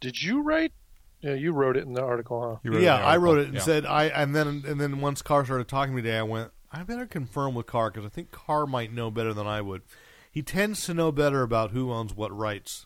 did 0.00 0.22
you 0.22 0.42
write? 0.42 0.72
Yeah, 1.20 1.32
you 1.34 1.52
wrote 1.52 1.76
it 1.78 1.84
in 1.86 1.94
the 1.94 2.02
article, 2.02 2.60
huh? 2.62 2.70
Yeah, 2.78 2.98
in 2.98 3.02
I 3.04 3.16
wrote 3.16 3.38
it 3.38 3.46
and 3.46 3.54
Yeah. 3.54 3.60
said 3.62 3.86
I, 3.86 4.04
and 4.06 4.34
then 4.36 4.62
and 4.66 4.78
then 4.80 5.00
once 5.00 5.22
Carr 5.22 5.44
started 5.46 5.66
talking 5.68 5.92
to 5.92 5.96
me 5.96 6.02
today, 6.02 6.18
I 6.18 6.22
went, 6.22 6.50
I 6.70 6.82
better 6.82 7.06
confirm 7.06 7.54
with 7.54 7.66
Carr 7.66 7.90
because 7.90 8.04
I 8.04 8.10
think 8.10 8.30
Carr 8.30 8.66
might 8.66 8.92
know 8.92 9.10
better 9.10 9.32
than 9.32 9.46
I 9.46 9.62
would. 9.62 9.82
He 10.30 10.42
tends 10.42 10.84
to 10.86 10.92
know 10.94 11.10
better 11.12 11.42
about 11.42 11.70
who 11.70 11.90
owns 11.92 12.12
what 12.14 12.36
rights, 12.36 12.84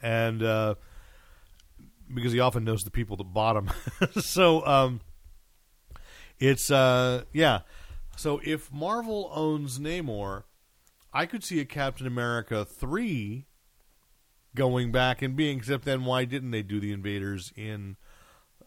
and 0.00 0.42
uh, 0.42 0.74
because 2.14 2.32
he 2.32 2.38
often 2.38 2.62
knows 2.62 2.84
the 2.84 2.90
people 2.92 3.16
that 3.16 3.24
bought 3.24 3.54
them. 3.54 3.70
so 4.20 4.64
um, 4.66 5.00
it's 6.38 6.70
uh, 6.70 7.24
yeah. 7.32 7.60
So 8.16 8.40
if 8.44 8.70
Marvel 8.72 9.30
owns 9.34 9.78
Namor, 9.80 10.44
I 11.12 11.26
could 11.26 11.44
see 11.44 11.60
a 11.60 11.64
Captain 11.64 12.06
America 12.06 12.64
three 12.64 13.46
going 14.54 14.92
back 14.92 15.22
and 15.22 15.36
being. 15.36 15.58
Except 15.58 15.84
then, 15.84 16.04
why 16.04 16.24
didn't 16.24 16.50
they 16.50 16.62
do 16.62 16.80
the 16.80 16.92
Invaders 16.92 17.52
in 17.56 17.96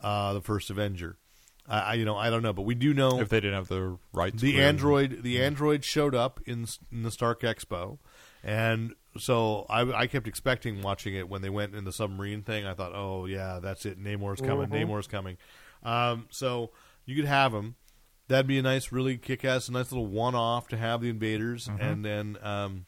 uh, 0.01 0.33
the 0.33 0.41
first 0.41 0.69
Avenger? 0.69 1.17
I, 1.67 1.79
I 1.79 1.93
you 1.95 2.05
know 2.05 2.15
I 2.15 2.29
don't 2.29 2.43
know, 2.43 2.53
but 2.53 2.63
we 2.63 2.75
do 2.75 2.93
know 2.93 3.19
If 3.19 3.29
they 3.29 3.39
didn't 3.39 3.55
have 3.55 3.67
the 3.67 3.97
rights. 4.13 4.41
the 4.41 4.61
android 4.61 5.23
the 5.23 5.41
android 5.41 5.83
showed 5.83 6.13
up 6.15 6.39
in 6.45 6.67
in 6.91 7.03
the 7.03 7.11
Stark 7.11 7.41
Expo, 7.41 7.97
and 8.43 8.93
so 9.17 9.65
I, 9.69 9.81
I 10.01 10.07
kept 10.07 10.27
expecting 10.27 10.81
watching 10.81 11.15
it 11.15 11.29
when 11.29 11.41
they 11.41 11.49
went 11.49 11.73
in 11.73 11.85
the 11.85 11.93
submarine 11.93 12.43
thing. 12.43 12.65
I 12.65 12.73
thought, 12.73 12.91
oh 12.93 13.25
yeah, 13.25 13.59
that's 13.61 13.85
it. 13.85 14.01
Namor's 14.01 14.41
coming. 14.41 14.67
Namor's 14.69 15.07
coming. 15.07 15.37
Um, 15.83 16.27
so 16.29 16.71
you 17.05 17.15
could 17.15 17.25
have 17.25 17.53
him. 17.53 17.75
That'd 18.27 18.47
be 18.47 18.57
a 18.57 18.61
nice, 18.63 18.91
really 18.91 19.17
kick-ass, 19.17 19.69
a 19.69 19.71
nice 19.71 19.91
little 19.91 20.07
one-off 20.07 20.67
to 20.69 20.77
have 20.77 21.01
the 21.01 21.09
invaders, 21.09 21.67
and 21.67 22.03
then. 22.03 22.37
Um, 22.41 22.85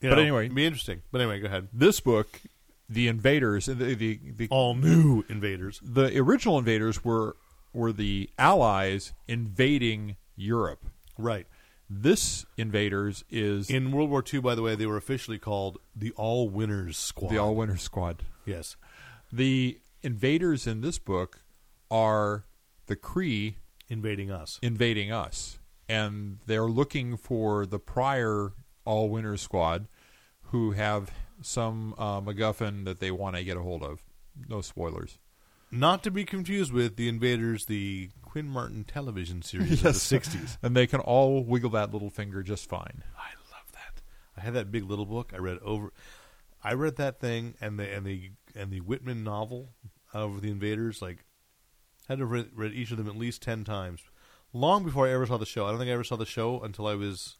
you 0.00 0.08
But 0.08 0.18
anyway- 0.18 0.46
it'd 0.46 0.54
be 0.56 0.66
interesting. 0.66 1.02
But 1.12 1.20
anyway, 1.20 1.40
go 1.40 1.46
ahead. 1.46 1.68
This 1.72 2.00
book, 2.00 2.40
the 2.88 3.06
invaders, 3.08 3.66
the 3.66 3.74
the 3.74 4.18
the, 4.36 4.48
All 4.50 4.74
new 4.74 5.24
invaders. 5.28 5.80
the 5.82 6.18
original 6.18 6.58
invaders 6.58 7.04
were 7.04 7.36
were 7.72 7.92
the 7.92 8.28
Allies 8.38 9.12
invading 9.28 10.16
Europe. 10.36 10.84
Right. 11.18 11.46
This 11.88 12.44
invaders 12.56 13.22
is 13.30 13.68
In 13.70 13.92
World 13.92 14.08
War 14.10 14.24
II, 14.32 14.40
by 14.40 14.54
the 14.54 14.62
way, 14.62 14.74
they 14.74 14.86
were 14.86 14.96
officially 14.96 15.38
called 15.38 15.78
the 15.94 16.10
All 16.12 16.48
Winners 16.48 16.96
Squad. 16.96 17.30
the 17.30 17.38
All 17.38 17.54
Winners 17.54 17.82
Squad. 17.82 18.22
yes. 18.46 18.76
The 19.30 19.78
invaders 20.02 20.66
in 20.66 20.80
this 20.80 20.98
book 20.98 21.42
are 21.90 22.44
the 22.86 22.96
Kree 22.96 23.54
Invading 23.92 24.30
us. 24.30 24.58
invading 24.62 25.12
us, 25.12 25.58
and 25.88 26.38
they're 26.46 26.64
looking 26.64 27.16
for 27.16 27.66
the 27.66 27.78
prior 27.78 28.52
All 28.84 29.08
Winter 29.10 29.36
Squad, 29.36 29.86
who 30.44 30.70
have 30.72 31.10
some 31.42 31.94
uh, 31.98 32.20
MacGuffin 32.20 32.84
that 32.86 33.00
they 33.00 33.10
want 33.10 33.36
to 33.36 33.44
get 33.44 33.56
a 33.56 33.62
hold 33.62 33.82
of. 33.82 34.02
No 34.48 34.60
spoilers. 34.62 35.18
Not 35.70 36.02
to 36.04 36.10
be 36.10 36.24
confused 36.24 36.72
with 36.72 36.96
the 36.96 37.08
Invaders, 37.08 37.66
the 37.66 38.10
Quinn 38.22 38.48
Martin 38.48 38.84
television 38.84 39.42
series 39.42 39.82
Yes. 39.82 40.10
of 40.10 40.10
the 40.10 40.18
'60s. 40.38 40.58
and 40.62 40.74
they 40.76 40.86
can 40.86 41.00
all 41.00 41.42
wiggle 41.44 41.70
that 41.70 41.92
little 41.92 42.10
finger 42.10 42.42
just 42.42 42.68
fine. 42.68 43.02
I 43.18 43.30
love 43.50 43.72
that. 43.72 44.02
I 44.36 44.40
had 44.40 44.54
that 44.54 44.70
big 44.70 44.84
little 44.84 45.06
book. 45.06 45.32
I 45.34 45.38
read 45.38 45.58
over. 45.62 45.92
I 46.64 46.74
read 46.74 46.96
that 46.96 47.20
thing 47.20 47.54
and 47.60 47.78
the 47.78 47.90
and 47.90 48.06
the 48.06 48.30
and 48.54 48.70
the 48.70 48.80
Whitman 48.80 49.22
novel 49.24 49.70
of 50.14 50.40
the 50.42 50.50
Invaders. 50.50 51.00
Like, 51.02 51.24
had 52.08 52.18
to 52.18 52.26
read, 52.26 52.48
read 52.54 52.72
each 52.72 52.90
of 52.90 52.96
them 52.98 53.08
at 53.08 53.16
least 53.16 53.42
ten 53.42 53.64
times. 53.64 54.00
Long 54.52 54.84
before 54.84 55.06
I 55.06 55.12
ever 55.12 55.24
saw 55.26 55.36
the 55.38 55.46
show. 55.46 55.66
I 55.66 55.70
don't 55.70 55.78
think 55.78 55.88
I 55.88 55.94
ever 55.94 56.04
saw 56.04 56.16
the 56.16 56.26
show 56.26 56.60
until 56.62 56.86
I 56.86 56.94
was 56.94 57.36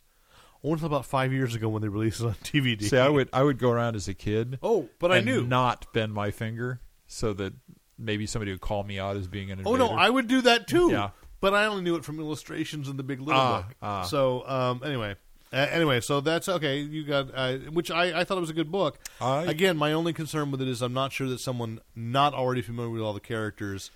only 0.65 0.75
until 0.75 0.87
about 0.87 1.05
five 1.05 1.33
years 1.33 1.55
ago 1.55 1.69
when 1.69 1.83
they 1.83 1.89
released 1.89 2.21
it 2.21 2.27
on 2.27 2.35
DVD. 2.45 2.83
See, 2.83 2.97
I 2.99 3.09
would 3.09 3.29
I 3.33 3.43
would 3.43 3.59
go 3.59 3.71
around 3.71 3.97
as 3.97 4.09
a 4.09 4.15
kid. 4.15 4.59
Oh, 4.63 4.89
but 4.99 5.13
I 5.13 5.21
knew. 5.21 5.43
not 5.47 5.93
bend 5.93 6.15
my 6.15 6.31
finger 6.31 6.81
so 7.07 7.33
that 7.35 7.53
maybe 7.99 8.27
somebody 8.27 8.51
would 8.53 8.61
call 8.63 8.83
me 8.85 8.99
out 8.99 9.17
as 9.17 9.27
being 9.29 9.51
an 9.51 9.63
Oh 9.67 9.77
no, 9.77 9.89
I 9.91 10.09
would 10.09 10.27
do 10.29 10.41
that 10.43 10.67
too. 10.67 10.91
Yeah. 10.91 11.11
but 11.41 11.53
I 11.55 11.67
only 11.67 11.83
knew 11.83 11.97
it 11.97 12.05
from 12.05 12.19
illustrations 12.19 12.89
in 12.89 12.97
the 12.97 13.03
Big 13.03 13.21
Little 13.21 13.41
Ah, 13.41 13.63
book. 13.63 13.77
ah. 13.83 14.03
So 14.05 14.49
um, 14.49 14.81
anyway, 14.85 15.17
uh, 15.53 15.57
anyway, 15.57 16.01
so 16.01 16.21
that's 16.23 16.49
okay. 16.49 16.79
You 16.79 17.05
got 17.05 17.29
uh, 17.35 17.59
which 17.73 17.91
I, 17.91 18.21
I 18.21 18.25
thought 18.25 18.39
it 18.39 18.41
was 18.41 18.49
a 18.51 18.55
good 18.55 18.73
book. 18.73 18.99
I- 19.21 19.43
Again, 19.45 19.77
my 19.77 19.93
only 19.93 20.15
concern 20.15 20.51
with 20.51 20.63
it 20.63 20.69
is 20.69 20.81
I'm 20.81 20.95
not 20.95 21.13
sure 21.13 21.29
that 21.29 21.41
someone 21.41 21.81
not 21.95 22.33
already 22.33 22.63
familiar 22.63 22.91
with 22.91 23.03
all 23.03 23.13
the 23.13 23.21
characters 23.21 23.91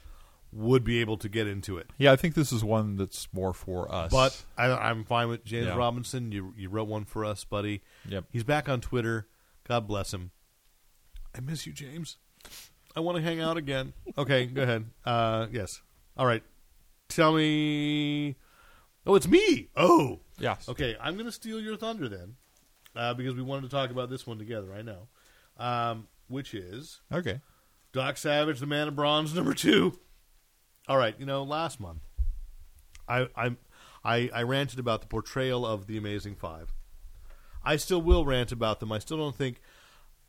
would 0.56 0.82
be 0.84 1.00
able 1.00 1.16
to 1.18 1.28
get 1.28 1.46
into 1.46 1.76
it. 1.76 1.90
Yeah, 1.98 2.12
I 2.12 2.16
think 2.16 2.34
this 2.34 2.50
is 2.50 2.64
one 2.64 2.96
that's 2.96 3.28
more 3.32 3.52
for 3.52 3.92
us. 3.94 4.10
But 4.10 4.42
I, 4.56 4.70
I'm 4.72 5.04
fine 5.04 5.28
with 5.28 5.44
James 5.44 5.66
Yeah. 5.66 5.76
Robinson. 5.76 6.32
You 6.32 6.54
you 6.56 6.68
wrote 6.70 6.88
one 6.88 7.04
for 7.04 7.24
us, 7.24 7.44
buddy. 7.44 7.82
Yep. 8.08 8.24
He's 8.30 8.44
back 8.44 8.68
on 8.68 8.80
Twitter. 8.80 9.26
God 9.68 9.86
bless 9.86 10.14
him. 10.14 10.30
I 11.36 11.40
miss 11.40 11.66
you, 11.66 11.72
James. 11.72 12.16
I 12.96 13.00
want 13.00 13.16
to 13.16 13.22
hang 13.22 13.40
out 13.40 13.56
again. 13.58 13.92
Okay, 14.16 14.46
go 14.46 14.62
ahead. 14.62 14.86
Uh, 15.04 15.48
yes. 15.52 15.82
All 16.16 16.24
right. 16.26 16.42
Tell 17.08 17.34
me. 17.34 18.36
Oh, 19.06 19.14
it's 19.14 19.28
me. 19.28 19.68
Oh, 19.76 20.20
yes, 20.38 20.68
okay. 20.68 20.96
I'm 21.00 21.14
going 21.14 21.26
to 21.26 21.32
steal 21.32 21.60
your 21.60 21.76
thunder 21.76 22.08
then, 22.08 22.34
uh, 22.96 23.14
because 23.14 23.34
we 23.34 23.42
wanted 23.42 23.62
to 23.62 23.68
talk 23.68 23.90
about 23.90 24.10
this 24.10 24.26
one 24.26 24.38
together. 24.38 24.72
I 24.76 24.82
know, 24.82 25.06
um, 25.58 26.08
which 26.26 26.54
is 26.54 27.00
okay. 27.12 27.40
Doc 27.92 28.16
Savage, 28.16 28.58
the 28.58 28.66
Man 28.66 28.88
of 28.88 28.96
Bronze, 28.96 29.32
number 29.34 29.54
two. 29.54 29.98
All 30.88 30.96
right, 30.96 31.14
you 31.18 31.26
know, 31.26 31.42
last 31.42 31.80
month, 31.80 32.02
I 33.08 33.28
I 33.36 33.56
I, 34.04 34.30
I 34.32 34.42
ranted 34.42 34.78
about 34.78 35.00
the 35.00 35.08
portrayal 35.08 35.66
of 35.66 35.86
the 35.86 35.98
Amazing 35.98 36.36
Five. 36.36 36.72
I 37.64 37.76
still 37.76 38.00
will 38.00 38.24
rant 38.24 38.52
about 38.52 38.78
them. 38.78 38.92
I 38.92 39.00
still 39.00 39.16
don't 39.16 39.34
think, 39.34 39.60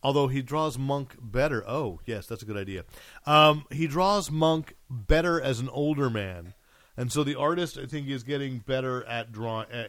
although 0.01 0.27
he 0.27 0.41
draws 0.41 0.75
Monk 0.75 1.15
better. 1.21 1.63
Oh, 1.69 1.99
yes, 2.07 2.25
that's 2.25 2.41
a 2.41 2.45
good 2.45 2.57
idea. 2.57 2.85
Um, 3.27 3.65
he 3.71 3.85
draws 3.85 4.31
Monk 4.31 4.75
better 4.89 5.39
as 5.39 5.59
an 5.59 5.69
older 5.69 6.09
man, 6.09 6.55
and 6.95 7.11
so 7.11 7.23
the 7.23 7.35
artist 7.35 7.77
I 7.77 7.85
think 7.85 8.07
is 8.07 8.23
getting 8.23 8.59
better 8.59 9.05
at 9.05 9.31
drawing. 9.31 9.71
Uh, 9.71 9.87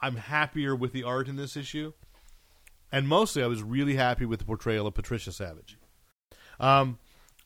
I'm 0.00 0.16
happier 0.16 0.76
with 0.76 0.92
the 0.92 1.02
art 1.02 1.26
in 1.26 1.34
this 1.34 1.56
issue, 1.56 1.92
and 2.92 3.08
mostly 3.08 3.42
I 3.42 3.48
was 3.48 3.64
really 3.64 3.96
happy 3.96 4.24
with 4.24 4.38
the 4.38 4.44
portrayal 4.44 4.86
of 4.86 4.94
Patricia 4.94 5.32
Savage. 5.32 5.76
Um, 6.60 6.98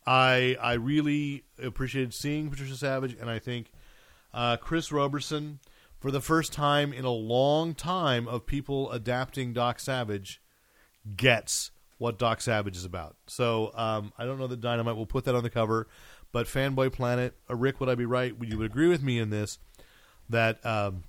I 0.06 0.56
I 0.60 0.74
really 0.74 1.44
appreciated 1.62 2.14
seeing 2.14 2.50
Patricia 2.50 2.76
Savage, 2.76 3.16
and 3.18 3.30
I 3.30 3.38
think 3.38 3.72
uh, 4.32 4.56
Chris 4.56 4.92
Roberson, 4.92 5.60
for 5.98 6.10
the 6.10 6.20
first 6.20 6.52
time 6.52 6.92
in 6.92 7.04
a 7.04 7.10
long 7.10 7.74
time 7.74 8.28
of 8.28 8.46
people 8.46 8.90
adapting 8.90 9.52
Doc 9.52 9.80
Savage, 9.80 10.42
gets 11.16 11.70
what 11.98 12.18
Doc 12.18 12.40
Savage 12.40 12.76
is 12.76 12.84
about. 12.84 13.16
So 13.26 13.70
um, 13.74 14.12
I 14.18 14.24
don't 14.24 14.38
know 14.38 14.46
that 14.46 14.60
Dynamite 14.60 14.96
will 14.96 15.06
put 15.06 15.24
that 15.24 15.34
on 15.34 15.42
the 15.42 15.50
cover, 15.50 15.86
but 16.32 16.46
Fanboy 16.46 16.92
Planet, 16.92 17.34
uh, 17.48 17.54
Rick, 17.54 17.80
would 17.80 17.88
I 17.88 17.94
be 17.94 18.04
right? 18.04 18.38
Would 18.38 18.52
you 18.52 18.62
agree 18.62 18.88
with 18.88 19.02
me 19.02 19.18
in 19.18 19.30
this 19.30 19.58
that 20.28 20.64
um, 20.66 21.04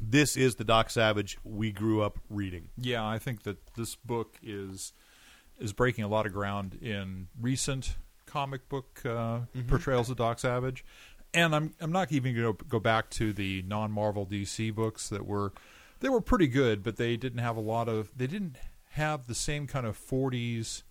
this 0.00 0.36
is 0.36 0.56
the 0.56 0.64
Doc 0.64 0.90
Savage 0.90 1.38
we 1.44 1.72
grew 1.72 2.02
up 2.02 2.18
reading? 2.28 2.68
Yeah, 2.76 3.06
I 3.06 3.18
think 3.18 3.42
that 3.44 3.74
this 3.74 3.96
book 3.96 4.36
is 4.42 4.92
is 5.58 5.72
breaking 5.72 6.04
a 6.04 6.08
lot 6.08 6.24
of 6.24 6.32
ground 6.32 6.78
in 6.80 7.28
recent 7.38 7.96
comic 8.30 8.68
book 8.68 9.02
uh, 9.04 9.40
portrayals 9.68 10.08
of 10.10 10.16
Doc 10.16 10.38
Savage, 10.38 10.84
and 11.34 11.54
I'm 11.54 11.74
I'm 11.80 11.92
not 11.92 12.12
even 12.12 12.34
going 12.34 12.56
to 12.56 12.64
go 12.64 12.78
back 12.80 13.10
to 13.10 13.32
the 13.32 13.62
non 13.66 13.90
Marvel 13.90 14.26
DC 14.26 14.74
books 14.74 15.08
that 15.08 15.26
were 15.26 15.52
they 16.00 16.08
were 16.08 16.20
pretty 16.20 16.46
good, 16.46 16.82
but 16.82 16.96
they 16.96 17.16
didn't 17.16 17.40
have 17.40 17.56
a 17.56 17.60
lot 17.60 17.88
of 17.88 18.10
they 18.16 18.26
didn't 18.26 18.56
have 18.90 19.26
the 19.26 19.34
same 19.34 19.66
kind 19.66 19.86
of 19.86 19.96
40s, 19.98 20.82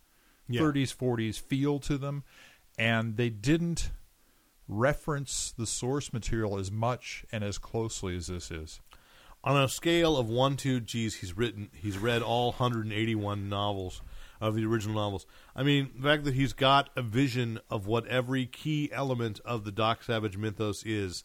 Yeah. 0.48 0.62
30s, 0.62 0.96
40s 0.96 1.40
feel 1.40 1.80
to 1.80 1.98
them, 1.98 2.24
and 2.78 3.18
they 3.18 3.30
didn't 3.30 3.92
reference 4.68 5.52
the 5.58 5.66
source 5.66 6.14
material 6.14 6.58
as 6.60 6.72
much 6.72 7.26
and 7.32 7.44
as 7.44 7.58
closely 7.58 8.16
as 8.16 8.28
this 8.28 8.52
is. 8.52 8.80
on 9.44 9.56
a 9.62 9.68
scale 9.70 10.18
of 10.18 10.28
one 10.30 10.56
to 10.58 10.80
geez, 10.82 11.16
he's 11.16 11.36
written, 11.36 11.70
he's 11.74 11.98
read 11.98 12.22
all 12.22 12.52
181 12.52 13.48
novels 13.50 14.02
of 14.42 14.56
the 14.56 14.66
original 14.66 14.96
novels. 14.96 15.26
I 15.56 15.64
mean, 15.64 15.90
the 15.98 16.08
fact 16.08 16.24
that 16.26 16.34
he's 16.34 16.54
got 16.54 16.90
a 16.96 17.02
vision 17.02 17.60
of 17.70 17.88
what 17.88 18.08
every 18.08 18.46
key 18.46 18.90
element 18.94 19.40
of 19.46 19.64
the 19.66 19.72
Doc 19.72 20.04
Savage 20.04 20.38
mythos 20.38 20.84
is. 20.86 21.24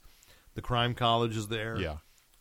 The 0.54 0.62
crime 0.62 0.94
college 0.94 1.36
is 1.36 1.48
there. 1.48 1.76
Yeah, 1.80 1.96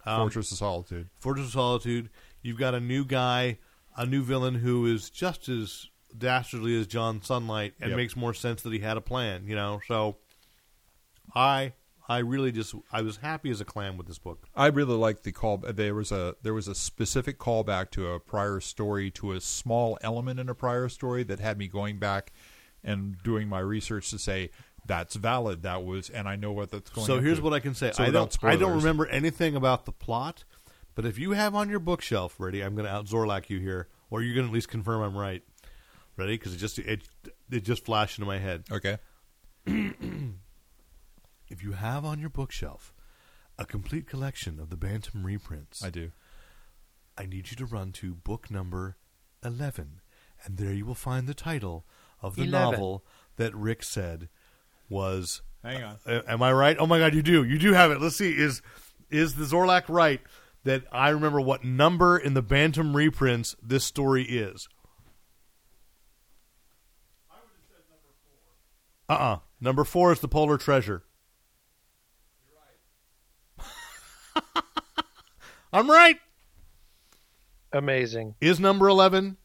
Um, 0.06 0.22
Fortress 0.22 0.52
of 0.52 0.58
Solitude. 0.60 1.10
Fortress 1.20 1.48
of 1.48 1.52
Solitude. 1.54 2.10
You've 2.44 2.60
got 2.60 2.76
a 2.76 2.80
new 2.80 3.06
guy, 3.06 3.58
a 3.98 4.06
new 4.06 4.22
villain 4.24 4.56
who 4.56 4.86
is 4.86 5.10
just 5.10 5.50
as 5.50 5.88
dastardly 6.16 6.80
as 6.80 6.86
John 6.86 7.22
Sunlight, 7.24 7.74
and 7.82 7.90
Yep. 7.90 7.98
makes 7.98 8.16
more 8.16 8.34
sense 8.36 8.62
that 8.62 8.72
he 8.74 8.80
had 8.80 8.98
a 8.98 9.02
plan. 9.02 9.48
You 9.48 9.56
know, 9.56 9.82
so 9.88 10.18
I, 11.34 11.74
I 12.08 12.18
really 12.20 12.52
just, 12.52 12.76
I 12.92 13.02
was 13.02 13.18
happy 13.18 13.50
as 13.50 13.62
a 13.62 13.66
clam 13.66 13.98
with 13.98 14.08
this 14.08 14.20
book. 14.20 14.48
I 14.56 14.68
really 14.68 14.96
like 14.96 15.24
the 15.24 15.32
call. 15.32 15.58
There 15.58 15.96
was 15.96 16.12
a 16.12 16.36
there 16.42 16.54
was 16.54 16.68
a 16.68 16.76
specific 16.76 17.40
callback 17.40 17.92
to 17.92 18.10
a 18.10 18.20
prior 18.20 18.60
story, 18.60 19.10
to 19.12 19.32
a 19.32 19.42
small 19.42 19.98
element 20.02 20.40
in 20.40 20.50
a 20.50 20.56
prior 20.56 20.90
story 20.90 21.24
that 21.24 21.40
had 21.40 21.58
me 21.58 21.68
going 21.68 22.00
back 22.00 22.34
and 22.84 23.18
doing 23.24 23.48
my 23.48 23.60
research 23.60 24.10
to 24.10 24.20
say 24.20 24.50
that's 24.86 25.16
valid. 25.16 25.64
That 25.64 25.84
was, 25.86 26.10
and 26.10 26.28
I 26.28 26.36
know 26.36 26.52
what 26.52 26.72
that's 26.72 26.90
going. 26.90 27.08
So 27.08 27.20
here's 27.20 27.38
to. 27.38 27.44
what 27.44 27.54
I 27.54 27.60
can 27.60 27.74
say. 27.74 27.92
So 27.92 28.04
I 28.04 28.10
don't. 28.10 28.38
I 28.44 28.56
don't 28.56 28.76
remember 28.76 29.08
anything 29.08 29.56
about 29.56 29.86
the 29.86 29.92
plot, 29.92 30.44
but 30.96 31.06
if 31.06 31.18
you 31.18 31.32
have 31.32 31.56
on 31.56 31.70
your 31.70 31.80
bookshelf, 31.80 32.36
ready, 32.40 32.62
I'm 32.62 32.76
going 32.76 32.86
to 32.86 32.92
out 32.92 33.06
Zorlak 33.06 33.50
you 33.50 33.60
here, 33.60 33.88
or 34.10 34.22
you're 34.22 34.36
going 34.36 34.46
to 34.46 34.52
at 34.52 34.54
least 34.54 34.70
confirm 34.70 35.02
I'm 35.02 35.18
right. 35.18 35.42
Ready? 36.18 36.34
Because 36.34 36.54
it 36.54 36.58
just 36.58 36.80
it 36.80 37.08
it 37.50 37.64
just 37.64 37.86
flashed 37.86 38.20
into 38.20 38.28
my 38.28 38.40
head. 38.40 38.66
Okay. 38.72 38.98
If 41.54 41.62
you 41.62 41.74
have 41.74 42.04
on 42.04 42.20
your 42.20 42.32
bookshelf 42.32 42.92
a 43.60 43.66
complete 43.66 44.08
collection 44.08 44.60
of 44.60 44.72
the 44.72 44.76
Bantam 44.76 45.24
reprints, 45.24 45.84
I 45.84 45.92
do. 45.92 46.12
I 47.16 47.28
need 47.28 47.52
you 47.52 47.58
to 47.58 47.66
run 47.68 47.92
to 47.92 48.16
book 48.16 48.50
number 48.50 48.98
11, 49.46 50.02
and 50.44 50.58
there 50.58 50.74
you 50.74 50.84
will 50.84 50.96
find 50.96 51.28
the 51.28 51.36
title 51.36 51.86
of 52.24 52.36
the 52.36 52.46
11. 52.46 52.52
novel 52.60 53.06
that 53.36 53.54
Rick 53.54 53.84
said 53.84 54.30
was. 54.90 55.44
Hang 55.62 55.84
on. 55.84 55.98
Uh, 56.08 56.22
am 56.28 56.42
I 56.42 56.52
right? 56.52 56.76
Oh 56.80 56.88
my 56.88 56.98
God, 56.98 57.14
you 57.14 57.22
do. 57.22 57.44
You 57.44 57.60
do 57.60 57.74
have 57.74 57.92
it. 57.92 58.02
Let's 58.02 58.16
see. 58.16 58.32
Is 58.36 58.64
is 59.12 59.36
the 59.36 59.46
Zorlak 59.46 59.84
right 59.88 60.22
that 60.64 60.86
I 60.92 61.10
remember 61.10 61.40
what 61.40 61.64
number 61.64 62.18
in 62.18 62.34
the 62.34 62.42
Bantam 62.42 62.96
reprints 62.98 63.56
this 63.62 63.86
story 63.86 64.24
is? 64.24 64.68
Uh 69.08 69.14
uh 69.14 69.40
Number 69.62 69.84
four 69.84 70.12
is 70.12 70.20
the 70.20 70.28
Polar 70.28 70.58
Treasure. 70.58 71.04
I'm 75.74 75.90
right. 75.90 76.18
Amazing. 77.72 78.36
Is 78.40 78.60
number 78.60 78.88
11 78.88 79.38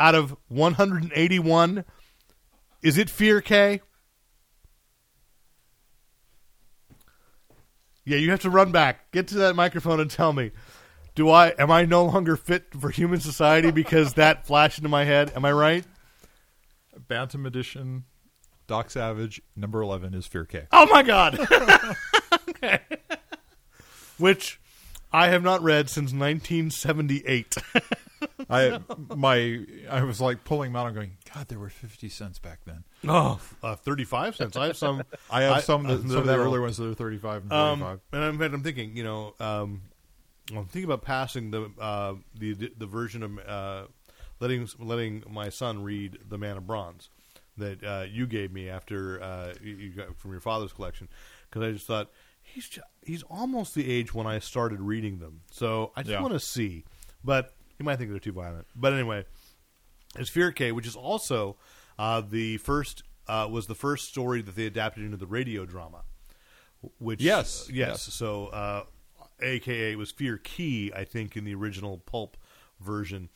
out 0.00 0.14
of 0.14 0.36
181? 0.48 1.84
Is 2.82 2.98
it 2.98 3.10
Fear 3.10 3.40
Cay? 3.40 3.80
Yeah, 8.04 8.16
you 8.16 8.30
have 8.30 8.40
to 8.40 8.50
run 8.50 8.72
back. 8.72 9.10
Get 9.12 9.28
to 9.28 9.34
that 9.38 9.54
microphone 9.54 10.00
and 10.00 10.10
tell 10.10 10.32
me. 10.32 10.50
Do 11.14 11.28
I 11.30 11.48
am 11.58 11.70
I 11.70 11.84
no 11.84 12.04
longer 12.04 12.36
fit 12.36 12.66
for 12.80 12.90
human 12.90 13.20
society 13.20 13.70
because 13.70 14.14
that 14.14 14.46
flashed 14.46 14.78
into 14.78 14.88
my 14.88 15.04
head? 15.04 15.32
Am 15.34 15.44
I 15.44 15.52
right? 15.52 15.84
Bantam 17.08 17.44
edition. 17.44 18.04
Doc 18.66 18.90
Savage 18.90 19.42
number 19.56 19.82
eleven 19.82 20.14
is 20.14 20.26
Fear 20.26 20.44
Cay. 20.46 20.66
Oh 20.72 20.86
my 20.86 21.02
god. 21.02 21.38
okay. 22.48 22.80
Which 24.18 24.60
I 25.12 25.28
have 25.28 25.42
not 25.42 25.62
read 25.62 25.88
since 25.88 26.12
1978. 26.12 27.56
I 28.50 28.80
my 29.14 29.64
I 29.88 30.02
was 30.02 30.20
like 30.20 30.44
pulling 30.44 30.72
them 30.72 30.80
out 30.80 30.86
and 30.86 30.94
going, 30.94 31.16
God, 31.34 31.48
there 31.48 31.58
were 31.58 31.68
fifty 31.68 32.08
cents 32.08 32.38
back 32.38 32.60
then. 32.64 32.84
oh, 33.06 33.40
uh, 33.62 33.76
35 33.76 34.36
cents. 34.36 34.56
I 34.56 34.66
have 34.66 34.76
some 34.76 35.02
I 35.30 35.42
have 35.42 35.64
some 35.64 35.86
uh, 35.86 35.96
that, 35.96 36.08
some 36.08 36.16
of 36.18 36.26
the 36.26 36.36
earlier 36.36 36.60
ones 36.60 36.76
that 36.78 36.88
are 36.88 36.94
thirty 36.94 37.18
five 37.18 37.42
and 37.42 37.52
Um, 37.52 38.00
and 38.12 38.24
I'm, 38.24 38.40
I'm 38.40 38.62
thinking, 38.62 38.96
you 38.96 39.04
know, 39.04 39.34
um, 39.38 39.82
I'm 40.50 40.64
thinking 40.66 40.84
about 40.84 41.02
passing 41.02 41.50
the 41.50 41.70
uh, 41.80 42.14
the 42.38 42.54
the 42.76 42.86
version 42.86 43.22
of 43.22 43.38
uh, 43.46 43.82
letting 44.40 44.68
letting 44.78 45.24
my 45.28 45.48
son 45.48 45.82
read 45.82 46.18
The 46.28 46.38
Man 46.38 46.56
of 46.56 46.66
Bronze, 46.66 47.10
that 47.56 47.84
uh, 47.84 48.04
you 48.10 48.26
gave 48.26 48.52
me 48.52 48.68
after 48.68 49.22
uh, 49.22 49.54
you, 49.62 49.74
you 49.74 49.90
got 49.90 50.16
from 50.16 50.32
your 50.32 50.40
father's 50.40 50.72
collection 50.72 51.08
because 51.48 51.62
I 51.62 51.72
just 51.72 51.86
thought 51.86 52.10
he's 52.52 52.68
ju- 52.68 52.82
he's 53.04 53.22
almost 53.24 53.74
the 53.74 53.90
age 53.90 54.12
when 54.14 54.26
I 54.26 54.38
started 54.38 54.80
reading 54.80 55.18
them. 55.18 55.40
So 55.50 55.92
I 55.96 56.02
just 56.02 56.12
Yeah. 56.12 56.20
want 56.22 56.34
to 56.34 56.40
see, 56.40 56.84
but 57.24 57.54
you 57.78 57.84
might 57.84 57.96
think 57.96 58.10
they're 58.10 58.18
too 58.18 58.32
violent. 58.32 58.66
But 58.74 58.92
anyway, 58.92 59.24
it's 60.16 60.30
Fear 60.30 60.52
Cay, 60.52 60.72
which 60.72 60.86
is 60.86 60.96
also 60.96 61.56
uh, 61.98 62.20
the 62.20 62.56
first 62.58 63.02
uh, 63.26 63.46
was 63.50 63.66
the 63.66 63.74
first 63.74 64.08
story 64.08 64.40
that 64.40 64.56
they 64.56 64.64
adapted 64.66 65.04
into 65.04 65.16
the 65.18 65.26
radio 65.26 65.66
drama. 65.66 66.02
Which 66.98 67.20
Yes, 67.20 67.68
yes. 67.72 67.88
yes. 68.06 68.14
So, 68.14 68.46
uh, 68.46 68.84
AKA 69.40 69.96
was 69.96 70.10
Fear 70.12 70.38
Key, 70.38 70.92
I 70.94 71.04
think, 71.04 71.36
in 71.36 71.44
the 71.44 71.54
original 71.54 71.98
pulp 71.98 72.36
version. 72.80 73.28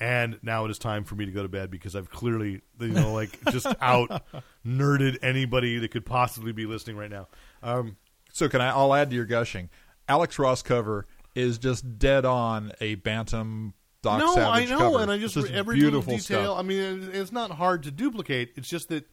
And 0.00 0.38
now 0.42 0.64
it 0.66 0.70
is 0.70 0.78
time 0.78 1.04
for 1.04 1.14
me 1.14 1.24
to 1.26 1.30
go 1.32 1.42
to 1.42 1.48
bed 1.48 1.70
because 1.70 1.94
I've 1.94 2.10
clearly, 2.10 2.60
you 2.80 2.88
know, 2.88 3.12
like 3.14 3.38
just 3.50 3.66
out 3.80 4.22
nerded 4.66 5.18
anybody 5.22 5.78
that 5.78 5.90
could 5.90 6.04
possibly 6.04 6.52
be 6.52 6.66
listening 6.66 6.96
right 6.96 7.10
now. 7.10 7.28
Um, 7.62 7.96
So 8.36 8.50
can 8.50 8.60
I? 8.60 8.68
I'll 8.68 8.92
add 8.92 9.08
to 9.08 9.16
your 9.16 9.24
gushing. 9.24 9.70
Alex 10.08 10.38
Ross 10.38 10.60
cover 10.60 11.06
is 11.34 11.56
just 11.56 11.98
dead 11.98 12.26
on 12.26 12.70
a 12.82 12.96
Bantam 12.96 13.72
Doc 14.02 14.18
no, 14.20 14.34
Savage 14.34 14.70
I 14.70 14.70
know, 14.70 14.78
cover. 14.78 15.02
and 15.02 15.10
I 15.10 15.16
just 15.16 15.38
It's 15.38 15.50
every 15.50 15.76
beautiful 15.76 16.12
detail. 16.18 16.42
stuff. 16.44 16.58
I 16.58 16.62
mean, 16.62 17.08
it's 17.14 17.32
not 17.32 17.52
hard 17.52 17.82
to 17.84 17.90
duplicate. 17.90 18.52
It's 18.56 18.68
just 18.68 18.90
that 18.90 19.06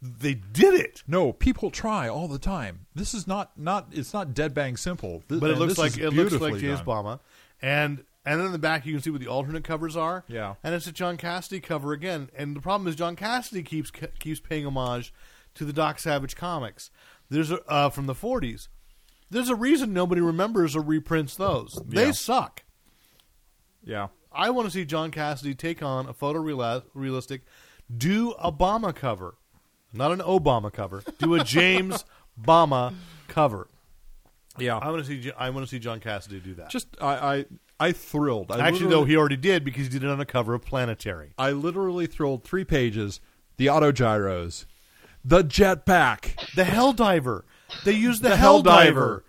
they 0.00 0.32
did 0.32 0.72
it. 0.72 1.02
No, 1.06 1.34
people 1.34 1.70
try 1.70 2.08
all 2.08 2.26
the 2.26 2.38
time. 2.38 2.86
This 2.94 3.12
is 3.12 3.26
not 3.26 3.50
not. 3.54 3.88
It's 3.92 4.14
not 4.14 4.32
dead 4.32 4.54
bang 4.54 4.78
simple. 4.78 5.22
Th- 5.28 5.38
but 5.42 5.50
it 5.50 5.58
looks 5.58 5.76
like 5.76 5.98
it 5.98 6.10
looks 6.10 6.32
like 6.32 6.56
James. 6.56 6.80
Bama, 6.80 7.20
and 7.60 8.02
and 8.24 8.40
then 8.40 8.46
in 8.46 8.52
the 8.52 8.58
back 8.58 8.86
you 8.86 8.94
can 8.94 9.02
see 9.02 9.10
what 9.10 9.20
the 9.20 9.26
alternate 9.28 9.62
covers 9.62 9.94
are. 9.94 10.24
Yeah. 10.26 10.54
and 10.64 10.74
it's 10.74 10.86
a 10.86 10.92
John 10.92 11.18
Cassaday 11.18 11.62
cover 11.62 11.92
again. 11.92 12.30
And 12.34 12.56
the 12.56 12.60
problem 12.60 12.88
is 12.88 12.96
John 12.96 13.14
Cassaday 13.14 13.62
keeps 13.66 13.92
keeps 14.18 14.40
paying 14.40 14.64
homage 14.66 15.12
to 15.54 15.66
the 15.66 15.72
Doc 15.74 15.98
Savage 15.98 16.34
comics. 16.34 16.90
There's 17.30 17.50
a, 17.50 17.60
uh, 17.70 17.88
from 17.90 18.06
the 18.06 18.14
'40s. 18.14 18.68
There's 19.30 19.48
a 19.48 19.54
reason 19.54 19.92
nobody 19.92 20.20
remembers 20.20 20.74
or 20.76 20.82
reprints 20.82 21.36
those. 21.36 21.80
They 21.86 22.06
Yeah. 22.06 22.10
suck. 22.12 22.64
Yeah, 23.82 24.08
I 24.32 24.50
want 24.50 24.66
to 24.66 24.70
see 24.72 24.84
John 24.84 25.10
Cassaday 25.10 25.56
take 25.56 25.82
on 25.82 26.06
a 26.06 26.12
photorealistic, 26.14 27.40
do 27.96 28.32
Obama 28.34 28.94
cover, 28.94 29.36
not 29.92 30.12
an 30.12 30.18
Obama 30.18 30.72
cover. 30.72 31.02
Do 31.18 31.34
a 31.34 31.42
James 31.44 32.04
Bama 32.40 32.94
cover. 33.28 33.68
yeah. 34.58 34.76
I 34.78 34.90
want 34.90 35.04
to 35.04 35.22
see. 35.22 35.32
I 35.38 35.50
want 35.50 35.64
to 35.66 35.70
see 35.70 35.78
John 35.78 36.00
Cassaday 36.00 36.42
do 36.42 36.54
that. 36.54 36.68
just 36.70 36.88
I 37.00 37.14
I, 37.36 37.44
I 37.78 37.92
thrilled. 37.92 38.50
I 38.52 38.58
Actually, 38.58 38.86
literally- 38.86 38.90
though, 38.90 39.04
he 39.06 39.16
already 39.16 39.36
did 39.36 39.64
because 39.64 39.84
he 39.84 39.88
did 39.88 40.04
it 40.04 40.10
on 40.10 40.18
the 40.18 40.26
cover 40.26 40.52
of 40.54 40.62
Planetary. 40.62 41.32
I 41.38 41.52
literally 41.52 42.06
thrilled 42.06 42.44
three 42.44 42.64
pages. 42.64 43.20
The 43.56 43.68
auto 43.70 43.92
gyros, 43.92 44.66
the 45.24 45.42
jetpack. 45.42 46.54
The 46.54 46.64
Hell 46.64 46.92
Diver. 46.92 47.44
They 47.84 47.92
used 47.92 48.22
the, 48.22 48.30
The 48.30 48.36
Hell 48.36 48.62
Diver. 48.62 49.24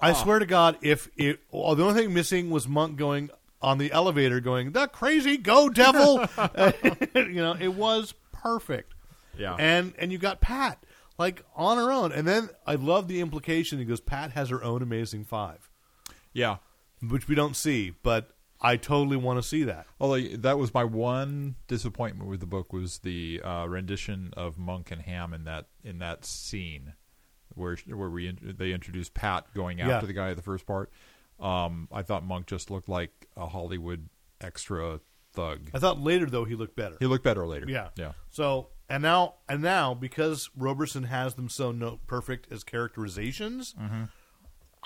I 0.00 0.10
ah. 0.10 0.14
swear 0.14 0.38
to 0.38 0.46
God, 0.46 0.76
if 0.82 1.08
it, 1.16 1.40
well, 1.50 1.74
the 1.74 1.84
only 1.84 2.02
thing 2.02 2.12
missing 2.12 2.50
was 2.50 2.68
Monk 2.68 2.96
going 2.96 3.30
on 3.62 3.78
the 3.78 3.90
elevator, 3.92 4.40
going 4.40 4.72
the 4.72 4.86
crazy 4.86 5.36
go 5.36 5.68
devil. 5.68 6.20
you 7.14 7.34
know, 7.34 7.56
it 7.58 7.74
was 7.74 8.14
perfect. 8.32 8.92
Yeah. 9.36 9.56
and 9.58 9.94
and 9.98 10.12
you 10.12 10.18
got 10.18 10.40
Pat 10.40 10.84
like 11.18 11.42
on 11.56 11.76
her 11.78 11.90
own, 11.90 12.12
and 12.12 12.26
then 12.26 12.50
I 12.66 12.74
love 12.74 13.08
the 13.08 13.20
implication. 13.20 13.78
He 13.78 13.84
goes, 13.84 14.00
Pat 14.00 14.32
has 14.32 14.50
her 14.50 14.62
own 14.62 14.82
Amazing 14.82 15.24
Five, 15.24 15.70
Yeah. 16.32 16.56
which 17.02 17.26
we 17.26 17.34
don't 17.34 17.56
see, 17.56 17.94
but 18.02 18.33
I 18.64 18.76
totally 18.76 19.16
want 19.16 19.38
to 19.38 19.42
see 19.46 19.64
that. 19.64 19.86
Although 20.00 20.20
that 20.38 20.58
was 20.58 20.72
my 20.74 20.84
one 20.84 21.56
disappointment 21.68 22.28
with 22.30 22.40
the 22.40 22.46
book 22.46 22.72
was 22.72 22.98
the 22.98 23.40
uh, 23.44 23.66
rendition 23.68 24.32
of 24.36 24.58
Monk 24.58 24.90
and 24.90 25.02
Ham 25.02 25.32
in 25.34 25.44
that 25.44 25.66
in 25.84 25.98
that 25.98 26.24
scene 26.24 26.94
where 27.54 27.76
where 27.86 28.08
we 28.10 28.32
they 28.42 28.72
introduced 28.72 29.14
Pat 29.14 29.46
going 29.54 29.80
after 29.80 29.92
Yeah. 29.92 30.00
the 30.06 30.12
guy 30.12 30.30
at 30.30 30.36
the 30.36 30.42
first 30.42 30.66
part. 30.66 30.90
Um, 31.38 31.88
I 31.92 32.02
thought 32.02 32.24
Monk 32.24 32.46
just 32.46 32.70
looked 32.70 32.88
like 32.88 33.28
a 33.36 33.46
Hollywood 33.46 34.08
extra 34.40 35.00
thug. 35.34 35.68
I 35.74 35.78
thought 35.78 36.00
later 36.00 36.26
though 36.26 36.44
he 36.44 36.54
looked 36.54 36.74
better. 36.76 36.96
He 37.00 37.06
looked 37.06 37.24
better 37.24 37.46
later. 37.46 37.66
Yeah. 37.68 37.88
yeah. 37.96 38.12
So 38.30 38.68
and 38.88 39.02
now 39.02 39.34
and 39.48 39.60
now 39.62 39.92
because 39.94 40.48
Roberson 40.56 41.04
has 41.04 41.34
them 41.34 41.48
so 41.48 41.70
no, 41.72 42.00
perfect 42.06 42.50
as 42.52 42.64
characterizations, 42.64 43.74
Mm-hmm. 43.80 44.04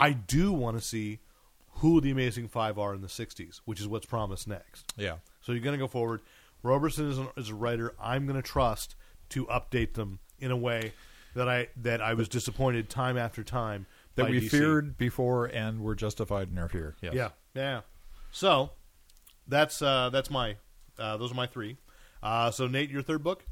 I 0.00 0.12
do 0.12 0.52
want 0.52 0.78
to 0.78 0.84
see 0.84 1.20
who 1.78 2.00
the 2.00 2.10
Amazing 2.10 2.48
Five 2.48 2.78
are 2.78 2.94
in 2.94 3.00
the 3.00 3.08
'60s, 3.08 3.60
which 3.64 3.80
is 3.80 3.88
what's 3.88 4.06
promised 4.06 4.46
next. 4.48 4.92
Yeah. 4.96 5.16
So 5.40 5.52
you're 5.52 5.62
going 5.62 5.78
to 5.78 5.82
go 5.82 5.88
forward. 5.88 6.20
Roberson 6.62 7.08
is, 7.08 7.18
an, 7.18 7.28
is 7.36 7.48
a 7.50 7.54
writer 7.54 7.94
I'm 8.00 8.26
going 8.26 8.40
to 8.40 8.46
trust 8.46 8.94
to 9.30 9.46
update 9.46 9.94
them 9.94 10.18
in 10.40 10.50
a 10.50 10.56
way 10.56 10.92
that 11.34 11.48
I 11.48 11.68
that 11.76 12.00
I 12.02 12.14
was 12.14 12.28
disappointed 12.28 12.88
time 12.90 13.16
after 13.16 13.44
time 13.44 13.86
That 14.16 14.24
by 14.24 14.30
we 14.30 14.40
DC. 14.40 14.50
feared 14.50 14.98
before 14.98 15.46
and 15.46 15.80
were 15.82 15.94
justified 15.94 16.50
in 16.50 16.58
our 16.58 16.68
fear. 16.68 16.96
Yes. 17.00 17.14
Yeah, 17.14 17.28
yeah. 17.54 17.80
So 18.32 18.70
that's 19.46 19.80
uh, 19.80 20.10
that's 20.10 20.30
my 20.30 20.56
uh, 20.98 21.16
those 21.16 21.30
are 21.32 21.36
my 21.36 21.46
three. 21.46 21.76
Uh, 22.22 22.50
so 22.50 22.66
Nate, 22.66 22.90
your 22.90 23.02
third 23.02 23.22
book, 23.22 23.44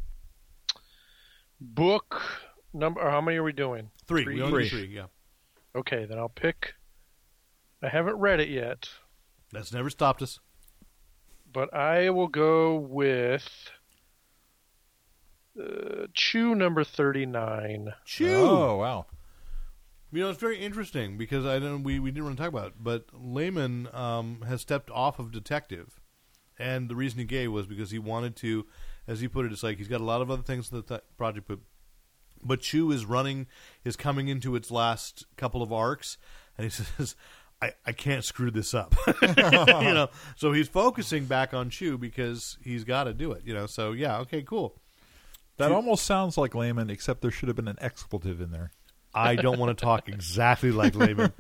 Book 1.61 2.21
number. 2.75 3.01
How 3.09 3.21
many 3.21 3.37
are 3.39 3.43
we 3.43 3.53
doing? 3.53 3.91
three. 4.07 4.25
Three 4.25 4.35
We 4.37 4.43
only 4.43 4.65
do 4.65 4.69
three. 4.69 4.87
Yeah, 4.87 5.07
Okay, 5.75 6.05
then 6.05 6.19
I'll 6.19 6.29
pick. 6.29 6.75
I 7.87 7.91
haven't 7.91 8.17
read 8.17 8.41
it 8.41 8.49
yet, 8.49 8.89
that's 9.53 9.73
never 9.73 9.91
stopped 9.91 10.21
us. 10.21 10.41
but 11.53 11.73
I 11.73 12.11
will 12.11 12.27
go 12.29 12.75
with 12.75 13.71
uh, 15.61 16.07
Chew 16.13 16.55
number 16.55 16.85
thirty-nine. 16.85 17.95
Chew. 18.05 18.35
Oh 18.35 18.77
wow. 18.77 19.07
You 20.13 20.23
know, 20.23 20.31
it's 20.31 20.41
very 20.41 20.59
interesting 20.59 21.17
because 21.19 21.45
I 21.45 21.59
don't. 21.59 21.83
We, 21.83 21.99
we 21.99 22.11
didn't 22.11 22.25
want 22.25 22.37
to 22.37 22.43
talk 22.43 22.53
about 22.53 22.69
it, 22.69 22.75
but 22.81 23.07
Layman 23.13 23.89
um, 23.93 24.43
has 24.47 24.61
stepped 24.61 24.91
off 24.91 25.19
of 25.19 25.33
detective, 25.33 26.01
and 26.59 26.89
the 26.89 26.95
reason 26.97 27.19
he 27.19 27.25
gave 27.25 27.53
was 27.53 27.67
because 27.67 27.91
he 27.91 27.99
wanted 27.99 28.37
to, 28.37 28.67
as 29.07 29.21
he 29.21 29.29
put 29.29 29.47
it, 29.47 29.53
it's 29.53 29.63
like 29.63 29.79
he's 29.79 29.89
got 29.89 30.01
a 30.01 30.05
lot 30.05 30.23
of 30.23 30.31
other 30.31 30.43
things 30.43 30.71
in 30.71 30.79
the 30.79 30.83
th- 30.83 31.01
project, 31.19 31.49
but 31.49 31.59
but 32.43 32.61
Chew 32.61 32.91
is 32.93 33.05
running, 33.05 33.47
is 33.85 33.97
coming 33.97 34.29
into 34.29 34.55
its 34.57 34.71
last 34.71 35.27
couple 35.37 35.63
of 35.63 35.73
arcs, 35.73 36.19
and 36.57 36.65
he 36.65 36.71
says, 36.83 37.17
"I, 37.67 37.91
I 37.91 37.93
can't 37.93 38.25
screw 38.25 38.51
this 38.51 38.75
up," 38.75 38.95
you 39.23 39.29
know. 39.95 40.09
So 40.37 40.53
he's 40.53 40.69
focusing 40.69 41.25
back 41.27 41.55
on 41.55 41.71
Chew 41.71 41.99
because 41.99 42.59
he's 42.63 42.85
got 42.85 43.05
to 43.05 43.15
do 43.15 43.33
it, 43.33 43.43
you 43.45 43.55
know. 43.55 43.67
So 43.67 43.93
yeah, 43.93 44.19
okay, 44.21 44.43
cool. 44.43 44.75
That 45.59 45.73
almost 45.73 46.05
sounds 46.05 46.37
like 46.37 46.55
Layman, 46.55 46.91
except 46.91 47.23
there 47.23 47.31
should 47.31 47.49
have 47.49 47.57
been 47.57 47.69
an 47.69 47.79
expletive 47.81 48.41
in 48.41 48.51
there. 48.51 48.73
I 49.15 49.37
don't 49.37 49.59
want 49.59 49.77
to 49.77 49.85
talk 49.85 50.09
exactly 50.09 50.71
like 50.71 50.95
Layman. 50.95 51.33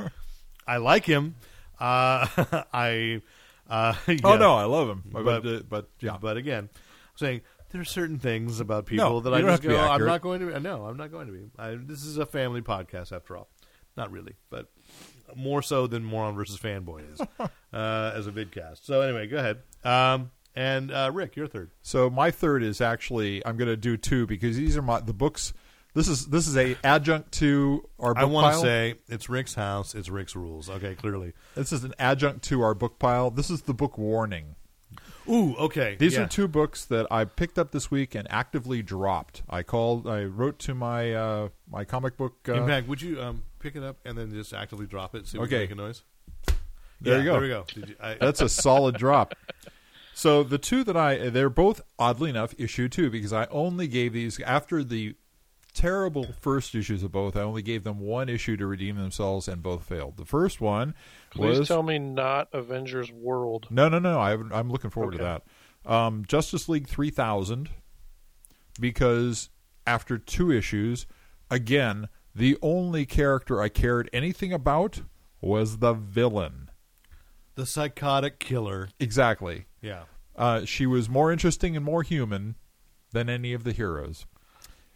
I 0.66 0.79
like 0.79 1.05
him. 1.05 1.35
Uh, 1.79 2.27
I. 2.72 3.20
Uh, 3.68 3.95
Oh 4.24 4.37
no, 4.37 4.55
I 4.55 4.64
love 4.64 4.89
him, 4.89 5.03
but 5.12 5.24
But- 5.24 5.43
but, 5.43 5.53
uh, 5.55 5.61
but 5.68 5.89
yeah, 6.01 6.16
But 6.20 6.37
again, 6.37 6.70
I'm 6.72 7.16
saying 7.16 7.41
there 7.72 7.81
are 7.81 7.85
certain 7.85 8.18
things 8.18 8.61
about 8.61 8.87
people 8.87 9.11
No, 9.11 9.20
that 9.20 9.35
I 9.35 9.43
just 9.43 9.62
go, 9.62 9.77
I'm 9.77 10.07
not 10.07 10.22
going 10.22 10.41
to. 10.41 10.47
Be, 10.55 10.61
no, 10.61 10.87
I'm 10.87 10.97
not 10.97 11.11
going 11.11 11.27
to 11.27 11.33
be. 11.33 11.51
I, 11.59 11.74
this 11.74 12.05
is 12.05 12.16
a 12.16 12.24
family 12.24 12.62
podcast 12.62 13.11
after 13.12 13.37
all. 13.37 13.49
Not 13.97 14.11
really, 14.12 14.35
but 14.51 14.70
more 15.35 15.62
so 15.62 15.87
than 15.87 16.05
Moron 16.05 16.35
versus 16.35 16.59
Fanboy 16.59 17.12
is 17.12 17.20
uh, 17.72 18.12
as 18.14 18.27
a 18.27 18.33
vidcast. 18.33 18.85
So 18.85 19.01
anyway, 19.01 19.27
go 19.27 19.39
ahead. 19.39 19.62
Um, 19.85 20.31
and 20.55 20.91
uh, 20.91 21.11
Rick, 21.12 21.37
your 21.37 21.47
third. 21.47 21.70
So 21.83 22.09
my 22.09 22.31
third 22.31 22.62
is 22.62 22.81
actually 22.81 23.45
I'm 23.45 23.57
going 23.57 23.68
to 23.68 23.77
do 23.77 23.97
two 23.97 24.27
because 24.27 24.57
these 24.57 24.77
are 24.77 24.83
my 24.83 25.01
the 25.01 25.12
books. 25.12 25.53
This 25.95 26.09
is 26.09 26.27
this 26.27 26.47
is 26.47 26.57
a 26.57 26.77
adjunct 26.85 27.33
to 27.33 27.89
our 27.99 28.14
book 28.14 28.22
I 28.22 28.27
want 28.27 28.55
to 28.55 28.61
say 28.61 28.95
it's 29.09 29.29
Rick's 29.29 29.55
house. 29.55 29.95
It's 29.95 30.09
Rick's 30.09 30.37
rules. 30.37 30.68
Okay, 30.68 30.95
clearly. 30.95 31.33
this 31.55 31.72
is 31.72 31.85
an 31.85 31.95
adjunct 31.99 32.43
to 32.45 32.62
our 32.62 32.74
book 32.74 32.99
pile. 32.99 33.31
This 33.31 33.51
is 33.51 33.62
the 33.62 33.74
book 33.74 33.97
Warning. 33.97 34.57
Ooh, 35.29 35.57
okay. 35.57 35.97
These 35.99 36.14
yeah. 36.14 36.22
are 36.22 36.29
two 36.29 36.49
books 36.49 36.84
that 36.87 37.07
I 37.11 37.25
picked 37.25 37.59
up 37.59 37.72
this 37.72 37.91
week 37.91 38.14
and 38.14 38.30
actively 38.30 38.83
dropped. 38.83 39.42
I 39.49 39.63
called. 39.63 40.07
I 40.07 40.25
wrote 40.25 40.59
to 40.61 40.75
my 40.75 41.13
uh, 41.13 41.49
my 41.71 41.84
comic 41.84 42.17
book. 42.17 42.34
Uh, 42.49 42.55
In 42.55 42.67
fact, 42.67 42.88
would 42.88 43.03
you 43.03 43.21
um, 43.21 43.42
pick 43.67 43.76
it 43.76 43.83
up 43.83 43.97
and 44.05 44.17
then 44.17 44.30
just 44.30 44.53
actively 44.55 44.87
drop 44.87 45.14
it? 45.14 45.26
See 45.26 45.38
if 45.38 45.41
we 45.43 45.47
Okay. 45.47 45.67
can 45.67 45.76
make 45.76 45.84
a 45.84 45.88
noise. 45.88 46.03
There 47.01 47.14
Yeah, 47.14 47.18
you 47.18 47.25
go. 47.25 47.33
There 47.33 47.43
we 47.43 47.49
go. 47.49 47.64
Did 47.75 47.88
you, 47.91 47.97
I, 48.01 48.14
That's 48.21 48.41
a 48.41 48.49
solid 48.49 48.97
drop. 48.97 49.34
So 50.14 50.43
the 50.43 50.59
two 50.59 50.83
that 50.84 50.97
I 50.97 51.29
they're 51.30 51.51
both 51.51 51.80
oddly 51.99 52.30
enough 52.30 52.55
issue 52.59 52.88
two 52.88 53.11
because 53.11 53.33
I 53.33 53.47
only 53.47 53.87
gave 53.88 54.13
these 54.13 54.41
after 54.41 54.83
the 54.84 55.14
terrible 55.75 56.33
first 56.41 56.75
issues 56.75 57.03
of 57.03 57.13
both. 57.13 57.37
I 57.37 57.43
only 57.43 57.61
gave 57.61 57.84
them 57.84 58.01
one 58.01 58.30
issue 58.30 58.57
to 58.57 58.67
redeem 58.67 58.97
themselves, 58.97 59.47
and 59.47 59.63
both 59.63 59.84
failed. 59.84 60.17
The 60.17 60.25
first 60.25 60.59
one 60.59 60.95
Please 61.30 61.59
was 61.59 61.68
tell 61.68 61.83
me 61.83 61.99
not 61.99 62.49
Avengers 62.55 63.13
World. 63.13 63.67
no, 63.68 63.88
no, 63.91 63.99
no. 63.99 64.18
I, 64.18 64.33
I'm 64.33 64.71
looking 64.71 64.88
forward 64.88 65.13
to 65.13 65.18
that. 65.18 65.43
Um, 65.84 66.25
Justice 66.26 66.67
League 66.68 66.87
3000 66.88 67.68
because 68.80 69.51
after 69.87 70.17
two 70.18 70.51
issues, 70.51 71.07
again, 71.51 72.09
the 72.37 72.58
only 72.61 73.07
character 73.07 73.61
I 73.63 73.68
cared 73.68 74.11
anything 74.13 74.53
about 74.53 75.00
was 75.41 75.79
the 75.79 75.95
villain. 75.95 76.71
the 77.54 77.64
psychotic 77.67 78.38
killer. 78.38 78.91
Exactly. 79.00 79.64
Yeah. 79.80 80.03
Uh, 80.37 80.67
she 80.67 80.84
was 80.84 81.08
more 81.08 81.33
interesting 81.33 81.75
and 81.75 81.84
more 81.84 82.03
human 82.03 82.57
than 83.13 83.30
any 83.30 83.54
of 83.54 83.64
the 83.64 83.72
heroes. 83.72 84.26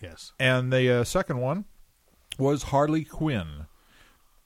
Yes. 0.02 0.32
And 0.38 0.70
the 0.70 0.90
uh, 1.00 1.04
second 1.04 1.38
one 1.38 1.64
was 2.38 2.64
Harley 2.64 3.04
Quinn, 3.04 3.66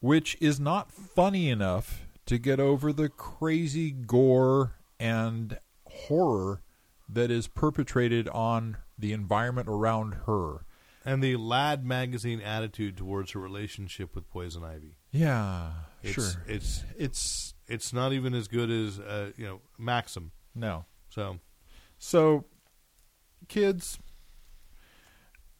which 0.00 0.36
is 0.40 0.60
not 0.60 0.92
funny 0.92 1.50
enough 1.50 2.06
to 2.26 2.38
get 2.38 2.60
over 2.60 2.92
the 2.92 3.08
crazy 3.08 3.90
gore 3.90 4.74
and 5.00 5.58
horror 5.86 6.60
that 7.08 7.30
is 7.32 7.48
perpetrated 7.48 8.28
on 8.28 8.76
the 8.96 9.12
environment 9.12 9.68
around 9.68 10.14
her. 10.26 10.64
And 11.04 11.22
the 11.22 11.36
Lad 11.36 11.84
magazine 11.84 12.40
attitude 12.40 12.96
towards 12.96 13.32
her 13.32 13.40
relationship 13.40 14.14
with 14.14 14.28
Poison 14.30 14.64
Ivy. 14.64 14.96
Yeah, 15.12 15.70
It's, 16.02 16.12
sure. 16.14 16.42
It's 16.48 16.82
It's 16.96 17.54
it's 17.66 17.92
not 17.92 18.12
even 18.12 18.34
as 18.34 18.48
good 18.48 18.70
as 18.70 18.98
uh, 18.98 19.32
you 19.36 19.44
know 19.46 19.60
Maxim. 19.78 20.32
no. 20.54 20.84
So 21.10 21.38
So, 21.98 22.44
kids, 23.48 23.98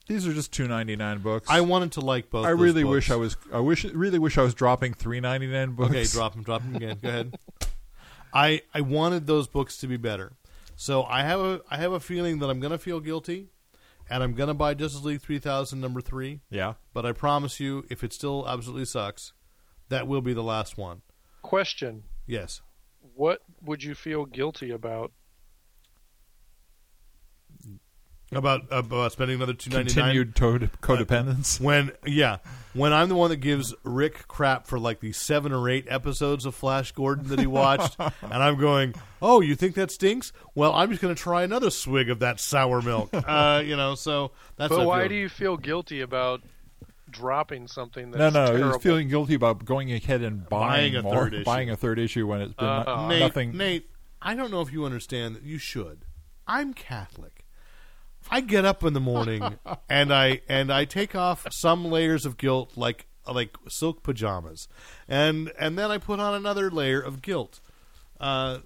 these 0.09 0.27
are 0.27 0.33
just 0.35 0.53
two 0.53 0.67
ninety 0.69 0.97
nine 0.97 1.19
books. 1.21 1.49
I 1.49 1.61
wanted 1.61 1.93
to 1.93 2.01
like 2.01 2.29
both. 2.31 2.45
I 2.45 2.51
those 2.51 2.61
really 2.61 2.83
books. 2.83 2.93
wish 2.95 3.11
I 3.11 3.17
was. 3.17 3.37
I 3.53 3.61
wish. 3.61 3.85
Really 3.85 4.19
wish 4.19 4.37
I 4.37 4.43
was 4.43 4.53
dropping 4.55 4.95
three 4.95 5.21
ninety 5.21 5.47
nine 5.47 5.73
books. 5.73 5.91
Okay, 5.91 6.05
drop 6.05 6.35
them, 6.35 6.43
drop 6.43 6.63
them 6.63 6.75
again. 6.77 6.99
Go 7.03 7.09
ahead. 7.09 7.35
I 8.35 8.63
I 8.75 8.81
wanted 8.81 9.27
those 9.27 9.47
books 9.47 9.79
to 9.79 9.87
be 9.87 9.97
better, 9.97 10.33
so 10.77 11.05
I 11.05 11.23
have 11.23 11.41
a 11.41 11.61
I 11.71 11.77
have 11.77 11.93
a 11.93 12.01
feeling 12.01 12.41
that 12.41 12.51
I'm 12.51 12.59
going 12.61 12.73
to 12.73 12.79
feel 12.79 12.99
guilty, 13.01 13.49
and 14.09 14.23
I'm 14.23 14.35
going 14.35 14.49
to 14.49 14.55
buy 14.55 14.75
Justice 14.75 15.03
League 15.05 15.23
three 15.23 15.39
thousand 15.39 15.81
number 15.81 16.01
three. 16.01 16.41
Yeah. 16.51 16.75
But 16.93 17.07
I 17.07 17.13
promise 17.13 17.61
you, 17.61 17.85
if 17.91 18.05
it 18.05 18.13
still 18.13 18.47
absolutely 18.49 18.87
sucks, 18.87 19.33
that 19.89 20.07
will 20.07 20.21
be 20.23 20.35
the 20.35 20.43
last 20.43 20.77
one. 20.77 21.03
Question: 21.43 22.05
Yes. 22.27 22.63
What 23.15 23.41
would 23.63 23.83
you 23.83 23.95
feel 23.95 24.25
guilty 24.25 24.71
about? 24.71 25.13
About 28.37 28.63
about 28.71 29.13
spending 29.13 29.37
another 29.37 29.55
two 29.55 29.71
ninety 29.71 29.95
nine. 29.95 30.15
Continued 30.15 30.37
to- 30.37 30.71
codependence. 30.83 31.61
When 31.61 31.93
yeah, 32.07 32.39
when 32.73 32.93
I'm 32.93 33.09
the 33.09 33.15
one 33.15 33.31
that 33.31 33.37
gives 33.37 33.75
Rick 33.85 34.27
crap 34.29 34.67
for 34.67 34.79
like 34.79 35.01
the 35.01 35.13
seven 35.13 35.53
or 35.53 35.69
eight 35.69 35.87
episodes 35.89 36.45
of 36.47 36.55
Flash 36.55 36.93
Gordon 36.93 37.29
that 37.29 37.39
he 37.39 37.47
watched, 37.47 37.97
and 38.23 38.33
I'm 38.35 38.59
going, 38.59 38.95
"Oh, 39.23 39.41
you 39.41 39.55
think 39.55 39.75
that 39.77 39.91
stinks? 39.91 40.33
Well, 40.55 40.73
I'm 40.73 40.91
just 40.91 41.01
going 41.03 41.15
to 41.15 41.21
try 41.21 41.43
another 41.45 41.71
swig 41.71 42.11
of 42.11 42.19
that 42.21 42.41
sour 42.41 42.81
milk." 42.83 43.11
Uh, 43.27 43.63
you 43.65 43.77
know, 43.77 43.95
so 43.95 44.33
that's. 44.57 44.75
But 44.75 44.87
why 44.87 45.09
do 45.09 45.15
you 45.15 45.29
feel 45.29 45.57
guilty 45.57 46.01
about 46.01 46.43
dropping 47.11 47.69
something 47.69 48.11
no, 48.11 48.19
that's 48.19 48.35
no, 48.35 48.47
terrible? 48.47 48.73
he's 48.73 48.83
feeling 48.83 49.09
guilty 49.09 49.35
about 49.35 49.65
going 49.65 49.93
ahead 49.93 50.23
and 50.23 50.49
buying, 50.49 50.93
Buying 50.93 50.97
a 50.97 51.03
more, 51.03 51.15
third 51.15 51.35
issue. 51.35 51.45
buying 51.45 51.71
a 51.71 51.77
third 51.77 51.99
issue 51.99 52.27
when 52.27 52.41
it's 52.41 52.55
been 52.55 52.67
Uh, 52.67 52.85
no- 52.85 53.09
Nate, 53.09 53.21
nothing. 53.21 53.57
Nate, 53.57 53.91
I 54.21 54.35
don't 54.35 54.51
know 54.51 54.61
if 54.61 54.73
you 54.73 54.85
understand 54.85 55.37
that 55.37 55.43
you 55.45 55.59
should. 55.59 56.05
I'm 56.47 56.75
Catholic. 56.75 57.44
If 58.25 58.33
I 58.33 58.41
get 58.41 58.65
up 58.65 58.83
in 58.83 58.95
the 58.95 59.01
morning 59.01 59.59
and 59.89 60.13
I 60.13 60.41
and 60.49 60.73
I 60.73 60.85
take 60.87 61.15
off 61.15 61.47
some 61.51 61.85
layers 61.85 62.25
of 62.25 62.39
guilt 62.39 62.73
like 62.77 63.07
like 63.31 63.57
silk 63.69 64.03
pajamas, 64.03 64.67
and 65.09 65.53
and 65.59 65.79
then 65.79 65.91
I 65.91 65.99
put 65.99 66.21
on 66.21 66.35
another 66.35 66.71
layer 66.71 67.01
of 67.01 67.21
guilt. 67.23 67.61
Uh, 68.19 68.59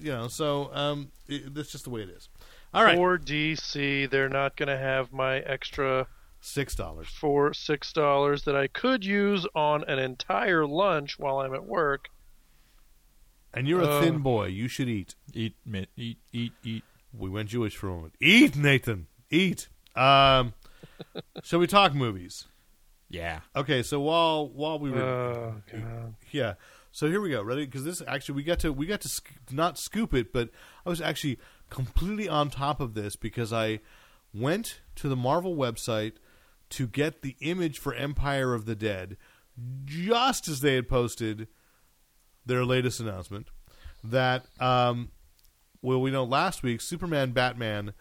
you 0.00 0.10
know, 0.10 0.28
so 0.28 0.70
um, 0.72 1.10
it, 1.28 1.54
that's 1.54 1.70
just 1.72 1.84
the 1.84 1.90
way 1.90 2.00
it 2.02 2.08
is. 2.08 2.28
All 2.72 2.82
right, 2.82 2.96
For 2.96 3.18
DC, 3.18 4.08
they're 4.10 4.28
not 4.28 4.56
going 4.56 4.68
to 4.68 4.76
have 4.78 5.12
my 5.12 5.38
extra 5.40 6.06
six 6.40 6.74
dollars. 6.74 7.08
for 7.08 7.52
six 7.54 7.92
dollars 7.92 8.44
that 8.44 8.56
I 8.56 8.66
could 8.68 9.04
use 9.04 9.46
on 9.54 9.84
an 9.84 9.98
entire 9.98 10.66
lunch 10.66 11.18
while 11.18 11.38
I'm 11.40 11.54
at 11.54 11.64
work. 11.66 12.08
And 13.52 13.68
you're 13.68 13.82
a 13.82 13.86
Uh. 13.86 14.00
thin 14.00 14.18
boy. 14.18 14.46
You 14.46 14.66
should 14.68 14.88
eat. 14.88 15.14
Eat, 15.32 15.54
mi- 15.64 15.86
eat, 15.96 16.18
eat, 16.32 16.52
eat. 16.64 16.84
We 17.16 17.30
went 17.30 17.48
Jewish 17.48 17.76
for 17.76 17.88
a 17.88 17.92
moment. 17.94 18.14
Eat, 18.20 18.56
Nathan. 18.56 19.06
Eat. 19.30 19.68
Um, 19.94 20.54
shall 21.42 21.58
we 21.60 21.66
talk 21.66 21.94
movies? 21.94 22.46
Yeah. 23.08 23.40
Okay, 23.54 23.82
so 23.82 24.00
while 24.00 24.48
while 24.48 24.78
we 24.78 24.90
were 24.90 25.00
Oh, 25.02 25.54
God. 25.70 26.14
yeah, 26.32 26.54
so 26.90 27.06
here 27.08 27.20
we 27.20 27.30
go. 27.30 27.42
Ready? 27.42 27.64
Because 27.66 27.84
this 27.84 28.02
actually 28.08 28.36
we 28.36 28.42
got 28.42 28.58
to 28.60 28.72
we 28.72 28.86
got 28.86 29.00
to 29.02 29.08
sc- 29.08 29.30
not 29.52 29.78
scoop 29.78 30.12
it, 30.14 30.32
but 30.32 30.50
I 30.84 30.88
was 30.88 31.00
actually 31.00 31.38
completely 31.70 32.28
on 32.28 32.50
top 32.50 32.80
of 32.80 32.94
this 32.94 33.14
because 33.16 33.52
I 33.52 33.80
went 34.32 34.80
to 34.96 35.08
the 35.08 35.16
Marvel 35.16 35.54
website 35.56 36.14
to 36.70 36.88
get 36.88 37.22
the 37.22 37.36
image 37.40 37.78
for 37.78 37.94
Empire 37.94 38.52
of 38.54 38.64
the 38.64 38.74
Dead 38.74 39.16
just 39.84 40.48
as 40.48 40.60
they 40.60 40.74
had 40.74 40.88
posted 40.88 41.46
their 42.44 42.64
latest 42.64 42.98
announcement 42.98 43.46
that 44.02 44.46
um, 44.58 45.10
well 45.84 46.00
we 46.00 46.10
know 46.10 46.24
last 46.24 46.62
week 46.62 46.80
Superman 46.80 47.30
Batman 47.32 47.92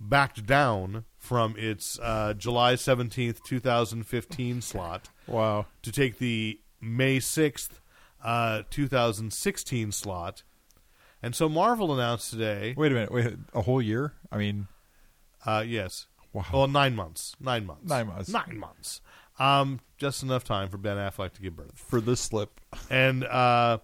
backed 0.00 0.44
down 0.46 1.04
from 1.16 1.54
its 1.56 1.98
uh, 2.02 2.34
July 2.34 2.74
17th 2.74 3.42
2015 3.44 4.60
slot 4.60 5.08
Wow. 5.26 5.66
to 5.82 5.90
take 5.92 6.18
the 6.18 6.58
May 6.80 7.18
6th, 7.18 7.80
uh, 8.22 8.62
2016 8.70 9.92
slot. 9.92 10.42
And 11.22 11.34
so 11.34 11.48
Marvel 11.48 11.92
announced 11.94 12.30
today, 12.30 12.74
Wait 12.76 12.92
a 12.92 12.94
minute. 12.94 13.10
Wait 13.12 13.34
a 13.54 13.62
whole 13.62 13.80
year. 13.80 14.12
I 14.30 14.36
mean, 14.36 14.68
uh, 15.46 15.64
yes, 15.66 16.06
wow. 16.32 16.44
well, 16.52 16.68
nine 16.68 16.94
months, 16.94 17.34
nine 17.40 17.64
months, 17.66 17.88
Nine 17.88 18.06
months. 18.08 18.28
nine 18.28 18.58
months, 18.58 19.00
um, 19.38 19.80
just 19.96 20.22
enough 20.22 20.44
time 20.44 20.68
for 20.68 20.76
Ben 20.76 20.96
Affleck 20.98 21.32
to 21.32 21.40
give 21.42 21.56
birth. 21.56 21.72
for 21.74 22.00
this 22.02 22.20
slip. 22.20 22.60
And 22.90 23.24
uh, 23.24 23.78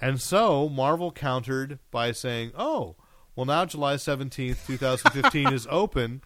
and 0.00 0.20
so 0.20 0.68
Marvel 0.68 1.10
countered 1.12 1.78
by 1.90 2.12
saying, 2.12 2.52
"Oh, 2.56 2.96
well, 3.34 3.46
now 3.46 3.64
July 3.64 3.94
17th, 3.96 4.66
2015 4.66 5.52
is 5.52 5.66
open. 5.70 6.22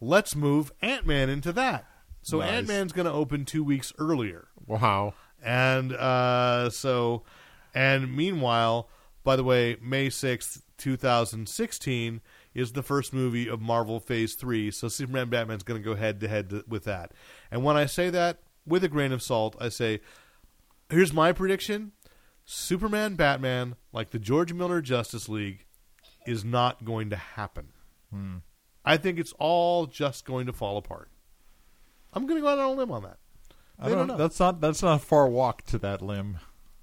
Let's 0.00 0.34
move 0.34 0.72
Ant 0.80 1.06
Man 1.06 1.28
into 1.28 1.52
that." 1.52 1.86
So 2.22 2.38
Nice. 2.38 2.50
Ant 2.50 2.68
Man's 2.68 2.92
going 2.92 3.06
to 3.06 3.12
open 3.12 3.44
two 3.44 3.64
weeks 3.64 3.92
earlier. 3.98 4.48
Wow. 4.66 5.14
And 5.42 5.92
uh, 5.92 6.70
so, 6.70 7.24
and 7.74 8.14
meanwhile, 8.16 8.88
by 9.24 9.36
the 9.36 9.44
way, 9.44 9.76
May 9.82 10.08
6th, 10.08 10.62
2016 10.78 12.20
is 12.54 12.72
the 12.72 12.82
first 12.82 13.12
movie 13.12 13.48
of 13.48 13.60
Marvel 13.60 13.98
Phase 13.98 14.34
3. 14.34 14.70
So 14.70 14.88
Superman 14.88 15.30
Batman's 15.30 15.62
going 15.62 15.82
to 15.82 15.84
go 15.84 15.96
head 15.96 16.20
to 16.20 16.28
head 16.28 16.62
with 16.68 16.84
that. 16.84 17.12
And 17.50 17.64
when 17.64 17.76
I 17.76 17.86
say 17.86 18.10
that 18.10 18.38
with 18.66 18.84
a 18.84 18.88
grain 18.88 19.12
of 19.12 19.22
salt, 19.22 19.56
I 19.60 19.68
say, 19.68 20.00
here's 20.90 21.12
my 21.12 21.32
prediction 21.32 21.92
Superman 22.52 23.14
Batman, 23.14 23.76
like 23.92 24.10
the 24.10 24.18
George 24.18 24.52
Miller 24.52 24.82
Justice 24.82 25.28
League, 25.28 25.64
is 26.26 26.44
not 26.44 26.84
going 26.84 27.08
to 27.10 27.16
happen. 27.16 27.68
Hmm. 28.12 28.36
I 28.84 28.98
think 28.98 29.18
it's 29.18 29.32
all 29.38 29.86
just 29.86 30.24
going 30.26 30.46
to 30.46 30.52
fall 30.52 30.76
apart. 30.76 31.08
I'm 32.12 32.26
going 32.26 32.36
to 32.36 32.42
go 32.42 32.48
out 32.48 32.58
on 32.58 32.66
a 32.66 32.72
limb 32.72 32.90
on 32.90 33.04
that. 33.04 33.18
I 33.78 33.84
They 33.84 33.94
don't, 33.94 34.06
don't 34.06 34.18
know. 34.18 34.22
That's 34.22 34.38
not. 34.38 34.60
That's 34.60 34.82
not 34.82 34.96
a 34.96 35.04
far 35.04 35.28
walk 35.28 35.62
to 35.66 35.78
that 35.78 36.02
limb. 36.02 36.38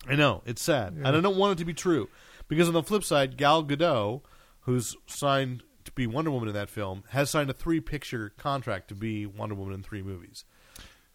I 0.07 0.15
know 0.15 0.41
it's 0.45 0.61
sad, 0.61 0.93
and 0.93 1.07
I 1.07 1.19
don't 1.19 1.37
want 1.37 1.53
it 1.53 1.57
to 1.59 1.65
be 1.65 1.73
true 1.73 2.09
because 2.47 2.67
on 2.67 2.73
the 2.73 2.81
flip 2.81 3.03
side, 3.03 3.37
Gal 3.37 3.63
Gadot, 3.63 4.21
who's 4.61 4.95
signed 5.05 5.61
to 5.85 5.91
be 5.91 6.07
Wonder 6.07 6.31
Woman 6.31 6.49
in 6.49 6.55
that 6.55 6.69
film, 6.69 7.03
has 7.09 7.29
signed 7.29 7.49
a 7.49 7.53
three-picture 7.53 8.33
contract 8.37 8.87
to 8.87 8.95
be 8.95 9.25
Wonder 9.25 9.55
Woman 9.55 9.75
in 9.75 9.83
three 9.83 10.01
movies. 10.01 10.45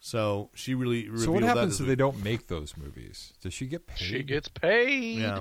So 0.05 0.51
she 0.53 0.75
really 0.75 1.05
revealed 1.09 1.25
So 1.25 1.31
what 1.31 1.41
happens 1.41 1.71
this 1.71 1.79
if 1.79 1.87
week. 1.87 1.87
they 1.87 1.95
don't 1.95 2.23
make 2.23 2.45
those 2.45 2.77
movies? 2.77 3.33
Does 3.41 3.55
she 3.55 3.65
get 3.65 3.87
paid? 3.87 3.97
She 3.97 4.21
gets 4.21 4.47
paid. 4.47 5.17
Yeah. 5.17 5.39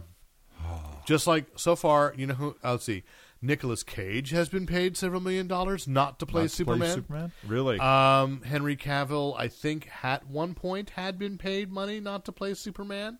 Just 1.04 1.26
like 1.26 1.44
so 1.56 1.76
far, 1.76 2.14
you 2.16 2.26
know 2.26 2.32
who? 2.32 2.56
uh, 2.64 2.70
Let's 2.72 2.84
see. 2.84 3.02
Nicolas 3.42 3.82
Cage 3.82 4.30
has 4.30 4.48
been 4.48 4.64
paid 4.64 4.96
several 4.96 5.20
million 5.20 5.46
dollars 5.48 5.86
not 5.86 6.18
to 6.20 6.24
play 6.24 6.44
Not 6.44 6.48
to 6.50 6.56
Superman. 6.56 6.94
Superman? 6.94 7.32
Really? 7.46 7.78
Um, 7.78 8.40
Henry 8.40 8.74
Cavill, 8.74 9.34
I 9.38 9.48
think, 9.48 9.90
at 10.02 10.26
one 10.28 10.54
point 10.54 10.88
had 10.90 11.18
been 11.18 11.36
paid 11.36 11.70
money 11.70 12.00
not 12.00 12.24
to 12.24 12.32
play 12.32 12.54
Superman. 12.54 13.18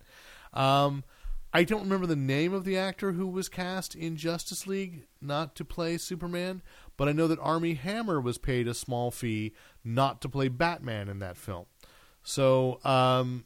Um, 0.54 1.04
I 1.52 1.62
don't 1.64 1.82
remember 1.82 2.06
the 2.06 2.16
name 2.16 2.54
of 2.54 2.64
the 2.64 2.78
actor 2.78 3.12
who 3.12 3.26
was 3.26 3.50
cast 3.50 3.94
in 3.94 4.16
Justice 4.16 4.66
League 4.66 5.02
not 5.20 5.54
to 5.56 5.64
play 5.64 5.98
Superman, 5.98 6.62
but 6.96 7.08
I 7.08 7.12
know 7.12 7.26
that 7.28 7.38
Armie 7.38 7.74
Hammer 7.74 8.20
was 8.20 8.38
paid 8.38 8.68
a 8.68 8.74
small 8.74 9.10
fee 9.10 9.52
not 9.84 10.20
to 10.22 10.28
play 10.28 10.48
Batman 10.48 11.08
in 11.08 11.18
that 11.18 11.36
film. 11.36 11.66
So, 12.22 12.80
um, 12.84 13.44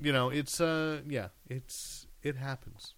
you 0.00 0.12
know, 0.12 0.28
it's 0.30 0.60
uh, 0.60 1.00
yeah, 1.08 1.28
it's 1.48 2.06
it 2.22 2.36
happens. 2.36 2.94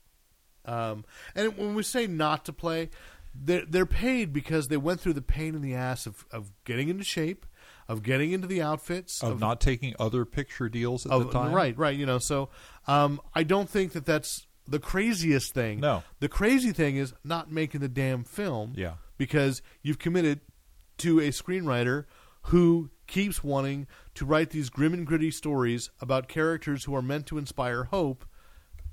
Um, 0.64 1.04
and 1.34 1.56
when 1.56 1.74
we 1.74 1.82
say 1.82 2.06
not 2.06 2.44
to 2.46 2.52
play, 2.52 2.90
they're, 3.34 3.64
they're 3.66 3.86
paid 3.86 4.32
because 4.32 4.68
they 4.68 4.76
went 4.76 5.00
through 5.00 5.12
the 5.12 5.22
pain 5.22 5.54
in 5.54 5.60
the 5.60 5.74
ass 5.74 6.06
of, 6.06 6.24
of 6.30 6.52
getting 6.64 6.88
into 6.88 7.04
shape, 7.04 7.44
of 7.88 8.02
getting 8.02 8.32
into 8.32 8.46
the 8.46 8.62
outfits, 8.62 9.22
of 9.22 9.40
not 9.40 9.60
taking 9.60 9.94
other 9.98 10.24
picture 10.24 10.68
deals 10.68 11.04
at 11.04 11.12
of- 11.12 11.26
the 11.26 11.32
time. 11.32 11.52
Right, 11.52 11.76
right. 11.76 11.96
You 11.96 12.06
know, 12.06 12.18
so 12.18 12.48
um, 12.86 13.20
I 13.34 13.42
don't 13.42 13.68
think 13.68 13.92
that 13.92 14.06
that's 14.06 14.46
the 14.66 14.78
craziest 14.78 15.52
thing. 15.52 15.80
No. 15.80 16.02
The 16.20 16.28
crazy 16.28 16.72
thing 16.72 16.96
is 16.96 17.12
not 17.22 17.52
making 17.52 17.80
the 17.82 17.88
damn 17.88 18.24
film. 18.24 18.72
Yeah. 18.76 18.94
Because 19.16 19.62
you've 19.82 19.98
committed 19.98 20.40
to 20.98 21.20
a 21.20 21.28
screenwriter 21.28 22.06
who 22.44 22.90
keeps 23.06 23.42
wanting 23.42 23.86
to 24.14 24.24
write 24.24 24.50
these 24.50 24.70
grim 24.70 24.94
and 24.94 25.06
gritty 25.06 25.30
stories 25.30 25.90
about 26.00 26.28
characters 26.28 26.84
who 26.84 26.94
are 26.94 27.02
meant 27.02 27.26
to 27.26 27.38
inspire 27.38 27.84
hope 27.84 28.24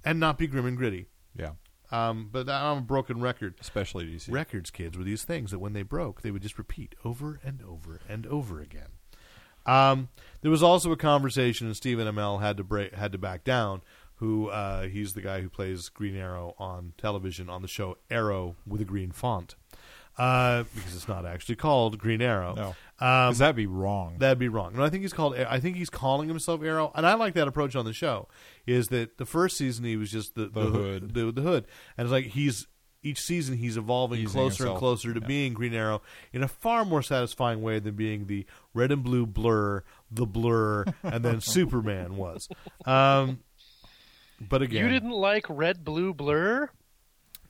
and 0.03 0.19
not 0.19 0.37
be 0.37 0.47
grim 0.47 0.65
and 0.65 0.77
gritty. 0.77 1.07
Yeah. 1.35 1.51
Um, 1.91 2.29
but 2.31 2.49
I'm 2.49 2.77
a 2.77 2.81
broken 2.81 3.19
record. 3.19 3.55
especially 3.59 4.05
DC. 4.05 4.31
Records 4.31 4.71
kids 4.71 4.97
were 4.97 5.03
these 5.03 5.23
things 5.23 5.51
that 5.51 5.59
when 5.59 5.73
they 5.73 5.83
broke, 5.83 6.21
they 6.21 6.31
would 6.31 6.41
just 6.41 6.57
repeat 6.57 6.95
over 7.03 7.39
and 7.43 7.61
over 7.61 7.99
and 8.07 8.25
over 8.27 8.61
again. 8.61 8.87
Um, 9.65 10.09
there 10.41 10.49
was 10.49 10.63
also 10.63 10.91
a 10.91 10.97
conversation, 10.97 11.67
and 11.67 11.75
Stephen 11.75 12.07
Amell 12.07 12.41
had 12.41 12.57
to 12.57 12.63
break, 12.63 12.93
had 12.93 13.11
to 13.11 13.17
back 13.17 13.43
down. 13.43 13.81
Who 14.15 14.49
uh, 14.49 14.83
he's 14.83 15.13
the 15.13 15.21
guy 15.21 15.41
who 15.41 15.49
plays 15.49 15.89
Green 15.89 16.15
Arrow 16.15 16.55
on 16.59 16.93
television 16.97 17.49
on 17.49 17.63
the 17.63 17.67
show 17.67 17.97
Arrow 18.09 18.55
with 18.67 18.79
a 18.79 18.85
green 18.85 19.11
font, 19.11 19.55
uh, 20.21 20.63
because 20.75 20.95
it's 20.95 21.07
not 21.07 21.25
actually 21.25 21.55
called 21.55 21.97
Green 21.97 22.21
Arrow. 22.21 22.53
No, 22.55 22.67
Um, 22.67 22.75
because 23.29 23.39
that'd 23.39 23.55
be 23.55 23.65
wrong. 23.65 24.17
That'd 24.19 24.37
be 24.39 24.49
wrong. 24.49 24.75
No, 24.75 24.83
I 24.83 24.89
think 24.89 25.01
he's 25.01 25.13
called. 25.13 25.35
I 25.35 25.59
think 25.59 25.77
he's 25.77 25.89
calling 25.89 26.27
himself 26.27 26.61
Arrow, 26.63 26.91
and 26.95 27.05
I 27.07 27.15
like 27.15 27.33
that 27.33 27.47
approach 27.47 27.75
on 27.75 27.85
the 27.85 27.93
show. 27.93 28.27
Is 28.67 28.89
that 28.89 29.17
the 29.17 29.25
first 29.25 29.57
season 29.57 29.83
he 29.85 29.97
was 29.97 30.11
just 30.11 30.35
the 30.35 30.47
The 30.47 30.61
hood. 30.61 31.13
the, 31.13 31.31
the 31.31 31.41
hood, 31.41 31.65
and 31.97 32.05
it's 32.05 32.11
like 32.11 32.25
he's 32.27 32.67
each 33.03 33.19
season 33.19 33.57
he's 33.57 33.77
evolving 33.77 34.19
Easing 34.19 34.31
closer 34.31 34.63
and 34.65 34.69
himself. 34.73 34.77
closer 34.79 35.13
to 35.15 35.19
Yeah. 35.21 35.25
being 35.27 35.53
Green 35.55 35.73
Arrow 35.73 36.03
in 36.31 36.43
a 36.43 36.47
far 36.47 36.85
more 36.85 37.01
satisfying 37.01 37.63
way 37.63 37.79
than 37.79 37.95
being 37.95 38.27
the 38.27 38.45
red 38.75 38.91
and 38.91 39.03
blue 39.03 39.25
blur, 39.25 39.83
the 40.11 40.27
blur, 40.27 40.85
and 41.01 41.25
then 41.25 41.41
Superman 41.41 42.15
was. 42.15 42.47
Um, 42.85 43.39
but 44.39 44.61
again, 44.61 44.83
You 44.85 44.89
didn't 44.91 45.11
like 45.11 45.47
Red 45.49 45.83
Blue 45.83 46.13
Blur? 46.13 46.69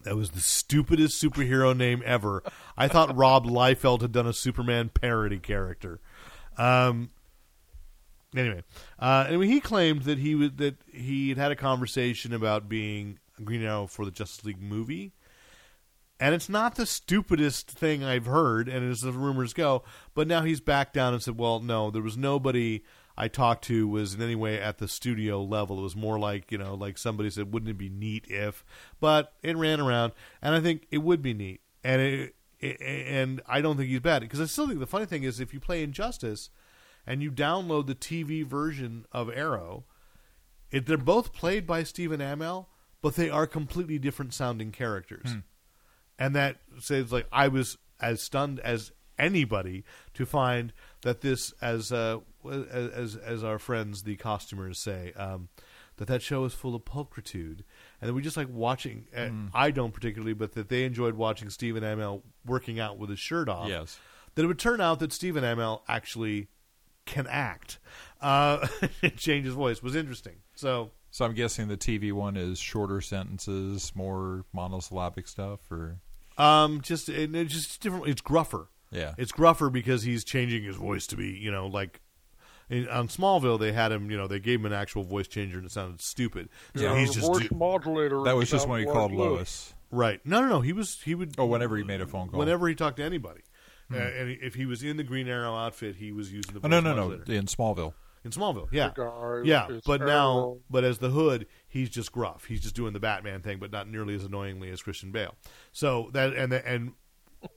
That 0.03 0.15
was 0.15 0.31
the 0.31 0.41
stupidest 0.41 1.21
superhero 1.21 1.75
name 1.75 2.01
ever. 2.05 2.43
I 2.77 2.87
thought 2.87 3.15
Rob 3.17 3.45
Liefeld 3.45 4.01
had 4.01 4.11
done 4.11 4.27
a 4.27 4.33
Superman 4.33 4.89
parody 4.89 5.39
character. 5.39 5.99
Um, 6.57 7.11
anyway, 8.35 8.63
uh, 8.99 9.25
anyway, 9.27 9.47
he 9.47 9.59
claimed 9.59 10.03
that 10.03 10.17
he 10.17 10.35
would 10.35 10.57
that 10.57 10.75
he 10.91 11.29
had 11.29 11.37
had 11.37 11.51
a 11.51 11.55
conversation 11.55 12.33
about 12.33 12.69
being 12.69 13.19
Green 13.43 13.63
Arrow 13.63 13.87
for 13.87 14.05
the 14.05 14.11
Justice 14.11 14.45
League 14.45 14.61
movie. 14.61 15.13
And 16.19 16.35
it's 16.35 16.49
not 16.49 16.75
the 16.75 16.85
stupidest 16.85 17.71
thing 17.71 18.03
I've 18.03 18.27
heard, 18.27 18.69
and 18.69 18.87
as 18.91 19.01
the 19.01 19.11
rumors 19.11 19.53
go. 19.53 19.83
But 20.13 20.27
now 20.27 20.43
he's 20.43 20.61
back 20.61 20.93
down 20.93 21.15
and 21.15 21.23
said, 21.23 21.37
"Well, 21.37 21.59
no, 21.59 21.89
there 21.89 22.03
was 22.03 22.15
nobody 22.15 22.83
I 23.21 23.27
talked 23.27 23.65
to 23.65 23.87
was 23.87 24.13
in 24.13 24.21
any 24.21 24.35
way 24.35 24.59
at 24.59 24.77
the 24.77 24.87
studio 24.87 25.43
level. 25.43 25.79
It 25.79 25.83
was 25.83 25.95
more 25.95 26.19
like 26.19 26.51
you 26.51 26.57
know, 26.57 26.75
like 26.75 26.97
somebody 26.97 27.29
said, 27.29 27.53
wouldn't 27.53 27.69
it 27.69 27.77
be 27.77 27.89
neat 27.89 28.25
if?" 28.27 28.63
But 28.99 29.33
it 29.43 29.55
ran 29.57 29.79
around, 29.79 30.13
and 30.41 30.55
I 30.55 30.59
think 30.59 30.87
it 30.91 30.99
would 30.99 31.21
be 31.21 31.33
neat, 31.33 31.61
and 31.83 32.01
it, 32.01 32.35
it 32.59 32.77
and 32.81 33.41
I 33.47 33.61
don't 33.61 33.77
think 33.77 33.89
he's 33.89 33.99
bad 33.99 34.21
because 34.21 34.41
I 34.41 34.45
still 34.45 34.67
think 34.67 34.79
the 34.79 34.87
funny 34.87 35.05
thing 35.05 35.23
is 35.23 35.39
if 35.39 35.53
you 35.53 35.59
play 35.59 35.83
Injustice, 35.83 36.49
and 37.05 37.21
you 37.21 37.31
download 37.31 37.87
the 37.87 37.95
TV 37.95 38.45
version 38.45 39.05
of 39.11 39.29
Arrow, 39.29 39.85
it, 40.71 40.85
they're 40.85 40.97
both 40.97 41.33
played 41.33 41.67
by 41.67 41.83
Stephen 41.83 42.19
Amell, 42.19 42.67
but 43.01 43.15
they 43.15 43.29
are 43.29 43.47
completely 43.47 43.99
different 43.99 44.33
sounding 44.33 44.71
characters 44.71 45.35
and 46.21 46.35
that 46.35 46.57
says 46.79 47.11
like 47.11 47.25
I 47.31 47.47
was 47.47 47.79
as 47.99 48.21
stunned 48.21 48.59
as 48.59 48.91
anybody 49.17 49.83
to 50.13 50.25
find 50.25 50.71
that 51.01 51.21
this, 51.21 51.51
as 51.61 51.91
uh, 51.91 52.19
as 52.49 53.15
as 53.15 53.43
our 53.43 53.59
friends 53.59 54.03
the 54.03 54.15
costumers 54.15 54.79
say, 54.79 55.13
um, 55.15 55.49
that 55.97 56.07
that 56.07 56.21
show 56.21 56.45
is 56.45 56.53
full 56.53 56.75
of 56.75 56.83
pulchritude, 56.85 57.61
and 57.99 58.09
that 58.09 58.13
we 58.13 58.21
just 58.21 58.37
like 58.37 58.49
watching. 58.49 59.05
Uh, 59.15 59.29
I 59.53 59.71
don't 59.71 59.93
particularly, 59.93 60.33
but 60.33 60.53
that 60.53 60.69
they 60.69 60.83
enjoyed 60.85 61.15
watching 61.15 61.49
Stephen 61.49 61.83
Amell 61.83 62.21
working 62.45 62.79
out 62.79 62.97
with 62.97 63.09
his 63.09 63.19
shirt 63.19 63.49
off. 63.49 63.69
Yes. 63.69 63.99
That 64.35 64.43
it 64.43 64.47
would 64.47 64.59
turn 64.59 64.79
out 64.79 64.99
that 64.99 65.11
Stephen 65.11 65.43
Amell 65.43 65.81
actually 65.87 66.47
can 67.05 67.27
act, 67.27 67.79
uh, 68.21 68.65
and 69.03 69.15
change 69.17 69.45
his 69.45 69.53
voice 69.55 69.83
was 69.83 69.95
interesting. 69.95 70.35
So 70.55 70.91
So 71.09 71.25
I'm 71.25 71.33
guessing 71.33 71.67
the 71.67 71.77
TV 71.77 72.11
one 72.13 72.37
is 72.37 72.57
shorter 72.57 73.01
sentences, 73.01 73.91
more 73.95 74.45
monosyllabic 74.53 75.27
stuff, 75.27 75.59
or 75.71 75.99
Um, 76.37 76.81
just 76.81 77.09
it, 77.09 77.35
it's 77.35 77.53
just 77.53 77.81
different. 77.81 78.07
It's 78.07 78.21
gruffer. 78.21 78.67
Yeah. 78.93 79.13
it's 79.17 79.31
gruffer 79.31 79.69
because 79.71 80.03
he's 80.03 80.25
changing 80.25 80.63
his 80.63 80.75
voice 80.75 81.07
to 81.07 81.15
be, 81.15 81.29
you 81.29 81.49
know, 81.49 81.67
like 81.67 82.01
in, 82.71 82.87
on 82.89 83.07
Smallville 83.07 83.59
they 83.59 83.71
had 83.71 83.91
him, 83.91 84.09
you 84.09 84.17
know, 84.17 84.27
they 84.27 84.39
gave 84.39 84.59
him 84.61 84.65
an 84.65 84.73
actual 84.73 85.03
voice 85.03 85.27
changer 85.27 85.57
and 85.57 85.65
it 85.67 85.71
sounded 85.71 86.01
stupid. 86.01 86.49
So 86.75 86.81
Yeah. 86.83 86.97
he's 86.99 87.13
just 87.13 87.27
voice 87.27 87.47
do- 87.49 87.55
modulator. 87.55 88.23
that 88.23 88.35
was 88.35 88.49
just 88.49 88.63
sounds 88.63 88.69
when 88.71 88.79
he 88.79 88.85
called 88.85 89.11
Lewis. 89.11 89.27
Lois. 89.29 89.73
right. 89.91 90.19
No, 90.25 90.41
no, 90.41 90.47
no. 90.47 90.61
He 90.61 90.73
was 90.73 91.01
he 91.01 91.13
would 91.13 91.35
Oh, 91.37 91.45
whenever 91.45 91.77
he 91.77 91.83
made 91.83 92.01
a 92.01 92.07
phone 92.07 92.29
call. 92.29 92.39
whenever 92.39 92.67
he 92.67 92.73
talked 92.75 92.97
to 92.97 93.03
anybody, 93.03 93.41
uh, 93.93 93.97
and 93.97 94.37
if 94.41 94.55
he 94.55 94.65
was 94.65 94.81
in 94.83 94.95
the 94.97 95.03
Green 95.03 95.27
Arrow 95.27 95.53
outfit, 95.55 95.97
he 95.97 96.11
was 96.11 96.31
using 96.31 96.53
the. 96.53 96.59
Oh 96.59 96.61
Voice 96.61 96.71
no, 96.71 96.79
no, 96.79 96.95
no! 96.95 97.07
modulator. 97.09 97.33
In 97.33 97.45
Smallville. 97.45 97.93
in 98.23 98.31
Smallville. 98.31 98.67
Yeah, 98.71 98.91
guy 98.95 99.41
yeah. 99.43 99.67
is 99.67 99.81
But 99.85 99.99
now, 100.01 100.59
but 100.69 100.83
as 100.85 100.99
the 100.99 101.09
Hood, 101.09 101.45
he's 101.67 101.89
just 101.89 102.11
gruff. 102.13 102.45
He's 102.45 102.61
just 102.61 102.73
doing 102.75 102.93
the 102.93 102.99
Batman 103.01 103.41
thing, 103.41 103.57
but 103.59 103.71
not 103.71 103.89
nearly 103.89 104.15
as 104.15 104.23
annoyingly 104.23 104.69
as 104.69 104.81
Christian 104.81 105.11
Bale. 105.11 105.35
So 105.73 106.09
that 106.13 106.33
and 106.35 106.51
the, 106.53 106.65
and 106.65 106.93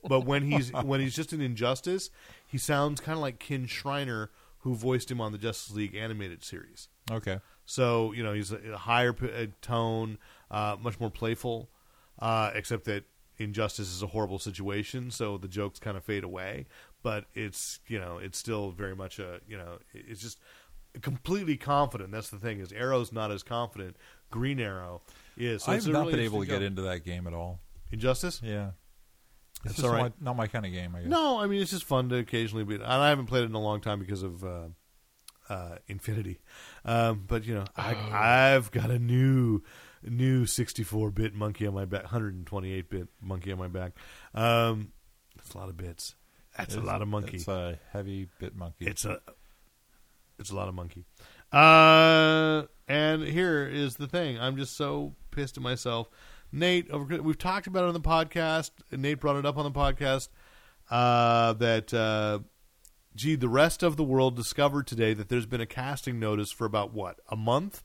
but 0.09 0.25
when 0.25 0.43
he's 0.43 0.73
when 0.83 0.99
he's 0.99 1.15
just 1.15 1.31
in 1.31 1.39
Injustice, 1.39 2.09
he 2.45 2.57
sounds 2.57 2.99
kind 2.99 3.15
of 3.17 3.21
like 3.21 3.39
Kin 3.39 3.65
Shriner, 3.67 4.29
who 4.65 4.73
voiced 4.73 5.11
him 5.11 5.21
on 5.21 5.31
the 5.31 5.37
Justice 5.37 5.75
League 5.75 5.93
animated 5.93 6.43
series. 6.43 6.89
Okay. 7.11 7.37
So 7.67 8.11
you 8.13 8.23
know 8.23 8.33
he's 8.33 8.51
a, 8.51 8.57
a 8.73 8.77
higher 8.77 9.13
p- 9.13 9.31
uh, 9.31 9.45
tone, 9.61 10.17
uh, 10.49 10.75
much 10.81 10.99
more 10.99 11.11
playful, 11.11 11.69
uh, 12.19 12.49
except 12.55 12.85
that 12.85 13.03
Injustice 13.37 13.93
is 13.93 14.01
a 14.01 14.07
horrible 14.07 14.39
situation, 14.39 15.11
so 15.11 15.37
the 15.37 15.47
jokes 15.47 15.77
kind 15.77 15.95
of 15.95 16.03
fade 16.03 16.23
away. 16.23 16.65
But 17.03 17.25
it's 17.35 17.79
you 17.87 17.99
know 17.99 18.17
it's 18.17 18.39
still 18.39 18.71
very 18.71 18.95
much 18.95 19.19
a 19.19 19.39
you 19.47 19.55
know 19.55 19.77
it's 19.93 20.19
just 20.21 20.39
completely 21.01 21.57
confident. 21.57 22.11
That's 22.11 22.29
the 22.29 22.39
thing 22.39 22.59
is 22.59 22.71
Arrow's 22.71 23.11
not 23.11 23.31
as 23.31 23.43
confident. 23.43 23.97
Green 24.31 24.59
Arrow 24.59 25.03
is. 25.37 25.63
So 25.63 25.73
I've 25.73 25.85
not 25.87 26.07
really 26.07 26.13
been 26.13 26.19
able 26.21 26.39
to 26.39 26.47
get 26.47 26.63
into 26.63 26.81
that 26.81 27.05
game 27.05 27.27
at 27.27 27.35
all. 27.35 27.59
Injustice. 27.91 28.41
Yeah. 28.43 28.71
It's 29.65 29.81
not, 29.81 29.91
right. 29.91 30.01
my, 30.01 30.11
not 30.19 30.37
my 30.37 30.47
kind 30.47 30.65
of 30.65 30.71
game. 30.71 30.95
I 30.95 31.01
guess. 31.01 31.09
No, 31.09 31.39
I 31.39 31.47
mean 31.47 31.61
it's 31.61 31.71
just 31.71 31.83
fun 31.83 32.09
to 32.09 32.17
occasionally 32.17 32.63
be. 32.63 32.75
And 32.75 32.83
I 32.83 33.09
haven't 33.09 33.25
played 33.25 33.43
it 33.43 33.47
in 33.47 33.55
a 33.55 33.61
long 33.61 33.81
time 33.81 33.99
because 33.99 34.23
of 34.23 34.43
uh, 34.43 34.67
uh, 35.49 35.75
Infinity. 35.87 36.39
Um, 36.83 37.23
but 37.27 37.45
you 37.45 37.55
know, 37.55 37.65
I, 37.75 37.95
I've 38.53 38.71
got 38.71 38.91
a 38.91 38.99
new, 38.99 39.63
new 40.03 40.45
64-bit 40.45 41.33
monkey 41.33 41.67
on 41.67 41.73
my 41.73 41.85
back, 41.85 42.05
128-bit 42.05 43.07
monkey 43.21 43.51
on 43.51 43.59
my 43.59 43.67
back. 43.67 43.93
Um, 44.33 44.91
that's 45.35 45.53
a 45.53 45.57
lot 45.57 45.69
of 45.69 45.77
bits. 45.77 46.15
That's 46.57 46.75
a 46.75 46.81
lot 46.81 47.01
of 47.01 47.07
monkey. 47.07 47.37
It's 47.37 47.47
a 47.47 47.79
heavy 47.91 48.29
bit 48.39 48.55
monkey. 48.55 48.85
It's 48.85 49.03
a, 49.03 49.19
it's 50.39 50.51
a 50.51 50.55
lot 50.55 50.69
of 50.69 50.75
monkey. 50.75 51.05
Uh, 51.51 52.63
and 52.87 53.23
here 53.23 53.67
is 53.67 53.95
the 53.97 54.07
thing. 54.07 54.39
I'm 54.39 54.55
just 54.55 54.77
so 54.77 55.15
pissed 55.31 55.57
at 55.57 55.63
myself. 55.63 56.09
Nate, 56.51 56.87
we've 57.23 57.37
talked 57.37 57.67
about 57.67 57.83
it 57.83 57.87
on 57.87 57.93
the 57.93 57.99
podcast. 57.99 58.71
and 58.91 59.01
Nate 59.01 59.19
brought 59.19 59.35
it 59.35 59.45
up 59.45 59.57
on 59.57 59.63
the 59.65 59.71
podcast 59.71 60.29
uh, 60.89 61.53
that, 61.53 61.93
uh, 61.93 62.39
gee, 63.15 63.35
the 63.35 63.49
rest 63.49 63.83
of 63.83 63.97
the 63.97 64.03
world 64.03 64.35
discovered 64.35 64.87
today 64.87 65.13
that 65.13 65.29
there's 65.29 65.45
been 65.45 65.61
a 65.61 65.65
casting 65.65 66.19
notice 66.19 66.51
for 66.51 66.65
about 66.65 66.93
what 66.93 67.19
a 67.29 67.35
month 67.35 67.83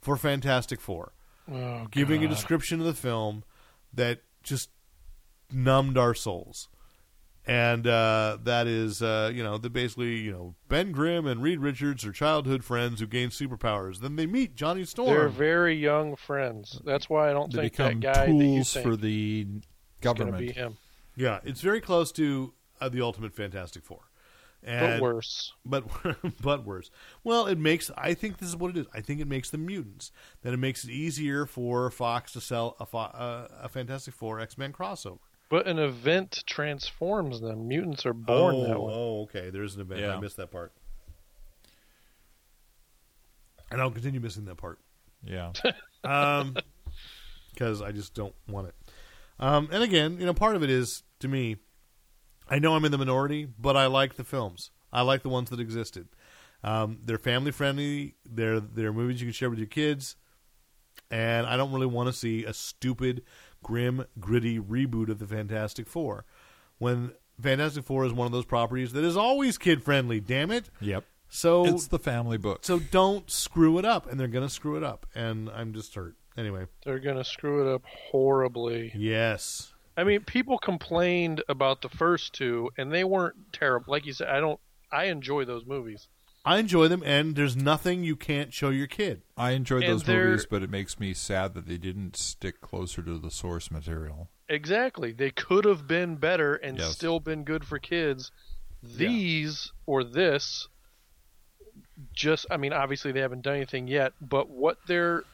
for 0.00 0.16
Fantastic 0.16 0.80
Four, 0.80 1.12
Oh, 1.50 1.86
giving 1.90 2.24
a 2.24 2.28
description 2.28 2.80
of 2.80 2.86
the 2.86 2.94
film 2.94 3.44
that 3.92 4.20
just 4.42 4.70
numbed 5.52 5.96
our 5.98 6.14
souls 6.14 6.68
and 7.46 7.86
uh, 7.86 8.38
that 8.42 8.66
is 8.66 9.02
uh, 9.02 9.30
you 9.32 9.42
know 9.42 9.56
the 9.58 9.70
basically 9.70 10.16
you 10.16 10.32
know 10.32 10.54
Ben 10.68 10.92
Grimm 10.92 11.26
and 11.26 11.42
Reed 11.42 11.60
Richards 11.60 12.04
are 12.04 12.12
childhood 12.12 12.64
friends 12.64 13.00
who 13.00 13.06
gain 13.06 13.28
superpowers. 13.30 14.00
Then 14.00 14.16
they 14.16 14.26
meet 14.26 14.56
Johnny 14.56 14.84
Storm. 14.84 15.10
They're 15.14 15.28
very 15.28 15.76
young 15.76 16.16
friends. 16.16 16.80
That's 16.84 17.08
why 17.08 17.30
I 17.30 17.32
don't 17.32 17.52
they 17.52 17.68
think 17.68 17.72
become 17.72 18.00
that 18.00 18.14
guy 18.14 18.26
that 18.26 18.32
you 18.32 18.38
tools 18.56 18.72
think 18.72 18.86
for 18.86 18.96
the 18.96 19.40
is 19.42 19.46
going 19.46 19.60
to 19.60 19.64
government. 20.00 20.38
be 20.38 20.52
him, 20.52 20.76
yeah, 21.14 21.40
it's 21.44 21.60
very 21.60 21.80
close 21.80 22.10
to 22.12 22.52
uh, 22.80 22.88
the 22.88 23.00
Ultimate 23.00 23.32
Fantastic 23.34 23.84
Four, 23.84 24.00
but 24.64 25.00
worse. 25.00 25.52
but 25.64 25.84
but 26.42 26.64
worse. 26.66 26.90
Well, 27.22 27.46
it 27.46 27.58
makes 27.58 27.90
I 27.96 28.14
think 28.14 28.38
this 28.38 28.48
is 28.48 28.56
what 28.56 28.70
it 28.70 28.76
is. 28.80 28.86
I 28.92 29.00
think 29.00 29.20
it 29.20 29.28
makes 29.28 29.50
them 29.50 29.66
mutants. 29.66 30.10
Then 30.42 30.52
it 30.52 30.58
makes 30.58 30.82
it 30.84 30.90
easier 30.90 31.46
for 31.46 31.90
Fox 31.90 32.32
to 32.32 32.40
sell 32.40 32.76
a, 32.80 32.86
Fo- 32.86 32.98
uh, 32.98 33.48
a 33.62 33.68
Fantastic 33.68 34.14
Four 34.14 34.40
X 34.40 34.58
Men 34.58 34.72
crossover. 34.72 35.20
But 35.48 35.68
an 35.68 35.78
event 35.78 36.42
transforms 36.46 37.40
them. 37.40 37.68
Mutants 37.68 38.04
are 38.04 38.12
born 38.12 38.56
oh, 38.56 38.66
that 38.66 38.80
way. 38.80 38.92
oh, 38.94 39.22
okay. 39.22 39.50
There's 39.50 39.76
an 39.76 39.82
event. 39.82 40.04
I 40.04 40.18
missed 40.18 40.38
that 40.38 40.50
part, 40.50 40.72
and 43.70 43.80
I'll 43.80 43.90
continue 43.90 44.20
missing 44.20 44.44
that 44.46 44.56
part. 44.56 44.80
Yeah. 45.24 45.52
um, 46.04 46.56
because 47.52 47.80
I 47.80 47.92
just 47.92 48.14
don't 48.14 48.34
want 48.48 48.68
it. 48.68 48.74
Um, 49.38 49.68
and 49.72 49.82
again, 49.82 50.18
you 50.18 50.26
know, 50.26 50.34
part 50.34 50.56
of 50.56 50.62
it 50.62 50.70
is 50.70 51.02
to 51.20 51.28
me, 51.28 51.56
I 52.48 52.58
know 52.58 52.74
I'm 52.74 52.84
in 52.84 52.92
the 52.92 52.98
minority, 52.98 53.48
but 53.58 53.76
I 53.76 53.86
like 53.86 54.16
the 54.16 54.24
films. 54.24 54.70
I 54.92 55.02
like 55.02 55.22
the 55.22 55.28
ones 55.28 55.50
that 55.50 55.60
existed. 55.60 56.08
Um, 56.62 56.98
they're 57.04 57.18
family 57.18 57.50
friendly. 57.50 58.14
They're 58.24 58.60
they're 58.60 58.92
movies 58.92 59.20
you 59.20 59.26
can 59.26 59.32
share 59.32 59.50
with 59.50 59.58
your 59.58 59.68
kids, 59.68 60.16
and 61.10 61.46
I 61.46 61.56
don't 61.56 61.72
really 61.72 61.86
want 61.86 62.08
to 62.08 62.12
see 62.12 62.44
a 62.44 62.52
stupid, 62.52 63.22
grim, 63.66 64.06
gritty 64.20 64.60
reboot 64.60 65.08
of 65.08 65.18
the 65.18 65.26
Fantastic 65.26 65.88
Four. 65.88 66.24
When 66.78 67.10
Fantastic 67.42 67.84
Four 67.84 68.04
is 68.06 68.12
one 68.12 68.26
of 68.26 68.32
those 68.32 68.44
properties 68.44 68.92
that 68.92 69.02
is 69.02 69.16
always 69.16 69.58
kid 69.58 69.82
friendly. 69.82 70.20
Damn 70.20 70.52
it! 70.52 70.70
yep. 70.80 71.04
So 71.28 71.66
It's 71.66 71.88
the 71.88 71.98
family 71.98 72.38
book. 72.38 72.60
so 72.64 72.78
don't 72.78 73.28
screw 73.28 73.78
it 73.78 73.84
up, 73.84 74.08
and 74.08 74.20
they're 74.20 74.28
going 74.28 74.46
to 74.46 74.52
screw 74.54 74.76
it 74.76 74.84
up, 74.84 75.06
and 75.16 75.50
I'm 75.50 75.72
just 75.72 75.92
hurt. 75.96 76.14
Anyway, 76.38 76.66
They're 76.84 77.00
gonna 77.00 77.24
screw 77.24 77.66
it 77.68 77.74
up 77.74 77.82
horribly. 77.86 78.92
yes. 78.94 79.72
I 79.96 80.04
mean, 80.04 80.20
people 80.20 80.58
complained 80.58 81.42
about 81.48 81.80
the 81.82 81.88
first 81.88 82.34
two, 82.34 82.70
and 82.78 82.92
they 82.92 83.02
weren't 83.04 83.36
terrible. 83.52 83.86
Like 83.90 84.04
you 84.06 84.12
said, 84.12 84.28
I 84.28 84.38
don't. 84.40 84.60
I 84.92 85.04
enjoy 85.06 85.46
those 85.46 85.64
movies. 85.66 86.06
I 86.46 86.58
enjoy 86.58 86.86
them, 86.88 87.02
and 87.04 87.34
there's 87.34 87.56
nothing 87.56 88.04
you 88.04 88.14
can't 88.14 88.54
show 88.54 88.70
your 88.70 88.86
kid. 88.86 89.22
I 89.36 89.50
enjoyed 89.50 89.82
And 89.82 89.92
those 89.92 90.04
they're- 90.04 90.28
movies, 90.28 90.46
but 90.48 90.62
it 90.62 90.70
makes 90.70 91.00
me 91.00 91.12
sad 91.12 91.54
that 91.54 91.66
they 91.66 91.76
didn't 91.76 92.16
stick 92.16 92.60
closer 92.60 93.02
to 93.02 93.18
the 93.18 93.30
source 93.32 93.70
material. 93.70 94.30
Exactly. 94.48 95.10
They 95.12 95.32
could 95.32 95.64
have 95.64 95.88
been 95.88 96.16
better 96.16 96.54
and 96.54 96.78
Yes. 96.78 96.92
still 96.94 97.18
been 97.18 97.42
good 97.42 97.64
for 97.64 97.80
kids. 97.80 98.30
These 98.80 99.72
or 99.86 100.04
this, 100.04 100.68
just 102.12 102.46
I 102.50 102.56
mean, 102.56 102.72
obviously 102.72 103.10
they 103.10 103.20
haven't 103.20 103.42
done 103.42 103.56
anything 103.56 103.88
yet, 103.88 104.12
but 104.20 104.48
what 104.48 104.78
they're 104.86 105.24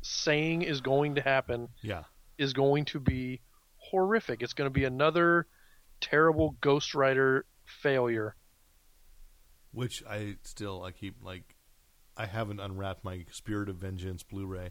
saying 0.00 0.62
is 0.62 0.80
going 0.80 1.16
to 1.16 1.22
happen 1.22 1.70
Yeah. 1.80 2.04
is 2.38 2.52
going 2.52 2.84
to 2.86 3.00
be 3.00 3.40
horrific. 3.78 4.42
It's 4.42 4.52
going 4.54 4.66
to 4.66 4.72
be 4.72 4.84
another 4.84 5.48
terrible 6.00 6.56
Ghost 6.60 6.94
Rider 6.94 7.46
failure. 7.64 8.36
Which 9.72 10.02
I 10.08 10.36
still 10.42 10.82
I 10.82 10.90
keep 10.92 11.16
like 11.24 11.56
I 12.16 12.26
haven't 12.26 12.60
unwrapped 12.60 13.04
my 13.04 13.24
Spirit 13.30 13.68
of 13.68 13.76
Vengeance 13.76 14.22
Blu-ray. 14.22 14.70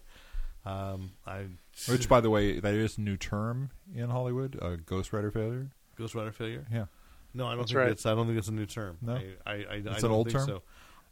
Um, 0.64 1.14
I 1.26 1.45
Which, 1.90 2.07
by 2.07 2.22
the 2.22 2.30
way, 2.30 2.60
that 2.60 2.73
is 2.76 2.98
a 2.98 3.02
new 3.02 3.18
term 3.18 3.72
in 3.95 4.10
Hollywood, 4.11 4.60
a 4.61 4.78
Ghost 4.78 5.11
Rider 5.11 5.32
failure. 5.32 5.72
Ghost 5.98 6.14
Rider 6.14 6.32
failure. 6.32 6.68
Yeah. 6.72 6.86
No, 7.34 7.48
I 7.48 7.52
don't 7.52 7.60
That's 7.60 7.72
think 7.72 7.80
right. 7.80 7.90
it's. 7.90 8.06
I 8.06 8.14
don't 8.14 8.28
think 8.28 8.38
it's 8.38 8.48
a 8.48 8.53
new 8.53 8.65
term. 8.68 8.98
No? 9.02 9.14
I, 9.15 9.26
I, 9.45 9.52
I, 9.53 9.56
I 9.56 9.76
It's 9.78 9.86
don't 10.02 10.06
an 10.06 10.11
old 10.11 10.28
think 10.28 10.38
term? 10.38 10.48
So. 10.48 10.61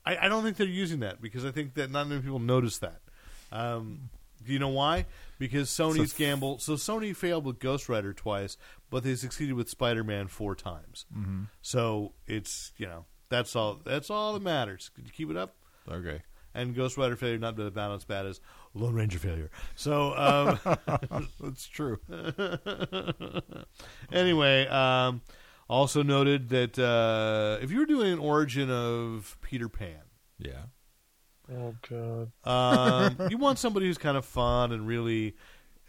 I, 0.06 0.18
I 0.26 0.28
don't 0.30 0.44
think 0.44 0.58
they're 0.58 0.68
using 0.68 1.00
that 1.00 1.22
because 1.22 1.46
I 1.46 1.52
think 1.52 1.74
that 1.76 1.90
not 1.92 2.08
many 2.08 2.22
people 2.22 2.40
notice 2.40 2.78
that. 2.80 3.00
Um, 3.52 4.10
do 4.46 4.54
you 4.54 4.60
know 4.60 4.70
why? 4.70 5.06
Because 5.40 5.70
Sony's 5.70 6.12
So- 6.12 6.18
gamble. 6.18 6.60
So 6.60 6.74
Sony 6.74 7.16
failed 7.16 7.46
with 7.46 7.58
Ghost 7.60 7.90
Rider 7.90 8.14
twice, 8.14 8.56
but 8.90 9.04
they 9.04 9.16
succeeded 9.16 9.54
with 9.54 9.70
Spider 9.70 10.04
Man 10.04 10.28
four 10.28 10.56
times. 10.56 11.06
Mm-hmm. 11.18 11.44
So 11.62 12.14
it's 12.28 12.72
you 12.78 12.86
know 12.86 13.06
that's 13.30 13.56
all. 13.56 13.80
That's 13.86 14.10
all 14.10 14.34
that 14.34 14.42
matters. 14.42 14.90
Could 14.96 15.06
you 15.06 15.12
keep 15.14 15.30
it 15.30 15.38
up? 15.38 15.56
Okay. 15.90 16.22
And 16.54 16.76
Ghost 16.76 16.98
Rider 16.98 17.16
failure 17.16 17.38
not 17.38 17.58
about 17.60 17.96
as 17.96 18.04
bad 18.06 18.26
as 18.26 18.42
Lone 18.74 18.96
Ranger 18.96 19.20
failure. 19.20 19.52
So 19.76 20.16
um, 20.18 20.60
That's 21.40 21.68
true. 21.68 22.00
anyway, 24.12 24.68
um, 24.68 25.22
also 25.70 26.04
noted 26.04 26.50
that 26.50 26.78
uh, 26.80 27.62
if 27.64 27.72
you 27.72 27.80
were 27.80 27.86
doing 27.86 28.14
an 28.14 28.20
origin 28.20 28.70
of 28.70 29.38
Peter 29.42 29.70
Pan, 29.70 30.02
Yeah. 30.38 30.64
Oh 31.52 31.74
god. 31.90 32.32
um, 32.46 33.18
you 33.30 33.38
want 33.38 33.58
somebody 33.60 33.88
who's 33.88 33.98
kind 33.98 34.18
of 34.18 34.26
fun 34.26 34.72
and 34.72 34.86
really, 34.88 35.36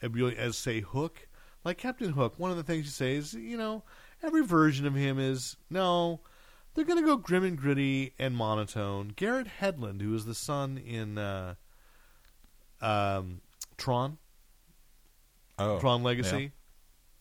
really, 0.03 0.37
as 0.37 0.57
say 0.57 0.81
Hook, 0.81 1.29
like 1.65 1.79
Captain 1.79 2.13
Hook. 2.13 2.35
One 2.39 2.51
of 2.51 2.57
the 2.57 2.63
things 2.63 2.85
you 2.85 2.91
say 2.91 3.17
is, 3.17 3.35
you 3.35 3.57
know, 3.59 3.83
every 4.23 4.45
version 4.45 4.87
of 4.87 4.95
him 4.95 5.19
is 5.19 5.57
no. 5.69 6.21
They're 6.81 6.87
going 6.87 7.05
to 7.05 7.07
go 7.07 7.19
grim 7.19 7.45
and 7.45 7.59
gritty 7.59 8.15
and 8.19 8.35
monotone. 8.35 9.13
Garrett 9.15 9.49
Hedlund, 9.61 10.01
who 10.01 10.15
is 10.15 10.25
the 10.25 10.35
son 10.35 10.79
in 10.79 11.19
uh, 11.19 11.57
um, 12.81 13.43
Tron, 13.77 14.17
Oh. 15.59 15.79
Tron 15.79 16.03
Legacy, 16.03 16.53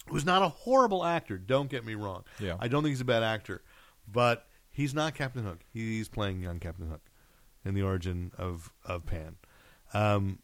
who's 0.07 0.23
not 0.25 0.41
a 0.43 0.47
horrible 0.47 1.03
actor. 1.03 1.37
Don't 1.37 1.69
get 1.69 1.83
me 1.85 1.93
wrong. 1.93 2.23
Yeah. 2.39 2.55
I 2.57 2.69
don't 2.69 2.83
think 2.83 2.91
he's 2.93 3.01
a 3.01 3.05
bad 3.05 3.21
actor, 3.21 3.61
but 4.09 4.47
he's 4.71 4.93
not 4.93 5.13
Captain 5.13 5.43
Hook. 5.43 5.59
He's 5.73 6.07
playing 6.07 6.39
young 6.41 6.59
Captain 6.61 6.87
Hook 6.87 7.01
in 7.65 7.73
the 7.73 7.81
origin 7.81 8.31
of 8.37 8.71
of 8.85 9.05
Pan, 9.05 9.35
um, 9.93 10.39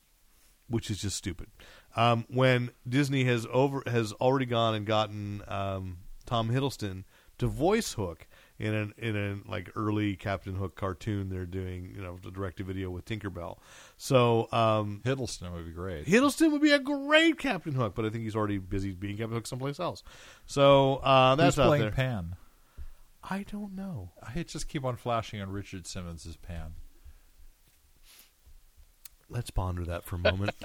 which 0.67 0.91
is 0.91 0.97
just 0.97 1.15
stupid. 1.15 1.47
Um, 1.95 2.25
when 2.27 2.71
Disney 2.85 3.23
has 3.23 3.47
over 3.49 3.81
has 3.87 4.11
already 4.11 4.45
gone 4.45 4.75
and 4.75 4.85
gotten 4.85 5.41
um, 5.47 5.99
Tom 6.25 6.49
Hiddleston 6.49 7.05
to 7.37 7.47
voice 7.47 7.93
Hook 7.93 8.27
in 8.57 8.73
an 8.73 8.93
in 8.97 9.15
a 9.15 9.49
like 9.49 9.69
early 9.75 10.15
Captain 10.15 10.55
Hook 10.55 10.75
cartoon 10.75 11.29
they're 11.29 11.45
doing, 11.45 11.91
you 11.95 12.01
know, 12.01 12.17
the 12.23 12.31
direct 12.31 12.57
to 12.57 12.63
video 12.63 12.89
with 12.89 13.05
Tinkerbell. 13.05 13.57
So 13.97 14.47
um, 14.51 15.01
Hiddleston 15.03 15.53
would 15.53 15.65
be 15.65 15.71
great. 15.71 16.05
Hiddleston 16.05 16.51
would 16.51 16.61
be 16.61 16.71
a 16.71 16.79
great 16.79 17.37
Captain 17.37 17.73
Hook, 17.73 17.93
but 17.95 18.05
I 18.05 18.09
think 18.09 18.23
he's 18.23 18.35
already 18.35 18.57
busy 18.57 18.91
being 18.91 19.17
Captain 19.17 19.35
Hook 19.35 19.47
someplace 19.47 19.79
else. 19.79 20.03
So 20.45 20.97
uh, 20.97 21.35
that's 21.35 21.55
Who's 21.55 21.65
out 21.65 21.67
playing 21.67 21.83
there. 21.83 21.91
Pan? 21.91 22.35
I 23.23 23.43
don't 23.43 23.75
know. 23.75 24.11
I 24.21 24.43
just 24.43 24.67
keep 24.67 24.85
on 24.85 24.95
flashing 24.95 25.41
on 25.41 25.51
Richard 25.51 25.87
Simmons 25.87 26.25
as 26.25 26.37
Pan. 26.37 26.75
Let's 29.27 29.49
ponder 29.49 29.83
that 29.85 30.03
for 30.03 30.17
a 30.17 30.19
moment. 30.19 30.53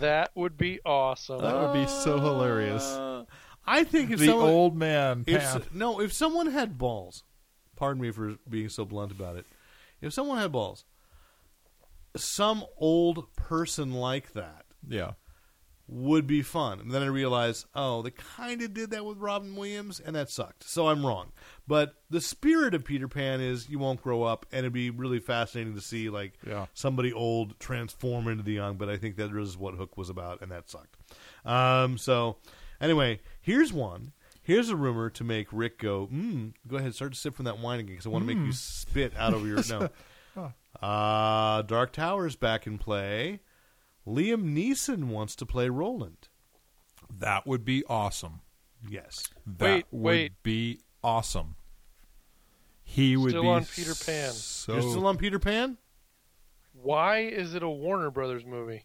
That 0.00 0.30
would 0.34 0.56
be 0.56 0.80
awesome. 0.84 1.42
That 1.42 1.60
would 1.60 1.74
be 1.74 1.86
so 1.86 2.18
hilarious. 2.18 2.84
I 3.66 3.84
think 3.84 4.10
if 4.10 4.18
the 4.18 4.26
someone, 4.26 4.50
old 4.50 4.76
man 4.76 5.24
if, 5.26 5.72
no, 5.74 6.00
if 6.00 6.12
someone 6.12 6.48
had 6.48 6.78
balls, 6.78 7.22
pardon 7.76 8.02
me 8.02 8.10
for 8.10 8.36
being 8.48 8.68
so 8.68 8.84
blunt 8.84 9.12
about 9.12 9.36
it. 9.36 9.46
If 10.00 10.12
someone 10.12 10.38
had 10.38 10.52
balls, 10.52 10.84
some 12.16 12.64
old 12.76 13.34
person 13.36 13.92
like 13.92 14.32
that 14.34 14.66
yeah. 14.86 15.12
would 15.88 16.26
be 16.26 16.42
fun. 16.42 16.78
And 16.80 16.90
then 16.90 17.02
I 17.02 17.06
realized, 17.06 17.66
oh, 17.74 18.02
they 18.02 18.10
kind 18.10 18.62
of 18.62 18.74
did 18.74 18.90
that 18.90 19.04
with 19.04 19.18
Robin 19.18 19.56
Williams, 19.56 19.98
and 19.98 20.14
that 20.14 20.30
sucked. 20.30 20.64
So 20.68 20.88
I'm 20.88 21.04
wrong. 21.04 21.32
But 21.66 21.94
the 22.10 22.20
spirit 22.20 22.74
of 22.74 22.84
Peter 22.84 23.08
Pan 23.08 23.40
is 23.40 23.68
you 23.68 23.78
won't 23.78 24.02
grow 24.02 24.22
up, 24.22 24.46
and 24.52 24.60
it'd 24.60 24.72
be 24.72 24.90
really 24.90 25.18
fascinating 25.20 25.74
to 25.74 25.80
see 25.80 26.10
like 26.10 26.34
Yeah. 26.46 26.66
somebody 26.74 27.12
old 27.12 27.58
transform 27.58 28.28
into 28.28 28.44
the 28.44 28.52
young. 28.52 28.76
But 28.76 28.88
I 28.90 28.96
think 28.96 29.16
that 29.16 29.34
is 29.34 29.56
what 29.56 29.74
Hook 29.74 29.96
was 29.96 30.10
about, 30.10 30.42
and 30.42 30.52
that 30.52 30.68
sucked. 30.68 30.96
Um, 31.44 31.98
so 31.98 32.36
anyway, 32.84 33.20
here's 33.40 33.72
one. 33.72 34.12
Here's 34.42 34.68
a 34.68 34.76
rumor 34.76 35.08
to 35.10 35.24
make 35.24 35.48
Rick 35.52 35.78
go. 35.78 36.06
Mm, 36.12 36.52
go 36.68 36.76
ahead, 36.76 36.94
start 36.94 37.14
to 37.14 37.18
sip 37.18 37.34
from 37.34 37.46
that 37.46 37.58
wine 37.58 37.80
again 37.80 37.94
because 37.94 38.06
I 38.06 38.10
want 38.10 38.28
to 38.28 38.34
make 38.34 38.44
you 38.44 38.52
spit 38.52 39.14
out 39.16 39.32
of 39.32 39.46
your 39.46 39.58
no. 40.36 40.52
Uh, 40.82 41.62
Dark 41.62 41.92
Tower's 41.92 42.36
back 42.36 42.66
in 42.66 42.76
play. 42.78 43.40
Liam 44.06 44.54
Neeson 44.54 45.04
wants 45.04 45.34
to 45.36 45.46
play 45.46 45.68
Roland. 45.70 46.28
That 47.10 47.46
would 47.46 47.64
be 47.64 47.84
awesome. 47.88 48.40
Yes. 48.88 49.28
That 49.46 49.62
Wait, 49.62 49.86
would 49.90 50.02
wait. 50.02 50.42
be 50.42 50.80
awesome. 51.02 51.56
He 52.82 53.16
would 53.16 53.30
Still 53.30 53.42
be 53.42 53.48
on 53.48 53.64
Peter 53.64 53.94
Pan. 53.94 54.32
So 54.32 54.74
You're 54.74 54.82
still 54.82 55.06
on 55.06 55.16
Peter 55.16 55.38
Pan? 55.38 55.78
Why 56.74 57.20
is 57.20 57.54
it 57.54 57.62
a 57.62 57.68
Warner 57.68 58.10
Brothers 58.10 58.44
movie? 58.44 58.84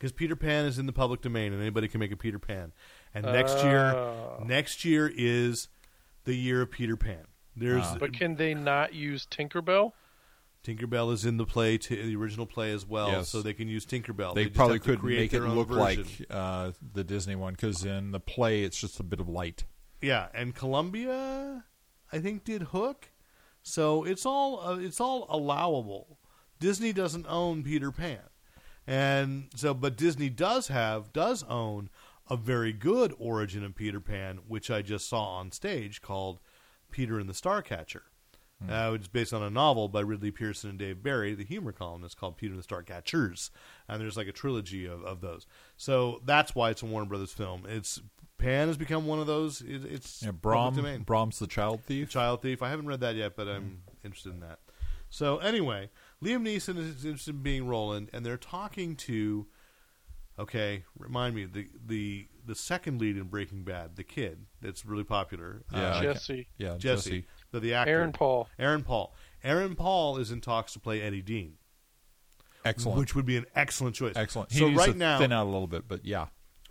Because 0.00 0.12
Peter 0.12 0.34
Pan 0.34 0.64
is 0.64 0.78
in 0.78 0.86
the 0.86 0.94
public 0.94 1.20
domain 1.20 1.52
and 1.52 1.60
anybody 1.60 1.86
can 1.86 2.00
make 2.00 2.10
a 2.10 2.16
Peter 2.16 2.38
Pan. 2.38 2.72
And 3.14 3.26
next 3.26 3.62
year 3.62 3.92
Oh. 3.94 4.42
next 4.46 4.82
year 4.82 5.12
is 5.14 5.68
the 6.24 6.32
year 6.34 6.62
of 6.62 6.70
Peter 6.70 6.96
Pan. 6.96 7.26
There's 7.54 7.84
Ah. 7.84 7.98
But 8.00 8.14
can 8.14 8.36
they 8.36 8.54
not 8.54 8.94
use 8.94 9.26
Tinkerbell? 9.26 9.92
Tinkerbell 10.64 11.12
is 11.12 11.26
in 11.26 11.36
the 11.36 11.44
play 11.44 11.76
to 11.76 12.02
the 12.02 12.16
original 12.16 12.46
play 12.46 12.72
as 12.72 12.86
well, 12.86 13.08
Yes. 13.08 13.28
so 13.28 13.42
they 13.42 13.52
can 13.52 13.68
use 13.68 13.84
Tinkerbell. 13.84 14.34
they 14.34 14.44
just 14.44 14.56
probably 14.56 14.78
could 14.78 15.00
create 15.00 15.18
make 15.20 15.32
it 15.34 15.38
their 15.38 15.46
own 15.46 15.54
look 15.56 15.68
version. 15.68 15.80
like 15.82 16.26
uh, 16.30 16.72
the 16.94 17.04
Disney 17.04 17.34
one 17.36 17.52
because 17.54 17.84
in 17.84 18.10
the 18.12 18.20
play 18.20 18.62
it's 18.64 18.80
just 18.80 18.98
a 19.00 19.02
bit 19.02 19.20
of 19.20 19.28
light. 19.28 19.64
Yeah, 20.00 20.28
and 20.32 20.54
Columbia, 20.54 21.64
I 22.10 22.20
think, 22.20 22.44
did 22.44 22.62
Hook, 22.62 23.10
so 23.62 24.02
it's 24.04 24.24
all 24.24 24.60
uh, 24.66 24.78
it's 24.78 24.98
all 25.00 25.26
allowable. 25.28 26.18
Disney 26.58 26.94
doesn't 26.94 27.26
own 27.26 27.62
Peter 27.64 27.90
Pan, 27.92 28.20
and 28.90 29.48
so 29.54 29.72
but 29.72 29.96
Disney 29.96 30.28
does 30.28 30.68
have 30.68 31.12
does 31.12 31.44
own 31.44 31.88
a 32.28 32.36
very 32.36 32.72
good 32.72 33.14
origin 33.18 33.64
of 33.64 33.74
Peter 33.74 34.00
Pan, 34.00 34.40
which 34.46 34.70
I 34.70 34.82
just 34.82 35.08
saw 35.08 35.24
on 35.36 35.52
stage 35.52 36.02
called 36.02 36.40
Peter 36.90 37.18
and 37.18 37.28
the 37.28 37.32
Starcatcher. 37.34 38.02
Uh, 38.68 38.92
it's 38.94 39.08
based 39.08 39.32
on 39.32 39.42
a 39.42 39.48
novel 39.48 39.88
by 39.88 40.00
Ridley 40.00 40.30
Pearson 40.30 40.68
and 40.68 40.78
Dave 40.78 41.02
Barry, 41.02 41.34
the 41.34 41.44
humor 41.44 41.72
columnist, 41.72 42.18
called 42.18 42.36
Peter 42.36 42.52
and 42.52 42.62
the 42.62 42.66
Starcatchers, 42.66 43.48
and 43.88 43.98
there's 44.02 44.18
like 44.18 44.28
a 44.28 44.32
trilogy 44.32 44.84
of, 44.84 45.02
of 45.02 45.22
those. 45.22 45.46
So 45.78 46.20
that's 46.26 46.54
why 46.54 46.68
it's 46.68 46.82
a 46.82 46.86
Warner 46.86 47.08
Brothers 47.08 47.32
film. 47.32 47.64
It's 47.66 48.02
Pan 48.36 48.68
has 48.68 48.76
become 48.76 49.06
one 49.06 49.18
of 49.18 49.26
those. 49.26 49.62
It, 49.62 49.86
it's 49.86 50.22
Yeah, 50.22 50.28
public 50.28 50.42
Brom, 50.42 50.76
domain. 50.76 51.02
Brom's 51.04 51.38
the 51.38 51.46
Child 51.46 51.84
Thief. 51.84 52.10
Child 52.10 52.42
Thief. 52.42 52.62
I 52.62 52.68
haven't 52.68 52.86
read 52.86 53.00
that 53.00 53.14
yet, 53.14 53.34
but 53.34 53.48
I'm 53.48 53.80
interested 54.04 54.34
in 54.34 54.40
that. 54.40 54.58
So 55.10 55.38
anyway, 55.38 55.90
Liam 56.22 56.42
Neeson 56.46 56.78
is 56.78 57.04
interested 57.04 57.34
in 57.34 57.42
being 57.42 57.66
Roland, 57.66 58.08
and 58.12 58.24
they're 58.24 58.36
talking 58.36 58.96
to. 58.96 59.46
Okay, 60.38 60.84
remind 60.98 61.34
me 61.34 61.44
the 61.44 61.68
the 61.84 62.28
the 62.46 62.54
second 62.54 62.98
lead 63.00 63.16
in 63.18 63.24
Breaking 63.24 63.62
Bad, 63.64 63.96
the 63.96 64.04
kid 64.04 64.46
that's 64.62 64.86
really 64.86 65.04
popular. 65.04 65.64
Yeah, 65.72 65.78
uh, 65.96 66.02
Jesse. 66.02 66.48
Yeah, 66.56 66.76
Jesse, 66.78 67.10
Jesse. 67.10 67.24
the, 67.50 67.60
the 67.60 67.74
actor, 67.74 67.90
Aaron 67.92 68.12
Paul. 68.12 68.48
Aaron 68.58 68.82
Paul. 68.82 69.14
Aaron 69.44 69.74
Paul 69.74 70.16
is 70.16 70.30
in 70.30 70.40
talks 70.40 70.72
to 70.74 70.78
play 70.80 71.02
Eddie 71.02 71.20
Dean, 71.22 71.54
Excellent. 72.64 72.98
which 72.98 73.14
would 73.14 73.26
be 73.26 73.36
an 73.36 73.46
excellent 73.54 73.96
choice. 73.96 74.14
Excellent. 74.16 74.50
So 74.52 74.58
he 74.60 74.64
needs 74.66 74.78
right 74.78 74.92
to 74.92 74.98
now, 74.98 75.18
thin 75.18 75.32
out 75.32 75.44
a 75.44 75.50
little 75.50 75.66
bit, 75.66 75.86
but 75.88 76.04
yeah, 76.06 76.26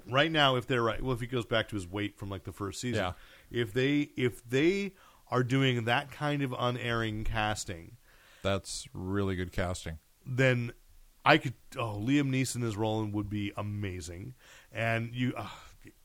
right 0.09 0.31
now, 0.31 0.55
if 0.55 0.65
they're 0.65 0.81
right, 0.83 1.01
well, 1.01 1.13
if 1.13 1.19
he 1.19 1.27
goes 1.27 1.45
back 1.45 1.67
to 1.69 1.75
his 1.75 1.87
weight 1.87 2.17
from 2.17 2.29
like 2.29 2.45
the 2.45 2.51
first 2.53 2.79
season, 2.81 3.03
Yeah. 3.03 3.13
if 3.51 3.73
they 3.73 4.09
if 4.17 4.47
they 4.49 4.93
are 5.29 5.43
doing 5.43 5.85
that 5.85 6.11
kind 6.11 6.41
of 6.41 6.55
unerring 6.57 7.23
casting, 7.23 7.97
that's 8.43 8.87
really 8.93 9.35
good 9.35 9.51
casting. 9.51 9.99
then 10.25 10.71
I 11.25 11.37
could. 11.37 11.53
Oh, 11.77 11.99
Liam 12.01 12.29
Neeson 12.29 12.63
as 12.65 12.77
Roland 12.77 13.13
would 13.13 13.29
be 13.29 13.51
amazing, 13.57 14.35
and 14.71 15.13
you, 15.13 15.33
uh, 15.37 15.47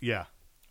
yeah, 0.01 0.25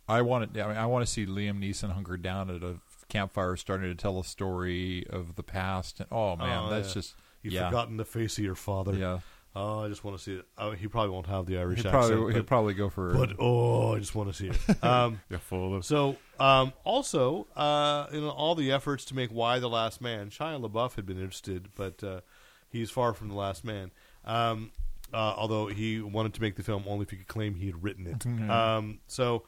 I 0.06 0.22
want 0.22 0.52
to. 0.54 0.62
I, 0.62 0.68
mean, 0.68 0.76
I 0.76 0.86
want 0.86 1.04
to 1.06 1.10
see 1.10 1.24
Liam 1.26 1.58
Neeson 1.60 1.90
hunkered 1.92 2.22
down 2.22 2.50
at 2.50 2.62
a 2.62 2.76
campfire, 3.08 3.56
starting 3.56 3.88
to 3.88 3.94
tell 3.94 4.20
a 4.20 4.24
story 4.24 5.06
of 5.08 5.36
the 5.36 5.42
past. 5.42 6.00
And, 6.00 6.08
oh 6.12 6.36
man, 6.36 6.64
Oh, 6.64 6.70
that's 6.70 6.88
yeah. 6.88 6.94
just 6.94 7.14
you've 7.42 7.54
yeah, 7.54 7.68
forgotten 7.68 7.96
the 7.96 8.04
face 8.04 8.36
of 8.38 8.44
your 8.44 8.54
father. 8.54 8.94
yeah. 8.94 9.20
Oh, 9.56 9.84
I 9.84 9.88
just 9.88 10.02
want 10.02 10.16
to 10.16 10.22
see 10.22 10.34
it. 10.34 10.46
Oh, 10.58 10.72
he 10.72 10.88
probably 10.88 11.10
won't 11.10 11.28
have 11.28 11.46
the 11.46 11.58
Irish 11.58 11.82
He'll 11.82 11.94
accent, 11.94 12.12
probably 12.12 12.34
he'll 12.34 12.42
probably 12.42 12.74
go 12.74 12.88
for. 12.88 13.14
but 13.14 13.36
oh, 13.38 13.94
I 13.94 14.00
just 14.00 14.14
want 14.14 14.28
to 14.28 14.34
see 14.34 14.48
it. 14.48 14.56
Um, 14.82 15.20
yeah, 15.30 15.38
full 15.38 15.76
of 15.76 15.84
So, 15.84 16.16
um, 16.40 16.72
also, 16.82 17.46
uh, 17.54 18.06
in 18.12 18.24
all 18.24 18.54
the 18.56 18.72
efforts 18.72 19.04
to 19.06 19.14
make 19.14 19.32
Y: 19.32 19.58
The 19.60 19.68
Last 19.68 20.00
Man, 20.00 20.30
Shia 20.30 20.60
LaBeouf 20.60 20.96
had 20.96 21.06
been 21.06 21.18
interested, 21.18 21.68
but 21.76 22.02
uh, 22.02 22.20
he's 22.68 22.90
far 22.90 23.14
from 23.14 23.28
the 23.28 23.34
last 23.34 23.64
man. 23.64 23.92
Um, 24.24 24.72
uh, 25.12 25.34
although 25.36 25.68
he 25.68 26.00
wanted 26.00 26.34
to 26.34 26.40
make 26.40 26.56
the 26.56 26.64
film 26.64 26.82
only 26.88 27.04
if 27.04 27.10
he 27.10 27.16
could 27.18 27.28
claim 27.28 27.54
he 27.54 27.66
had 27.66 27.82
written 27.82 28.06
it. 28.08 28.26
Um, 28.50 28.98
so, 29.06 29.44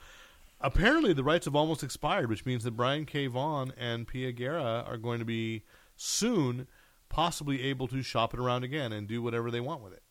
apparently, 0.61 1.13
the 1.15 1.25
rights 1.25 1.47
have 1.47 1.57
almost 1.57 1.83
expired, 1.83 2.29
which 2.31 2.47
means 2.47 2.63
that 2.63 2.73
Brian 2.73 3.07
K. 3.07 3.27
Vaughan 3.27 3.73
and 3.77 4.07
Pia 4.07 4.31
Guerra 4.31 4.85
are 4.87 4.97
going 4.99 5.19
to 5.19 5.25
be 5.25 5.65
soon 5.97 6.69
possibly 7.09 7.63
able 7.65 7.89
to 7.89 8.03
shop 8.03 8.35
it 8.35 8.41
around 8.41 8.65
again 8.65 8.93
and 8.93 9.07
do 9.07 9.23
whatever 9.23 9.51
they 9.51 9.61
want 9.61 9.83
with 9.83 9.93
it. 9.93 10.03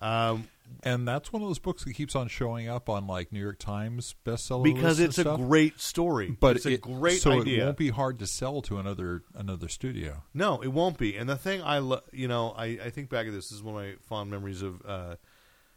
Um, 0.00 0.48
and 0.82 1.06
that's 1.06 1.32
one 1.32 1.42
of 1.42 1.48
those 1.48 1.58
books 1.58 1.84
that 1.84 1.92
keeps 1.92 2.14
on 2.14 2.28
showing 2.28 2.68
up 2.68 2.88
on 2.88 3.06
like 3.06 3.32
New 3.32 3.40
York 3.40 3.58
Times 3.58 4.14
bestseller 4.24 4.62
because 4.62 4.98
it's 4.98 5.18
a 5.18 5.24
great 5.24 5.78
story. 5.78 6.30
but 6.40 6.56
it's 6.56 6.64
a 6.66 6.78
great 6.78 7.20
so 7.20 7.40
idea. 7.40 7.62
it 7.62 7.64
won't 7.66 7.76
be 7.76 7.90
hard 7.90 8.18
to 8.20 8.26
sell 8.26 8.62
to 8.62 8.78
another 8.78 9.22
another 9.34 9.68
studio. 9.68 10.22
No, 10.32 10.62
it 10.62 10.68
won't 10.68 10.96
be. 10.96 11.16
And 11.16 11.28
the 11.28 11.36
thing 11.36 11.60
I, 11.60 11.78
lo- 11.78 12.02
you 12.12 12.28
know, 12.28 12.54
I, 12.56 12.78
I 12.84 12.90
think 12.90 13.10
back 13.10 13.26
at 13.26 13.32
this, 13.32 13.50
this 13.50 13.58
is 13.58 13.62
one 13.62 13.74
of 13.74 13.82
my 13.82 13.96
fond 14.00 14.30
memories 14.30 14.62
of 14.62 14.80
uh, 14.86 15.16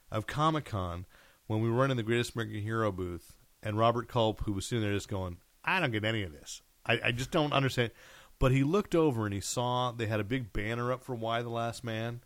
of 0.10 0.26
Comic 0.26 0.66
Con 0.66 1.06
when 1.48 1.62
we 1.62 1.70
were 1.70 1.76
running 1.76 1.98
the 1.98 2.04
Greatest 2.04 2.36
American 2.36 2.62
Hero 2.62 2.92
booth, 2.92 3.34
and 3.62 3.78
Robert 3.78 4.08
Culp, 4.08 4.42
who 4.46 4.54
was 4.54 4.66
sitting 4.66 4.84
there, 4.84 4.94
just 4.94 5.10
going, 5.10 5.38
"I 5.66 5.82
don't 5.82 5.92
get 5.92 6.06
any 6.06 6.24
of 6.24 6.32
this. 6.32 6.62
I, 6.86 7.00
I 7.06 7.12
just 7.12 7.32
don't 7.32 7.52
understand." 7.52 7.92
But 8.40 8.52
he 8.52 8.64
looked 8.64 8.94
over 8.96 9.26
and 9.26 9.34
he 9.34 9.40
saw 9.42 9.92
they 9.92 10.08
had 10.08 10.20
a 10.20 10.24
big 10.26 10.52
banner 10.54 10.92
up 10.92 11.04
for 11.04 11.16
Y: 11.16 11.42
The 11.42 11.50
Last 11.50 11.84
Man, 11.84 12.22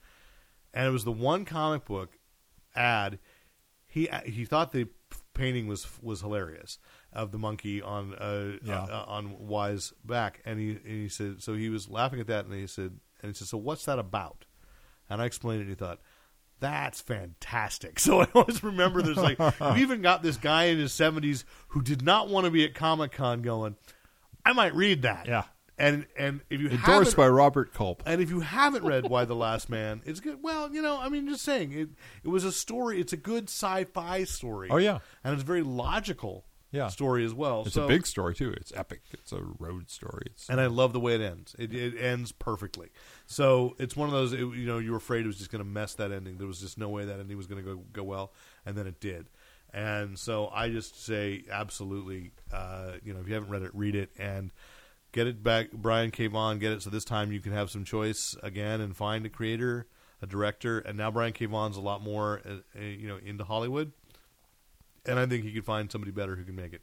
and 0.73 0.87
it 0.87 0.91
was 0.91 1.03
the 1.03 1.11
one 1.11 1.45
comic 1.45 1.85
book 1.85 2.17
ad. 2.75 3.19
He 3.87 4.09
he 4.25 4.45
thought 4.45 4.71
the 4.71 4.87
painting 5.33 5.67
was 5.67 5.87
was 6.01 6.21
hilarious 6.21 6.79
of 7.13 7.31
the 7.31 7.37
monkey 7.37 7.81
on 7.81 8.13
uh, 8.15 8.57
Yeah. 8.63 8.83
uh, 8.83 9.05
on 9.07 9.47
Wise 9.47 9.93
back, 10.03 10.41
and 10.45 10.59
he 10.59 10.71
and 10.71 10.85
he 10.85 11.09
said 11.09 11.41
so 11.43 11.53
he 11.53 11.69
was 11.69 11.89
laughing 11.89 12.19
at 12.19 12.27
that, 12.27 12.45
and 12.45 12.53
he 12.53 12.67
said 12.67 12.99
and 13.21 13.29
he 13.29 13.33
said 13.33 13.47
so 13.47 13.57
what's 13.57 13.85
that 13.85 13.99
about? 13.99 14.45
And 15.09 15.21
I 15.21 15.25
explained 15.25 15.59
it, 15.61 15.63
and 15.63 15.69
he 15.69 15.75
thought. 15.75 15.99
That's 16.59 17.01
fantastic. 17.01 17.99
So 17.99 18.21
I 18.21 18.27
always 18.33 18.63
remember 18.63 19.03
there's 19.03 19.15
like 19.17 19.37
we 19.75 19.81
even 19.81 20.01
got 20.01 20.23
this 20.23 20.37
guy 20.37 20.65
in 20.65 20.79
his 20.79 20.91
seventies 20.91 21.45
who 21.67 21.83
did 21.83 22.01
not 22.01 22.29
want 22.29 22.45
to 22.45 22.51
be 22.51 22.65
at 22.65 22.73
Comic 22.73 23.11
Con 23.11 23.43
going, 23.43 23.75
I 24.43 24.53
might 24.53 24.73
read 24.73 25.03
that. 25.03 25.27
Yeah. 25.27 25.43
And 25.77 26.07
and 26.17 26.41
if 26.49 26.59
you 26.59 26.69
Endorsed 26.69 27.15
by 27.15 27.27
Robert 27.27 27.71
Culp. 27.73 28.01
and 28.05 28.19
if 28.21 28.29
you 28.31 28.39
haven't 28.39 28.83
read 28.83 29.07
Y: 29.09 29.25
The 29.25 29.35
Last 29.35 29.69
Man, 29.69 30.01
it's 30.05 30.19
good. 30.19 30.39
Well, 30.41 30.73
you 30.73 30.81
know, 30.81 30.99
I 30.99 31.09
mean, 31.09 31.27
just 31.29 31.43
saying, 31.43 31.71
it 31.71 31.89
it 32.23 32.29
was 32.29 32.43
a 32.43 32.51
story. 32.51 32.99
It's 32.99 33.13
a 33.13 33.17
good 33.17 33.43
sci-fi 33.45 34.23
story. 34.23 34.69
Oh, 34.71 34.77
yeah. 34.77 34.99
and 35.23 35.33
it's 35.33 35.43
a 35.43 35.45
very 35.45 35.61
logical 35.61 36.45
Yeah. 36.71 36.87
story 36.87 37.23
as 37.23 37.33
well. 37.33 37.61
It's 37.65 37.75
so, 37.75 37.85
a 37.85 37.87
big 37.87 38.07
story 38.07 38.33
too. 38.33 38.49
It's 38.57 38.73
epic. 38.75 39.01
It's 39.11 39.31
a 39.31 39.41
road 39.59 39.91
story. 39.91 40.23
It's 40.31 40.49
and 40.49 40.59
I 40.59 40.65
love 40.65 40.93
the 40.93 40.99
way 40.99 41.13
it 41.13 41.21
ends. 41.21 41.55
It, 41.59 41.73
it 41.75 41.95
ends 42.01 42.31
perfectly. 42.31 42.89
So 43.27 43.75
it's 43.77 43.95
one 43.95 44.07
of 44.09 44.13
those. 44.13 44.33
It, 44.33 44.39
you 44.39 44.65
know, 44.65 44.79
you 44.79 44.91
were 44.91 44.97
afraid 44.97 45.25
it 45.25 45.27
was 45.27 45.37
just 45.37 45.51
going 45.51 45.63
to 45.63 45.69
mess 45.69 45.93
that 45.95 46.11
ending. 46.11 46.39
There 46.39 46.47
was 46.47 46.59
just 46.59 46.79
no 46.79 46.89
way 46.89 47.05
that 47.05 47.19
ending 47.19 47.37
was 47.37 47.45
going 47.45 47.63
to 47.63 47.75
go 47.75 47.83
go 47.93 48.03
well, 48.03 48.33
and 48.65 48.75
then 48.75 48.87
it 48.87 48.99
did. 48.99 49.27
And 49.73 50.17
so 50.17 50.47
I 50.47 50.69
just 50.69 51.05
say, 51.05 51.43
absolutely. 51.51 52.31
Uh, 52.51 52.93
you 53.03 53.13
know, 53.13 53.19
if 53.19 53.27
you 53.27 53.35
haven't 53.35 53.49
read 53.51 53.61
it, 53.61 53.71
read 53.75 53.95
it 53.95 54.09
and 54.17 54.51
get 55.17 55.25
it 55.27 55.41
back. 55.43 55.71
Brian 55.71 56.11
K. 56.11 56.27
Vaughan, 56.27 56.59
get 56.59 56.71
it. 56.73 56.83
So 56.83 56.91
this 56.91 57.03
time 57.03 57.31
you 57.31 57.39
can 57.39 57.51
have 57.51 57.71
some 57.71 57.83
choice 57.83 58.35
again 58.43 58.81
and 58.81 58.95
find 58.95 59.25
a 59.25 59.29
creator, 59.29 59.87
a 60.21 60.27
director. 60.27 60.77
And 60.77 60.95
now 60.95 61.09
Brian 61.09 61.33
K. 61.33 61.45
Vaughan's 61.47 61.75
a 61.75 61.81
lot 61.81 62.03
more, 62.03 62.41
uh, 62.45 62.57
uh, 62.77 62.81
you 62.81 63.07
know, 63.07 63.17
into 63.25 63.43
Hollywood. 63.43 63.93
And 65.07 65.17
I 65.17 65.25
think 65.25 65.43
he 65.43 65.51
could 65.51 65.65
find 65.65 65.91
somebody 65.91 66.11
better 66.11 66.35
who 66.35 66.43
can 66.43 66.55
make 66.55 66.71
it. 66.73 66.81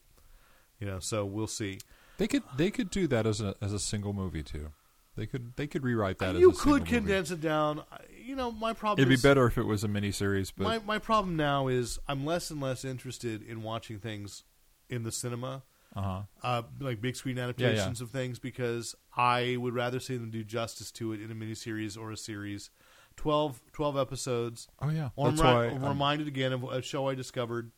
You 0.80 0.88
know, 0.88 0.98
so 0.98 1.24
we'll 1.24 1.46
see. 1.46 1.78
they 2.18 2.26
could 2.26 2.42
they 2.56 2.70
could 2.70 2.90
do 2.90 3.06
that 3.06 3.24
as 3.26 3.40
a 3.40 3.54
as 3.62 3.72
a 3.72 3.78
single 3.78 4.12
movie 4.12 4.42
too. 4.42 4.72
They 5.16 5.26
could 5.26 5.54
they 5.54 5.68
could 5.68 5.84
rewrite 5.84 6.18
that. 6.18 6.34
you 6.34 6.50
as 6.50 6.58
a 6.58 6.60
could 6.60 6.62
single 6.62 6.78
movie. 6.80 6.90
condense 6.90 7.30
it 7.30 7.40
down. 7.40 7.84
You 8.20 8.34
know, 8.34 8.50
my 8.50 8.72
problem. 8.72 9.00
It'd 9.06 9.22
be 9.22 9.28
better 9.28 9.46
if 9.46 9.56
it 9.56 9.62
was 9.66 9.84
a 9.84 9.88
miniseries, 9.88 10.52
but 10.56 10.64
My 10.64 10.78
my 10.80 10.98
problem 10.98 11.36
now 11.36 11.68
is 11.68 12.00
I'm 12.08 12.26
less 12.26 12.50
and 12.50 12.60
less 12.60 12.84
interested 12.84 13.42
in 13.42 13.62
watching 13.62 14.00
things 14.00 14.42
in 14.90 15.04
the 15.04 15.12
cinema, 15.12 15.62
uh-huh. 15.96 16.22
uh, 16.42 16.62
like 16.80 17.00
big 17.00 17.16
screen 17.16 17.38
adaptations 17.38 18.00
of 18.00 18.10
things, 18.10 18.38
because 18.38 18.94
I 19.16 19.56
would 19.58 19.74
rather 19.74 20.00
see 20.00 20.16
them 20.16 20.30
do 20.30 20.42
justice 20.44 20.90
to 20.92 21.12
it 21.12 21.20
in 21.20 21.30
a 21.30 21.34
miniseries 21.34 21.98
or 21.98 22.10
a 22.10 22.16
series. 22.16 22.70
12, 23.16 23.60
12 23.72 23.96
episodes. 23.96 24.68
Oh 24.80 24.90
yeah, 24.90 25.10
Or 25.14 25.30
that's 25.30 25.40
I'm, 25.40 25.46
why. 25.54 25.66
I'm 25.66 25.72
I'm- 25.74 25.88
reminded 25.88 26.26
again 26.28 26.52
of 26.52 26.64
a 26.64 26.82
show 26.82 27.08
I 27.08 27.14
discovered 27.14 27.70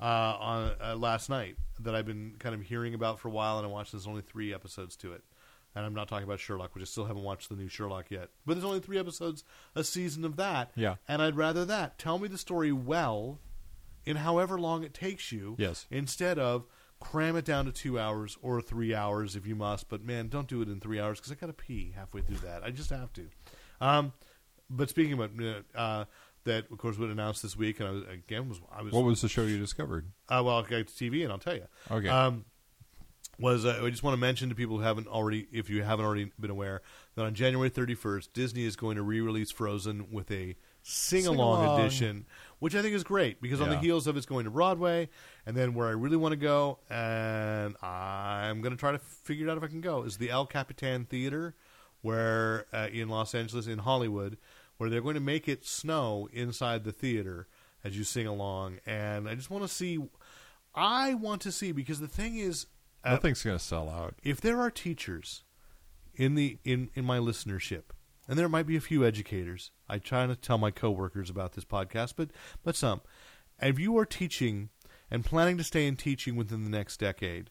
uh, 0.00 0.04
on 0.04 0.70
uh, 0.80 0.94
last 0.96 1.28
night 1.28 1.56
that 1.80 1.94
I've 1.94 2.06
been 2.06 2.34
kind 2.38 2.54
of 2.54 2.62
hearing 2.62 2.94
about 2.94 3.18
for 3.18 3.28
a 3.28 3.30
while, 3.32 3.58
and 3.58 3.66
I 3.66 3.70
watched. 3.70 3.92
There's 3.92 4.06
only 4.06 4.22
three 4.22 4.54
episodes 4.54 4.94
to 4.98 5.12
it, 5.12 5.22
and 5.74 5.84
I'm 5.84 5.94
not 5.94 6.06
talking 6.06 6.24
about 6.24 6.38
Sherlock, 6.38 6.74
which 6.74 6.82
I 6.82 6.84
still 6.84 7.06
haven't 7.06 7.24
watched 7.24 7.48
the 7.48 7.56
new 7.56 7.68
Sherlock 7.68 8.10
yet. 8.10 8.28
But 8.46 8.54
there's 8.54 8.64
only 8.64 8.78
three 8.78 8.98
episodes 8.98 9.42
a 9.74 9.82
season 9.82 10.24
of 10.24 10.36
that. 10.36 10.70
Yeah. 10.76 10.96
and 11.08 11.20
I'd 11.20 11.36
rather 11.36 11.64
that. 11.64 11.98
Tell 11.98 12.18
me 12.20 12.28
the 12.28 12.38
story 12.38 12.70
well, 12.70 13.40
in 14.06 14.16
however 14.16 14.60
long 14.60 14.84
it 14.84 14.94
takes 14.94 15.32
you. 15.32 15.56
Yes. 15.58 15.86
Instead 15.90 16.38
of 16.38 16.66
cram 17.00 17.36
it 17.36 17.44
down 17.44 17.64
to 17.66 17.72
two 17.72 17.98
hours 17.98 18.36
or 18.42 18.60
three 18.60 18.94
hours 18.94 19.36
if 19.36 19.46
you 19.46 19.54
must. 19.54 19.88
But 19.88 20.04
man, 20.04 20.28
don't 20.28 20.48
do 20.48 20.62
it 20.62 20.68
in 20.68 20.80
three 20.80 20.98
hours 21.00 21.18
because 21.18 21.32
I 21.32 21.34
got 21.36 21.46
to 21.48 21.52
pee 21.52 21.92
halfway 21.94 22.20
through 22.22 22.38
that. 22.38 22.62
I 22.64 22.70
just 22.70 22.90
have 22.90 23.12
to. 23.14 23.28
Um, 23.80 24.12
but 24.70 24.90
speaking 24.90 25.12
about 25.14 25.30
uh, 25.74 26.04
that, 26.44 26.70
of 26.70 26.78
course, 26.78 26.98
was 26.98 27.10
announced 27.10 27.42
this 27.42 27.56
week, 27.56 27.80
and 27.80 27.88
I 27.88 27.92
was 27.92 28.02
again 28.12 28.48
was 28.48 28.60
I 28.72 28.82
was 28.82 28.92
what 28.92 29.04
was 29.04 29.20
the 29.22 29.28
show 29.28 29.42
you 29.42 29.58
discovered? 29.58 30.06
uh, 30.28 30.42
well, 30.44 30.56
I'll 30.56 30.62
get 30.62 30.88
to 30.88 30.92
TV, 31.10 31.22
and 31.22 31.32
I'll 31.32 31.38
tell 31.38 31.54
you. 31.54 31.66
Okay. 31.90 32.08
Um, 32.08 32.44
was 33.40 33.64
uh, 33.64 33.80
I 33.84 33.90
just 33.90 34.02
want 34.02 34.14
to 34.14 34.20
mention 34.20 34.48
to 34.48 34.54
people 34.56 34.78
who 34.78 34.82
haven't 34.82 35.06
already, 35.06 35.46
if 35.52 35.70
you 35.70 35.84
haven't 35.84 36.04
already 36.04 36.32
been 36.40 36.50
aware, 36.50 36.82
that 37.14 37.24
on 37.24 37.34
January 37.34 37.70
31st, 37.70 38.32
Disney 38.32 38.64
is 38.64 38.74
going 38.74 38.96
to 38.96 39.02
re-release 39.02 39.52
Frozen 39.52 40.08
with 40.10 40.28
a 40.32 40.56
sing-along, 40.82 41.60
Sing-along. 41.60 41.80
edition, 41.80 42.26
which 42.58 42.74
I 42.74 42.82
think 42.82 42.94
is 42.94 43.04
great 43.04 43.40
because 43.40 43.60
on 43.60 43.68
the 43.68 43.74
Yeah. 43.76 43.80
heels 43.82 44.06
of 44.06 44.16
it's 44.16 44.26
going 44.26 44.44
to 44.44 44.50
Broadway, 44.50 45.08
and 45.46 45.56
then 45.56 45.74
where 45.74 45.86
I 45.88 45.92
really 45.92 46.16
want 46.16 46.32
to 46.32 46.36
go, 46.36 46.78
and 46.90 47.76
I'm 47.82 48.60
going 48.60 48.72
to 48.74 48.78
try 48.80 48.92
to 48.92 48.98
figure 48.98 49.46
it 49.46 49.50
out 49.50 49.56
if 49.58 49.62
I 49.64 49.68
can 49.68 49.80
go, 49.80 50.02
is 50.02 50.18
the 50.18 50.30
El 50.30 50.46
Capitan 50.46 51.04
Theater, 51.04 51.54
where 52.02 52.66
uh, 52.72 52.88
in 52.92 53.08
Los 53.08 53.34
Angeles, 53.34 53.66
in 53.66 53.78
Hollywood, 53.80 54.38
where 54.76 54.88
they're 54.90 55.00
going 55.00 55.14
to 55.14 55.20
make 55.20 55.48
it 55.48 55.64
snow 55.64 56.28
inside 56.32 56.84
the 56.84 56.92
theater 56.92 57.48
as 57.84 57.96
you 57.96 58.04
sing 58.04 58.26
along, 58.26 58.78
and 58.86 59.28
I 59.28 59.34
just 59.34 59.50
want 59.50 59.62
to 59.64 59.68
see. 59.68 59.98
I 60.74 61.14
want 61.14 61.40
to 61.42 61.52
see 61.52 61.72
because 61.72 61.98
the 62.00 62.06
thing 62.08 62.36
is, 62.36 62.66
uh, 63.04 63.10
Nothing's 63.12 63.42
going 63.42 63.58
to 63.58 63.64
sell 63.64 63.88
out. 63.88 64.14
if 64.22 64.40
there 64.40 64.60
are 64.60 64.70
teachers 64.70 65.42
in 66.14 66.34
the 66.34 66.58
in 66.64 66.90
in 66.94 67.04
my 67.04 67.18
listenership, 67.18 67.84
and 68.28 68.38
there 68.38 68.48
might 68.48 68.66
be 68.66 68.76
a 68.76 68.80
few 68.80 69.04
educators, 69.04 69.70
I 69.88 69.98
try 69.98 70.26
to 70.26 70.36
tell 70.36 70.58
my 70.58 70.70
coworkers 70.70 71.30
about 71.30 71.52
this 71.52 71.64
podcast, 71.64 72.14
but 72.16 72.30
but 72.62 72.76
some, 72.76 73.00
if 73.60 73.78
you 73.78 73.96
are 73.98 74.04
teaching 74.06 74.68
and 75.10 75.24
planning 75.24 75.56
to 75.58 75.64
stay 75.64 75.86
in 75.86 75.96
teaching 75.96 76.36
within 76.36 76.64
the 76.64 76.70
next 76.70 76.98
decade, 76.98 77.50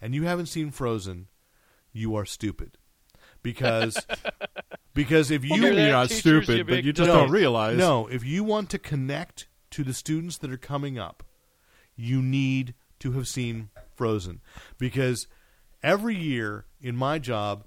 and 0.00 0.14
you 0.14 0.24
haven't 0.24 0.46
seen 0.46 0.70
Frozen, 0.70 1.28
you 1.92 2.14
are 2.14 2.26
stupid, 2.26 2.78
because 3.42 4.06
because 4.94 5.30
if 5.30 5.44
you 5.44 5.50
Well, 5.50 5.60
you're 5.62 5.74
that, 5.74 5.90
not 5.90 6.10
stupid, 6.10 6.58
you 6.58 6.64
but 6.64 6.84
you 6.84 6.92
just 6.92 7.08
no, 7.08 7.20
don't 7.20 7.30
realize. 7.30 7.78
No, 7.78 8.06
if 8.06 8.24
you 8.24 8.44
want 8.44 8.70
to 8.70 8.78
connect 8.78 9.46
to 9.70 9.84
the 9.84 9.94
students 9.94 10.38
that 10.38 10.52
are 10.52 10.58
coming 10.58 10.98
up, 10.98 11.22
you 11.96 12.20
need 12.20 12.74
to 12.98 13.12
have 13.12 13.28
seen 13.28 13.70
Frozen 13.94 14.40
because 14.78 15.26
every 15.82 16.16
year 16.16 16.66
in 16.80 16.96
my 16.96 17.18
job, 17.18 17.64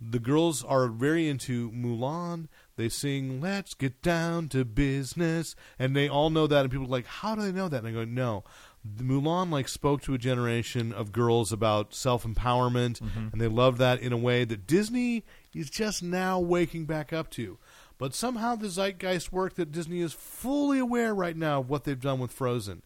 the 0.00 0.18
girls 0.18 0.64
are 0.64 0.88
very 0.88 1.28
into 1.28 1.70
Mulan. 1.72 2.48
They 2.80 2.88
sing 2.88 3.40
"Let's 3.42 3.74
Get 3.74 4.00
Down 4.02 4.48
to 4.48 4.64
Business," 4.64 5.54
and 5.78 5.94
they 5.94 6.08
all 6.08 6.30
know 6.30 6.46
that. 6.46 6.62
And 6.62 6.70
people 6.70 6.86
are 6.86 6.88
like, 6.88 7.06
"How 7.06 7.34
do 7.34 7.42
they 7.42 7.52
know 7.52 7.68
that?" 7.68 7.84
And 7.84 7.88
I 7.88 7.92
go, 7.92 8.04
"No." 8.04 8.42
The 8.82 9.04
Mulan 9.04 9.50
like 9.50 9.68
spoke 9.68 10.00
to 10.04 10.14
a 10.14 10.18
generation 10.18 10.90
of 10.90 11.12
girls 11.12 11.52
about 11.52 11.94
self 11.94 12.24
empowerment, 12.24 13.00
and 13.32 13.38
they 13.38 13.46
love 13.48 13.76
that 13.78 14.00
in 14.00 14.14
a 14.14 14.16
way 14.16 14.44
that 14.44 14.66
Disney 14.66 15.22
is 15.54 15.68
just 15.68 16.02
now 16.02 16.40
waking 16.40 16.86
back 16.86 17.12
up 17.12 17.28
to. 17.32 17.58
But 17.98 18.14
somehow 18.14 18.56
the 18.56 18.70
zeitgeist 18.70 19.30
work 19.30 19.56
that 19.56 19.70
Disney 19.70 20.00
is 20.00 20.14
fully 20.14 20.78
aware 20.78 21.14
right 21.14 21.36
now 21.36 21.60
of 21.60 21.68
what 21.68 21.84
they've 21.84 22.00
done 22.00 22.18
with 22.18 22.32
Frozen. 22.32 22.80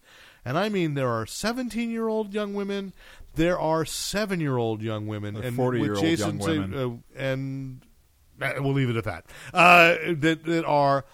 And 0.45 0.59
I 0.59 0.69
mean, 0.69 0.95
there 0.95 1.09
are 1.09 1.25
17 1.27 1.89
year 1.89 2.09
old 2.09 2.35
young 2.35 2.55
women, 2.55 2.93
there 3.37 3.59
are 3.59 3.85
seven 3.85 4.41
year 4.41 4.57
old 4.57 4.83
young 4.83 5.07
women, 5.07 5.37
and 5.37 5.57
40-year-old 5.57 6.03
with 6.03 6.19
young 6.19 6.39
women. 6.73 7.03
uh, 7.16 7.21
and 7.21 7.81
we'll 8.40 8.73
leave 8.73 8.90
it 8.90 8.97
at 8.97 9.05
that. 9.05 9.24
Uh, 9.52 9.97
that 10.16 10.44
that 10.44 10.65
are 10.65 11.05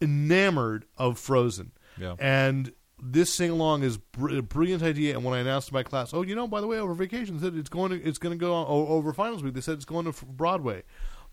enamored 0.00 0.84
of 0.98 1.18
Frozen. 1.18 1.72
Yeah. 1.98 2.16
And 2.18 2.72
this 3.02 3.34
sing 3.34 3.50
along 3.50 3.82
is 3.82 3.96
br- 3.96 4.38
a 4.38 4.42
brilliant 4.42 4.82
idea. 4.82 5.14
And 5.14 5.24
when 5.24 5.34
I 5.34 5.40
announced 5.40 5.68
to 5.68 5.74
my 5.74 5.82
class, 5.82 6.14
oh, 6.14 6.22
you 6.22 6.34
know, 6.34 6.46
by 6.46 6.60
the 6.60 6.66
way, 6.66 6.78
over 6.78 6.94
vacation, 6.94 7.36
they 7.36 7.42
said 7.44 7.56
it's 7.56 7.68
going 7.68 7.90
to 7.90 8.02
it's 8.02 8.18
going 8.18 8.36
to 8.36 8.40
go 8.40 8.54
on 8.54 8.66
over 8.66 9.12
finals 9.12 9.42
week. 9.42 9.54
They 9.54 9.60
said 9.60 9.74
it's 9.74 9.84
going 9.84 10.10
to 10.10 10.24
Broadway. 10.24 10.84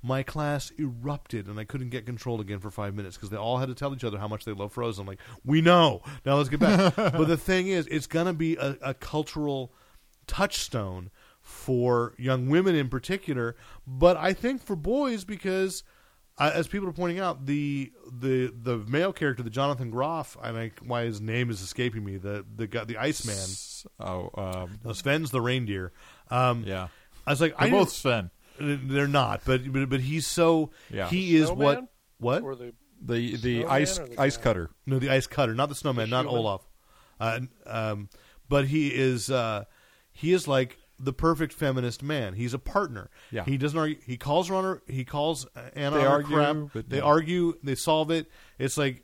My 0.02 0.24
class 0.24 0.72
erupted, 0.80 1.48
and 1.48 1.60
I 1.60 1.66
couldn't 1.66 1.90
get 1.90 2.06
control 2.06 2.40
again 2.40 2.60
for 2.60 2.72
five 2.72 2.96
minutes 2.96 3.18
because 3.18 3.32
they 3.32 3.38
all 3.38 3.58
had 3.58 3.68
to 3.68 3.76
tell 3.76 3.94
each 3.94 4.06
other 4.06 4.18
how 4.18 4.30
much 4.30 4.46
they 4.46 4.54
love 4.54 4.72
Frozen. 4.72 5.02
I'm 5.02 5.08
like, 5.08 5.20
we 5.44 5.60
know. 5.60 6.04
Now 6.26 6.38
let's 6.38 6.48
get 6.48 6.62
back. 6.62 6.96
but 6.96 7.28
the 7.28 7.36
thing 7.36 7.68
is, 7.68 7.86
it's 7.88 8.08
going 8.08 8.28
to 8.28 8.34
be 8.34 8.56
a, 8.56 8.78
a 8.82 8.94
cultural 8.94 9.74
touchstone 10.26 11.12
for 11.70 12.16
young 12.18 12.50
women 12.50 12.74
in 12.76 12.90
particular, 12.90 13.56
but 13.86 14.18
I 14.18 14.34
think 14.34 14.64
for 14.64 14.76
boys 14.76 15.24
because 15.24 15.84
uh, 16.40 16.50
as 16.52 16.68
people 16.68 16.90
are 16.90 16.94
pointing 16.94 17.20
out, 17.20 17.46
the 17.46 17.92
the 18.12 18.52
the 18.60 18.78
male 18.78 19.14
character, 19.14 19.44
the 19.44 19.52
Jonathan 19.52 19.92
Groff, 19.92 20.36
and 20.42 20.58
I, 20.58 20.72
why 20.84 21.04
his 21.04 21.22
name 21.22 21.52
is 21.52 21.62
escaping 21.62 22.04
me, 22.04 22.18
the 22.18 22.44
the 22.56 22.66
guy, 22.66 22.86
the 22.86 22.98
Iceman, 22.98 23.36
S- 23.36 23.86
Oh, 24.00 24.32
um, 24.34 24.80
no, 24.84 24.94
Sven's 24.94 25.30
the 25.30 25.42
reindeer. 25.42 25.92
Um, 26.32 26.64
yeah. 26.66 26.88
I 27.28 27.30
was 27.32 27.40
like, 27.42 27.56
They're 27.56 27.68
I 27.68 27.72
both 27.72 27.92
Sven. 27.92 28.32
They're 28.60 29.08
not, 29.08 29.42
but 29.46 29.72
but 29.72 29.90
but 29.90 30.00
he's 30.00 30.26
so 30.26 30.72
Yeah. 30.92 31.08
he 31.08 31.36
is 31.36 31.52
what 31.52 31.74
Snowman? 31.76 31.88
what 32.18 32.42
Or 32.44 32.56
the 32.56 32.74
The 33.00 33.36
the 33.36 33.56
Snowman 33.62 33.72
ice 33.82 33.98
the 34.00 34.16
ice 34.20 34.38
guy? 34.38 34.44
cutter. 34.44 34.70
no 34.88 34.98
the 34.98 35.12
ice 35.12 35.28
cutter, 35.28 35.54
not 35.54 35.70
the 35.70 35.76
snowman, 35.76 36.10
not? 36.10 36.26
Olaf. 36.26 36.68
Uh, 37.20 37.42
um, 37.68 38.10
but 38.48 38.66
he 38.66 38.88
is 38.88 39.30
uh, 39.30 39.66
he 40.14 40.32
is 40.34 40.48
like 40.48 40.78
the 41.00 41.14
perfect 41.14 41.54
feminist 41.54 42.04
man. 42.04 42.34
He's 42.34 42.54
a 42.54 42.60
partner. 42.60 43.10
Yeah. 43.32 43.46
He 43.46 43.58
doesn't 43.58 43.78
argue. 43.80 43.98
He 44.06 44.18
calls 44.18 44.50
her 44.50 44.56
on 44.56 44.64
her. 44.64 44.82
He 44.88 45.06
calls 45.06 45.48
Anna 45.74 45.98
They 45.98 46.06
on 46.06 46.12
argue, 46.12 46.36
crap. 46.36 46.58
but 46.74 46.90
they 46.90 47.00
no. 47.00 47.06
argue. 47.06 47.54
They 47.64 47.76
solve 47.76 48.12
it. 48.12 48.30
It's 48.58 48.78
like 48.78 49.04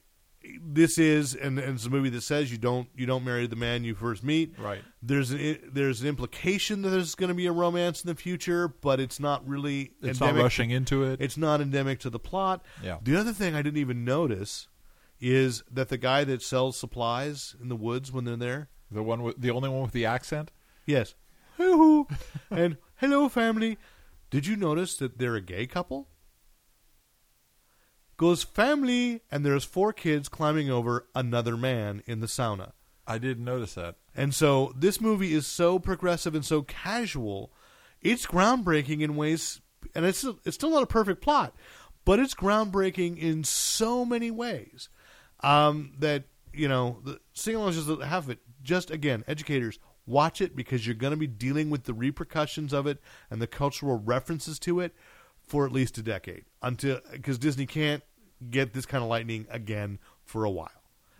this 0.62 1.00
is 1.00 1.34
and, 1.34 1.58
and 1.58 1.74
it's 1.76 1.88
a 1.88 1.90
movie 1.90 2.10
that 2.10 2.22
says 2.22 2.52
you 2.52 2.58
don't 2.60 2.88
you 2.96 3.08
don't 3.08 3.24
marry 3.24 3.48
the 3.48 3.56
man 3.56 3.84
you 3.84 3.96
first 3.96 4.24
meet. 4.24 4.54
Right. 4.60 4.82
There's 5.02 5.32
an 5.32 5.58
there's 5.72 6.02
an 6.02 6.08
implication 6.08 6.82
that 6.84 6.90
there's 6.90 7.16
going 7.16 7.30
to 7.30 7.34
be 7.34 7.48
a 7.48 7.52
romance 7.52 8.04
in 8.04 8.08
the 8.10 8.16
future, 8.16 8.68
but 8.68 9.00
it's 9.00 9.20
not 9.20 9.48
really. 9.48 9.94
It's 10.02 10.20
endemic 10.22 10.36
not 10.36 10.44
rushing 10.44 10.70
into 10.72 11.04
it. 11.04 11.20
it's 11.22 11.38
not 11.38 11.62
endemic 11.62 12.00
to 12.02 12.10
the 12.12 12.20
plot. 12.20 12.64
Yeah. 12.84 12.98
The 13.02 13.16
other 13.16 13.34
thing 13.34 13.56
I 13.56 13.62
didn't 13.62 13.80
even 13.80 14.06
notice 14.06 14.68
is 15.20 15.64
that 15.72 15.90
the 15.90 15.98
guy 15.98 16.24
that 16.26 16.42
sells 16.44 16.78
supplies 16.78 17.56
in 17.62 17.70
the 17.70 17.76
woods 17.76 18.12
when 18.12 18.26
they're 18.26 18.36
there, 18.36 18.70
the 18.92 19.02
one 19.02 19.24
with 19.24 19.42
the 19.42 19.50
only 19.50 19.70
one 19.70 19.82
with 19.82 19.94
the 19.94 20.06
accent. 20.06 20.52
yes, 20.86 21.16
hoo 21.58 22.08
and 22.50 22.78
hello 22.96 23.30
family. 23.30 23.78
Did 24.30 24.48
you 24.48 24.56
notice 24.56 24.98
that 24.98 25.18
they're 25.18 25.36
a 25.36 25.42
gay 25.42 25.68
couple? 25.68 26.08
Goes 28.18 28.44
family, 28.44 29.22
and 29.30 29.46
there's 29.46 29.66
four 29.66 29.92
kids 29.92 30.30
climbing 30.30 30.70
over 30.70 31.08
another 31.14 31.58
man 31.58 32.02
in 32.06 32.22
the 32.22 32.28
sauna. 32.28 32.72
I 33.06 33.18
didn't 33.18 33.44
notice 33.44 33.76
that. 33.76 33.96
And 34.16 34.34
so 34.34 34.74
this 34.76 35.02
movie 35.02 35.34
is 35.34 35.46
so 35.46 35.80
progressive 35.80 36.34
and 36.34 36.46
so 36.46 36.62
casual. 36.62 37.52
It's 38.02 38.26
groundbreaking 38.26 39.02
in 39.02 39.16
ways, 39.16 39.62
and 39.94 40.06
it's 40.06 40.24
it's 40.46 40.56
still 40.56 40.70
not 40.70 40.84
a 40.84 40.88
perfect 40.88 41.22
plot, 41.22 41.56
but 42.06 42.20
it's 42.20 42.34
groundbreaking 42.34 43.18
in 43.18 43.44
so 43.44 44.06
many 44.06 44.32
ways 44.32 44.90
um, 45.42 45.94
that 46.00 46.24
you 46.54 46.68
know 46.68 47.00
the 47.04 47.20
sing-along 47.34 47.70
is 47.70 47.86
just 47.86 48.02
half 48.02 48.24
of 48.24 48.30
it. 48.30 48.40
Just 48.64 48.92
again, 48.92 49.24
educators 49.28 49.78
watch 50.06 50.42
it 50.42 50.56
because 50.56 50.86
you're 50.86 50.96
going 50.96 51.12
to 51.12 51.18
be 51.18 51.28
dealing 51.28 51.70
with 51.70 51.84
the 51.84 51.94
repercussions 51.94 52.74
of 52.74 52.88
it 52.88 53.00
and 53.30 53.42
the 53.42 53.48
cultural 53.48 53.98
references 53.98 54.60
to 54.60 54.80
it 54.80 54.94
for 55.40 55.66
at 55.66 55.72
least 55.72 55.98
a 55.98 56.02
decade 56.02 56.46
until 56.62 57.00
because 57.12 57.38
Disney 57.38 57.66
can't 57.66 58.04
get 58.50 58.74
this 58.74 58.86
kind 58.86 59.04
of 59.04 59.10
lightning 59.10 59.48
again 59.50 60.00
for 60.24 60.44
a 60.44 60.50
while. 60.50 60.70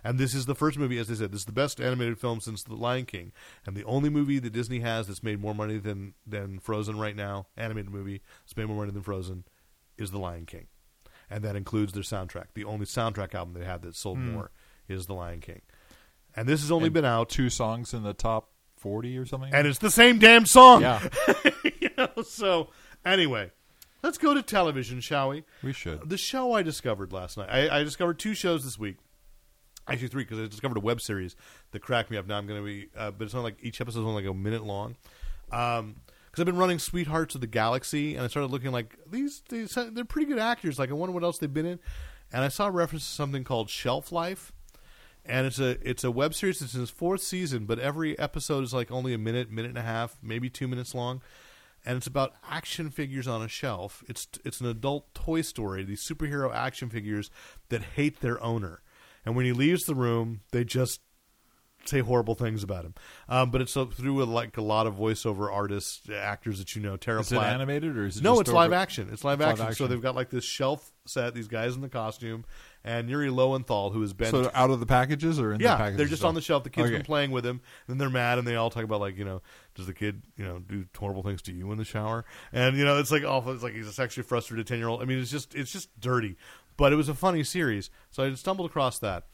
And 0.04 0.20
this 0.20 0.36
is 0.36 0.46
the 0.46 0.54
first 0.54 0.78
movie, 0.78 1.00
as 1.00 1.10
I 1.10 1.16
said, 1.16 1.32
this 1.32 1.42
is 1.42 1.46
the 1.46 1.52
best 1.52 1.82
animated 1.82 2.20
film 2.20 2.40
since 2.40 2.62
The 2.62 2.76
Lion 2.76 3.06
King, 3.06 3.32
and 3.66 3.76
the 3.76 3.84
only 3.86 4.10
movie 4.10 4.38
that 4.38 4.54
Disney 4.54 4.82
has 4.82 5.08
that's 5.08 5.24
made 5.24 5.42
more 5.42 5.56
money 5.56 5.80
than 5.80 6.14
than 6.28 6.60
Frozen 6.60 7.00
right 7.00 7.16
now, 7.16 7.48
animated 7.58 7.92
movie 7.92 8.22
that's 8.44 8.56
made 8.56 8.68
more 8.68 8.78
money 8.78 8.92
than 8.92 9.02
Frozen, 9.02 9.46
is 9.98 10.12
The 10.12 10.20
Lion 10.20 10.46
King, 10.46 10.68
and 11.28 11.44
that 11.44 11.56
includes 11.56 11.94
their 11.94 12.04
soundtrack. 12.04 12.48
The 12.54 12.66
only 12.66 12.86
soundtrack 12.86 13.34
album 13.34 13.56
they 13.56 13.66
had 13.66 13.82
that 13.82 13.96
sold 13.96 14.20
hmm. 14.20 14.34
more 14.34 14.52
is 14.88 15.08
The 15.08 15.16
Lion 15.16 15.42
King, 15.42 15.64
and 16.36 16.48
this 16.48 16.62
has 16.62 16.72
only 16.72 16.88
And 16.88 16.94
been 16.94 17.06
out, 17.06 17.30
Two 17.30 17.50
songs 17.50 17.92
in 17.92 18.04
the 18.04 18.14
top 18.14 18.52
forty 18.76 19.18
or 19.18 19.26
something. 19.26 19.54
and 19.54 19.68
it's 19.68 19.80
the 19.80 19.92
same 19.92 20.20
damn 20.20 20.46
song. 20.46 20.82
yeah, 20.82 21.08
you 21.64 21.90
know. 21.98 22.10
So 22.24 22.70
anyway, 23.06 23.52
let's 24.04 24.18
go 24.18 24.34
to 24.34 24.42
television, 24.42 25.00
shall 25.02 25.30
we? 25.30 25.44
we 25.64 25.74
should. 25.74 26.10
The 26.10 26.18
show 26.18 26.54
I 26.54 26.62
discovered 26.62 27.12
last 27.14 27.38
night. 27.38 27.50
I, 27.50 27.80
I 27.80 27.84
discovered 27.84 28.20
two 28.20 28.34
shows 28.34 28.64
this 28.64 28.78
week. 28.80 28.98
Actually, 29.88 30.08
three 30.08 30.24
because 30.24 30.40
I 30.40 30.48
discovered 30.48 30.78
a 30.78 30.82
web 30.82 31.00
series 31.00 31.36
that 31.72 31.82
cracked 31.82 32.10
me 32.10 32.18
up. 32.18 32.26
Now 32.26 32.38
I'm 32.38 32.48
going 32.48 32.60
to 32.60 32.66
be, 32.66 32.90
uh, 32.98 33.12
but 33.12 33.26
it's 33.26 33.36
only 33.36 33.52
like 33.52 33.64
each 33.64 33.80
episode 33.82 34.00
is 34.00 34.06
only 34.06 34.24
like 34.24 34.32
a 34.32 34.34
minute 34.34 34.64
long. 34.66 34.96
Um, 35.52 35.98
because 36.26 36.42
I've 36.42 36.48
been 36.48 36.58
running 36.58 36.80
Sweethearts 36.80 37.36
of 37.36 37.42
the 37.42 37.48
Galaxy, 37.48 38.16
and 38.16 38.26
I 38.26 38.28
started 38.28 38.52
looking 38.52 38.72
like 38.72 38.98
these, 39.10 39.44
these. 39.48 39.76
They're 39.76 40.04
pretty 40.04 40.28
good 40.28 40.40
actors. 40.40 40.78
Like 40.80 40.90
I 40.90 40.94
wonder 40.94 41.14
what 41.14 41.24
else 41.24 41.38
they've 41.38 41.54
been 41.54 41.68
in, 41.68 41.80
and 42.34 42.44
I 42.44 42.50
saw 42.50 42.68
a 42.68 42.72
reference 42.72 43.06
to 43.06 43.12
something 43.12 43.44
called 43.44 43.70
Shelf 43.70 44.12
Life, 44.12 44.52
and 45.26 45.48
it's 45.48 45.60
a 45.60 45.78
it's 45.88 46.04
a 46.04 46.12
web 46.12 46.34
series 46.34 46.62
It's 46.62 46.76
in 46.76 46.82
its 46.82 46.92
fourth 46.92 47.22
season, 47.22 47.66
but 47.66 47.80
every 47.80 48.18
episode 48.20 48.64
is 48.64 48.74
like 48.74 48.92
only 48.92 49.14
a 49.14 49.18
minute, 49.18 49.50
minute 49.52 49.70
and 49.70 49.78
a 49.78 49.84
half, 49.84 50.18
maybe 50.22 50.50
two 50.50 50.68
minutes 50.68 50.94
long, 50.94 51.22
and 51.86 51.98
it's 51.98 52.08
about 52.08 52.34
action 52.50 52.90
figures 52.90 53.28
on 53.28 53.42
a 53.42 53.48
shelf. 53.48 54.04
It's 54.08 54.28
it's 54.44 54.62
an 54.62 54.68
adult 54.68 55.14
Toy 55.14 55.42
Story. 55.42 55.84
These 55.84 56.08
superhero 56.08 56.54
action 56.54 56.90
figures 56.90 57.32
that 57.70 57.82
hate 57.82 58.22
their 58.22 58.42
owner, 58.44 58.82
and 59.26 59.36
when 59.36 59.46
he 59.46 59.54
leaves 59.54 59.86
the 59.86 59.96
room, 59.96 60.42
they 60.52 60.64
just 60.64 61.02
say 61.88 62.00
horrible 62.00 62.36
things 62.36 62.64
about 62.64 62.86
him. 62.86 62.94
Um, 63.30 63.52
but 63.52 63.62
it's 63.62 63.74
through 63.74 64.24
a, 64.24 64.26
like 64.26 64.58
a 64.58 64.62
lot 64.62 64.88
of 64.88 64.96
voiceover 64.96 65.52
artists, 65.52 66.10
actors 66.10 66.60
that 66.60 66.76
you 66.76 66.82
know. 66.82 66.98
Tara 66.98 67.22
Is 67.22 67.32
it 67.32 67.38
animated 67.38 67.98
or 67.98 68.06
is 68.06 68.18
it 68.18 68.24
No, 68.24 68.40
it's 68.40 68.50
over- 68.50 68.56
live 68.56 68.74
action. 68.74 69.10
It's 69.12 69.24
live 69.24 69.40
It's 69.42 69.48
live 69.48 69.62
action. 69.62 69.76
So 69.76 69.88
they've 69.88 70.02
got 70.02 70.16
like 70.16 70.30
this 70.30 70.44
shelf 70.44 70.92
set. 71.06 71.34
These 71.34 71.48
guys 71.48 71.76
in 71.76 71.82
the 71.82 71.90
costume, 71.90 72.46
and 72.84 73.10
Yuri 73.10 73.30
Lowenthal, 73.30 73.92
who 73.92 74.02
has 74.02 74.14
been 74.14 74.32
So 74.32 74.50
out 74.54 74.70
of 74.72 74.80
the 74.80 74.86
packages 74.86 75.40
or 75.40 75.54
in 75.54 75.60
the 75.62 75.68
packages? 75.68 75.98
they're 75.98 76.08
just 76.08 76.24
on 76.24 76.34
the 76.36 76.42
shelf. 76.42 76.64
The 76.64 76.70
kids 76.70 76.88
Okay. 76.88 76.98
been 76.98 77.06
playing 77.06 77.32
with 77.32 77.46
him, 77.46 77.62
then 77.88 77.98
they're 77.98 78.10
mad, 78.10 78.38
and 78.40 78.48
they 78.48 78.56
all 78.56 78.70
talk 78.70 78.84
about 78.84 79.00
like, 79.00 79.18
you 79.18 79.26
know, 79.26 79.42
does 79.76 79.86
the 79.88 79.94
kid, 79.94 80.24
you 80.38 80.46
know, 80.46 80.60
do 80.60 80.86
horrible 80.98 81.22
things 81.24 81.42
to 81.44 81.52
you 81.54 81.72
in 81.72 81.78
the 81.78 81.86
shower? 81.86 82.26
And 82.52 82.76
you 82.78 82.86
know, 82.86 82.98
it's 83.00 83.12
like 83.12 83.24
awful. 83.24 83.52
It's 83.54 83.64
like 83.64 83.74
he's 83.74 83.88
a 83.88 83.94
sexually 83.94 84.26
frustrated 84.28 84.66
ten 84.68 84.80
year 84.80 84.88
old. 84.88 85.02
I 85.02 85.06
mean, 85.06 85.20
it's 85.20 85.32
just 85.32 85.54
it's 85.54 85.72
just 85.72 85.90
dirty, 86.00 86.38
but 86.78 86.92
it 86.94 86.96
was 86.96 87.10
a 87.10 87.14
funny 87.14 87.44
series, 87.44 87.90
so 88.10 88.24
I 88.24 88.34
stumbled 88.34 88.70
across 88.70 88.98
that. 89.00 89.26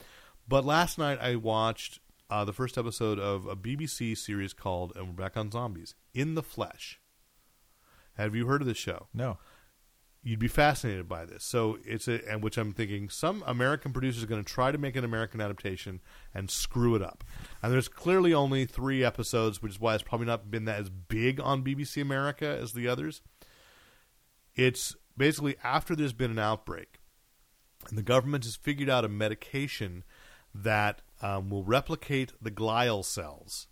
But 0.48 0.64
last 0.64 0.98
night 0.98 1.18
I 1.22 1.36
watched 1.36 2.00
uh, 2.32 2.46
the 2.46 2.52
first 2.52 2.78
episode 2.78 3.18
of 3.18 3.46
a 3.46 3.54
BBC 3.54 4.16
series 4.16 4.54
called, 4.54 4.94
and 4.96 5.06
we're 5.06 5.12
back 5.12 5.36
on 5.36 5.50
zombies, 5.50 5.94
In 6.14 6.34
the 6.34 6.42
Flesh. 6.42 6.98
Have 8.14 8.34
you 8.34 8.46
heard 8.46 8.62
of 8.62 8.66
this 8.66 8.78
show? 8.78 9.08
No. 9.12 9.36
you'd 10.22 10.38
be 10.38 10.48
fascinated 10.48 11.06
by 11.06 11.26
this. 11.26 11.44
So 11.44 11.76
it's 11.84 12.08
a, 12.08 12.26
and 12.26 12.42
which 12.42 12.56
I'm 12.56 12.72
thinking 12.72 13.10
some 13.10 13.44
American 13.46 13.92
producers 13.92 14.22
are 14.22 14.28
going 14.28 14.42
to 14.42 14.50
try 14.50 14.72
to 14.72 14.78
make 14.78 14.96
an 14.96 15.04
American 15.04 15.42
adaptation 15.42 16.00
and 16.32 16.50
screw 16.50 16.94
it 16.94 17.02
up. 17.02 17.22
And 17.62 17.70
there's 17.70 17.88
clearly 17.88 18.32
only 18.32 18.64
three 18.64 19.04
episodes, 19.04 19.60
which 19.60 19.72
is 19.72 19.80
why 19.80 19.94
it's 19.94 20.02
probably 20.02 20.26
not 20.26 20.50
been 20.50 20.64
that 20.64 20.80
as 20.80 20.88
big 20.88 21.38
on 21.38 21.62
BBC 21.62 22.00
America 22.00 22.46
as 22.46 22.72
the 22.72 22.88
others. 22.88 23.20
It's 24.54 24.96
basically 25.18 25.56
after 25.62 25.94
there's 25.94 26.14
been 26.14 26.30
an 26.30 26.38
outbreak, 26.38 26.98
and 27.90 27.98
the 27.98 28.02
government 28.02 28.44
has 28.44 28.56
figured 28.56 28.88
out 28.88 29.04
a 29.04 29.08
medication 29.08 30.04
that 30.54 31.02
um, 31.22 31.48
will 31.48 31.64
replicate 31.64 32.32
the 32.40 32.50
glial 32.50 33.04
cells 33.04 33.68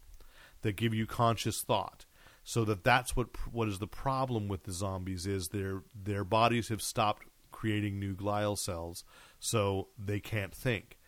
that 0.62 0.76
give 0.76 0.94
you 0.94 1.06
conscious 1.06 1.62
thought 1.62 2.06
so 2.42 2.64
that 2.64 2.84
that's 2.84 3.14
what 3.14 3.28
what 3.52 3.68
is 3.68 3.78
the 3.78 3.86
problem 3.86 4.48
with 4.48 4.64
the 4.64 4.72
zombies 4.72 5.26
is 5.26 5.48
their 5.48 5.82
their 5.94 6.24
bodies 6.24 6.68
have 6.68 6.82
stopped 6.82 7.24
creating 7.52 7.98
new 7.98 8.14
glial 8.14 8.56
cells 8.56 9.04
so 9.38 9.88
they 9.98 10.20
can't 10.20 10.54
think. 10.54 10.98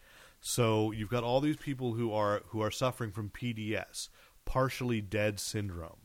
So 0.41 0.91
you've 0.91 1.09
got 1.09 1.25
all 1.25 1.41
these 1.41 1.57
people 1.57 1.95
who 1.95 2.13
are 2.13 2.43
who 2.49 2.61
are 2.61 2.71
suffering 2.71 3.13
from 3.13 3.31
PDS 3.31 4.09
partially 4.45 5.01
dead 5.01 5.39
syndrome. 5.39 6.01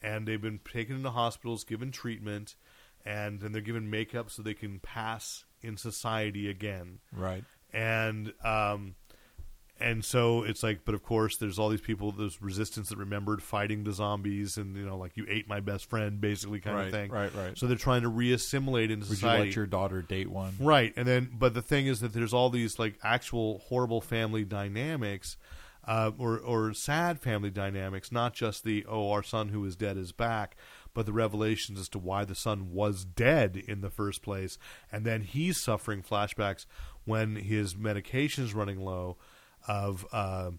And 0.00 0.28
they've 0.28 0.40
been 0.40 0.60
taken 0.60 0.96
into 0.96 1.10
hospitals 1.10 1.64
given 1.64 1.90
treatment 1.90 2.54
and 3.04 3.40
then 3.40 3.52
they're 3.52 3.60
given 3.60 3.90
makeup 3.90 4.30
so 4.30 4.42
they 4.42 4.54
can 4.54 4.78
pass 4.78 5.44
in 5.60 5.76
society 5.76 6.48
again. 6.48 7.00
Right. 7.12 7.44
and 7.72 8.32
um, 8.44 8.94
and 9.80 10.04
so 10.04 10.42
it's 10.42 10.62
like, 10.62 10.80
but 10.84 10.94
of 10.94 11.02
course, 11.02 11.36
there's 11.36 11.58
all 11.58 11.68
these 11.68 11.80
people, 11.80 12.12
there's 12.12 12.40
resistance 12.42 12.88
that 12.88 12.98
remembered 12.98 13.42
fighting 13.42 13.84
the 13.84 13.92
zombies, 13.92 14.56
and 14.56 14.76
you 14.76 14.84
know, 14.84 14.96
like 14.96 15.16
you 15.16 15.24
ate 15.28 15.48
my 15.48 15.60
best 15.60 15.88
friend, 15.88 16.20
basically, 16.20 16.60
kind 16.60 16.76
Right, 16.76 16.86
of 16.86 16.92
thing. 16.92 17.10
right, 17.10 17.34
right. 17.34 17.56
So 17.58 17.66
they're 17.66 17.76
trying 17.76 18.02
to 18.02 18.10
reassimilate 18.10 18.90
into 18.90 19.06
Would 19.08 19.18
society. 19.18 19.38
you 19.40 19.44
let 19.46 19.56
your 19.56 19.66
daughter 19.66 20.02
date 20.02 20.28
one? 20.30 20.54
Right, 20.60 20.92
and 20.96 21.06
then 21.06 21.30
but 21.32 21.54
the 21.54 21.62
thing 21.62 21.86
is 21.86 22.00
that 22.00 22.12
there's 22.12 22.34
all 22.34 22.50
these 22.50 22.78
like 22.78 22.98
actual 23.02 23.58
horrible 23.68 24.00
family 24.00 24.44
dynamics, 24.44 25.36
uh, 25.86 26.10
or 26.18 26.38
or 26.38 26.74
sad 26.74 27.20
family 27.20 27.50
dynamics, 27.50 28.12
not 28.12 28.34
just 28.34 28.64
the 28.64 28.84
oh 28.88 29.10
our 29.10 29.22
son 29.22 29.48
who 29.48 29.64
is 29.64 29.76
dead 29.76 29.96
is 29.96 30.12
back, 30.12 30.56
but 30.94 31.06
the 31.06 31.12
revelations 31.12 31.78
as 31.80 31.88
to 31.90 31.98
why 31.98 32.24
the 32.24 32.34
son 32.34 32.72
was 32.72 33.04
dead 33.04 33.62
in 33.68 33.80
the 33.80 33.90
first 33.90 34.22
place, 34.22 34.58
and 34.92 35.04
then 35.06 35.22
he's 35.22 35.60
suffering 35.60 36.02
flashbacks 36.02 36.66
when 37.04 37.36
his 37.36 37.74
medication 37.76 38.44
is 38.44 38.52
running 38.54 38.80
low 38.80 39.16
of 39.68 40.04
uh, 40.12 40.50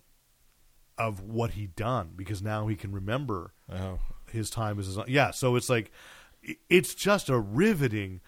of 0.97 1.21
what 1.21 1.51
he'd 1.51 1.75
done 1.75 2.11
because 2.15 2.41
now 2.41 2.67
he 2.67 2.75
can 2.75 2.91
remember 2.91 3.53
Oh. 3.71 3.99
his 4.31 4.49
time 4.49 4.79
as 4.79 4.85
his 4.87 4.97
yeah. 5.07 5.31
So 5.31 5.55
it's 5.55 5.69
like 5.69 5.91
it's 6.69 6.93
just 6.95 7.29
a 7.29 7.37
riveting, 7.39 8.21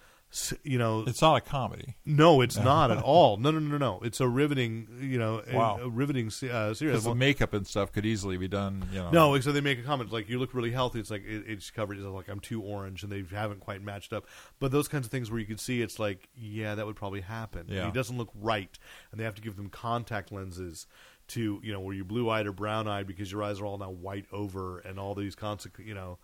you 0.62 0.78
know. 0.78 1.04
It's 1.06 1.20
not 1.20 1.36
a 1.36 1.40
comedy. 1.40 1.96
no, 2.06 2.40
it's 2.40 2.56
not 2.56 2.90
at 2.90 2.98
all. 3.02 3.36
No, 3.36 3.50
no, 3.50 3.58
no, 3.58 3.76
no. 3.78 4.00
It's 4.02 4.20
a 4.20 4.28
riveting, 4.28 4.88
you 5.00 5.18
know, 5.18 5.42
Wow. 5.52 5.78
a, 5.82 5.88
riveting 5.88 6.28
uh, 6.28 6.30
series. 6.74 6.80
Because 6.80 7.04
the 7.04 7.14
makeup 7.14 7.52
and 7.52 7.66
stuff 7.66 7.92
could 7.92 8.06
easily 8.06 8.36
be 8.38 8.48
done. 8.48 8.88
You 8.92 9.00
know. 9.00 9.10
no, 9.10 9.40
so 9.40 9.52
they 9.52 9.60
make 9.60 9.78
a 9.78 9.82
comment 9.82 10.12
like 10.12 10.28
you 10.28 10.38
look 10.38 10.54
really 10.54 10.70
healthy. 10.70 11.00
It's 11.00 11.10
like 11.10 11.24
it, 11.24 11.44
it's 11.46 11.70
covered. 11.70 11.98
It's 11.98 12.06
like 12.06 12.28
I'm 12.28 12.40
too 12.40 12.62
orange, 12.62 13.02
and 13.02 13.12
they 13.12 13.22
haven't 13.34 13.60
quite 13.60 13.82
matched 13.82 14.12
up. 14.12 14.26
But 14.58 14.72
those 14.72 14.88
kinds 14.88 15.04
of 15.06 15.10
things 15.10 15.30
where 15.30 15.38
you 15.40 15.46
can 15.46 15.58
see 15.58 15.82
it's 15.82 15.98
like, 15.98 16.28
yeah, 16.34 16.74
that 16.74 16.86
would 16.86 16.96
probably 16.96 17.20
happen. 17.20 17.66
Yeah. 17.68 17.86
He 17.86 17.92
doesn't 17.92 18.16
look 18.16 18.30
right, 18.34 18.76
and 19.10 19.20
they 19.20 19.24
have 19.24 19.34
to 19.34 19.42
give 19.42 19.56
them 19.56 19.68
contact 19.68 20.32
lenses 20.32 20.86
to 21.28 21.60
you 21.62 21.72
know 21.72 21.80
where 21.80 21.94
you're 21.94 22.04
blue 22.04 22.28
eyed 22.28 22.46
or 22.46 22.52
brown 22.52 22.88
eyed 22.88 23.06
because 23.06 23.30
your 23.30 23.42
eyes 23.42 23.60
are 23.60 23.64
all 23.66 23.78
now 23.78 23.90
white 23.90 24.26
over, 24.32 24.78
and 24.80 24.98
all 24.98 25.14
these 25.14 25.34
consequences. 25.34 25.86
You 25.88 25.94
know, 25.94 26.18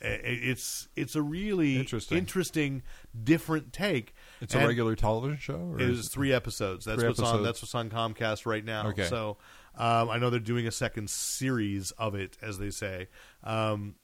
it's 0.00 0.88
it's 0.96 1.14
a 1.16 1.22
really 1.22 1.76
Interesting. 1.76 2.18
interesting, 2.18 2.82
different 3.24 3.72
take. 3.72 4.14
It's 4.40 4.54
a 4.54 4.66
regular 4.66 4.94
television 4.96 5.38
show. 5.38 5.54
Or 5.72 5.80
it 5.80 5.88
is 5.88 6.08
three 6.08 6.32
episodes. 6.32 6.84
That's 6.84 7.00
Three 7.00 7.08
what's 7.08 7.20
on. 7.20 7.42
That's 7.42 7.62
what's 7.62 7.74
on 7.74 7.90
Comcast 7.90 8.46
right 8.46 8.64
now. 8.64 8.88
Okay. 8.88 9.04
So 9.06 9.38
um, 9.76 10.10
I 10.10 10.18
know 10.18 10.30
they're 10.30 10.40
doing 10.40 10.66
a 10.66 10.70
second 10.72 11.10
series 11.10 11.90
of 11.92 12.14
it, 12.14 12.36
as 12.42 12.58
they 12.58 12.70
say. 12.70 13.08
Um, 13.44 13.96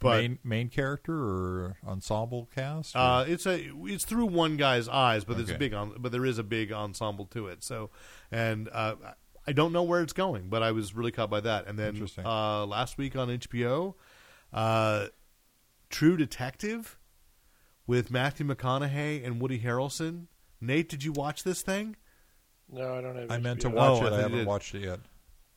but 0.00 0.16
main 0.20 0.38
main 0.42 0.68
character 0.68 1.14
or 1.14 1.76
ensemble 1.86 2.48
cast. 2.54 2.96
or- 2.96 2.98
uh, 2.98 3.24
it's 3.24 3.46
a 3.46 3.70
it's 3.84 4.04
through 4.04 4.26
one 4.26 4.56
guy's 4.56 4.88
eyes, 4.88 5.24
but 5.24 5.36
there's 5.36 5.48
a 5.50 5.52
Okay. 5.52 5.58
big 5.58 5.74
on, 5.74 5.94
but 5.98 6.10
there 6.12 6.26
is 6.26 6.38
a 6.38 6.42
big 6.42 6.72
ensemble 6.72 7.26
to 7.26 7.46
it. 7.46 7.62
So, 7.62 7.90
and 8.32 8.68
uh, 8.72 8.96
I 9.46 9.52
don't 9.52 9.72
know 9.72 9.84
where 9.84 10.02
it's 10.02 10.12
going, 10.12 10.48
but 10.48 10.60
I 10.64 10.72
was 10.72 10.92
really 10.94 11.12
caught 11.12 11.30
by 11.30 11.38
that. 11.40 11.68
And 11.68 11.78
then 11.78 12.04
uh, 12.24 12.66
last 12.66 12.98
week 12.98 13.14
on 13.14 13.28
HBO, 13.28 13.94
uh, 14.52 15.06
True 15.90 16.16
Detective 16.16 16.98
with 17.86 18.10
Matthew 18.10 18.46
McConaughey 18.46 19.24
and 19.24 19.40
Woody 19.40 19.60
Harrelson. 19.60 20.26
Nate, 20.60 20.88
did 20.88 21.04
you 21.04 21.12
watch 21.12 21.44
this 21.44 21.62
thing? 21.62 21.96
No, 22.70 22.94
I 22.94 23.00
don't 23.00 23.16
have. 23.16 23.30
I 23.30 23.38
meant 23.38 23.60
to 23.60 23.70
watch 23.70 24.02
Oh, 24.02 24.06
it. 24.06 24.10
thought 24.10 24.18
I 24.18 24.22
haven't 24.22 24.38
did. 24.38 24.46
watched 24.46 24.74
it 24.74 24.82
yet. 24.82 25.00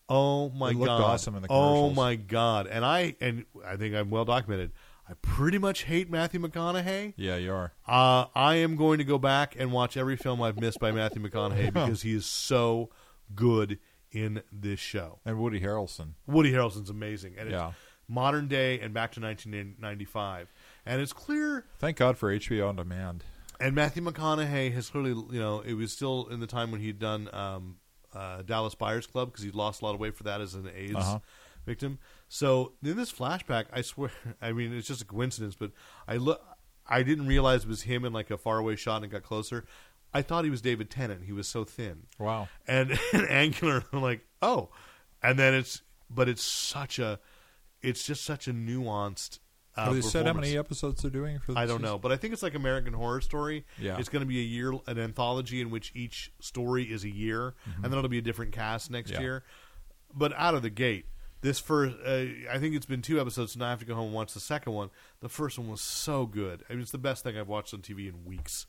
Oh 0.08 0.50
my 0.50 0.72
It 0.72 0.76
looked 0.76 0.88
god! 0.88 1.02
awesome 1.02 1.36
in 1.36 1.44
the 1.44 1.48
oh 1.52 1.92
my 1.92 2.16
god! 2.16 2.66
And 2.68 2.84
I 2.84 3.16
and 3.22 3.46
I 3.66 3.78
think 3.78 3.96
I'm 3.96 4.10
well 4.10 4.26
documented. 4.26 4.72
I 5.08 5.14
pretty 5.22 5.58
much 5.58 5.84
hate 5.84 6.10
Matthew 6.10 6.40
McConaughey. 6.40 7.14
Yeah, 7.16 7.38
you 7.38 7.52
are. 7.52 7.74
Uh, 7.88 8.26
I 8.36 8.56
am 8.56 8.76
going 8.76 9.00
to 9.00 9.04
go 9.04 9.18
back 9.18 9.56
and 9.58 9.72
watch 9.72 9.98
every 9.98 10.16
film 10.16 10.40
I've 10.42 10.60
missed 10.60 10.80
by 10.80 10.92
Matthew 10.92 11.22
McConaughey 11.28 11.74
because 11.74 12.04
he 12.04 12.14
is 12.16 12.28
so 12.28 12.90
good 13.34 13.80
in 14.12 14.44
this 14.52 14.80
show. 14.80 15.18
And 15.26 15.40
Woody 15.40 15.62
Harrelson. 15.62 16.14
Woody 16.28 16.52
Harrelson's 16.52 16.92
amazing, 16.92 17.34
and 17.40 17.50
Yeah. 17.50 17.72
Modern 18.10 18.48
day 18.50 18.80
and 18.80 18.94
back 18.94 19.12
to 19.14 19.22
1995, 19.22 20.52
and 20.86 21.02
it's 21.02 21.14
clear. 21.14 21.66
Thank 21.80 21.98
God 21.98 22.18
for 22.18 22.34
HBO 22.36 22.68
on 22.70 22.76
demand. 22.76 23.24
And 23.60 23.76
Matthew 23.76 24.04
McConaughey 24.04 24.74
has 24.74 24.90
clearly, 24.90 25.12
you 25.32 25.40
know, 25.40 25.60
it 25.62 25.74
was 25.74 25.92
still 25.92 26.28
in 26.32 26.40
the 26.40 26.48
time 26.48 26.72
when 26.72 26.80
he'd 26.82 26.98
done 27.00 27.30
um, 27.34 27.76
uh, 28.14 28.42
Dallas 28.42 28.74
Buyers 28.76 29.06
Club 29.06 29.30
because 29.32 29.44
he'd 29.44 29.54
lost 29.56 29.82
a 29.82 29.86
lot 29.86 29.94
of 29.94 30.00
weight 30.00 30.16
for 30.16 30.24
that 30.24 30.40
as 30.42 30.54
an 30.56 30.70
AIDS 30.76 30.96
Uh-huh. 30.96 31.20
victim. 31.66 32.00
So 32.30 32.74
in 32.84 32.96
this 32.96 33.12
flashback, 33.12 33.66
I 33.74 33.82
swear, 33.82 34.12
I 34.42 34.54
mean, 34.54 34.74
it's 34.74 34.88
just 34.88 35.02
a 35.02 35.06
coincidence, 35.06 35.56
but 35.56 35.72
I 36.08 36.16
look, 36.18 36.42
I 36.88 37.04
didn't 37.04 37.28
realize 37.28 37.64
it 37.64 37.68
was 37.70 37.82
him 37.84 38.06
in 38.06 38.14
like 38.14 38.32
a 38.32 38.38
faraway 38.38 38.76
shot 38.78 39.04
and 39.04 39.12
got 39.12 39.24
closer. 39.24 39.66
I 40.14 40.22
thought 40.24 40.44
he 40.46 40.50
was 40.50 40.62
David 40.62 40.90
Tennant. 40.90 41.26
He 41.26 41.34
was 41.34 41.48
so 41.48 41.64
thin 41.66 42.04
Wow. 42.18 42.48
and, 42.68 42.98
and 43.14 43.28
angular. 43.30 43.84
I'm 43.94 44.02
like, 44.12 44.22
oh, 44.42 44.70
and 45.22 45.38
then 45.38 45.54
it's, 45.54 45.82
but 46.10 46.30
it's 46.30 46.42
such 46.44 46.98
a, 46.98 47.20
it's 47.82 48.04
just 48.06 48.24
such 48.24 48.48
a 48.48 48.54
nuanced. 48.54 49.40
Uh, 49.76 49.86
Have 49.86 49.94
they 49.96 50.02
said 50.02 50.26
how 50.26 50.34
many 50.34 50.58
episodes 50.58 51.02
they're 51.02 51.12
doing 51.12 51.40
for? 51.40 51.58
I 51.58 51.66
don't 51.66 51.82
know, 51.82 51.98
but 51.98 52.12
I 52.12 52.18
think 52.18 52.34
it's 52.34 52.44
like 52.44 52.56
American 52.56 52.94
Horror 52.94 53.22
Story. 53.22 53.66
Yeah. 53.80 53.98
it's 54.00 54.10
going 54.10 54.22
to 54.22 54.26
be 54.28 54.40
a 54.40 54.44
year, 54.44 54.74
an 54.88 54.98
anthology 55.00 55.62
in 55.62 55.70
which 55.70 55.92
each 55.96 56.32
story 56.42 56.84
is 56.86 57.04
a 57.04 57.10
year, 57.10 57.54
and 57.76 57.86
then 57.86 57.94
it'll 57.94 58.10
be 58.10 58.18
a 58.18 58.22
different 58.22 58.52
cast 58.52 58.90
next 58.92 59.12
Mm-hmm. 59.12 59.22
Yeah. 59.22 59.26
year. 59.28 59.44
But 60.14 60.34
out 60.36 60.56
of 60.56 60.64
the 60.64 60.70
gate, 60.72 61.06
this 61.42 61.60
first, 61.60 61.96
uh, 62.06 62.26
I 62.52 62.58
think 62.60 62.76
it's 62.76 62.88
been 62.88 63.02
two 63.02 63.22
episodes, 63.22 63.54
so 63.54 63.60
now 63.60 63.68
I 63.68 63.70
have 63.70 63.80
to 63.80 63.86
go 63.86 63.96
home 63.96 64.06
and 64.08 64.14
watch 64.14 64.34
the 64.34 64.40
second 64.42 64.74
one. 64.74 64.90
The 65.22 65.30
first 65.30 65.58
one 65.58 65.70
was 65.70 65.80
so 65.82 66.26
good. 66.26 66.64
I 66.70 66.74
mean, 66.74 66.82
it's 66.82 66.92
the 66.92 66.98
best 66.98 67.24
thing 67.24 67.38
I've 67.38 67.48
watched 67.48 67.74
on 67.74 67.82
TV 67.82 68.10
in 68.10 68.26
weeks. 68.26 68.66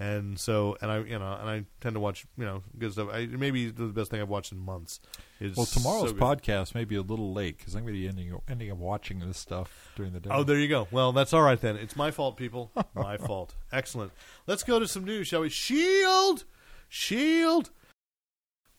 And 0.00 0.38
so, 0.38 0.76
and 0.82 0.90
I, 0.90 0.98
you 0.98 1.18
know, 1.18 1.38
and 1.40 1.48
I 1.48 1.64
tend 1.80 1.94
to 1.94 2.00
watch, 2.00 2.26
you 2.36 2.44
know, 2.44 2.64
good 2.76 2.92
stuff. 2.92 3.10
I, 3.12 3.26
maybe 3.26 3.70
the 3.70 3.86
best 3.86 4.10
thing 4.10 4.20
I've 4.20 4.28
watched 4.28 4.50
in 4.50 4.58
months. 4.58 4.98
Is 5.40 5.56
Well, 5.56 5.66
tomorrow's 5.66 6.10
so 6.10 6.16
podcast 6.16 6.74
may 6.74 6.84
be 6.84 6.96
a 6.96 7.02
little 7.02 7.32
late 7.32 7.58
because 7.58 7.74
I'm 7.74 7.82
going 7.82 7.94
to 7.94 8.00
be 8.00 8.08
ending 8.08 8.36
ending 8.48 8.70
up 8.72 8.78
watching 8.78 9.20
this 9.20 9.38
stuff 9.38 9.92
during 9.94 10.12
the 10.12 10.20
day. 10.20 10.30
Oh, 10.32 10.42
there 10.42 10.58
you 10.58 10.68
go. 10.68 10.88
Well, 10.90 11.12
that's 11.12 11.32
all 11.32 11.42
right 11.42 11.60
then. 11.60 11.76
It's 11.76 11.96
my 11.96 12.10
fault, 12.10 12.36
people. 12.36 12.72
my 12.94 13.16
fault. 13.18 13.54
Excellent. 13.70 14.12
Let's 14.46 14.64
go 14.64 14.80
to 14.80 14.88
some 14.88 15.04
news, 15.04 15.28
shall 15.28 15.42
we? 15.42 15.48
Shield! 15.48 16.44
Shield! 16.88 17.70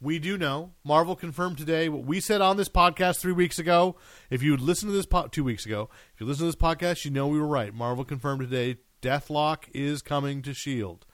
We 0.01 0.19
do 0.19 0.37
know 0.37 0.73
Marvel 0.83 1.15
confirmed 1.15 1.57
today 1.57 1.87
what 1.87 2.03
we 2.03 2.19
said 2.19 2.41
on 2.41 2.57
this 2.57 2.67
podcast 2.67 3.19
three 3.19 3.31
weeks 3.31 3.57
ago. 3.57 3.95
If 4.29 4.43
you 4.43 4.57
listen 4.57 4.89
to 4.89 4.93
this 4.93 5.05
po- 5.05 5.27
two 5.27 5.45
weeks 5.45 5.65
ago, 5.65 5.89
if 6.13 6.19
you 6.19 6.27
listen 6.27 6.41
to 6.41 6.47
this 6.47 6.55
podcast, 6.55 7.05
you 7.05 7.11
know 7.11 7.27
we 7.27 7.39
were 7.39 7.47
right. 7.47 7.73
Marvel 7.73 8.03
confirmed 8.03 8.41
today 8.41 8.77
Deathlok 9.05 9.65
is 9.71 10.01
coming 10.01 10.41
to 10.41 10.51
Shield. 10.51 11.05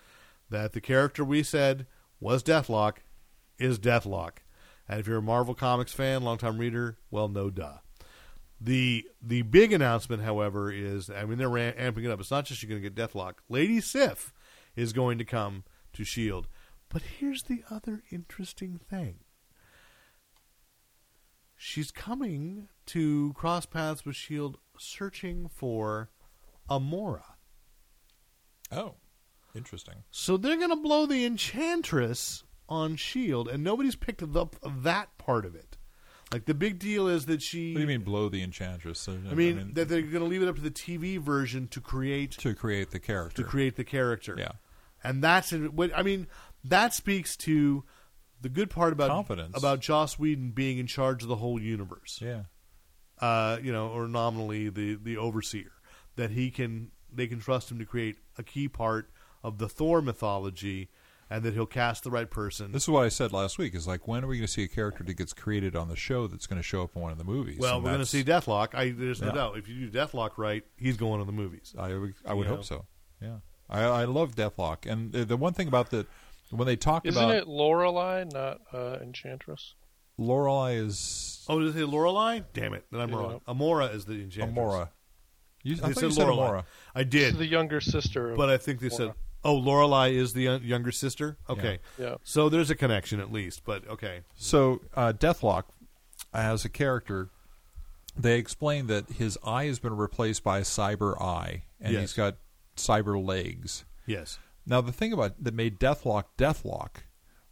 That 0.49 0.71
the 0.71 0.79
character 0.79 1.25
we 1.25 1.43
said 1.43 1.87
was 2.21 2.41
Deathlok 2.41 2.99
is 3.59 3.79
Deathlok. 3.79 4.37
And 4.87 5.01
if 5.01 5.07
you're 5.07 5.17
a 5.17 5.21
Marvel 5.21 5.53
Comics 5.53 5.91
fan, 5.91 6.23
longtime 6.23 6.57
reader, 6.57 6.99
well, 7.09 7.27
no 7.27 7.49
duh. 7.49 7.79
The 8.61 9.05
the 9.21 9.41
big 9.41 9.73
announcement, 9.73 10.23
however, 10.23 10.71
is 10.71 11.09
I 11.09 11.25
mean 11.25 11.37
they're 11.37 11.49
amping 11.49 12.05
it 12.05 12.11
up. 12.11 12.21
It's 12.21 12.31
not 12.31 12.45
just 12.45 12.63
you're 12.63 12.69
going 12.69 12.81
to 12.81 12.89
get 12.89 12.95
Deathlok. 12.95 13.33
Lady 13.49 13.81
Sif 13.81 14.33
is 14.77 14.93
going 14.93 15.17
to 15.17 15.25
come 15.25 15.65
to 15.91 16.05
Shield. 16.05 16.47
But 16.87 17.01
here's 17.19 17.43
the 17.43 17.63
other 17.69 18.03
interesting 18.09 18.79
thing. 18.89 19.19
She's 21.57 21.91
coming 21.91 22.69
to 22.87 23.33
cross 23.33 23.65
paths 23.65 24.05
with 24.05 24.15
Shield, 24.15 24.59
searching 24.77 25.49
for 25.49 26.09
Amora. 26.69 27.23
Oh, 28.71 28.95
interesting. 29.55 29.95
So 30.11 30.37
they're 30.37 30.57
going 30.57 30.69
to 30.69 30.75
blow 30.75 31.05
the 31.05 31.25
Enchantress 31.25 32.43
on 32.69 32.95
Shield, 32.95 33.47
and 33.49 33.63
nobody's 33.63 33.95
picked 33.95 34.23
up 34.23 34.55
that 34.63 35.17
part 35.17 35.45
of 35.45 35.55
it. 35.55 35.77
Like 36.31 36.45
the 36.45 36.53
big 36.53 36.79
deal 36.79 37.09
is 37.09 37.25
that 37.25 37.41
she. 37.41 37.73
What 37.73 37.79
do 37.79 37.81
you 37.81 37.87
mean 37.87 38.01
blow 38.03 38.29
the 38.29 38.41
enchantress? 38.41 39.01
So, 39.01 39.17
I 39.29 39.33
mean, 39.33 39.73
that 39.73 39.89
they're 39.89 40.01
going 40.01 40.23
to 40.23 40.29
leave 40.29 40.41
it 40.41 40.47
up 40.47 40.55
to 40.55 40.61
the 40.61 40.71
TV 40.71 41.19
version 41.19 41.67
to 41.67 41.81
create 41.81 42.31
to 42.37 42.53
create 42.55 42.91
the 42.91 42.99
character. 42.99 43.43
to 43.43 43.47
create 43.49 43.75
the 43.75 43.83
character. 43.83 44.35
Yeah. 44.37 44.53
and 45.03 45.21
that's 45.21 45.51
what 45.51 45.91
I 45.93 46.03
mean. 46.03 46.27
That 46.63 46.93
speaks 46.93 47.35
to 47.37 47.83
the 48.39 48.47
good 48.47 48.69
part 48.69 48.93
about 48.93 49.09
Confidence. 49.09 49.57
about 49.57 49.81
Joss 49.81 50.17
Whedon 50.17 50.51
being 50.51 50.77
in 50.77 50.87
charge 50.87 51.21
of 51.21 51.27
the 51.27 51.35
whole 51.35 51.61
universe. 51.61 52.19
Yeah. 52.21 52.43
Uh, 53.19 53.57
you 53.61 53.73
know, 53.73 53.89
or 53.89 54.07
nominally 54.07 54.69
the 54.69 54.95
the 54.95 55.17
overseer 55.17 55.73
that 56.15 56.31
he 56.31 56.49
can 56.49 56.91
they 57.13 57.27
can 57.27 57.39
trust 57.39 57.71
him 57.71 57.79
to 57.79 57.85
create 57.85 58.17
a 58.37 58.43
key 58.43 58.67
part 58.67 59.09
of 59.43 59.57
the 59.57 59.67
Thor 59.69 60.01
mythology, 60.01 60.89
and 61.29 61.43
that 61.43 61.53
he'll 61.53 61.65
cast 61.65 62.03
the 62.03 62.11
right 62.11 62.29
person. 62.29 62.71
This 62.71 62.83
is 62.83 62.89
what 62.89 63.03
I 63.05 63.09
said 63.09 63.31
last 63.31 63.57
week. 63.57 63.73
Is 63.73 63.87
like 63.87 64.07
when 64.07 64.23
are 64.23 64.27
we 64.27 64.37
going 64.37 64.47
to 64.47 64.51
see 64.51 64.63
a 64.63 64.67
character 64.67 65.03
that 65.03 65.13
gets 65.15 65.33
created 65.33 65.75
on 65.75 65.87
the 65.89 65.95
show 65.95 66.27
that's 66.27 66.45
going 66.47 66.59
to 66.59 66.63
show 66.63 66.83
up 66.83 66.95
in 66.95 67.01
one 67.01 67.11
of 67.11 67.17
the 67.17 67.23
movies? 67.23 67.57
well, 67.59 67.75
And 67.75 67.83
we're 67.83 67.91
going 67.91 68.01
to 68.01 68.05
see 68.05 68.23
Deathlok. 68.23 68.75
I, 68.75 68.89
there's 68.91 69.21
no 69.21 69.27
Yeah. 69.27 69.33
doubt. 69.33 69.57
If 69.57 69.67
you 69.67 69.87
do 69.87 69.97
Deathlok 69.97 70.31
right, 70.37 70.63
he's 70.77 70.97
going 70.97 71.19
to 71.19 71.25
the 71.25 71.31
movies. 71.31 71.73
I 71.77 71.95
would, 71.95 72.13
I 72.25 72.33
would 72.33 72.43
You 72.45 72.49
know? 72.49 72.55
hope 72.57 72.65
so. 72.65 72.85
Yeah, 73.21 73.37
I, 73.69 73.81
I 73.83 74.05
love 74.05 74.35
Deathlok, 74.35 74.85
and 74.91 75.11
the, 75.11 75.23
the 75.25 75.37
one 75.37 75.53
thing 75.53 75.67
about 75.67 75.89
the 75.91 76.05
when 76.49 76.65
they 76.67 76.75
talk 76.75 77.05
about 77.05 77.15
Isn't 77.15 77.29
it 77.29 77.47
Lorelei, 77.47 78.25
not 78.25 78.59
uh, 78.73 78.97
Enchantress? 79.01 79.75
Lorelei 80.17 80.73
is 80.73 81.45
Oh, 81.47 81.59
did 81.59 81.69
it 81.69 81.73
say 81.73 81.83
Lorelei? 81.83 82.41
Damn 82.53 82.73
it, 82.73 82.85
then 82.91 82.99
I'm 83.01 83.09
Yeah. 83.09 83.15
wrong. 83.15 83.41
Amora 83.47 83.93
is 83.95 84.05
the 84.05 84.15
enchantress. 84.21 84.57
Amora. 84.57 84.89
You, 85.63 85.73
I 85.73 85.75
They 85.75 85.81
thought 85.93 85.95
said 85.95 86.03
you 86.05 86.11
said 86.11 86.23
Lorelei. 86.27 86.47
Amora. 86.49 86.63
I 86.95 87.01
She's 87.03 87.09
did, 87.11 87.37
the 87.37 87.45
younger 87.45 87.81
sister. 87.81 88.31
Of 88.31 88.37
but 88.37 88.49
I 88.49 88.57
think 88.57 88.79
they 88.79 88.89
said, 88.89 89.13
"Oh, 89.43 89.55
Lorelei 89.55 90.09
is 90.09 90.33
the 90.33 90.59
younger 90.63 90.91
sister." 90.91 91.37
Okay, 91.49 91.79
Yeah. 91.99 92.15
so 92.23 92.49
there's 92.49 92.69
a 92.69 92.75
connection 92.75 93.19
at 93.19 93.31
least. 93.31 93.63
But 93.65 93.87
okay, 93.87 94.21
So 94.35 94.81
uh, 94.95 95.13
Deathlok, 95.13 95.63
as 96.33 96.65
a 96.65 96.69
character, 96.69 97.29
they 98.17 98.37
explain 98.37 98.87
that 98.87 99.09
his 99.11 99.37
eye 99.43 99.65
has 99.65 99.79
been 99.79 99.95
replaced 99.95 100.43
by 100.43 100.59
a 100.59 100.63
cyber 100.63 101.19
eye, 101.21 101.63
and 101.79 101.93
Yes. 101.93 102.01
he's 102.01 102.13
got 102.13 102.37
cyber 102.75 103.23
legs. 103.23 103.85
yes, 104.05 104.39
Now, 104.65 104.81
the 104.81 104.91
thing 104.91 105.11
about 105.13 105.43
that 105.43 105.53
made 105.53 105.79
Deathlok 105.79 106.25
Deathlok 106.37 107.03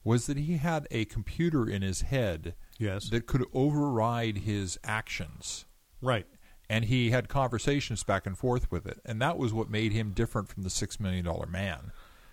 was 0.03 0.27
that 0.27 0.37
he 0.37 0.57
had 0.57 0.87
a 0.91 1.05
computer 1.05 1.67
in 1.69 1.81
his 1.81 2.01
head 2.01 2.55
yes, 2.77 3.09
that 3.09 3.25
could 3.27 3.45
override 3.53 4.39
his 4.39 4.77
actions. 4.83 5.65
right, 6.01 6.25
and 6.69 6.85
he 6.85 7.09
had 7.11 7.27
conversations 7.29 8.03
back 8.03 8.25
and 8.27 8.37
forth 8.37 8.71
with 8.71 8.85
it, 8.85 8.99
and 9.05 9.21
that 9.21 9.37
was 9.37 9.53
what 9.53 9.69
made 9.69 9.91
him 9.91 10.11
different 10.11 10.47
from 10.49 10.63
the 10.63 10.69
Six 10.69 10.99
Million 10.99 11.25
Dollar 11.25 11.47
Man. 11.47 11.91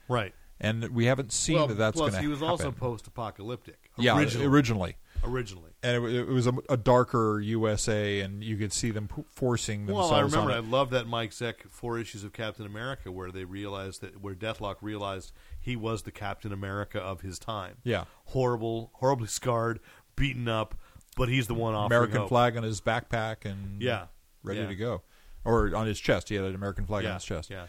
Right. 0.09 0.35
And 0.59 0.89
we 0.95 1.05
haven't 1.05 1.33
seen 1.33 1.57
well, 1.57 1.67
that 1.67 1.75
that's 1.75 1.99
going 1.99 2.11
plus 2.13 2.17
to 2.19 2.23
he 2.23 2.29
was 2.29 2.39
happen. 2.39 2.51
also 2.51 2.73
post-apocalyptic. 2.73 3.91
yeah, 3.99 4.17
originally. 4.19 4.47
originally. 4.47 4.97
originally. 5.23 5.71
and 5.83 6.03
it, 6.03 6.15
it 6.15 6.29
was 6.29 6.47
a, 6.47 6.55
a 6.71 6.79
darker 6.79 7.41
USA, 7.41 8.21
and 8.21 8.43
you 8.43 8.57
could 8.57 8.73
see 8.73 8.91
them 8.91 9.07
p- 9.09 9.23
forcing 9.29 9.85
themselves. 9.85 10.11
Well, 10.11 10.19
I 10.19 10.23
remember 10.23 10.53
I 10.53 10.59
love 10.61 10.89
that 10.91 11.07
Mike 11.07 11.33
Zeck 11.33 11.69
four 11.69 11.99
issues 11.99 12.25
of 12.25 12.33
Captain 12.33 12.65
America 12.65 13.13
where 13.13 13.31
they 13.31 13.45
realized 13.45 14.01
that 14.01 14.23
where 14.23 14.35
Deathlok 14.35 14.77
realized 14.81 15.33
he 15.61 15.77
was 15.77 16.03
the 16.05 16.11
Captain 16.13 16.53
America 16.55 17.01
of 17.01 17.21
his 17.21 17.39
time. 17.39 17.77
Yeah. 17.85 18.05
horrible, 18.27 18.91
horribly 18.95 19.29
scarred, 19.29 19.81
beaten 20.17 20.49
up, 20.49 20.75
but 21.19 21.29
he's 21.29 21.49
the 21.49 21.55
one 21.55 21.75
offering 21.75 21.87
American 21.99 22.21
hope. 22.21 22.29
flag 22.31 22.57
on 22.57 22.63
his 22.63 22.81
backpack 22.81 23.45
and 23.45 23.83
Yeah. 23.83 24.07
Ready 24.47 24.61
Yeah. 24.61 24.69
to 24.69 24.75
go, 24.77 25.03
or 25.45 25.75
on 25.77 25.87
his 25.87 26.01
chest. 26.01 26.29
He 26.31 26.37
had 26.37 26.45
an 26.45 26.55
American 26.55 26.87
flag 26.87 27.03
Yeah, 27.05 27.11
on 27.11 27.15
his 27.17 27.25
chest. 27.25 27.51
yeah. 27.51 27.67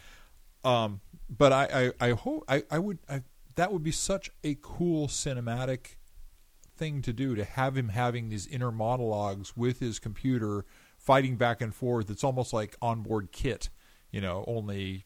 Um, 0.64 1.00
but 1.28 1.52
I, 1.52 1.92
I, 2.00 2.08
I 2.08 2.12
hope 2.12 2.44
I, 2.48 2.62
I 2.70 2.78
would 2.78 2.98
I, 3.08 3.22
that 3.56 3.72
would 3.72 3.82
be 3.82 3.92
such 3.92 4.30
a 4.44 4.56
cool 4.62 5.06
cinematic 5.08 5.96
thing 6.76 7.02
to 7.02 7.12
do 7.12 7.34
to 7.34 7.44
have 7.44 7.76
him 7.76 7.88
having 7.90 8.28
these 8.28 8.46
inner 8.46 8.70
monologues 8.72 9.56
with 9.56 9.80
his 9.80 9.98
computer 9.98 10.64
fighting 10.96 11.36
back 11.36 11.60
and 11.60 11.74
forth. 11.74 12.08
It's 12.10 12.24
almost 12.24 12.52
like 12.52 12.76
onboard 12.80 13.30
kit, 13.32 13.68
you 14.10 14.20
know, 14.20 14.44
only 14.46 15.04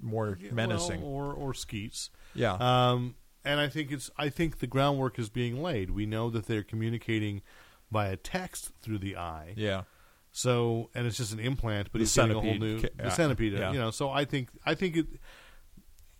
more 0.00 0.38
menacing. 0.52 1.00
well, 1.02 1.10
or 1.10 1.32
or 1.34 1.54
Skeets. 1.54 2.10
yeah, 2.34 2.52
Um, 2.60 3.16
and 3.44 3.58
I 3.60 3.68
think 3.68 3.90
it's 3.90 4.10
I 4.16 4.28
think 4.28 4.58
the 4.58 4.66
groundwork 4.66 5.18
is 5.18 5.28
being 5.28 5.62
laid. 5.62 5.90
We 5.90 6.06
know 6.06 6.30
that 6.30 6.46
they're 6.46 6.62
communicating 6.62 7.42
via 7.90 8.16
text 8.16 8.70
through 8.82 8.98
the 8.98 9.16
eye. 9.16 9.54
yeah. 9.56 9.82
So 10.32 10.90
and 10.94 11.06
it's 11.06 11.16
just 11.16 11.32
an 11.32 11.40
implant, 11.40 11.88
but 11.92 11.98
The 11.98 12.04
he's 12.04 12.14
getting 12.14 12.36
a 12.36 12.40
whole 12.40 12.54
new 12.54 12.80
ca- 12.80 12.88
the 12.96 13.10
centipede. 13.10 13.54
yeah. 13.54 13.72
You 13.72 13.78
know, 13.78 13.90
so 13.90 14.10
I 14.10 14.24
think 14.24 14.50
I 14.64 14.74
think 14.74 14.96
it 14.96 15.06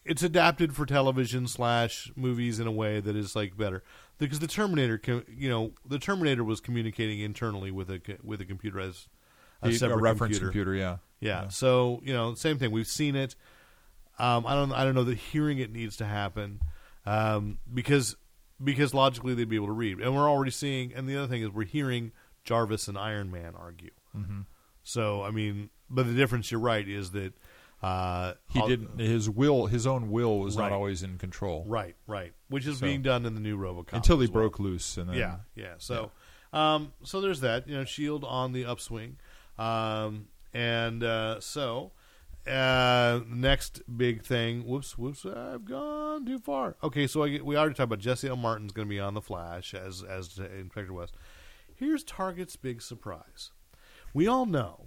it's 0.05 0.23
adapted 0.23 0.75
for 0.75 0.87
television 0.87 1.47
slash 1.47 2.11
movies 2.17 2.59
in 2.59 2.67
a 2.67 2.73
way 2.73 2.99
that 3.01 3.15
is 3.15 3.37
like 3.37 3.57
better 3.57 3.83
because 4.19 4.39
the 4.39 4.47
Terminator, 4.47 5.01
you 5.29 5.49
know, 5.51 5.73
the 5.87 5.99
Terminator 5.99 6.43
was 6.43 6.61
communicating 6.61 7.21
internally 7.21 7.71
with 7.71 7.91
a 7.91 8.01
with 8.25 8.41
a 8.41 8.45
computer 8.45 8.81
as 8.81 9.07
a 9.63 9.73
separate 9.73 10.01
reference 10.01 10.39
computer. 10.39 10.47
computer. 10.47 10.75
yeah. 10.75 10.97
Yeah. 11.21 11.49
So 11.49 12.01
you 12.05 12.13
know, 12.15 12.35
same 12.35 12.59
thing. 12.59 12.71
We've 12.71 12.87
seen 12.87 13.15
it. 13.17 13.35
Um, 14.19 14.47
I 14.47 14.55
don't. 14.55 14.73
I 14.73 14.85
don't 14.85 14.95
know 14.95 15.05
that 15.05 15.19
hearing 15.19 15.59
it 15.59 15.71
needs 15.73 15.97
to 15.99 16.05
happen 16.05 16.61
um, 17.07 17.59
because 17.73 18.17
because 18.63 18.93
logically 18.95 19.35
they'd 19.35 19.49
be 19.49 19.57
able 19.57 19.67
to 19.67 19.73
read, 19.73 20.01
and 20.01 20.17
we're 20.17 20.29
already 20.29 20.51
seeing. 20.51 20.93
And 20.95 21.09
the 21.09 21.17
other 21.17 21.27
thing 21.29 21.43
is 21.43 21.51
we're 21.51 21.65
hearing 21.67 22.13
Jarvis 22.45 22.89
and 22.89 22.97
Iron 22.99 23.31
Man 23.31 23.53
argue. 23.57 23.91
Mm-hmm. 24.19 24.41
So 24.83 25.23
I 25.23 25.31
mean, 25.31 25.71
but 25.91 26.07
the 26.07 26.15
difference, 26.15 26.51
you're 26.51 26.61
right, 26.61 26.87
is 26.87 27.11
that 27.13 27.33
uh, 27.83 28.35
He 28.49 28.61
didn't. 28.67 28.99
His 28.99 29.31
will, 29.31 29.67
his 29.67 29.87
own 29.87 30.11
will, 30.11 30.41
was 30.41 30.57
Right. 30.57 30.71
not 30.71 30.75
always 30.75 31.03
in 31.05 31.17
control 31.19 31.65
Right, 31.67 31.95
right. 32.09 32.33
Which 32.49 32.67
is 32.67 32.79
So- 32.79 32.87
being 32.87 33.03
done 33.03 33.25
in 33.25 33.35
the 33.35 33.41
new 33.41 33.57
RoboCop 33.57 33.93
until 33.93 34.19
he 34.21 34.27
well. 34.27 34.33
broke 34.33 34.59
loose. 34.59 34.97
And 34.97 35.11
then, 35.11 35.17
Yeah, 35.17 35.37
yeah. 35.55 35.75
So, 35.79 36.11
um, 36.53 36.93
so 37.05 37.21
there's 37.21 37.41
that. 37.41 37.69
You 37.69 37.77
know, 37.77 37.85
Shield 37.85 38.25
on 38.25 38.53
the 38.53 38.65
upswing, 38.65 39.17
um, 39.59 40.27
and 40.53 41.05
uh, 41.05 41.39
so 41.41 41.93
uh, 42.47 43.21
next 43.29 43.83
big 43.97 44.23
thing. 44.23 44.65
Whoops, 44.67 44.97
whoops. 44.99 45.25
I've 45.27 45.65
gone 45.65 46.25
too 46.27 46.39
far. 46.39 46.77
Okay, 46.83 47.07
so 47.07 47.23
I, 47.25 47.41
we 47.43 47.57
already 47.57 47.75
talked 47.75 47.85
about 47.85 47.99
Jesse 48.01 48.27
L. 48.29 48.37
Martin's 48.37 48.73
going 48.73 48.89
to 48.89 48.91
be 48.91 48.99
on 49.01 49.15
the 49.15 49.21
Flash 49.23 49.75
as 49.75 50.03
as 50.03 50.39
Inspector 50.39 50.93
West. 50.93 51.15
Here's 51.75 52.03
Target's 52.03 52.57
big 52.57 52.83
surprise. 52.83 53.51
We 54.15 54.27
all 54.27 54.47
know 54.47 54.87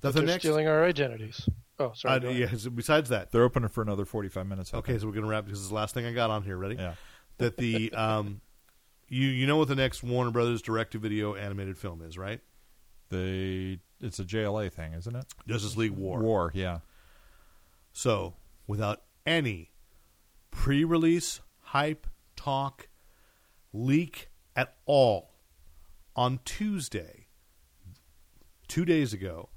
that 0.00 0.12
the 0.12 0.20
They're 0.20 0.26
next. 0.26 0.42
stealing 0.42 0.68
our 0.68 0.84
identities. 0.84 1.48
Oh, 1.78 1.92
sorry. 1.94 2.16
Uh, 2.16 2.18
go 2.18 2.30
yeah, 2.30 2.48
besides 2.74 3.08
that, 3.08 3.30
they're 3.32 3.44
opening 3.44 3.68
for 3.68 3.82
another 3.82 4.04
forty-five 4.04 4.46
minutes. 4.46 4.74
Okay, 4.74 4.98
so 4.98 5.06
we're 5.06 5.12
going 5.12 5.24
to 5.24 5.30
wrap 5.30 5.44
because 5.44 5.58
this 5.60 5.64
is 5.64 5.70
the 5.70 5.74
last 5.74 5.94
thing 5.94 6.04
I 6.04 6.12
got 6.12 6.30
on 6.30 6.42
here. 6.42 6.56
Ready? 6.56 6.76
Yeah. 6.76 6.94
That 7.38 7.56
the 7.56 7.92
um, 7.92 8.40
you 9.08 9.28
you 9.28 9.46
know 9.46 9.56
what 9.56 9.68
the 9.68 9.74
next 9.74 10.02
Warner 10.02 10.30
Brothers 10.30 10.60
direct 10.60 10.92
to 10.92 10.98
video 10.98 11.34
animated 11.34 11.78
film 11.78 12.02
is, 12.02 12.18
right? 12.18 12.40
they 13.10 13.78
it's 14.00 14.18
a 14.18 14.24
JLA 14.24 14.72
thing, 14.72 14.94
isn't 14.94 15.14
it? 15.14 15.26
Justice 15.46 15.76
League 15.76 15.90
War. 15.90 16.20
War, 16.20 16.50
yeah. 16.54 16.78
So, 17.92 18.34
without 18.66 19.02
any 19.26 19.72
pre-release 20.50 21.40
hype, 21.60 22.06
talk, 22.36 22.88
leak 23.72 24.30
at 24.56 24.76
all, 24.86 25.34
on 26.16 26.40
Tuesday, 26.44 27.19
two 28.70 28.84
days 28.84 29.12
ago, 29.12 29.48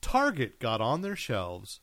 Target 0.00 0.60
got 0.60 0.80
on 0.80 1.02
their 1.02 1.16
shelves 1.16 1.80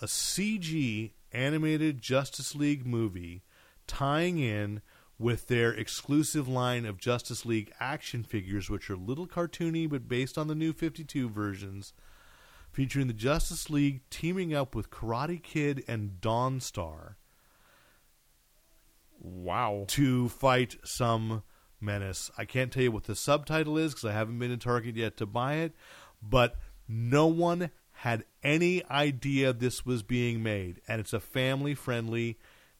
a 0.00 0.04
CG 0.06 1.12
animated 1.32 2.02
Justice 2.02 2.54
League 2.54 2.86
movie 2.86 3.42
tying 3.86 4.38
in 4.38 4.82
with 5.18 5.48
their 5.48 5.72
exclusive 5.72 6.48
line 6.48 6.84
of 6.84 6.98
Justice 6.98 7.46
League 7.46 7.72
action 7.80 8.22
figures, 8.22 8.68
which 8.68 8.90
are 8.90 8.94
a 8.94 8.96
little 8.96 9.26
cartoony 9.26 9.88
but 9.88 10.06
based 10.06 10.36
on 10.36 10.48
the 10.48 10.54
new 10.54 10.72
52 10.72 11.30
versions, 11.30 11.94
featuring 12.70 13.06
the 13.06 13.12
Justice 13.14 13.70
League 13.70 14.02
teaming 14.10 14.52
up 14.52 14.74
with 14.74 14.90
Karate 14.90 15.42
Kid 15.42 15.82
and 15.88 16.20
Dawnstar 16.20 17.14
Wow. 19.18 19.84
to 19.88 20.28
fight 20.28 20.76
some 20.84 21.42
menace. 21.82 22.30
I 22.38 22.44
can't 22.44 22.72
tell 22.72 22.84
you 22.84 22.92
what 22.92 23.04
the 23.04 23.16
subtitle 23.16 23.76
is 23.76 23.92
because 23.92 24.04
I 24.08 24.12
haven't 24.12 24.38
been 24.38 24.50
in 24.50 24.58
Target 24.58 24.96
yet 24.96 25.16
to 25.18 25.26
buy 25.26 25.54
it, 25.54 25.72
but 26.22 26.56
no 26.88 27.26
one 27.26 27.70
had 27.92 28.24
any 28.42 28.84
idea 28.86 29.52
this 29.52 29.86
was 29.86 30.02
being 30.02 30.42
made, 30.42 30.80
and 30.88 31.00
it's 31.00 31.12
a 31.12 31.20
family-friendly 31.20 32.38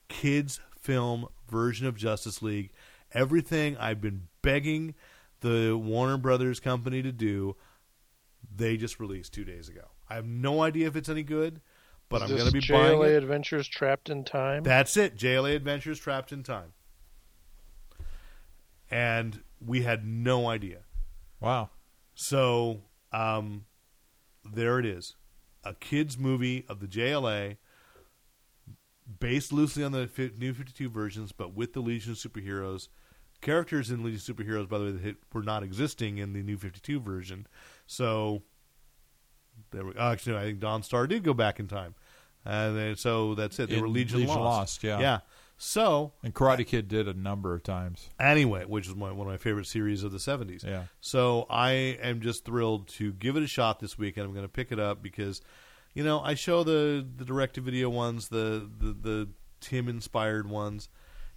kids 0.09 0.61
film 0.79 1.29
version 1.49 1.87
of 1.87 1.97
Justice 1.97 2.43
League. 2.43 2.71
Everything 3.13 3.77
I've 3.77 4.01
been 4.01 4.29
begging 4.43 4.95
the 5.41 5.77
Warner 5.77 6.17
Brothers 6.17 6.61
company 6.61 7.03
to 7.03 7.13
do, 7.13 7.57
they 8.55 8.77
just 8.77 8.99
released 8.99 9.33
two 9.33 9.45
days 9.45 9.69
ago. 9.69 9.83
I 10.09 10.15
have 10.15 10.27
no 10.27 10.63
idea 10.63 10.87
if 10.89 10.97
it's 10.97 11.09
any 11.09 11.23
good, 11.23 11.61
but 12.09 12.23
Is 12.23 12.31
I'm 12.31 12.37
going 12.37 12.49
to 12.49 12.53
be 12.53 12.61
JLA 12.61 12.99
buying 12.99 13.03
it. 13.03 13.23
Adventures 13.23 13.69
Trapped 13.69 14.11
in 14.11 14.25
Time. 14.25 14.63
That's 14.63 14.97
it. 14.97 15.17
JLA 15.17 15.55
Adventures 15.57 15.99
Trapped 15.99 16.33
in 16.33 16.43
Time. 16.43 16.73
And 18.93 19.43
we 19.65 19.83
had 19.83 20.07
no 20.07 20.49
idea. 20.49 20.81
Wow. 21.41 21.71
So, 22.15 22.83
um, 23.13 23.65
there 24.45 24.79
it 24.79 24.87
is. 24.87 25.17
A 25.65 25.75
kids 25.75 26.19
movie 26.19 26.65
of 26.69 26.81
the 26.81 26.87
JLA 26.87 27.57
based 29.21 29.53
loosely 29.53 29.85
on 29.85 29.93
the 29.93 30.09
new 30.39 30.55
52 30.55 30.89
versions 30.89 31.33
but 31.33 31.55
with 31.55 31.73
the 31.73 31.81
Legion 31.81 32.13
of 32.13 32.19
Superheroes. 32.19 32.89
Characters 33.41 33.91
in 33.91 34.05
Legion 34.05 34.21
of 34.29 34.37
Superheroes 34.37 34.69
by 34.69 34.79
the 34.79 34.85
way 34.85 34.91
that 34.93 35.03
hit, 35.03 35.17
were 35.33 35.43
not 35.43 35.63
existing 35.63 36.19
in 36.19 36.33
the 36.33 36.43
new 36.43 36.57
52 36.57 37.01
version. 37.01 37.47
So 37.87 38.43
there 39.71 39.85
we, 39.85 39.95
actually 39.97 40.33
no, 40.33 40.39
I 40.39 40.43
think 40.43 40.61
Dawnstar 40.61 41.09
did 41.09 41.23
go 41.23 41.35
back 41.35 41.61
in 41.61 41.69
time. 41.69 41.95
And 42.45 42.99
so 42.99 43.35
that's 43.35 43.59
it. 43.59 43.69
They 43.69 43.77
In 43.77 43.83
were 43.83 43.89
Legion, 43.89 44.21
Legion 44.21 44.35
Lost. 44.35 44.43
Lost, 44.45 44.85
yeah. 44.85 45.01
Yeah. 45.01 45.21
So 45.65 46.11
And 46.25 46.35
Karate 46.35 46.67
Kid 46.67 46.89
did 46.89 47.07
a 47.07 47.15
number 47.15 47.55
of 47.55 47.63
times. 47.63 48.11
anyway, 48.19 48.65
which 48.65 48.89
is 48.89 48.97
my, 48.97 49.13
one 49.13 49.29
of 49.29 49.33
my 49.33 49.37
favorite 49.37 49.67
series 49.69 50.03
of 50.03 50.11
the 50.11 50.19
70s. 50.19 50.65
Yeah. 50.65 50.85
So 51.01 51.47
I 51.49 51.71
am 52.03 52.21
just 52.21 52.45
thrilled 52.45 52.89
to 52.99 53.13
give 53.13 53.37
it 53.37 53.45
a 53.45 53.47
shot 53.47 53.79
this 53.79 53.97
week, 53.97 54.17
and 54.17 54.27
I'm 54.27 54.33
going 54.33 54.45
to 54.45 54.49
pick 54.53 54.73
it 54.73 54.81
up 54.81 55.05
because, 55.05 55.41
you 55.95 56.03
know, 56.03 56.19
I 56.21 56.35
show 56.35 56.65
the 56.65 57.07
the 57.17 57.25
direct 57.25 57.55
to 57.55 57.61
video 57.61 57.89
ones, 57.91 58.27
the 58.29 58.69
the, 58.77 58.93
the 58.93 59.29
Timm 59.61 59.89
inspired 59.89 60.51
ones, 60.51 60.89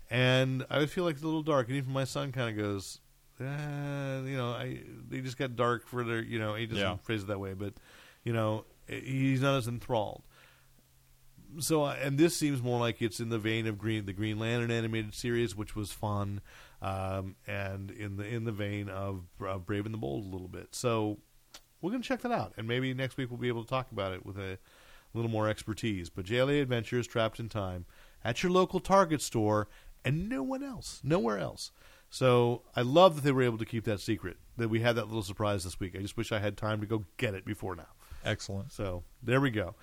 and 0.10 0.66
I 0.72 0.88
feel 0.88 1.04
like 1.04 1.14
it's 1.16 1.24
a 1.24 1.28
little 1.28 1.44
dark. 1.44 1.68
And 1.68 1.78
even 1.78 1.94
my 1.94 2.06
son 2.06 2.32
kind 2.32 2.50
of 2.50 2.58
goes, 2.64 3.00
eh, 3.40 4.22
you 4.24 4.38
know, 4.38 4.54
I 4.54 4.80
they 5.08 5.22
just 5.22 5.38
got 5.38 5.56
dark 5.56 5.86
for 5.88 6.04
their, 6.04 6.24
you 6.24 6.40
know, 6.40 6.56
he 6.56 6.66
doesn't 6.66 6.82
Yeah. 6.84 6.98
phrase 7.04 7.22
it 7.22 7.28
that 7.28 7.40
way, 7.40 7.54
but 7.54 7.76
you 8.24 8.34
know, 8.34 8.66
he's 8.88 9.42
not 9.42 9.56
as 9.58 9.68
enthralled 9.68 10.24
so 11.60 11.84
uh, 11.84 11.95
and 12.02 12.18
this 12.18 12.36
seems 12.36 12.61
more 12.61 12.80
like 12.80 13.02
it's 13.02 13.19
in 13.19 13.30
the 13.30 13.38
vein 13.38 13.68
of 13.68 13.77
Green 13.77 14.06
the 14.06 14.14
Green 14.14 14.40
Lantern 14.40 14.72
animated 14.72 15.14
series, 15.14 15.56
which 15.56 15.76
was 15.76 15.91
fun, 15.91 16.41
um, 16.82 17.36
and 17.48 17.91
in 17.91 18.18
the 18.18 18.26
in 18.26 18.45
the 18.45 18.52
vein 18.52 18.90
of 18.90 19.23
uh, 19.45 19.57
Brave 19.57 19.86
and 19.86 19.94
the 19.94 19.98
Bold 19.98 20.26
a 20.26 20.30
little 20.30 20.48
bit. 20.48 20.69
So 20.76 21.18
we're 21.82 21.91
gonna 21.91 22.03
check 22.03 22.22
that 22.22 22.32
out, 22.32 22.53
and 22.57 22.68
maybe 22.68 22.94
next 22.94 23.18
week 23.18 23.30
we'll 23.30 23.40
be 23.40 23.48
able 23.48 23.64
to 23.64 23.69
talk 23.69 23.91
about 23.91 24.14
it 24.14 24.26
with 24.26 24.38
a 24.38 24.57
little 25.14 25.32
more 25.32 25.48
expertise. 25.49 26.10
But 26.10 26.26
JLA 26.26 26.61
Adventures 26.61 27.07
Trapped 27.07 27.40
in 27.40 27.49
Time 27.49 27.86
at 28.23 28.44
your 28.44 28.52
local 28.52 28.80
Target 28.80 29.22
store, 29.22 29.68
and 30.03 30.30
no 30.30 30.44
one 30.44 30.64
else, 30.64 31.02
nowhere 31.03 31.38
else. 31.38 31.72
So 32.10 32.61
I 32.76 32.82
love 32.82 33.15
that 33.15 33.22
they 33.23 33.32
were 33.32 33.44
able 33.44 33.57
to 33.57 33.65
keep 33.65 33.84
that 33.86 33.99
secret. 33.99 34.38
That 34.57 34.69
we 34.69 34.80
had 34.80 34.95
that 34.95 35.07
little 35.07 35.23
surprise 35.23 35.64
this 35.64 35.80
week. 35.80 35.95
I 35.95 35.99
just 35.99 36.15
wish 36.15 36.32
I 36.32 36.40
had 36.40 36.56
time 36.56 36.80
to 36.82 36.88
go 36.88 37.03
get 37.18 37.34
it 37.34 37.45
before 37.45 37.76
now. 37.76 37.88
Excellent. 38.23 38.72
So 38.72 39.03
there 39.22 39.41
we 39.41 39.52
go. 39.52 39.76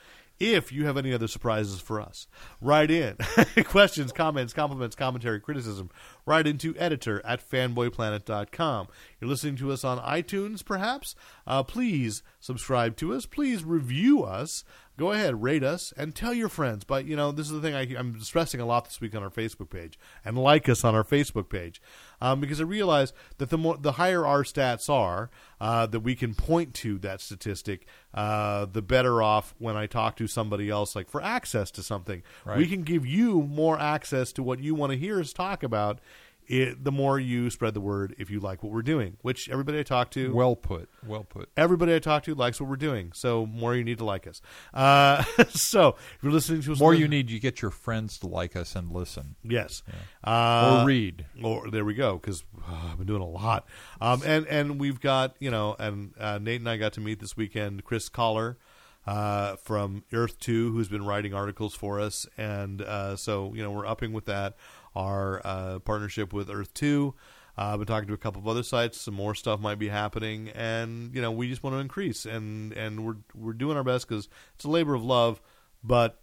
If 0.43 0.73
you 0.73 0.87
have 0.87 0.97
any 0.97 1.13
other 1.13 1.29
surprises 1.29 1.81
for 1.81 2.01
us, 2.01 2.27
write 2.61 2.91
in 2.91 3.17
questions, 3.65 4.11
comments, 4.11 4.53
compliments, 4.53 4.97
commentary, 4.97 5.39
criticism. 5.39 5.89
Write 6.27 6.49
into 6.49 6.77
editor 6.77 7.25
at 7.25 7.49
fanboyplanet.com. 7.49 8.89
You're 9.21 9.31
listening 9.31 9.55
to 9.59 9.71
us 9.71 9.85
on 9.85 10.01
iTunes, 10.01 10.65
perhaps? 10.65 11.15
Uh, 11.47 11.63
please 11.63 12.25
subscribe 12.41 12.97
to 12.97 13.15
us. 13.15 13.25
Please 13.25 13.63
review 13.63 14.25
us. 14.25 14.65
Go 14.99 15.13
ahead, 15.13 15.43
rate 15.43 15.65
us, 15.65 15.93
and 15.97 16.15
tell 16.15 16.35
your 16.35 16.51
friends. 16.51 16.85
But, 16.85 17.07
you 17.07 17.17
know, 17.17 17.33
this 17.33 17.47
is 17.47 17.53
the 17.53 17.61
thing 17.61 17.75
I, 17.75 17.99
I'm 17.99 18.21
stressing 18.21 18.61
a 18.61 18.67
lot 18.67 18.85
this 18.85 19.01
week 19.01 19.15
on 19.15 19.23
our 19.23 19.31
Facebook 19.31 19.71
page. 19.71 19.99
And 20.25 20.37
like 20.37 20.69
us 20.69 20.85
on 20.85 20.95
our 20.95 21.05
Facebook 21.05 21.49
page. 21.49 21.81
Um, 22.21 22.41
because 22.41 22.61
I 22.61 22.65
realize 22.65 23.13
that 23.39 23.51
the 23.51 23.59
more 23.59 23.77
the 23.77 23.93
higher 23.93 24.25
our 24.25 24.45
stats 24.45 24.89
are, 24.91 25.31
uh, 25.61 25.87
that 25.87 26.01
we 26.01 26.15
can 26.15 26.35
point 26.35 26.75
to 26.75 26.99
that 26.99 27.21
statistic, 27.21 27.87
uh, 28.15 28.67
the 28.67 28.83
better 28.83 29.23
off 29.23 29.55
when 29.59 29.77
I 29.77 29.87
talk 29.87 30.17
to 30.17 30.27
somebody 30.27 30.69
else, 30.69 30.95
like 30.95 31.09
for 31.09 31.23
access 31.23 31.71
to 31.73 31.83
something. 31.83 32.23
Right. 32.45 32.59
We 32.59 32.69
can 32.69 32.83
give 32.83 33.07
you 33.07 33.43
more 33.43 33.79
access 33.79 34.31
to 34.35 34.43
what 34.43 34.61
you 34.61 34.75
want 34.75 34.93
to 34.93 34.99
hear 34.99 35.19
us 35.19 35.33
talk 35.33 35.63
about. 35.63 36.01
It, 36.49 36.85
the 36.85 36.93
more 36.93 37.19
you 37.21 37.51
spread 37.51 37.73
the 37.75 37.81
word 37.81 38.15
if 38.19 38.29
you 38.31 38.41
like 38.41 38.63
what 38.63 38.73
we're 38.73 38.83
doing, 38.83 39.17
which 39.23 39.49
everybody 39.49 39.79
I 39.79 39.83
talk 39.85 40.11
to, 40.13 40.35
Well 40.35 40.57
put. 40.57 40.89
Well 41.07 41.25
put. 41.25 41.49
everybody 41.57 41.95
I 41.95 41.99
talk 41.99 42.25
to 42.25 42.35
likes 42.35 42.61
what 42.61 42.69
we're 42.69 42.77
doing. 42.77 43.13
So 43.15 43.47
more 43.47 43.75
you 43.75 43.85
need 43.85 43.99
to 43.99 44.05
like 44.05 44.27
us. 44.27 44.43
Uh, 44.75 45.23
so 45.51 45.89
if 45.91 46.19
you're 46.23 46.33
listening 46.33 46.63
to 46.63 46.73
us, 46.73 46.81
More 46.81 46.95
you 46.95 47.09
need, 47.09 47.31
you 47.31 47.39
get 47.39 47.63
your 47.63 47.71
friends 47.71 48.19
to 48.19 48.27
like 48.27 48.57
us 48.57 48.75
and 48.75 48.91
listen 48.93 49.37
yes, 49.43 49.83
uh, 50.25 50.81
or 50.83 50.87
read. 50.87 51.27
or 51.43 51.71
there 51.71 51.85
we 51.85 51.95
go 51.95 52.15
because 52.19 52.45
I've 52.69 52.99
been 52.99 53.07
doing 53.07 53.23
a 53.23 53.29
lot. 53.29 53.67
Um, 54.01 54.23
and 54.25 54.47
and 54.47 54.81
we've 54.81 55.01
got 55.01 55.37
you 55.39 55.51
know, 55.51 55.77
and 55.79 56.13
uh, 56.19 56.39
Nate 56.39 56.61
and 56.61 56.69
I 56.69 56.77
got 56.77 56.93
to 56.95 57.01
meet 57.01 57.21
this 57.21 57.37
weekend 57.37 57.85
Chris 57.85 58.09
Collar 58.09 58.59
uh, 59.07 59.57
from 59.57 60.05
Earth 60.13 60.39
Two, 60.39 60.73
who's 60.73 60.89
been 60.89 61.05
writing 61.05 61.35
articles 61.35 61.75
for 61.75 62.01
us, 62.01 62.27
and 62.37 62.83
uh, 62.83 63.17
so 63.17 63.53
you 63.55 63.63
know 63.63 63.71
we're 63.71 63.87
upping 63.87 64.13
with 64.13 64.27
that 64.27 64.55
our 64.95 65.41
uh, 65.45 65.79
partnership 65.81 66.33
with 66.33 66.51
Earth 66.51 66.73
Two. 66.75 67.15
Uh, 67.57 67.73
I've 67.73 67.79
been 67.79 67.87
talking 67.87 68.09
to 68.09 68.15
a 68.15 68.19
couple 68.19 68.41
of 68.41 68.49
other 68.49 68.63
sites. 68.63 69.01
Some 69.01 69.15
more 69.15 69.35
stuff 69.35 69.61
might 69.61 69.79
be 69.79 69.89
happening, 69.89 70.49
and 70.51 71.15
you 71.15 71.21
know 71.21 71.31
we 71.31 71.49
just 71.49 71.63
want 71.63 71.75
to 71.75 71.81
increase, 71.81 72.25
and 72.25 72.73
and 72.73 73.05
we're 73.05 73.17
we're 73.35 73.53
doing 73.53 73.77
our 73.77 73.85
best 73.85 74.09
because 74.09 74.29
it's 74.55 74.65
a 74.65 74.71
labor 74.71 74.95
of 74.95 75.05
love, 75.05 75.41
but. 75.83 76.19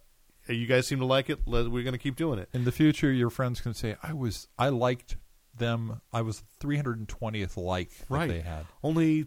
You 0.48 0.66
guys 0.66 0.86
seem 0.86 0.98
to 1.00 1.04
like 1.04 1.28
it. 1.30 1.40
We're 1.46 1.68
going 1.68 1.92
to 1.92 1.98
keep 1.98 2.16
doing 2.16 2.38
it. 2.38 2.48
In 2.52 2.64
the 2.64 2.72
future, 2.72 3.12
your 3.12 3.28
friends 3.28 3.60
can 3.60 3.72
say, 3.74 3.94
"I 4.02 4.14
was, 4.14 4.48
I 4.58 4.70
liked 4.70 5.16
them. 5.56 6.00
I 6.12 6.22
was 6.22 6.42
320th 6.60 7.56
like 7.56 7.90
that 7.90 8.10
right. 8.10 8.28
they 8.28 8.40
had." 8.40 8.64
only 8.82 9.26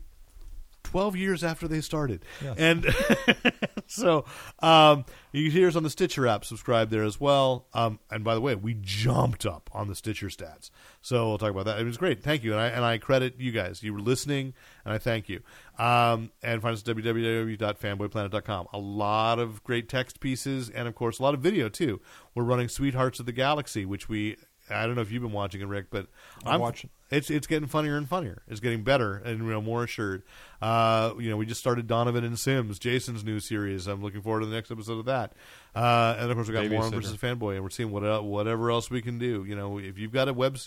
12 0.93 1.15
years 1.15 1.43
after 1.43 1.67
they 1.67 1.81
started. 1.81 2.23
And 2.55 2.85
so 3.87 4.25
um, 4.59 5.05
you 5.31 5.45
can 5.45 5.51
hear 5.51 5.67
us 5.67 5.75
on 5.75 5.81
the 5.81 5.89
Stitcher 5.89 6.27
app. 6.27 6.45
Subscribe 6.45 6.91
there 6.91 7.01
as 7.01 7.19
well. 7.19 7.65
Um, 7.73 7.97
and 8.11 8.23
by 8.23 8.35
the 8.35 8.41
way, 8.41 8.53
we 8.53 8.75
jumped 8.79 9.43
up 9.43 9.71
on 9.73 9.87
the 9.87 9.95
Stitcher 9.95 10.27
stats. 10.27 10.69
So 11.01 11.29
we'll 11.29 11.39
talk 11.39 11.49
about 11.49 11.65
that. 11.65 11.79
It 11.79 11.85
was 11.85 11.97
great. 11.97 12.21
Thank 12.21 12.43
you. 12.43 12.51
And 12.51 12.61
I, 12.61 12.67
and 12.67 12.85
I 12.85 12.99
credit 12.99 13.39
you 13.39 13.51
guys. 13.51 13.81
You 13.81 13.91
were 13.91 14.01
listening, 14.01 14.53
and 14.85 14.93
I 14.93 14.99
thank 14.99 15.29
you. 15.29 15.41
Um, 15.79 16.29
and 16.43 16.61
find 16.61 16.75
us 16.75 16.87
at 16.87 16.95
www.fanboyplanet.com. 16.95 18.67
A 18.71 18.77
lot 18.77 19.39
of 19.39 19.63
great 19.63 19.89
text 19.89 20.19
pieces, 20.19 20.69
and 20.69 20.87
of 20.87 20.93
course, 20.93 21.17
a 21.17 21.23
lot 21.23 21.33
of 21.33 21.39
video, 21.39 21.69
too. 21.69 22.01
We're 22.35 22.43
running 22.43 22.67
Sweethearts 22.67 23.19
of 23.19 23.25
the 23.25 23.31
Galaxy, 23.31 23.83
which 23.83 24.07
we. 24.07 24.37
I 24.69 24.85
don't 24.85 24.95
know 24.95 25.01
if 25.01 25.11
you've 25.11 25.21
been 25.21 25.31
watching 25.31 25.61
it, 25.61 25.67
Rick, 25.67 25.87
but 25.89 26.07
I'm 26.45 26.59
watching. 26.61 26.89
it's 27.11 27.29
it's 27.29 27.47
getting 27.47 27.67
funnier 27.67 27.97
and 27.97 28.07
funnier. 28.07 28.41
It's 28.47 28.59
getting 28.59 28.83
better 28.83 29.15
and 29.17 29.39
you 29.39 29.45
know 29.45 29.61
more 29.61 29.83
assured. 29.83 30.23
Uh, 30.61 31.13
you 31.19 31.29
know, 31.29 31.37
we 31.37 31.45
just 31.45 31.59
started 31.59 31.85
Donovan 31.87 32.23
and 32.23 32.39
Sims, 32.39 32.79
Jason's 32.79 33.23
new 33.23 33.39
series. 33.39 33.87
I'm 33.87 34.01
looking 34.01 34.21
forward 34.21 34.39
to 34.41 34.45
the 34.45 34.55
next 34.55 34.71
episode 34.71 34.99
of 34.99 35.05
that. 35.05 35.33
Uh, 35.75 36.15
and 36.17 36.31
of 36.31 36.37
course, 36.37 36.47
we 36.47 36.53
got 36.53 36.69
Warren 36.69 36.91
versus 36.91 37.17
Fanboy, 37.17 37.55
and 37.55 37.63
we're 37.63 37.69
seeing 37.69 37.91
what 37.91 38.23
whatever 38.23 38.71
else 38.71 38.89
we 38.89 39.01
can 39.01 39.19
do. 39.19 39.43
You 39.45 39.55
know, 39.55 39.79
if 39.79 39.97
you've 39.97 40.13
got 40.13 40.27
a 40.27 40.33
web 40.33 40.57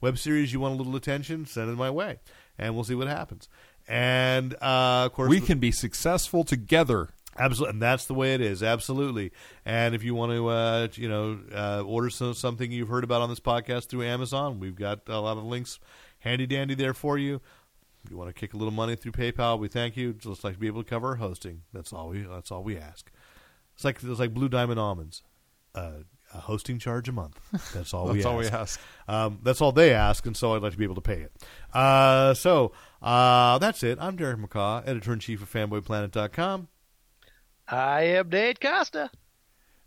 web 0.00 0.18
series 0.18 0.52
you 0.52 0.60
want 0.60 0.74
a 0.74 0.76
little 0.76 0.94
attention, 0.96 1.46
send 1.46 1.70
it 1.70 1.76
my 1.76 1.90
way, 1.90 2.18
and 2.58 2.74
we'll 2.74 2.84
see 2.84 2.94
what 2.94 3.08
happens. 3.08 3.48
And 3.88 4.54
uh, 4.60 5.06
of 5.06 5.14
course, 5.14 5.30
We 5.30 5.40
can 5.40 5.58
be 5.58 5.72
successful 5.72 6.44
together. 6.44 7.08
Absolutely, 7.38 7.72
and 7.74 7.82
that's 7.82 8.06
the 8.06 8.14
way 8.14 8.34
it 8.34 8.40
is. 8.40 8.62
Absolutely. 8.62 9.32
And 9.64 9.94
if 9.94 10.02
you 10.02 10.14
want 10.14 10.32
to, 10.32 10.48
uh, 10.48 10.88
you 10.94 11.08
know, 11.08 11.38
uh, 11.54 11.82
order 11.82 12.10
some, 12.10 12.34
something 12.34 12.72
you've 12.72 12.88
heard 12.88 13.04
about 13.04 13.22
on 13.22 13.28
this 13.28 13.40
podcast 13.40 13.86
through 13.86 14.04
Amazon, 14.04 14.60
we've 14.60 14.76
got 14.76 15.08
a 15.08 15.20
lot 15.20 15.36
of 15.36 15.44
links 15.44 15.78
handy 16.20 16.46
dandy 16.46 16.74
there 16.74 16.94
for 16.94 17.16
you. 17.18 17.40
If 18.04 18.10
you 18.10 18.16
want 18.16 18.28
to 18.28 18.34
kick 18.34 18.54
a 18.54 18.56
little 18.56 18.72
money 18.72 18.96
through 18.96 19.12
PayPal, 19.12 19.58
we 19.58 19.68
thank 19.68 19.96
you. 19.96 20.12
Just 20.12 20.44
like 20.44 20.54
to 20.54 20.58
be 20.58 20.66
able 20.66 20.82
to 20.82 20.88
cover 20.88 21.08
our 21.08 21.14
hosting. 21.16 21.62
That's 21.72 21.92
all 21.92 22.08
we. 22.08 22.22
That's 22.22 22.50
all 22.50 22.62
we 22.62 22.78
ask. 22.78 23.10
It's 23.74 23.84
like 23.84 24.02
it's 24.02 24.20
like 24.20 24.32
Blue 24.32 24.48
Diamond 24.48 24.80
Almonds, 24.80 25.22
uh, 25.74 25.90
a 26.32 26.38
hosting 26.38 26.78
charge 26.78 27.08
a 27.08 27.12
month. 27.12 27.38
That's 27.74 27.92
all 27.92 28.08
we. 28.12 28.22
That's 28.22 28.26
ask. 28.26 28.32
all 28.32 28.38
we 28.38 28.46
ask. 28.46 28.80
Um, 29.08 29.38
that's 29.42 29.60
all 29.60 29.72
they 29.72 29.92
ask, 29.92 30.24
and 30.26 30.36
so 30.36 30.54
I'd 30.54 30.62
like 30.62 30.72
to 30.72 30.78
be 30.78 30.84
able 30.84 30.94
to 30.94 31.00
pay 31.00 31.20
it. 31.20 31.32
Uh, 31.74 32.34
so 32.34 32.72
uh, 33.02 33.58
that's 33.58 33.82
it. 33.82 33.98
I'm 34.00 34.16
Derek 34.16 34.38
McCaw, 34.38 34.86
editor 34.86 35.12
in 35.12 35.18
chief 35.18 35.42
of 35.42 35.52
FanboyPlanet.com. 35.52 36.68
I 37.70 38.02
am 38.02 38.30
Nate 38.30 38.60
Costa. 38.60 39.10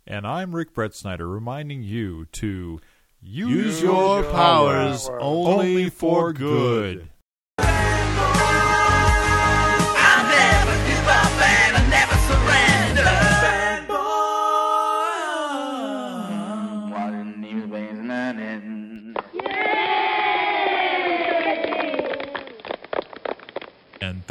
And 0.06 0.26
I'm 0.26 0.54
Rick 0.54 0.72
Brett 0.72 0.94
Snyder, 0.94 1.28
reminding 1.28 1.82
you 1.82 2.26
to 2.32 2.80
Use 3.24 3.80
your 3.80 4.24
powers 4.24 5.08
only 5.20 5.88
for 5.88 6.32
good. 6.32 7.08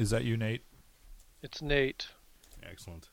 Is 0.00 0.08
that 0.08 0.24
you, 0.24 0.38
Nate? 0.38 0.62
It's 1.42 1.60
Nate. 1.60 2.08
excellent. 2.62 3.10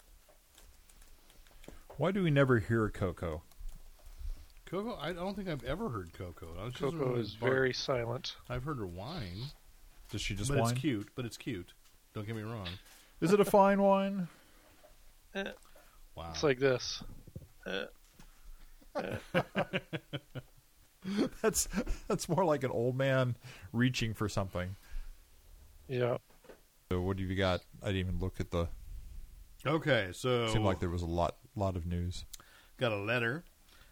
Why 1.98 2.12
do 2.14 2.24
we 2.24 2.32
never 2.32 2.60
hear 2.60 2.88
Coco? 2.90 3.42
Coco, 4.66 4.98
I 4.98 5.12
don't 5.12 5.36
think 5.36 5.50
I've 5.50 5.66
ever 5.66 5.90
heard 5.90 6.14
Coco. 6.14 6.48
I 6.58 6.64
was 6.64 6.74
just 6.76 6.84
Coco 6.98 7.16
is 7.16 7.34
bark. 7.34 7.52
very 7.52 7.74
silent. 7.74 8.38
I've 8.50 8.64
heard 8.64 8.78
her 8.78 8.88
whine, 8.88 9.48
Does 10.12 10.22
she 10.22 10.34
just 10.34 10.50
but 10.50 10.60
whine? 10.60 10.72
it's 10.72 10.80
cute. 10.80 11.10
But 11.14 11.26
it's 11.26 11.36
cute. 11.36 11.74
Don't 12.14 12.26
get 12.26 12.38
me 12.38 12.44
wrong. 12.44 12.70
Is 13.20 13.34
it 13.34 13.42
a 13.42 13.46
fine 13.46 13.82
wine? 13.82 14.30
Eh, 15.36 15.44
Wow. 16.16 16.30
It's 16.32 16.42
like 16.44 16.60
this. 16.60 17.04
That's 21.42 21.68
that's 22.08 22.28
more 22.28 22.44
like 22.44 22.64
an 22.64 22.72
old 22.72 22.96
man 22.98 23.36
reaching 23.72 24.14
for 24.14 24.28
something. 24.28 24.76
Yeah. 25.88 26.18
So 26.92 27.02
what 27.02 27.18
do 27.18 27.24
you 27.24 27.36
got? 27.36 27.62
I 27.84 27.88
didn't 27.88 28.00
even 28.08 28.20
look 28.20 28.40
at 28.40 28.52
the. 28.52 28.68
okay, 29.66 30.10
so 30.14 30.48
Seemed 30.48 30.64
like 30.64 30.80
there 30.80 30.90
was 30.90 31.02
a 31.02 31.06
lot 31.08 31.36
lot 31.56 31.76
of 31.76 31.86
news. 31.86 32.24
got 32.78 32.92
a 32.92 32.98
letter. 32.98 33.44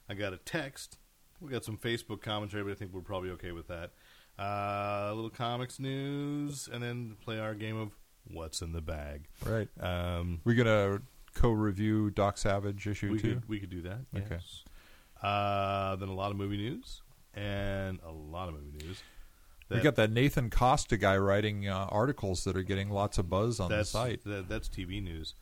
I 0.08 0.14
got 0.14 0.34
a 0.34 0.38
text. 0.38 0.98
We 1.42 1.50
got 1.50 1.66
some 1.66 1.78
Facebook 1.78 2.22
commentary, 2.22 2.64
but 2.64 2.72
I 2.72 2.76
think 2.76 2.94
we're 2.94 3.02
probably 3.02 3.32
okay 3.32 3.52
with 3.52 3.68
that. 3.68 3.92
Uh, 4.40 5.10
a 5.10 5.14
little 5.14 5.30
comics 5.30 5.80
news, 5.80 6.70
and 6.72 6.82
then 6.82 7.16
play 7.22 7.40
our 7.40 7.54
game 7.54 7.78
of 7.78 7.92
what's 8.32 8.62
in 8.62 8.72
the 8.72 8.82
bag. 8.82 9.28
Right. 9.46 9.68
Um, 9.80 10.40
We're 10.46 10.56
gonna 10.56 11.02
co-review 11.34 12.12
Doc 12.12 12.38
Savage 12.38 12.88
issue 12.88 13.12
we 13.12 13.20
two. 13.20 13.34
could 13.36 13.50
we 13.50 13.60
could 13.60 13.70
do 13.70 13.82
that. 13.82 14.00
Okay. 14.16 14.26
Yes. 14.32 14.64
Uh, 15.22 15.96
then 15.98 16.08
a 16.08 16.14
lot 16.14 16.32
of 16.32 16.38
movie 16.38 16.58
news 16.58 17.02
and 17.34 18.00
a 18.06 18.12
lot 18.12 18.48
of 18.48 18.56
movie 18.56 18.86
news. 18.86 19.02
We 19.70 19.80
got 19.82 19.96
that 19.96 20.12
Nathan 20.12 20.50
Costa 20.50 20.96
guy 20.98 21.18
writing 21.18 21.68
uh, 21.68 21.88
articles 21.90 22.44
that 22.44 22.56
are 22.56 22.62
getting 22.64 22.90
lots 22.90 23.18
of 23.18 23.30
buzz 23.30 23.60
on 23.60 23.70
the 23.70 23.78
that's 23.78 23.90
site. 23.90 24.24
that- 24.24 24.48
that's 24.48 24.70
TV 24.70 25.02
news. 25.02 25.34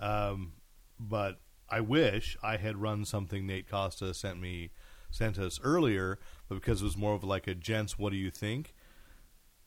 Um, 0.00 0.52
but 0.98 1.40
I 1.70 1.80
wish 1.80 2.36
I 2.42 2.56
had 2.56 2.76
run 2.78 3.04
something 3.04 3.46
Nate 3.46 3.68
Costa 3.68 4.12
sent 4.14 4.40
me 4.40 4.70
sent 5.10 5.38
us 5.38 5.58
earlier, 5.62 6.18
but 6.48 6.56
because 6.56 6.82
it 6.82 6.84
was 6.84 6.96
more 6.96 7.14
of 7.14 7.24
like 7.24 7.46
a 7.46 7.54
gents, 7.54 7.98
what 7.98 8.10
do 8.10 8.16
you 8.18 8.30
think? 8.30 8.74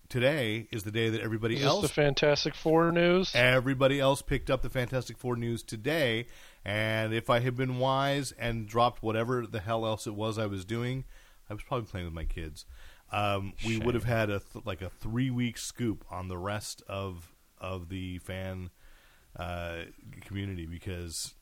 Today 0.09 0.67
is 0.71 0.83
the 0.83 0.91
day 0.91 1.09
that 1.09 1.21
everybody 1.21 1.55
Is 1.55 1.61
this 1.61 1.67
else 1.69 1.81
the 1.83 1.87
Fantastic 1.87 2.53
Four 2.53 2.91
news? 2.91 3.31
Everybody 3.33 3.99
else 4.01 4.21
picked 4.21 4.49
up 4.49 4.61
the 4.61 4.69
Fantastic 4.69 5.17
Four 5.17 5.37
news 5.37 5.63
today, 5.63 6.27
and 6.65 7.13
if 7.13 7.29
I 7.29 7.39
had 7.39 7.55
been 7.55 7.79
wise 7.79 8.33
and 8.33 8.67
dropped 8.67 9.01
whatever 9.01 9.47
the 9.47 9.61
hell 9.61 9.85
else 9.85 10.05
it 10.07 10.13
was 10.13 10.37
I 10.37 10.47
was 10.47 10.65
doing, 10.65 11.05
I 11.49 11.53
was 11.53 11.63
probably 11.63 11.87
playing 11.87 12.05
with 12.07 12.13
my 12.13 12.25
kids. 12.25 12.65
Um, 13.11 13.53
we 13.65 13.77
would 13.77 13.95
have 13.95 14.05
had 14.05 14.29
a 14.29 14.39
th- 14.39 14.65
like 14.65 14.81
a 14.81 14.89
three 14.89 15.29
week 15.29 15.57
scoop 15.57 16.05
on 16.09 16.27
the 16.27 16.37
rest 16.37 16.81
of 16.87 17.33
of 17.59 17.89
the 17.89 18.17
fan 18.19 18.69
uh, 19.37 19.81
community 20.21 20.65
because 20.65 21.33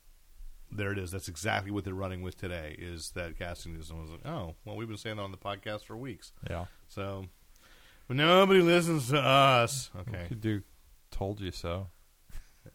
there 0.70 0.92
it 0.92 0.98
is. 0.98 1.10
That's 1.10 1.28
exactly 1.28 1.70
what 1.70 1.84
they're 1.84 1.94
running 1.94 2.22
with 2.22 2.36
today. 2.36 2.76
Is 2.78 3.10
that 3.12 3.38
casting 3.38 3.74
news? 3.74 3.90
And 3.90 3.98
I 3.98 4.02
was 4.02 4.10
like, 4.10 4.26
oh, 4.26 4.54
well, 4.64 4.76
we've 4.76 4.88
been 4.88 4.96
saying 4.96 5.16
that 5.16 5.22
on 5.22 5.30
the 5.30 5.36
podcast 5.36 5.84
for 5.84 5.96
weeks. 5.96 6.32
Yeah. 6.48 6.66
So, 6.88 7.26
but 8.08 8.16
nobody 8.16 8.60
listens 8.60 9.08
to 9.10 9.18
us. 9.20 9.90
Okay, 10.00 10.26
Could 10.28 10.40
do. 10.40 10.62
Told 11.10 11.40
you 11.40 11.50
so. 11.50 11.88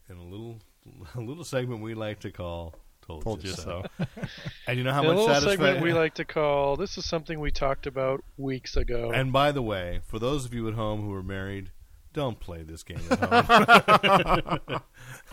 in 0.09 0.17
a 0.17 0.23
little 0.23 0.59
a 1.15 1.19
little 1.21 1.43
segment 1.43 1.81
we 1.81 1.93
like 1.93 2.19
to 2.21 2.31
call 2.31 2.75
"Told, 3.07 3.23
Told 3.23 3.43
You 3.43 3.51
you 3.51 3.55
So." 3.55 3.83
and 4.67 4.77
you 4.77 4.83
know 4.83 4.93
how 4.93 5.01
In 5.01 5.05
a 5.05 5.09
much 5.09 5.17
little 5.17 5.27
satisfaction 5.27 5.65
segment 5.65 5.83
we 5.83 5.93
like 6.01 6.15
to 6.15 6.25
call 6.25 6.75
"This 6.75 6.97
is 6.97 7.05
something 7.05 7.39
we 7.39 7.51
talked 7.51 7.87
about 7.87 8.23
weeks 8.37 8.75
ago." 8.75 9.11
And 9.13 9.31
by 9.31 9.51
the 9.51 9.61
way, 9.61 10.01
for 10.05 10.19
those 10.19 10.45
of 10.45 10.53
you 10.53 10.67
at 10.67 10.73
home 10.73 11.01
who 11.01 11.13
are 11.13 11.23
married, 11.23 11.71
don't 12.13 12.39
play 12.39 12.63
this 12.63 12.81
game 12.83 13.01
at 13.11 13.19
home. 13.19 14.81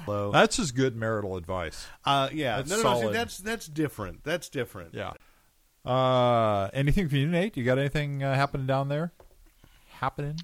Hello. 0.05 0.33
That's 0.33 0.57
just 0.57 0.75
good 0.75 0.97
marital 0.97 1.37
advice. 1.37 1.87
Uh, 2.05 2.29
yeah, 2.33 2.57
That's 2.57 2.71
no, 2.71 2.77
no, 2.83 2.83
no, 2.83 3.01
see, 3.07 3.13
that's 3.13 3.39
that's 3.39 3.67
different. 3.67 4.25
That's 4.25 4.49
different. 4.49 4.95
Yeah. 4.95 5.13
Uh, 5.85 6.71
anything 6.73 7.09
from 7.09 7.19
you, 7.19 7.29
Nate? 7.29 7.57
You 7.57 7.65
got 7.65 7.79
anything 7.79 8.23
uh, 8.23 8.35
happening 8.35 8.67
down 8.67 8.89
there? 8.89 9.13
Happening? 10.01 10.39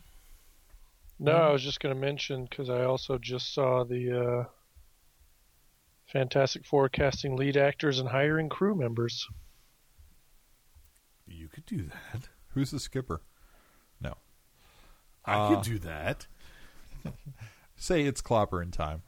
no, 1.18 1.32
I 1.32 1.50
was 1.50 1.62
just 1.62 1.80
going 1.80 1.94
to 1.94 2.00
mention 2.00 2.44
because 2.44 2.70
I 2.70 2.84
also 2.84 3.18
just 3.18 3.52
saw 3.52 3.84
the 3.84 4.20
uh, 4.20 4.44
Fantastic 6.12 6.64
Four 6.64 6.88
casting 6.88 7.36
lead 7.36 7.56
actors 7.56 7.98
and 7.98 8.08
hiring 8.08 8.48
crew 8.48 8.74
members. 8.74 9.26
You 11.26 11.48
could 11.48 11.66
do 11.66 11.84
that. 11.84 12.28
Who's 12.54 12.70
the 12.70 12.80
skipper? 12.80 13.20
No. 14.00 14.14
I 15.24 15.34
Uh, 15.34 15.48
could 15.54 15.64
do 15.64 15.78
that. 15.80 16.26
Say 17.76 18.02
it's 18.02 18.22
clopper 18.22 18.62
in 18.62 18.70
time. 18.70 19.02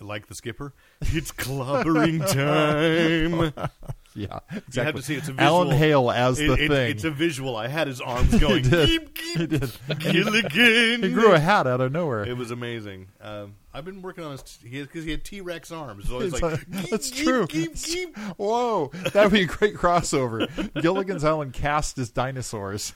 Like 0.00 0.26
the 0.26 0.34
skipper, 0.34 0.72
it's 1.00 1.30
clobbering 1.30 2.20
time. 2.32 3.52
Yeah, 4.16 4.38
exactly. 4.50 4.72
You 4.76 4.82
have 4.84 4.94
to 4.94 5.02
see 5.02 5.14
it's 5.16 5.28
a 5.28 5.32
visual. 5.32 5.62
Alan 5.64 5.76
Hale 5.76 6.08
as 6.10 6.38
It- 6.38 6.46
the 6.46 6.52
it- 6.64 6.68
thing. 6.68 6.90
It's 6.92 7.02
a 7.02 7.10
visual. 7.10 7.56
I 7.56 7.66
had 7.66 7.88
his 7.88 8.00
arms 8.12 8.32
going. 8.38 8.62
He 8.62 8.70
did. 8.70 8.88
Keep, 8.88 9.14
keep, 9.16 9.38
He 9.40 9.46
did. 9.48 9.72
Gilligan. 9.98 11.02
He 11.02 11.10
grew 11.12 11.32
a 11.32 11.38
hat 11.40 11.66
out 11.66 11.80
of 11.80 11.90
nowhere. 11.90 12.24
It 12.24 12.36
was 12.36 12.52
amazing. 12.52 13.08
Um, 13.20 13.56
I've 13.72 13.84
been 13.84 14.02
working 14.02 14.22
on 14.22 14.30
his 14.30 14.58
because 14.62 15.02
he 15.04 15.10
had 15.10 15.24
T 15.24 15.40
Rex 15.40 15.72
arms. 15.72 16.08
So 16.08 16.20
it's 16.20 16.40
like 16.40 16.60
"Geep, 16.60 16.90
that's 16.90 17.10
geep, 17.10 17.24
true. 17.24 17.46
Geep, 17.48 17.72
geep." 17.72 18.16
Whoa, 18.36 18.92
that 19.12 19.24
would 19.24 19.32
be 19.32 19.42
a 19.42 19.46
great 19.46 19.74
crossover. 19.74 20.46
Gilligan's 20.80 21.24
Island 21.24 21.52
cast 21.52 21.98
as 21.98 22.10
dinosaurs. 22.10 22.92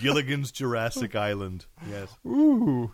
Gilligan's 0.00 0.50
Jurassic 0.52 1.16
Island. 1.16 1.64
Yes, 1.88 2.14
Ooh. 2.26 2.92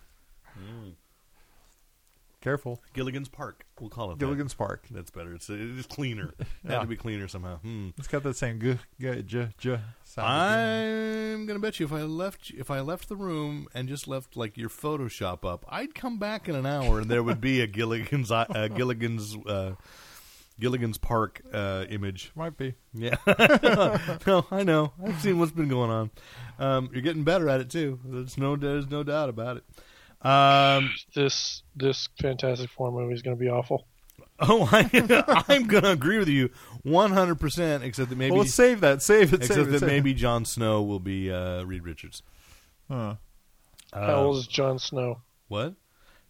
Careful. 2.40 2.80
Gilligan's 2.92 3.28
Park. 3.28 3.63
We'll 3.80 3.90
call 3.90 4.12
it 4.12 4.18
Gilligan's 4.18 4.54
Park. 4.54 4.86
That's 4.90 5.10
better. 5.10 5.34
It's 5.34 5.50
it's 5.50 5.86
cleaner. 5.86 6.34
It 6.38 6.46
Yeah. 6.64 6.72
Had 6.72 6.80
to 6.82 6.86
be 6.86 6.96
cleaner 6.96 7.28
somehow. 7.28 7.58
Hmm. 7.58 7.88
It's 7.98 8.08
got 8.08 8.22
that 8.22 8.36
same 8.36 8.60
g 8.60 8.78
g 9.00 9.22
j 9.22 9.48
j 9.58 9.78
sound. 10.04 10.28
I'm 10.28 11.46
gonna 11.46 11.58
bet 11.58 11.80
you 11.80 11.86
if 11.86 11.92
I 11.92 12.02
left 12.02 12.50
if 12.50 12.70
I 12.70 12.80
left 12.80 13.08
the 13.08 13.16
room 13.16 13.66
and 13.74 13.88
just 13.88 14.06
left 14.08 14.36
like 14.36 14.56
your 14.56 14.68
Photoshop 14.68 15.44
up, 15.44 15.64
I'd 15.68 15.94
come 15.94 16.18
back 16.18 16.48
in 16.48 16.54
an 16.54 16.66
hour 16.66 17.00
and 17.00 17.10
there 17.10 17.22
would 17.22 17.40
be 17.40 17.60
a 17.60 17.66
Gilligan's 17.66 18.30
uh, 18.30 18.68
Gilligan's 18.74 19.36
uh, 19.46 19.74
Gilligan's 20.60 20.98
Park 20.98 21.42
uh, 21.52 21.84
image. 21.90 22.30
Might 22.36 22.56
be. 22.56 22.74
Yeah. 22.92 23.16
no, 24.26 24.46
I 24.50 24.62
know. 24.62 24.92
I've 25.04 25.20
seen 25.20 25.38
what's 25.38 25.52
been 25.52 25.68
going 25.68 25.90
on. 25.90 26.10
Um, 26.58 26.90
you're 26.92 27.02
getting 27.02 27.24
better 27.24 27.48
at 27.48 27.60
it 27.60 27.70
too. 27.70 27.98
There's 28.04 28.38
no 28.38 28.54
there's 28.56 28.88
no 28.88 29.02
doubt 29.02 29.28
about 29.28 29.56
it. 29.56 29.64
Um, 30.24 30.90
This 31.14 31.62
this 31.76 32.08
Fantastic 32.20 32.70
Four 32.70 32.90
movie 32.92 33.14
is 33.14 33.22
going 33.22 33.36
to 33.36 33.40
be 33.40 33.48
awful. 33.50 33.86
oh, 34.40 34.68
I, 34.72 35.44
I'm 35.48 35.66
going 35.66 35.82
to 35.84 35.90
agree 35.90 36.18
with 36.18 36.28
you 36.28 36.50
100. 36.82 37.34
percent 37.36 37.84
Except 37.84 38.08
that 38.10 38.16
maybe 38.16 38.32
well, 38.32 38.40
let's 38.40 38.54
save 38.54 38.80
that. 38.80 39.02
Save 39.02 39.32
it. 39.34 39.40
except 39.42 39.54
Save 39.54 39.68
it. 39.68 39.70
that 39.72 39.78
save 39.80 39.88
it. 39.88 39.92
maybe 39.92 40.14
Jon 40.14 40.44
Snow 40.44 40.82
will 40.82 41.00
be 41.00 41.30
uh, 41.30 41.62
Reed 41.64 41.84
Richards. 41.84 42.22
Huh. 42.90 43.16
How 43.92 44.14
old 44.24 44.38
is 44.38 44.46
Jon 44.46 44.78
Snow? 44.78 45.20
What? 45.48 45.74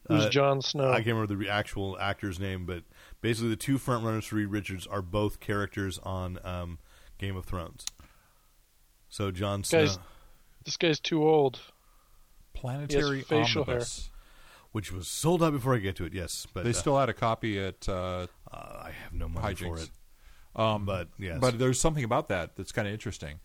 Who's 0.09 0.27
Uh, 0.27 0.29
Jon 0.31 0.61
Snow? 0.61 0.91
I 0.91 0.97
can't 0.97 1.09
remember 1.17 1.35
the 1.35 1.49
actual 1.49 1.97
actor's 1.99 2.39
name, 2.39 2.67
but 2.67 2.83
basically 3.23 3.49
the 3.51 3.57
two 3.57 3.79
front 3.79 4.05
runners 4.05 4.27
for 4.27 4.37
Reed 4.37 4.49
Richards 4.49 4.87
are 4.87 5.01
both 5.01 5.41
characters 5.41 5.99
on 6.03 6.39
um, 6.45 6.79
Game 7.17 7.37
of 7.37 7.47
Thrones. 7.47 7.87
So 9.09 9.31
Jon 9.31 9.65
Snow, 9.65 9.87
Guys- 9.87 9.99
This 10.67 10.77
guy's 10.77 11.01
too 11.01 11.23
old. 11.27 11.61
Planetary 12.65 13.21
facial 13.21 13.63
Omnibus. 13.63 14.11
which 14.73 14.91
was 14.91 15.07
sold 15.07 15.43
out 15.43 15.53
before 15.53 15.75
I 15.75 15.79
get 15.79 15.97
to 15.97 16.05
it. 16.07 16.15
Yes, 16.15 16.47
but 16.55 16.65
They 16.65 16.71
uh, 16.71 16.73
still 16.73 16.99
had 16.99 17.11
a 17.11 17.13
copy 17.13 17.59
at 17.59 17.87
uh, 17.89 18.27
uh, 18.51 18.57
I 18.85 18.91
have 19.03 19.13
no 19.13 19.29
money 19.29 19.55
for 19.55 19.65
Hijinks. 19.67 19.83
it. 19.85 19.91
Um, 20.57 20.87
But, 20.87 21.09
yes. 21.19 21.39
but 21.41 21.59
there's 21.59 21.79
something 21.79 22.05
about 22.05 22.29
that 22.29 22.57
that's 22.57 22.73
kind 22.73 22.89
of 22.89 22.95
interesting. 22.95 23.39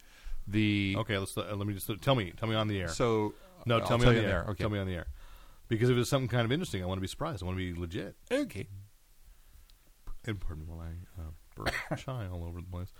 The 0.48 0.96
Okay, 1.00 1.18
let's 1.18 1.38
uh, 1.38 1.54
let 1.56 1.68
me 1.68 1.74
just 1.74 1.90
tell 2.02 2.16
me 2.16 2.32
tell 2.38 2.48
me 2.48 2.56
on 2.56 2.68
the 2.70 2.80
air. 2.80 2.88
so 2.88 3.34
no, 3.66 3.80
I'll 3.80 3.88
tell 3.88 3.98
me 3.98 4.06
tell 4.06 4.10
on 4.12 4.16
the 4.16 4.22
air. 4.22 4.28
there. 4.30 4.46
Okay. 4.52 4.64
Tell 4.64 4.70
me 4.70 4.80
on 4.80 4.88
the 4.88 4.96
air. 4.96 5.08
Because 5.68 5.90
if 5.90 5.98
it's 5.98 6.10
something 6.10 6.30
kind 6.30 6.46
of 6.46 6.52
interesting, 6.52 6.82
I 6.82 6.86
want 6.88 6.98
to 6.98 7.02
be 7.02 7.08
surprised. 7.08 7.44
I 7.44 7.46
want 7.46 7.58
to 7.60 7.74
be 7.74 7.80
legit. 7.80 8.16
Okay. 8.32 8.68
And 10.26 10.40
pardon 10.40 10.66
me 10.66 10.72
while 10.74 10.80
I 10.88 11.22
uh, 11.22 11.26
burp 11.56 11.74
shy 12.00 12.26
all 12.32 12.46
over 12.46 12.62
the 12.62 12.68
place. 12.68 12.92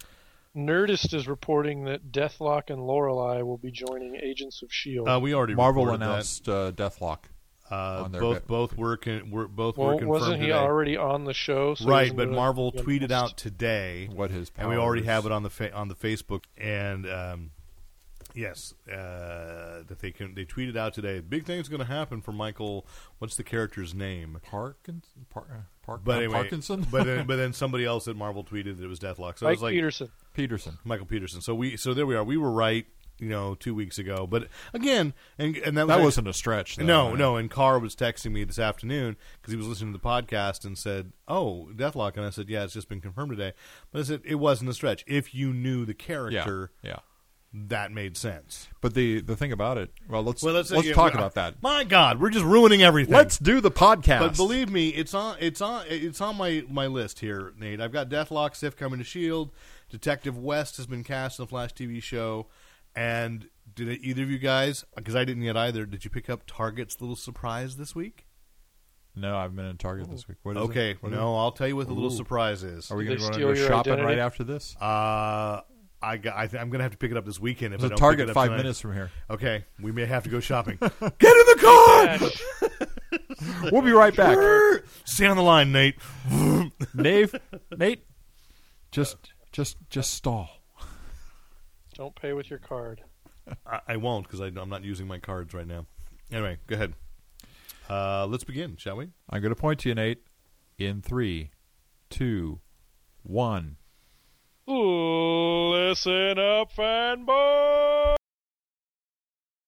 Nerdist 0.68 1.14
is 1.14 1.28
reporting 1.28 1.86
that 1.86 2.12
Deathlok 2.12 2.70
and 2.70 2.86
Lorelei 2.86 3.42
will 3.42 3.58
be 3.58 3.72
joining 3.72 4.16
Agents 4.16 4.62
of 4.62 4.72
Shield. 4.74 5.08
Uh, 5.08 5.20
we 5.22 5.34
already 5.34 5.56
Marvel 5.56 5.86
reported 5.86 6.06
announced 6.06 6.48
uh, 6.50 6.72
Deathlok. 6.72 7.22
that. 7.24 7.30
Uh, 7.72 8.02
on 8.06 8.12
their 8.12 8.22
both 8.22 8.36
bit. 8.38 8.48
both 8.48 8.78
were 8.78 8.98
con- 8.98 9.30
were 9.30 9.48
both 9.48 9.78
were 9.78 9.90
well, 9.90 9.98
confirmed 10.00 10.10
wasn't 10.10 10.38
he 10.38 10.48
today. 10.48 10.58
already 10.58 10.98
on 10.98 11.26
the 11.26 11.36
show? 11.36 11.76
So 11.76 11.86
right, 11.86 12.16
but 12.16 12.28
Marvel 12.32 12.72
tweeted 12.72 13.10
must? 13.12 13.14
out 13.34 13.38
today 13.38 14.10
What 14.12 14.32
his 14.32 14.52
and 14.58 14.70
we 14.70 14.76
already 14.76 15.04
powers- 15.04 15.14
have 15.14 15.26
it 15.28 15.32
on 15.32 15.44
the 15.44 15.52
fa- 15.52 15.72
on 15.72 15.88
the 15.88 15.94
Facebook 15.94 16.46
and 16.58 17.08
um, 17.08 17.52
yes, 18.34 18.74
uh, 18.92 19.84
that 19.88 20.00
they 20.00 20.12
can 20.12 20.36
they 20.36 20.46
tweeted 20.46 20.76
out 20.78 20.94
today. 20.94 21.20
Big 21.20 21.46
thing's 21.46 21.70
going 21.70 21.80
to 21.80 21.86
happen 21.86 22.22
for 22.22 22.32
Michael. 22.32 22.86
What's 23.20 23.36
the 23.36 23.44
character's 23.44 23.94
name? 23.94 24.40
Parkinson. 24.44 25.26
Par- 25.30 25.46
uh, 25.52 25.62
Park- 25.86 26.02
But 26.04 26.18
anyway, 26.18 26.34
Parkinson. 26.34 26.86
but 26.92 27.06
then, 27.06 27.26
but 27.26 27.36
then 27.38 27.54
somebody 27.54 27.86
else 27.86 28.08
at 28.08 28.16
Marvel 28.16 28.44
tweeted 28.44 28.78
that 28.78 28.84
it 28.84 28.88
was 28.88 29.00
Deathlok. 29.00 29.40
So 29.40 29.46
it 29.46 29.50
Mike 29.50 29.56
was 29.58 29.62
like 29.64 29.74
Peterson. 29.74 30.10
Peterson. 30.34 30.78
Michael 30.84 31.06
Peterson. 31.06 31.42
So 31.42 31.56
we 31.56 31.78
so 31.78 31.94
there 31.94 32.06
we 32.06 32.16
are. 32.16 32.24
We 32.24 32.38
were 32.38 32.52
right, 32.52 32.86
you 33.20 33.28
know, 33.30 33.56
two 33.56 33.74
weeks 33.74 33.98
ago. 33.98 34.28
But 34.28 34.48
again, 34.74 35.14
and 35.38 35.58
and 35.58 35.76
that, 35.78 35.84
was 35.84 35.88
That 35.88 35.94
actually- 35.94 36.04
wasn't 36.06 36.28
a 36.28 36.34
stretch. 36.34 36.76
Though. 36.78 36.86
no, 36.86 37.16
no. 37.16 37.36
And 37.38 37.50
Carr 37.50 37.80
was 37.80 37.96
texting 37.96 38.32
me 38.32 38.44
this 38.44 38.60
afternoon 38.60 39.18
because 39.42 39.52
he 39.52 39.58
was 39.58 39.68
listening 39.68 39.92
to 39.94 39.98
the 40.00 40.04
podcast 40.06 40.64
and 40.64 40.78
said, 40.78 41.12
"Oh, 41.28 41.70
Deathlok," 41.76 42.16
and 42.18 42.26
I 42.26 42.30
said, 42.30 42.50
"Yeah, 42.50 42.64
it's 42.64 42.74
just 42.74 42.88
been 42.90 43.02
confirmed 43.02 43.32
today." 43.32 43.54
But 43.92 44.02
I 44.02 44.04
said 44.04 44.22
it 44.24 44.36
wasn't 44.36 44.70
a 44.70 44.74
stretch. 44.74 45.04
If 45.08 45.34
you 45.34 45.54
knew 45.54 45.86
the 45.86 45.96
Yeah, 46.00 46.06
character, 46.06 46.72
yeah. 46.84 47.00
That 47.52 47.92
made 47.92 48.16
sense. 48.16 48.68
But 48.80 48.94
the 48.94 49.22
the 49.22 49.36
thing 49.36 49.52
about 49.52 49.80
it, 49.80 49.92
well, 50.08 50.22
let's 50.22 50.44
Well, 50.44 50.54
let's, 50.54 50.70
let's, 50.70 50.88
yeah, 50.88 50.94
talk 50.94 51.16
about 51.16 51.34
that. 51.34 51.56
My 51.64 51.84
God, 51.84 52.22
we're 52.22 52.30
just 52.30 52.46
ruining 52.46 52.84
everything. 52.84 53.14
Let's 53.14 53.40
do 53.40 53.60
the 53.60 53.72
podcast. 53.72 54.20
But 54.20 54.38
believe 54.38 54.70
me, 54.70 54.90
it's 54.90 55.16
on 55.16 55.36
it's 55.40 55.60
on 55.60 55.84
it's 55.88 56.22
on 56.22 56.38
my, 56.38 56.64
my 56.70 56.86
list 56.86 57.20
here, 57.20 57.54
Nate. 57.58 57.82
I've 57.82 57.92
got 57.92 58.08
Deathlok, 58.08 58.56
Sif 58.56 58.76
coming 58.76 59.00
to 59.00 59.04
Shield. 59.04 59.52
Detective 59.90 60.38
West 60.38 60.78
has 60.78 60.86
been 60.86 61.04
cast 61.04 61.40
in 61.40 61.44
the 61.44 61.48
Flash 61.48 61.74
TV 61.74 62.04
show, 62.04 62.46
and 62.96 63.50
did 63.74 63.90
either 64.04 64.22
of 64.22 64.30
you 64.30 64.38
guys? 64.38 64.86
Because 64.96 65.16
I 65.16 65.26
didn't 65.26 65.42
yet 65.42 65.58
either. 65.58 65.88
Did 65.88 66.06
you 66.06 66.12
pick 66.12 66.30
up 66.30 66.44
Target's 66.46 67.02
little 67.02 67.16
surprise 67.16 67.78
this 67.78 67.96
week? 67.96 68.28
no, 69.16 69.36
I've 69.38 69.56
been 69.56 69.66
in 69.66 69.78
Target 69.78 70.10
this 70.10 70.28
week. 70.28 70.38
What 70.44 70.56
is 70.56 70.64
okay, 70.64 70.92
it? 70.92 71.04
What 71.04 71.12
no, 71.12 71.34
is 71.34 71.40
I'll 71.40 71.52
tell 71.52 71.68
you 71.68 71.76
what 71.76 71.88
the 71.88 71.94
little 71.94 72.12
surprise 72.12 72.64
is. 72.64 72.92
Are 72.92 72.96
we 72.96 73.06
going 73.06 73.18
to 73.18 73.24
go 73.24 73.32
steal 73.32 73.56
your 73.56 73.68
shopping 73.68 73.94
identity? 73.94 74.16
right 74.16 74.20
after 74.20 74.44
this? 74.44 74.76
Uh, 74.78 75.62
I 76.02 76.18
got, 76.18 76.38
I 76.38 76.48
th- 76.48 76.62
I'm 76.62 76.70
going 76.70 76.80
to 76.80 76.84
have 76.84 76.92
to 76.94 76.98
pick 76.98 77.12
it 77.12 77.18
up 77.18 77.26
this 77.26 77.40
weekend. 77.40 77.74
If 77.74 77.80
I 77.80 77.82
There's 77.82 77.88
a 77.88 77.90
don't 77.90 77.98
pick 77.98 78.00
Target 78.02 78.24
it 78.28 78.30
up 78.30 78.34
five 78.36 78.48
tonight. 78.48 78.58
minutes 78.58 78.80
from 78.80 78.94
here. 78.94 79.12
Okay, 79.30 79.66
we 79.82 79.92
may 79.92 80.06
have 80.06 80.24
to 80.24 80.30
go 80.30 80.40
shopping. 80.40 80.78
Get 80.82 80.92
in 80.92 81.00
the 81.02 81.58
car. 81.62 82.30
We'll 83.72 83.82
be 83.82 83.92
right 83.92 84.16
back. 84.16 84.38
Stay 85.06 85.26
on 85.26 85.38
the 85.38 85.44
line, 85.44 85.72
Nate. 85.72 85.96
Nave, 86.94 87.34
Nate, 87.76 88.06
just 88.92 89.16
Just 89.52 89.78
just 89.90 90.14
stall. 90.14 90.50
Don't 91.96 92.14
pay 92.16 92.34
with 92.34 92.50
your 92.50 92.60
card. 92.60 93.02
I, 93.66 93.80
I 93.88 93.98
won't 93.98 94.26
because 94.28 94.40
I'm 94.42 94.70
not 94.70 94.84
using 94.84 95.08
my 95.08 95.20
cards 95.20 95.54
right 95.54 95.66
now. 95.68 95.86
Anyway, 96.32 96.58
go 96.68 96.76
ahead. 96.76 96.94
Uh, 97.90 98.28
let's 98.28 98.44
begin, 98.44 98.76
shall 98.78 98.98
we? 98.98 99.10
I'm 99.30 99.42
going 99.42 99.54
to 99.54 99.60
point 99.60 99.80
to 99.82 99.90
you, 99.90 99.96
Nate. 99.96 100.20
In 100.78 101.02
three, 101.02 101.52
two, 102.10 102.60
one. 103.24 103.78
Listen 104.70 106.38
up, 106.38 106.72
fanboy. 106.76 108.16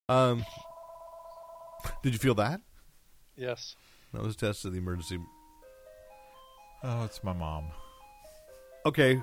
Um, 0.08 0.46
did 2.04 2.14
you 2.14 2.20
feel 2.20 2.36
that? 2.36 2.62
Yes. 3.36 3.76
That 4.14 4.22
was 4.22 4.36
a 4.36 4.38
test 4.38 4.64
of 4.64 4.74
the 4.74 4.78
emergency. 4.78 5.18
Oh, 6.84 7.04
it's 7.04 7.24
my 7.24 7.34
mom. 7.34 7.72
Okay. 8.86 9.16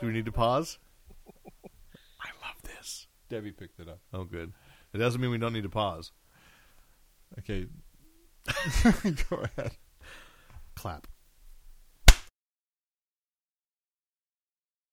Do 0.00 0.06
we 0.06 0.12
need 0.12 0.24
to 0.24 0.32
pause? 0.32 0.80
I 1.64 2.30
love 2.44 2.60
this. 2.64 3.06
Debbie 3.28 3.52
picked 3.52 3.78
it 3.78 3.88
up. 3.88 4.00
Oh, 4.12 4.24
good. 4.24 4.52
It 4.92 4.98
doesn't 4.98 5.20
mean 5.20 5.30
we 5.30 5.38
don't 5.38 5.52
need 5.52 5.62
to 5.62 5.68
pause. 5.68 6.10
Okay. 7.38 7.66
Go 9.30 9.44
ahead. 9.56 9.76
Clap. 10.74 11.06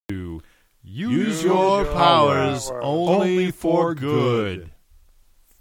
To 0.10 0.42
Use 0.82 1.44
your 1.44 1.86
powers 1.86 2.68
power. 2.70 2.82
only 2.82 3.52
for 3.52 3.94
good. 3.94 4.72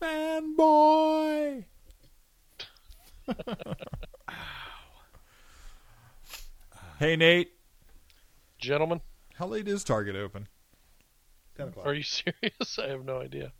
Fanboy. 0.00 1.64
hey, 6.98 7.16
Nate. 7.16 7.50
Gentlemen, 8.58 9.00
How 9.34 9.46
late 9.46 9.68
is 9.68 9.84
Target 9.84 10.16
open? 10.16 10.48
10 11.58 11.68
o'clock. 11.68 11.86
are 11.86 11.92
you 11.94 12.02
serious? 12.04 12.78
I 12.82 12.88
have 12.88 13.04
no 13.04 13.20
idea. 13.20 13.52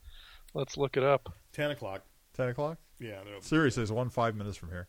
Let's 0.55 0.77
look 0.79 0.97
it 0.97 1.03
up. 1.03 1.35
10 1.53 1.73
o'clock. 1.73 2.03
10 2.35 2.49
o'clock? 2.49 2.79
Yeah, 2.99 3.19
no, 3.25 3.41
Seriously, 3.41 3.83
it's 3.83 3.93
one 3.93 4.09
five 4.11 4.35
minutes 4.35 4.57
from 4.57 4.71
here. 4.71 4.89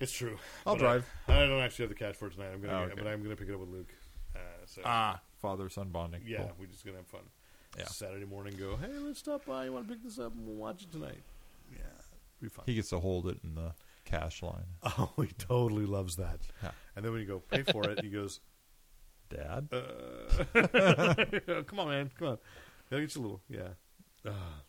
it's 0.00 0.12
true. 0.12 0.36
I'll 0.66 0.76
drive. 0.76 1.06
I, 1.28 1.44
I 1.44 1.46
don't 1.46 1.60
actually 1.62 1.84
have 1.84 1.90
the 1.90 1.94
cash 1.94 2.14
for 2.16 2.26
it 2.26 2.32
tonight. 2.34 2.48
I'm 2.52 2.60
gonna, 2.60 2.74
Oh, 2.74 2.82
okay. 2.84 2.94
but 2.96 3.06
I'm 3.06 3.22
gonna 3.22 3.36
pick 3.36 3.48
it 3.48 3.54
up 3.54 3.60
with 3.60 3.70
Luke. 3.70 3.88
Uh, 4.36 4.66
so 4.66 4.82
Ah, 4.84 5.20
father 5.40 5.68
son 5.68 5.88
bonding. 5.90 6.22
yeah, 6.26 6.38
Cool. 6.38 6.52
we're 6.60 6.66
just 6.66 6.84
gonna 6.84 6.98
have 6.98 7.06
fun. 7.06 7.22
Yeah. 7.78 7.84
Saturday 7.86 8.24
morning, 8.26 8.56
go. 8.56 8.76
Hey, 8.76 8.88
let's 8.98 9.18
stop 9.18 9.44
by. 9.46 9.64
You 9.66 9.72
want 9.72 9.86
to 9.88 9.92
pick 9.94 10.02
this 10.02 10.18
up 10.18 10.32
and 10.34 10.46
we'll 10.46 10.56
watch 10.56 10.82
it 10.82 10.92
tonight? 10.92 11.22
Yeah, 11.72 11.78
be 12.40 12.48
fun. 12.48 12.64
He 12.66 12.74
gets 12.74 12.88
to 12.90 13.00
hold 13.00 13.26
it 13.28 13.38
in 13.44 13.54
the 13.54 13.72
cash 14.04 14.42
line. 14.42 14.64
oh, 14.82 15.10
he 15.18 15.28
totally 15.38 15.84
loves 15.84 16.16
that. 16.16 16.40
Yeah. 16.62 16.70
And 16.94 17.04
then 17.04 17.12
when 17.12 17.20
you 17.20 17.26
go 17.26 17.40
pay 17.40 17.62
for 17.64 17.88
it, 17.90 18.02
he 18.02 18.08
goes, 18.08 18.40
Dad? 19.28 19.68
uh, 19.72 21.14
"Come 21.66 21.80
on, 21.80 21.88
man, 21.88 22.10
come 22.18 22.28
on." 22.28 22.38
Gotta 22.90 23.02
get 23.02 23.14
you 23.14 23.20
a 23.20 23.22
little, 23.22 23.40
yeah. 23.48 23.68
Ah. 24.26 24.62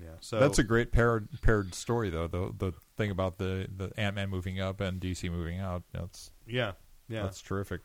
Yeah, 0.00 0.08
so 0.20 0.38
That's 0.38 0.58
a 0.58 0.64
great 0.64 0.92
paired 0.92 1.28
paired 1.42 1.74
story, 1.74 2.10
though. 2.10 2.26
The 2.26 2.52
the 2.56 2.72
thing 2.96 3.10
about 3.10 3.38
the 3.38 3.66
the 3.74 3.90
Ant 3.96 4.16
Man 4.16 4.28
moving 4.30 4.60
up 4.60 4.80
and 4.80 5.00
DC 5.00 5.30
moving 5.30 5.58
out. 5.58 5.82
That's 5.92 6.30
yeah, 6.46 6.72
yeah. 7.08 7.22
that's 7.22 7.40
terrific. 7.40 7.80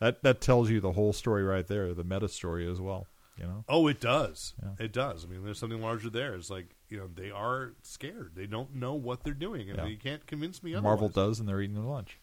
That 0.00 0.22
that 0.22 0.40
tells 0.40 0.70
you 0.70 0.80
the 0.80 0.92
whole 0.92 1.12
story 1.12 1.44
right 1.44 1.66
there, 1.66 1.94
the 1.94 2.04
meta 2.04 2.28
story 2.28 2.68
as 2.70 2.80
well. 2.80 3.06
You 3.38 3.44
know. 3.44 3.64
Oh, 3.68 3.86
it 3.86 4.00
does. 4.00 4.54
Yeah. 4.62 4.84
It 4.84 4.92
does. 4.92 5.24
I 5.24 5.28
mean, 5.28 5.44
there's 5.44 5.58
something 5.58 5.80
larger 5.80 6.10
there. 6.10 6.34
It's 6.34 6.50
like 6.50 6.74
you 6.88 6.98
know 6.98 7.08
they 7.14 7.30
are 7.30 7.72
scared. 7.82 8.32
They 8.34 8.46
don't 8.46 8.74
know 8.74 8.94
what 8.94 9.24
they're 9.24 9.32
doing, 9.32 9.70
and 9.70 9.78
Yeah. 9.78 9.86
you 9.86 9.96
can't 9.96 10.26
convince 10.26 10.62
me 10.62 10.74
otherwise. 10.74 10.84
Marvel 10.84 11.08
does, 11.08 11.38
and 11.40 11.48
they're 11.48 11.60
eating 11.62 11.76
their 11.76 11.84
lunch. 11.84 12.18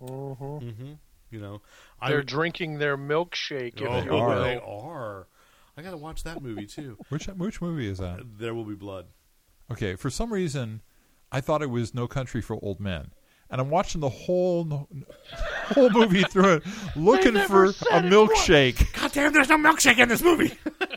Mm-hmm. 0.00 0.44
Mm-hmm. 0.44 0.92
You 1.30 1.40
know, 1.40 1.62
They're 2.06 2.20
I, 2.20 2.24
drinking 2.24 2.78
their 2.78 2.96
milkshake, 2.96 3.80
if 3.80 3.88
oh, 3.88 4.02
you 4.02 4.14
are. 4.16 4.28
will. 4.28 4.42
they 4.42 4.56
are. 4.58 5.26
I 5.76 5.82
got 5.82 5.90
to 5.90 5.96
watch 5.96 6.22
that 6.24 6.40
movie 6.42 6.66
too. 6.66 6.96
Which 7.10 7.26
which 7.26 7.60
movie 7.60 7.88
is 7.88 7.98
that? 7.98 8.20
there 8.38 8.54
will 8.54 8.64
be 8.64 8.74
blood. 8.74 9.06
Okay, 9.70 9.96
for 9.96 10.10
some 10.10 10.32
reason, 10.32 10.80
I 11.32 11.40
thought 11.40 11.62
it 11.62 11.70
was 11.70 11.92
No 11.94 12.06
Country 12.06 12.40
for 12.40 12.58
Old 12.62 12.80
Men, 12.80 13.10
and 13.50 13.60
I'm 13.60 13.68
watching 13.68 14.00
the 14.00 14.08
whole 14.08 14.88
whole 15.74 15.90
movie 15.90 16.22
through 16.22 16.54
it, 16.54 16.62
looking 16.94 17.34
for 17.46 17.64
a 17.66 18.00
milkshake. 18.00 18.92
God 19.00 19.12
damn! 19.12 19.32
There's 19.32 19.48
no 19.48 19.58
milkshake 19.58 19.98
in 19.98 20.08
this 20.08 20.22
movie. 20.22 20.56